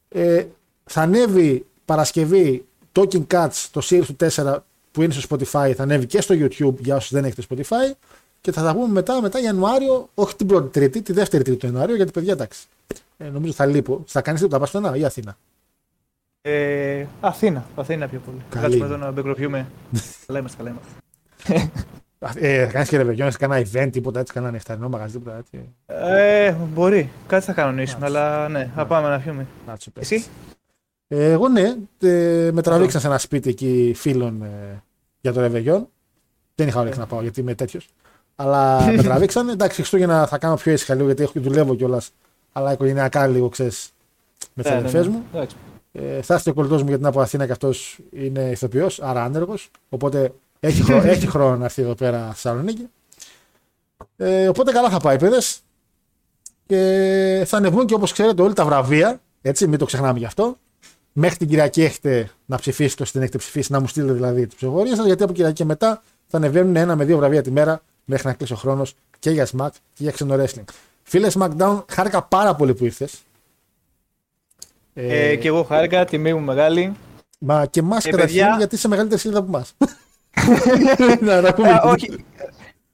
Ε, 0.09 0.45
θα 0.83 1.01
ανέβει 1.01 1.65
Παρασκευή 1.85 2.65
Talking 2.93 3.27
Cats, 3.27 3.67
το 3.71 3.81
series 3.83 4.05
του 4.05 4.15
4 4.19 4.57
που 4.91 5.01
είναι 5.01 5.13
στο 5.13 5.35
Spotify, 5.37 5.73
θα 5.75 5.83
ανέβει 5.83 6.05
και 6.05 6.21
στο 6.21 6.35
YouTube 6.37 6.77
για 6.79 6.95
όσους 6.95 7.11
δεν 7.11 7.25
έχετε 7.25 7.43
Spotify 7.49 7.93
και 8.41 8.51
θα 8.51 8.63
τα 8.63 8.73
πούμε 8.73 8.87
μετά, 8.87 9.21
μετά 9.21 9.41
Ιανουάριο, 9.41 10.09
όχι 10.13 10.35
την 10.35 10.47
πρώτη 10.47 10.69
Τρίτη, 10.69 11.01
τη 11.01 11.13
δεύτερη 11.13 11.43
Τρίτη 11.43 11.59
του 11.59 11.65
Ιανουάριο, 11.65 11.95
γιατί 11.95 12.11
παιδιά 12.11 12.31
εντάξει. 12.31 12.67
Ε, 13.17 13.27
νομίζω 13.29 13.53
θα 13.53 13.65
λείπω. 13.65 14.03
Θα 14.07 14.21
κάνεις 14.21 14.41
τίποτα, 14.41 14.59
πας 14.59 14.71
πουθενά 14.71 14.95
ή 14.97 15.05
Αθήνα. 15.05 15.37
Ε, 16.41 17.05
Αθήνα. 17.19 17.65
Αθήνα 17.75 18.07
πιο 18.07 18.21
πολύ. 18.25 18.37
Καλή. 18.49 18.63
Κάτσουμε 18.63 18.85
εδώ 18.85 18.97
να 18.97 19.11
μπεκροπιούμε. 19.11 19.67
καλά 20.25 20.39
είμαστε, 20.39 20.57
καλά 20.57 20.69
είμαστε. 20.69 21.71
Ε, 22.35 22.65
θα 22.65 22.71
κάνεις 22.71 22.89
και 22.89 22.97
ρεβεγιόν, 22.97 23.31
σε 23.31 23.37
κανένα 23.37 23.67
event, 23.71 23.89
τίποτα 23.91 24.19
έτσι, 24.19 24.33
κανένα 24.33 24.51
νυχταρινό 24.51 24.89
μαγαζί, 24.89 25.17
τίποτα 25.17 25.37
έτσι. 25.37 25.69
Ε, 25.85 26.55
μπορεί. 26.73 27.09
Κάτι 27.27 27.45
θα 27.45 27.53
κανονίσουμε, 27.53 28.05
αλλά 28.05 28.49
ναι, 28.49 28.71
θα 28.75 28.85
πάμε 28.85 29.09
να 29.09 29.19
πιούμε. 29.19 29.47
Να 29.67 29.75
τους 29.75 29.87
παίξει. 29.93 30.15
Εσύ. 30.15 30.25
Ε, 31.07 31.31
εγώ 31.31 31.47
ναι, 31.47 31.75
ε, 31.99 32.49
με 32.51 32.61
τραβήξαν 32.61 33.01
σε 33.01 33.07
ένα 33.07 33.17
σπίτι 33.17 33.49
εκεί 33.49 33.93
φίλων 33.95 34.43
ε, 34.43 34.83
για 35.21 35.33
το 35.33 35.41
ρεβεγιόν. 35.41 35.87
Δεν 36.55 36.67
είχα 36.67 36.79
όρεξη 36.79 36.99
να 36.99 37.05
πάω 37.05 37.21
γιατί 37.21 37.39
είμαι 37.39 37.55
τέτοιος. 37.55 37.89
Αλλά 38.35 38.81
με 38.95 39.03
τραβήξαν. 39.03 39.49
Εντάξει, 39.49 39.75
Χριστούγεννα 39.75 40.27
θα 40.27 40.37
κάνω 40.37 40.55
πιο 40.55 40.71
ήσυχα 40.71 40.93
λίγο 40.93 41.05
γιατί 41.05 41.23
έχω, 41.23 41.33
δουλεύω 41.35 41.75
κιόλας. 41.75 42.11
Αλλά 42.51 42.71
οικογενειακά 42.71 43.27
λίγο 43.27 43.49
ξέρεις 43.49 43.93
με 44.53 44.63
τις 44.63 44.71
Ναι, 44.71 44.77
ναι, 44.77 44.87
αδερφές 44.87 45.07
ναι. 45.07 45.11
μου. 45.11 45.23
Εντάξει. 45.33 45.55
Ε, 45.91 46.21
θα 46.21 46.33
έρθει 46.33 46.49
ο 46.49 46.53
κολλητός 46.53 46.81
μου 46.81 46.87
γιατί 46.87 46.99
είναι 46.99 47.09
από 47.09 47.21
Αθήνα 47.21 47.45
και 47.45 47.51
αυτός 47.51 47.99
είναι 48.11 48.49
ηθοποιός, 48.49 49.01
άρα 49.01 49.23
άνεργος. 49.23 49.69
Οπότε 49.89 50.33
έχει, 50.67 50.83
χρόνο, 50.83 51.09
έχει 51.11 51.27
χρόνο 51.27 51.57
να 51.57 51.65
έρθει 51.65 51.81
εδώ 51.81 51.95
πέρα 51.95 52.17
στη 52.23 52.33
Θεσσαλονίκη. 52.33 52.87
Ε, 54.17 54.47
οπότε 54.47 54.71
καλά 54.71 54.89
θα 54.89 54.99
πάει, 54.99 55.17
παιδες. 55.17 55.59
Και 56.65 57.43
θα 57.45 57.57
ανεβούν 57.57 57.85
και 57.85 57.93
όπως 57.93 58.11
ξέρετε 58.11 58.41
όλοι 58.41 58.53
τα 58.53 58.65
βραβεία. 58.65 59.21
Έτσι, 59.41 59.67
μην 59.67 59.79
το 59.79 59.85
ξεχνάμε 59.85 60.19
γι' 60.19 60.25
αυτό. 60.25 60.57
Μέχρι 61.13 61.37
την 61.37 61.47
Κυριακή 61.47 61.83
έχετε 61.83 62.29
να 62.45 62.57
ψηφίσετε 62.57 63.03
όσοι 63.03 63.11
δεν 63.13 63.21
έχετε 63.21 63.37
ψηφίσει, 63.37 63.71
να 63.71 63.79
μου 63.79 63.87
στείλετε 63.87 64.13
δηλαδή 64.13 64.45
τις 64.47 64.55
ψηφοφορίες 64.55 64.95
σας. 64.97 65.05
Γιατί 65.05 65.23
από 65.23 65.33
Κυριακή 65.33 65.55
και 65.55 65.65
μετά 65.65 66.03
θα 66.27 66.37
ανεβαίνουν 66.37 66.75
ένα 66.75 66.95
με 66.95 67.05
δύο 67.05 67.17
βραβεία 67.17 67.41
τη 67.41 67.51
μέρα 67.51 67.81
μέχρι 68.05 68.27
να 68.27 68.33
κλείσει 68.33 68.53
ο 68.53 68.55
χρόνος 68.55 68.95
και 69.19 69.29
για 69.29 69.47
SmackDown 69.57 69.69
και 69.93 70.03
για 70.03 70.11
ξένο 70.11 70.35
wrestling. 70.35 70.63
Φίλε 71.03 71.27
SmackDown, 71.33 71.83
χάρηκα 71.91 72.21
πάρα 72.23 72.55
πολύ 72.55 72.73
που 72.73 72.85
ήρθες. 72.85 73.21
Ε, 74.93 75.35
και 75.35 75.47
εγώ 75.47 75.63
χάρηκα, 75.63 76.05
τιμή 76.05 76.33
μου 76.33 76.39
μεγάλη. 76.39 76.93
Μα 77.39 77.65
και 77.65 77.79
εμάς 77.79 78.05
Ε, 78.05 78.09
καταρχήν 78.09 78.37
παιδιά- 78.39 78.55
γιατί 78.57 78.75
είσαι 78.75 78.87
μεγαλύτερη 78.87 79.19
σελίδα 79.21 79.39
από 79.39 79.47
εμάς. 79.55 79.73
να 81.21 81.41
τα 81.41 81.53
πούμε. 81.53 81.69
Α, 81.69 81.81
όχι. 81.85 82.25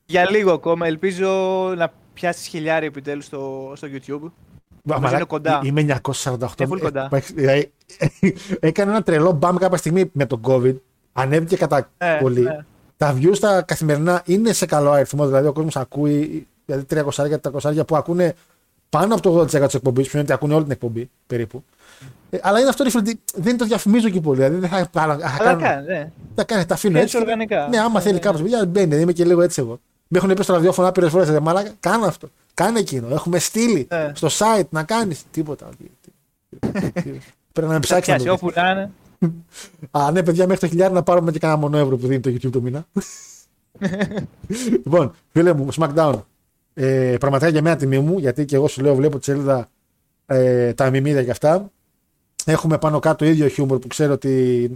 Για 0.05 0.29
λίγο 0.29 0.51
ακόμα. 0.51 0.87
Ελπίζω 0.87 1.29
να 1.77 1.91
πιάσεις 2.13 2.47
χιλιάρι 2.47 2.85
επιτέλους 2.85 3.25
στο, 3.25 3.71
στο 3.75 3.87
YouTube. 3.91 4.31
Μα, 4.83 4.95
Νομίζω 4.95 5.01
μαλάκα, 5.01 5.15
είναι 5.15 5.25
κοντά. 5.25 5.61
Είμαι 5.63 5.99
948. 6.01 6.59
Είναι 6.59 6.67
πολύ 6.67 6.81
κοντά. 6.81 7.09
Ε, 7.11 7.19
δηλαδή, 7.19 7.71
Έκανε 8.59 8.91
ένα 8.91 9.03
τρελό 9.03 9.31
μπαμ 9.31 9.55
κάποια 9.57 9.77
στιγμή 9.77 10.09
με 10.13 10.25
τον 10.25 10.41
COVID. 10.43 10.75
Ανέβηκε 11.13 11.55
κατά 11.57 11.89
Ε, 11.97 12.17
πολύ. 12.21 12.41
ναι. 12.41 12.57
Τα 12.97 13.15
views 13.17 13.37
τα 13.39 13.61
καθημερινά 13.61 14.21
είναι 14.25 14.53
σε 14.53 14.65
καλό 14.65 14.91
αριθμό. 14.91 15.25
Δηλαδή 15.25 15.47
ο 15.47 15.53
κόσμος 15.53 15.75
ακούει. 15.75 16.47
Δηλαδή 16.65 16.85
300-400 17.51 17.87
που 17.87 17.95
ακούνε 17.95 18.33
πάνω 18.89 19.13
από 19.15 19.21
το 19.21 19.39
80% 19.39 19.65
της 19.65 19.73
εκπομπής. 19.73 20.03
Που 20.03 20.09
σημαίνει 20.09 20.27
ότι 20.27 20.33
ακούνε 20.33 20.53
όλη 20.53 20.63
την 20.63 20.71
εκπομπή 20.71 21.09
περίπου. 21.27 21.63
Ε, 22.29 22.37
αλλά 22.41 22.59
είναι 22.59 22.69
αυτό 22.69 22.83
ρε 22.83 22.89
φίλε, 22.89 23.01
ότι 23.01 23.19
δεν 23.35 23.57
το 23.57 23.65
διαφημίζω 23.65 24.09
και 24.09 24.21
πολύ. 24.21 24.37
Δηλαδή 24.37 24.55
δεν 24.59 24.69
θα, 24.69 24.77
θα, 24.77 24.89
θα, 24.91 25.01
Αλλά 25.01 25.17
κάνω- 25.37 25.61
κάνει, 25.61 25.87
ναι. 25.87 26.11
θα 26.35 26.43
κάνει, 26.43 26.65
τα 26.65 26.73
αφήνω 26.73 26.93
Κάνεις 26.93 27.13
έτσι. 27.13 27.23
οργανικά. 27.25 27.67
Ναι, 27.67 27.77
άμα 27.79 27.93
Ναι, 27.93 27.99
θέλει 27.99 28.13
ναι. 28.13 28.19
κάποιος 28.19 28.41
παιδιά, 28.41 28.65
μπαίνει. 28.65 28.95
Είμαι 29.01 29.11
και 29.13 29.25
λίγο 29.25 29.41
έτσι 29.41 29.61
εγώ. 29.61 29.79
Με 30.07 30.17
έχουν 30.17 30.33
πει 30.33 30.43
στο 30.43 30.53
ραδιόφωνο 30.53 30.87
άπειρες 30.87 31.11
φορές. 31.11 31.39
Μαλάκα, 31.39 31.69
κάνε 31.79 32.05
αυτό. 32.05 32.29
Κάνε 32.53 32.79
εκείνο. 32.79 33.07
Έχουμε 33.11 33.39
στείλει 33.39 33.87
Ναι. 33.89 34.11
στο 34.15 34.27
site 34.31 34.67
να 34.69 34.83
κάνεις 34.83 35.23
τίποτα. 35.31 35.69
Τι- 35.77 36.09
τι- 36.71 36.91
τι- 36.91 37.19
Πρέπει 37.51 37.67
να 37.67 37.67
με 37.67 37.73
Θα 37.73 37.79
ψάξεις 37.79 38.07
να 38.07 38.15
πιάσει 38.15 38.25
το 38.25 38.31
δεις. 38.33 38.41
όπου 38.41 38.51
να 38.55 38.69
είναι. 38.71 38.91
Α, 39.91 40.11
ναι, 40.11 40.23
παιδιά, 40.23 40.45
μέχρι 40.47 40.59
το 40.61 40.67
χιλιάρι 40.67 40.93
να 40.93 41.03
πάρουμε 41.03 41.31
και 41.31 41.39
κανένα 41.39 41.59
μόνο 41.59 41.77
ευρώ 41.77 41.97
που 41.97 42.07
δίνει 42.07 42.19
το 42.19 42.29
YouTube 42.29 42.51
το 42.51 42.61
μήνα. 42.61 42.85
λοιπόν, 44.83 45.13
φίλε 45.31 45.53
μου, 45.53 45.67
SmackDown. 45.75 46.21
Ε, 46.73 47.15
πραγματικά 47.19 47.51
για 47.51 47.61
μένα 47.61 47.75
τιμή 47.75 47.99
μου, 47.99 48.19
γιατί 48.19 48.45
και 48.45 48.55
εγώ 48.55 48.67
σου 48.67 48.81
λέω, 48.81 48.95
βλέπω 48.95 49.17
τη 49.19 49.23
σελίδα 49.23 49.67
ε, 50.25 50.73
τα 50.73 50.89
μιμίδια 50.89 51.23
και 51.23 51.31
αυτά. 51.31 51.71
Έχουμε 52.51 52.77
πάνω 52.77 52.99
κάτω 52.99 53.25
ίδιο 53.25 53.47
χιούμορ 53.47 53.79
που 53.79 53.87
ξέρω 53.87 54.13
ότι 54.13 54.69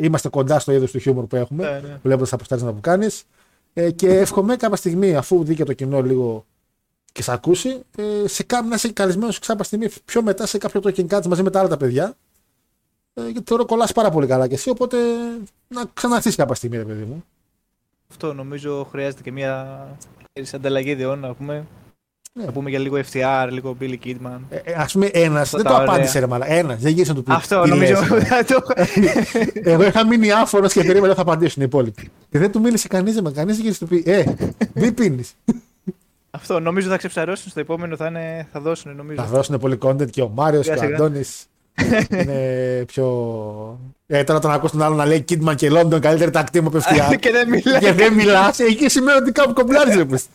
είμαστε 0.00 0.28
κοντά 0.28 0.58
στο 0.58 0.72
είδος 0.72 0.90
του 0.90 0.98
χιούμορ 0.98 1.24
που 1.26 1.36
έχουμε. 1.36 1.62
Ναι, 1.70 1.88
ναι. 1.88 1.98
Βλέποντας 2.02 2.28
τα 2.28 2.34
αποστάσματα 2.34 2.72
που 2.74 2.80
κάνεις. 2.80 3.24
Ε, 3.72 3.90
και 3.90 4.08
εύχομαι 4.08 4.56
κάποια 4.56 4.76
στιγμή, 4.76 5.16
αφού 5.16 5.44
δει 5.44 5.54
και 5.54 5.64
το 5.64 5.72
κοινό 5.72 6.02
λίγο 6.02 6.44
και 7.12 7.22
σε 7.22 7.32
ακούσει, 7.32 7.80
ε, 7.96 8.28
σε 8.28 8.42
κά- 8.42 8.64
να 8.66 8.74
είσαι 8.74 8.92
καλεσμένος 8.92 9.38
κάποια 9.38 9.64
στιγμή 9.64 9.88
πιο 10.04 10.22
μετά 10.22 10.46
σε 10.46 10.58
κάποιο 10.58 10.80
talking 10.84 11.06
cuts 11.06 11.26
μαζί 11.26 11.42
με 11.42 11.50
τα 11.50 11.58
άλλα 11.58 11.68
τα 11.68 11.76
παιδιά. 11.76 12.14
Ε, 13.14 13.22
γιατί 13.22 13.42
θεωρώ 13.46 13.64
κολλάς 13.64 13.92
πάρα 13.92 14.10
πολύ 14.10 14.26
καλά 14.26 14.48
και 14.48 14.54
εσύ, 14.54 14.70
οπότε 14.70 14.96
να 15.68 15.84
ξαναρθείς 15.94 16.36
κάποια 16.36 16.54
στιγμή, 16.54 16.76
ρε 16.76 16.84
παιδί 16.84 17.02
μου. 17.02 17.24
Αυτό 18.10 18.32
νομίζω 18.34 18.84
χρειάζεται 18.90 19.22
και 19.22 19.32
μια 19.32 19.86
ξέρεις, 20.32 20.54
ανταλλαγή 20.54 20.90
ιδεών 20.90 21.18
να 21.18 21.34
πούμε. 21.34 21.66
Ναι. 22.38 22.44
Να 22.44 22.52
πούμε 22.52 22.70
για 22.70 22.78
λίγο 22.78 22.96
FTR, 23.12 23.48
λίγο 23.50 23.76
Billy 23.80 23.96
Kidman. 24.04 24.38
Ε, 24.50 24.56
ε, 24.64 24.72
Α 24.74 24.88
πούμε, 24.92 25.06
ένας 25.06 25.42
Αυτά 25.42 25.56
δεν 25.56 25.66
τα 25.66 25.70
το 25.70 25.76
ωραία. 25.76 25.88
απάντησε, 25.92 26.18
ρε 26.18 26.26
Μαλά. 26.26 26.50
Ένας, 26.50 26.80
δεν 26.80 26.92
γύρισε 26.92 27.12
να 27.12 27.16
του 27.18 27.22
πει. 27.24 27.32
Αυτό 27.32 27.62
τι 27.62 27.68
νομίζω. 27.68 27.92
λες, 27.92 28.08
ρε. 28.08 28.20
θα 28.34 28.44
το- 28.44 28.62
Εγώ 29.70 29.86
είχα 29.86 30.06
μείνει 30.06 30.32
άφωνος 30.32 30.72
και 30.72 30.84
περίμενα 30.84 31.14
θα 31.14 31.20
απαντήσουν 31.22 31.62
οι 31.62 31.64
υπόλοιποι. 31.68 32.08
Και 32.30 32.38
δεν 32.38 32.52
του 32.52 32.60
μίλησε 32.60 32.88
κανείς, 32.88 33.20
με 33.20 33.30
κανείς 33.30 33.54
δεν 33.56 33.64
γύρισε 33.64 33.84
να 33.84 33.88
του 33.88 34.02
πει, 34.02 34.10
Ε, 34.10 34.24
μην 34.74 34.94
πίνεις. 34.94 35.34
Αυτό 36.30 36.60
νομίζω 36.60 36.88
θα 36.88 36.96
ξεψαρώσουν 36.96 37.50
στο 37.50 37.60
επόμενο, 37.60 37.96
θα, 37.96 38.06
είναι, 38.06 38.46
θα 38.52 38.60
δώσουν 38.60 38.96
νομίζω. 38.96 39.22
Θα 39.22 39.28
δώσουν 39.28 39.58
πολύ 39.58 39.78
content 39.82 40.10
και 40.10 40.22
ο 40.22 40.28
Μάριος 40.28 40.66
και 40.66 40.72
Σιγά 40.72 40.84
ο 40.84 40.86
σιγά. 40.90 40.96
Αντώνης. 41.04 41.46
Είναι 42.10 42.84
πιο. 42.86 43.06
Ε, 44.06 44.24
τώρα 44.24 44.38
τον 44.38 44.50
ακούς 44.50 44.70
τον 44.70 44.82
άλλο 44.82 44.94
να 44.94 45.06
λέει 45.06 45.24
Kidman 45.28 45.54
και 45.56 45.70
London 45.72 46.00
καλύτερη 46.00 46.30
τακτή 46.30 46.60
μου 46.60 46.68
απευθείας. 46.68 47.16
και 47.16 47.30
δεν 47.30 47.48
μιλάει. 47.48 47.80
και 47.80 47.92
δεν 47.92 48.12
μιλάς, 48.12 48.58
εκεί 48.58 48.88
σημαίνει 48.88 49.18
ότι 49.18 49.32
κάπου 49.32 49.52
κομπλάρει. 49.52 49.94
ρε 49.94 50.04
πες. 50.04 50.26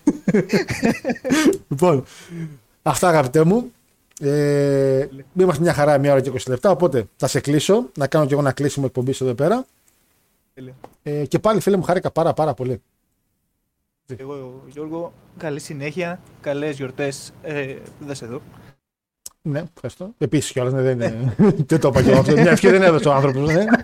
λοιπόν, 1.69 2.03
αυτά 2.81 3.07
αγαπητέ 3.07 3.43
μου. 3.43 3.71
Ε, 4.21 5.07
είμαστε 5.39 5.63
μια 5.63 5.73
χαρά, 5.73 5.97
μια 5.97 6.11
ώρα 6.11 6.21
και 6.21 6.31
20 6.33 6.37
λεπτά. 6.47 6.71
Οπότε 6.71 7.05
θα 7.15 7.27
σε 7.27 7.39
κλείσω, 7.39 7.89
να 7.97 8.07
κάνω 8.07 8.25
κι 8.25 8.31
εγώ 8.33 8.41
ένα 8.41 8.51
κλείσιμο 8.51 8.85
εκπομπή 8.87 9.13
εδώ 9.21 9.33
πέρα. 9.33 9.65
Τέλεια. 10.53 10.73
Ε, 11.03 11.25
και 11.25 11.39
πάλι 11.39 11.59
φίλε 11.59 11.77
μου, 11.77 11.83
χάρηκα 11.83 12.11
πάρα 12.11 12.33
πάρα 12.33 12.53
πολύ. 12.53 12.81
Εγώ, 14.17 14.63
Γιώργο, 14.67 15.13
καλή 15.37 15.59
συνέχεια, 15.59 16.19
καλές 16.41 16.75
γιορτές, 16.75 17.33
ε, 17.41 17.75
δεν 17.99 18.15
σε 18.15 18.25
δω. 18.25 18.41
Ναι, 19.41 19.63
ευχαριστώ. 19.75 20.13
Επίσης 20.17 20.51
κιόλας, 20.51 20.73
ναι, 20.73 20.81
δεν, 20.81 20.93
είναι- 21.01 21.35
δεν 21.67 21.79
το 21.79 21.87
είπα 21.87 22.01
κι 22.03 22.09
εγώ 22.09 22.19
αυτό. 22.19 22.31
Μια 22.33 22.51
ευχή 22.51 22.69
δεν 22.69 22.81
έδωσε 22.81 23.07
ο 23.07 23.13
άνθρωπος. 23.13 23.53
Ναι. 23.53 23.65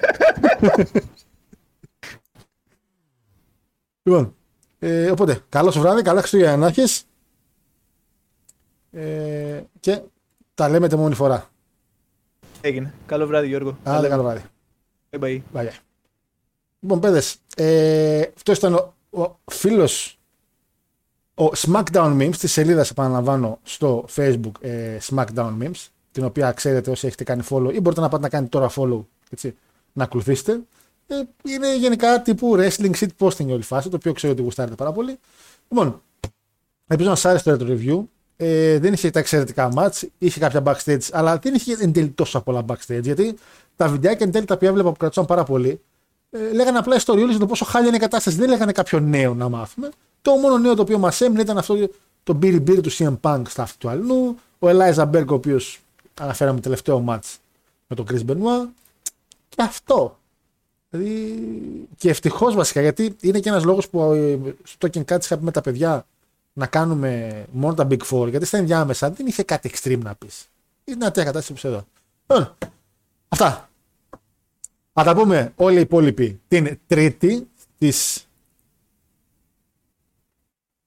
λοιπόν, 4.03 4.35
ε, 4.79 5.11
οπότε, 5.11 5.39
καλό 5.49 5.71
σου 5.71 5.79
βράδυ, 5.79 6.01
καλά 6.01 6.19
Χριστούγεννα 6.19 6.57
να 6.57 6.67
έχεις. 6.67 7.03
Ε, 8.91 9.61
και 9.79 10.01
τα 10.53 10.69
λέμε 10.69 10.87
την 10.87 10.97
μόνη 10.97 11.15
φορά. 11.15 11.49
Έγινε. 12.61 12.93
Καλό 13.05 13.27
βράδυ 13.27 13.47
Γιώργο. 13.47 13.77
Άντε, 13.83 14.07
καλό 14.07 14.23
βράδυ. 14.23 14.41
Bye 15.09 15.19
bye. 15.19 15.41
Bye. 15.53 15.61
bye. 15.61 15.69
Λοιπόν, 16.79 16.99
παιδες, 16.99 17.37
ε, 17.55 18.21
αυτό 18.35 18.51
ήταν 18.51 18.73
ο, 18.73 18.93
ο 19.21 19.35
φίλος 19.51 20.14
ο 21.35 21.49
SmackDown 21.55 22.21
Memes 22.21 22.35
τη 22.35 22.47
σελίδα, 22.47 22.85
επαναλαμβάνω, 22.91 23.59
στο 23.63 24.05
Facebook 24.15 24.51
ε, 24.61 24.97
SmackDown 25.09 25.53
Memes, 25.61 25.87
την 26.11 26.23
οποία 26.23 26.51
ξέρετε 26.51 26.91
όσοι 26.91 27.07
έχετε 27.07 27.23
κάνει 27.23 27.43
follow 27.49 27.73
ή 27.73 27.79
μπορείτε 27.79 28.01
να 28.01 28.09
πάτε 28.09 28.23
να 28.23 28.29
κάνετε 28.29 28.49
τώρα 28.49 28.71
follow, 28.75 29.05
έτσι, 29.29 29.55
να 29.93 30.03
ακολουθήσετε. 30.03 30.59
Ε, 31.07 31.15
είναι 31.43 31.77
γενικά 31.77 32.21
τύπου 32.21 32.55
wrestling 32.57 32.91
shit 32.99 33.07
posting 33.19 33.47
όλη 33.47 33.61
φάση, 33.61 33.89
το 33.89 33.95
οποίο 33.95 34.13
ξέρω 34.13 34.33
ότι 34.33 34.41
γουστάρετε 34.41 34.75
πάρα 34.75 34.91
πολύ. 34.91 35.19
Λοιπόν, 35.69 36.01
ελπίζω 36.87 37.09
να 37.09 37.15
σας 37.15 37.25
άρεσε 37.25 37.57
το 37.57 37.65
review. 37.69 38.05
Ε, 38.37 38.79
δεν 38.79 38.93
είχε 38.93 39.09
τα 39.09 39.19
εξαιρετικά 39.19 39.69
match, 39.75 40.07
είχε 40.17 40.39
κάποια 40.39 40.63
backstage, 40.65 41.09
αλλά 41.11 41.37
δεν 41.37 41.53
είχε 41.53 41.77
εν 41.79 41.93
τέλει 41.93 42.09
τόσα 42.09 42.41
πολλά 42.41 42.65
backstage. 42.67 43.01
Γιατί 43.01 43.37
τα 43.75 43.87
βιντεάκια 43.87 44.25
εν 44.25 44.31
τέλει 44.31 44.45
τα 44.45 44.53
οποία 44.53 44.69
έβλεπα 44.69 44.89
που 44.89 44.97
κρατούσαν 44.97 45.25
πάρα 45.25 45.43
πολύ, 45.43 45.81
ε, 46.29 46.53
λέγανε 46.53 46.77
απλά 46.77 46.95
ιστοριούλε 46.95 47.31
για 47.31 47.39
το 47.39 47.45
πόσο 47.45 47.65
χάλια 47.65 47.87
είναι 47.87 47.97
η 47.97 47.99
κατάσταση. 47.99 48.37
Δεν 48.37 48.49
λέγανε 48.49 48.71
κάποιο 48.71 48.99
νέο 48.99 49.33
να 49.33 49.49
μάθουμε. 49.49 49.89
Το 50.21 50.31
μόνο 50.31 50.57
νέο 50.57 50.75
το 50.75 50.81
οποίο 50.81 50.97
μας 50.97 51.21
έμεινε 51.21 51.41
ήταν 51.41 51.57
αυτό 51.57 51.89
το 52.23 52.39
Billy 52.41 52.63
Beer 52.67 52.81
του 52.81 52.91
CM 52.91 53.15
Punk 53.21 53.41
στα 53.47 53.63
αυτή 53.63 53.77
του 53.77 53.89
αλλού. 53.89 54.37
Ο 54.59 54.67
Eliza 54.67 55.09
Berg, 55.11 55.25
ο 55.27 55.33
οποίος 55.33 55.79
αναφέραμε 56.21 56.59
τελευταίο 56.59 57.03
match 57.07 57.35
με 57.87 57.95
τον 57.95 58.05
Chris 58.09 58.25
Benoit. 58.31 58.67
Και 59.49 59.61
αυτό. 59.61 60.17
Δηλαδή, 60.89 61.39
και 61.97 62.09
ευτυχώς 62.09 62.55
βασικά 62.55 62.81
γιατί 62.81 63.15
είναι 63.21 63.39
και 63.39 63.49
ένας 63.49 63.63
λόγος 63.63 63.89
που 63.89 64.01
ε, 64.01 64.39
στο 64.63 64.87
Token 64.87 65.03
Cuts 65.05 65.23
είχα 65.23 65.37
πει 65.37 65.43
με 65.43 65.51
τα 65.51 65.61
παιδιά 65.61 66.05
να 66.53 66.65
κάνουμε 66.65 67.43
μόνο 67.51 67.73
τα 67.73 67.87
Big 67.89 68.01
Four. 68.09 68.29
Γιατί 68.29 68.45
στα 68.45 68.57
ενδιάμεσα 68.57 69.09
δεν 69.09 69.27
είχε 69.27 69.43
κάτι 69.43 69.71
extreme 69.73 69.99
να 70.03 70.15
πεις. 70.15 70.47
Είναι 70.83 70.97
μια 70.97 71.07
τέτοια 71.07 71.23
κατάσταση 71.23 71.61
που 71.61 71.67
εδώ. 71.67 71.85
Λοιπόν, 72.27 72.55
αυτά. 73.27 73.69
Θα 74.97 75.03
τα 75.03 75.15
πούμε 75.15 75.51
όλοι 75.55 75.77
οι 75.77 75.81
υπόλοιποι 75.81 76.39
την 76.47 76.79
Τρίτη 76.87 77.47
της 77.77 78.27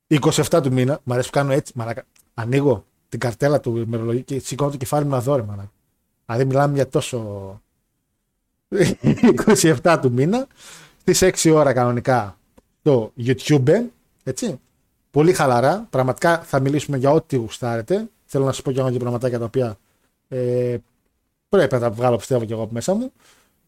27 0.09 0.61
του 0.63 0.73
μήνα. 0.73 1.01
Μ' 1.05 1.13
αρέσει 1.13 1.31
που 1.31 1.39
κάνω 1.39 1.53
έτσι. 1.53 1.73
Μαρακα... 1.77 2.05
Ανοίγω 2.35 2.85
την 3.09 3.19
καρτέλα 3.19 3.61
του 3.61 3.77
ημερολογίου 3.77 4.25
και 4.25 4.39
σηκώνω 4.39 4.71
το 4.71 4.77
κεφάλι 4.77 5.05
μου 5.05 5.11
να 5.11 5.21
δω, 5.21 5.37
ρε 5.37 5.43
μανα. 5.43 5.73
Δηλαδή 6.27 6.45
μιλάμε 6.45 6.75
για 6.75 6.89
τόσο. 6.89 7.61
27 9.83 9.99
του 10.03 10.13
μήνα. 10.13 10.47
Στις 11.01 11.45
6 11.45 11.53
ώρα 11.55 11.73
κανονικά 11.73 12.39
στο 12.81 13.13
YouTube. 13.19 13.85
Έτσι. 14.23 14.61
Πολύ 15.11 15.33
χαλαρά. 15.33 15.87
Πραγματικά 15.91 16.39
θα 16.39 16.61
μιλήσουμε 16.61 16.97
για 16.97 17.11
ό,τι 17.11 17.37
γουστάρετε. 17.37 18.09
Θέλω 18.25 18.45
να 18.45 18.53
σας 18.53 18.63
πω 18.63 18.73
και 18.73 18.81
εγώ 18.81 18.91
και 18.91 18.99
πραγματάκια 18.99 19.39
τα 19.39 19.45
οποία 19.45 19.79
ε, 20.29 20.77
πρέπει 21.49 21.75
να 21.75 21.81
τα 21.81 21.91
βγάλω 21.91 22.17
πιστεύω 22.17 22.45
και 22.45 22.53
εγώ 22.53 22.63
από 22.63 22.73
μέσα 22.73 22.95
μου. 22.95 23.13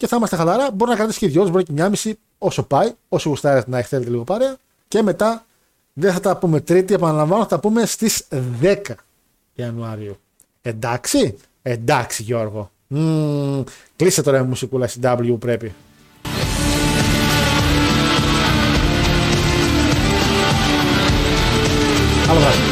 Και 0.01 0.06
θα 0.06 0.16
είμαστε 0.16 0.36
χαλαρά. 0.36 0.70
Μπορεί 0.70 0.90
να 0.90 0.97
κρατήσει 0.97 1.18
και 1.18 1.28
δυο 1.28 1.48
μπορεί 1.48 1.64
και 1.64 1.72
μια 1.72 1.89
μισή 1.89 2.18
όσο 2.39 2.62
πάει. 2.62 2.93
Όσο 3.09 3.28
γουστάρετε 3.28 3.70
να 3.70 3.82
θέλετε 3.82 4.10
λίγο 4.10 4.24
παρέα. 4.24 4.56
Και 4.89 5.02
μετά 5.02 5.47
δεν 5.93 6.12
θα 6.12 6.20
τα 6.20 6.36
πούμε 6.36 6.60
Τρίτη, 6.60 6.94
επαναλαμβάνω, 6.94 7.43
θα 7.43 7.48
τα 7.48 7.60
πούμε 7.60 7.86
στις 7.86 8.28
10 8.60 8.77
Ιανουαρίου. 9.55 10.16
Εντάξει, 10.62 11.36
εντάξει 11.62 12.22
Γιώργο. 12.22 12.70
Mm, 12.94 13.64
κλείσε 13.97 14.22
τώρα 14.22 14.39
η 14.39 14.43
μουσικούλα 14.43 14.86
στην 14.86 15.02
W 15.05 15.27
που 15.27 15.39
πρέπει. 15.39 15.74
Άλλο 22.28 22.40
βράδυ. 22.40 22.69